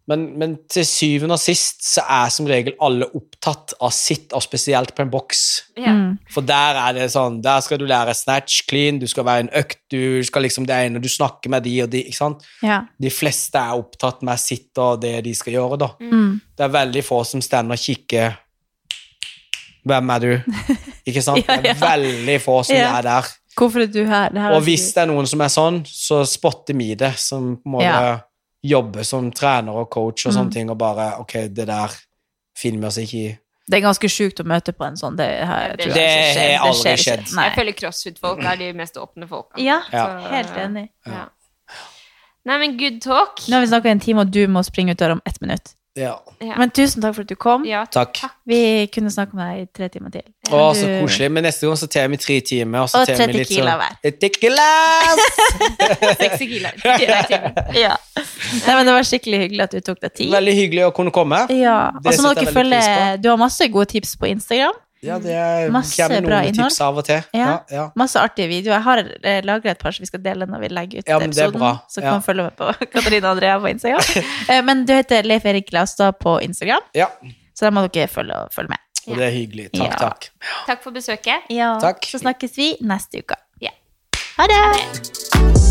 Men, 0.10 0.24
men 0.42 0.54
til 0.68 0.84
syvende 0.84 1.36
og 1.38 1.40
sist 1.40 1.86
så 1.86 2.02
er 2.10 2.32
som 2.34 2.48
regel 2.50 2.74
alle 2.84 3.06
opptatt 3.16 3.76
av 3.86 3.94
sitt, 3.96 4.34
og 4.36 4.42
spesielt 4.44 4.92
på 4.98 5.06
en 5.06 5.12
boks. 5.14 5.44
Ja. 5.78 5.94
Mm. 5.94 6.18
For 6.34 6.44
der 6.44 6.80
er 6.82 6.98
det 6.98 7.06
sånn, 7.14 7.38
der 7.46 7.62
skal 7.64 7.80
du 7.80 7.86
lære 7.88 8.16
snatch, 8.18 8.64
clean, 8.68 8.98
du 9.00 9.06
skal 9.08 9.28
være 9.30 9.46
en 9.46 9.52
økt, 9.62 9.80
du 9.94 10.20
skal 10.28 10.44
liksom 10.44 10.66
det 10.68 10.80
ene, 10.88 11.00
du 11.00 11.08
snakker 11.08 11.54
med 11.54 11.64
de 11.70 11.78
og 11.86 11.92
de, 11.94 12.02
ikke 12.10 12.18
sant? 12.18 12.44
Ja. 12.66 12.82
De 13.00 13.14
fleste 13.14 13.62
er 13.62 13.78
opptatt 13.80 14.26
med 14.28 14.42
sitt 14.42 14.82
og 14.82 15.00
det 15.06 15.20
de 15.30 15.36
skal 15.38 15.56
gjøre, 15.60 15.80
da. 15.86 15.94
Mm. 16.02 16.42
Det 16.58 16.66
er 16.68 16.76
veldig 16.82 17.06
få 17.08 17.22
som 17.32 17.46
stender 17.46 17.78
og 17.78 17.86
kikker 17.86 18.40
Hvem 19.88 20.12
er 20.14 20.20
du? 20.22 20.32
Ikke 21.10 21.24
sant? 21.26 21.48
Ja, 21.48 21.56
Det 21.64 21.72
er 21.72 21.80
veldig 21.82 22.36
få 22.44 22.60
som 22.68 22.76
Ja. 22.78 22.92
er 23.00 23.08
der. 23.08 23.30
Hvorfor 23.58 23.82
er 23.84 23.88
du 23.92 24.06
her? 24.06 24.30
Det 24.30 24.42
her 24.42 24.54
Og 24.56 24.62
hvis 24.64 24.94
det 24.94 25.02
er 25.04 25.06
noen 25.08 25.28
som 25.28 25.42
er 25.42 25.48
sånn, 25.52 25.82
så 25.86 26.22
spotter 26.26 26.74
vi 26.78 26.94
det, 26.96 27.14
som 27.20 27.58
på 27.58 27.66
en 27.68 27.72
måte 27.74 27.84
Ja. 27.84 28.20
jobber 28.64 29.04
som 29.04 29.32
trener 29.32 29.72
og 29.74 29.90
coach 29.90 30.26
og 30.26 30.34
Mm. 30.34 30.38
sånne 30.38 30.52
ting, 30.54 30.70
og 30.70 30.78
bare 30.78 31.20
Ok, 31.20 31.34
det 31.54 31.68
der 31.68 31.90
finner 32.58 32.80
vi 32.82 32.86
oss 32.88 32.98
ikke 32.98 33.14
i. 33.32 33.38
Det 33.70 33.78
er 33.78 33.88
ganske 33.88 34.10
sjukt 34.10 34.40
å 34.40 34.46
møte 34.46 34.74
på 34.74 34.86
en 34.86 34.96
sånn. 34.96 35.16
Det, 35.16 35.46
har, 35.46 35.76
Det 35.78 35.86
aldri 36.60 36.98
skjedd. 36.98 37.28
Jeg 37.30 37.54
føler 37.56 37.74
crossfit-folk 37.74 38.44
er 38.44 38.56
de 38.58 38.74
mest 38.74 38.96
åpne 38.96 39.28
folka. 39.30 39.58
Ja, 39.58 39.82
Ja. 39.94 40.06
Så- 40.22 40.30
helt 40.32 40.56
enig. 40.58 40.90
Ja. 41.08 41.26
Nei, 42.44 42.58
men 42.58 42.78
good 42.78 43.02
talk. 43.02 43.38
Nå 43.48 43.54
har 43.54 43.62
vi 43.62 43.68
snakka 43.68 43.86
en 43.92 44.00
time, 44.00 44.20
og 44.22 44.32
du 44.32 44.48
må 44.48 44.64
springe 44.66 44.92
ut 44.92 44.98
døra 44.98 45.12
om 45.12 45.22
ett 45.26 45.40
minutt. 45.42 45.76
Ja. 46.00 46.14
Ja. 46.40 46.56
Men 46.58 46.70
tusen 46.72 47.02
takk 47.04 47.16
for 47.18 47.26
at 47.26 47.28
du 47.28 47.36
kom. 47.36 47.66
ja. 47.68 47.82
Takk. 47.92 48.22
Vi 48.48 48.88
kunne 48.94 49.10
snakke 49.12 49.36
med 49.36 49.50
deg 49.50 49.62
i 49.62 49.66
tre 49.76 49.90
timer 49.92 50.10
til. 50.14 50.24
Å, 50.48 50.62
så 50.76 50.86
Du- 50.88 51.02
koselig. 51.04 51.28
Men 51.36 51.44
neste 51.44 51.68
gang 51.68 51.76
så 51.76 51.88
tar 51.92 52.08
vi 52.08 52.18
tre 52.18 52.38
timer, 52.42 52.86
og 52.86 52.90
så 52.90 53.02
Og 53.02 53.08
tar 53.08 53.16
tre 53.20 53.28
litt 53.34 53.48
tequila 53.50 53.74
sånn 53.76 53.82
hver. 53.82 54.20
Tequila! 54.24 54.70
Seks 56.22 56.40
kilo. 56.40 56.70
Tequila 56.82 57.18
i 57.20 57.28
timen. 57.32 57.60
Ja. 57.76 57.96
Nei, 58.16 58.76
men 58.78 58.86
det 58.88 58.94
var 58.96 59.04
skikkelig 59.08 59.42
hyggelig 59.46 59.66
at 59.68 59.76
du 59.76 59.82
tok 59.92 60.00
deg 60.06 60.14
tid. 60.16 60.32
Veldig 60.34 60.56
hyggelig 60.58 60.86
å 60.88 60.94
kunne 60.96 61.12
komme. 61.16 61.44
Ja, 61.56 61.78
og 62.00 62.12
så 62.14 62.24
må 62.26 62.34
dere 62.38 62.54
følge 62.56 62.82
Du 63.22 63.30
har 63.32 63.38
masse 63.42 63.68
gode 63.74 63.92
tips 63.94 64.16
på 64.22 64.30
Instagram. 64.32 64.74
Ja, 65.02 65.16
det 65.20 65.32
er, 65.34 65.70
Masse 65.74 65.98
kommer 65.98 66.22
bra 66.28 66.40
noen 66.42 66.52
innhold. 66.52 66.70
tips 66.70 66.82
av 66.86 66.98
og 67.02 67.06
til. 67.08 67.24
Ja. 67.34 67.46
Ja, 67.48 67.56
ja. 67.74 67.86
Masse 67.98 68.22
artige 68.22 68.48
videoer. 68.52 68.76
Jeg 68.76 68.84
har 68.86 69.00
eh, 69.24 69.40
lagra 69.50 69.72
et 69.74 69.80
par 69.82 69.92
som 69.98 70.04
vi 70.04 70.10
skal 70.12 70.22
dele 70.22 70.46
når 70.46 70.62
vi 70.62 70.70
legger 70.70 71.00
ut 71.02 71.10
Ja, 71.10 71.18
men 71.20 71.32
det 71.34 71.40
er 71.42 71.48
episoden. 71.50 71.60
bra. 71.60 71.72
Så 71.90 72.02
kan 72.06 72.12
man 72.20 72.22
følge 72.28 72.44
med 72.44 72.56
på 72.60 72.70
Katarina 72.94 73.32
og 73.32 73.38
Andrea 73.38 73.58
på 73.64 73.72
Instagram. 73.74 74.24
Eh, 74.50 74.62
men 74.68 74.86
du 74.86 74.94
heter 74.94 75.24
Leif 75.26 75.46
Erik 75.50 75.70
Glaustad 75.72 76.20
på 76.22 76.38
Instagram, 76.46 76.86
ja. 76.94 77.08
så 77.58 77.66
da 77.66 77.72
må 77.74 77.88
dere 77.90 78.08
følge, 78.14 78.44
følge 78.54 78.70
med. 78.76 78.86
Og 79.10 79.18
det 79.18 79.26
er 79.26 79.34
hyggelig. 79.34 79.70
Takk, 79.74 79.82
Ja. 79.90 79.98
takk. 79.98 80.30
Takk 80.68 80.84
for 80.86 80.92
besøket. 80.94 81.50
Ja, 81.50 81.74
Takk. 81.82 82.06
Så 82.06 82.22
snakkes 82.22 82.54
vi 82.62 82.76
neste 82.86 83.26
uke. 83.26 83.42
Ja. 83.66 83.74
Ha 84.38 84.48
det! 84.54 85.71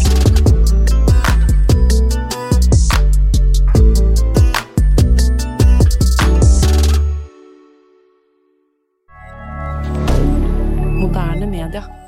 milliardaire 11.61 12.00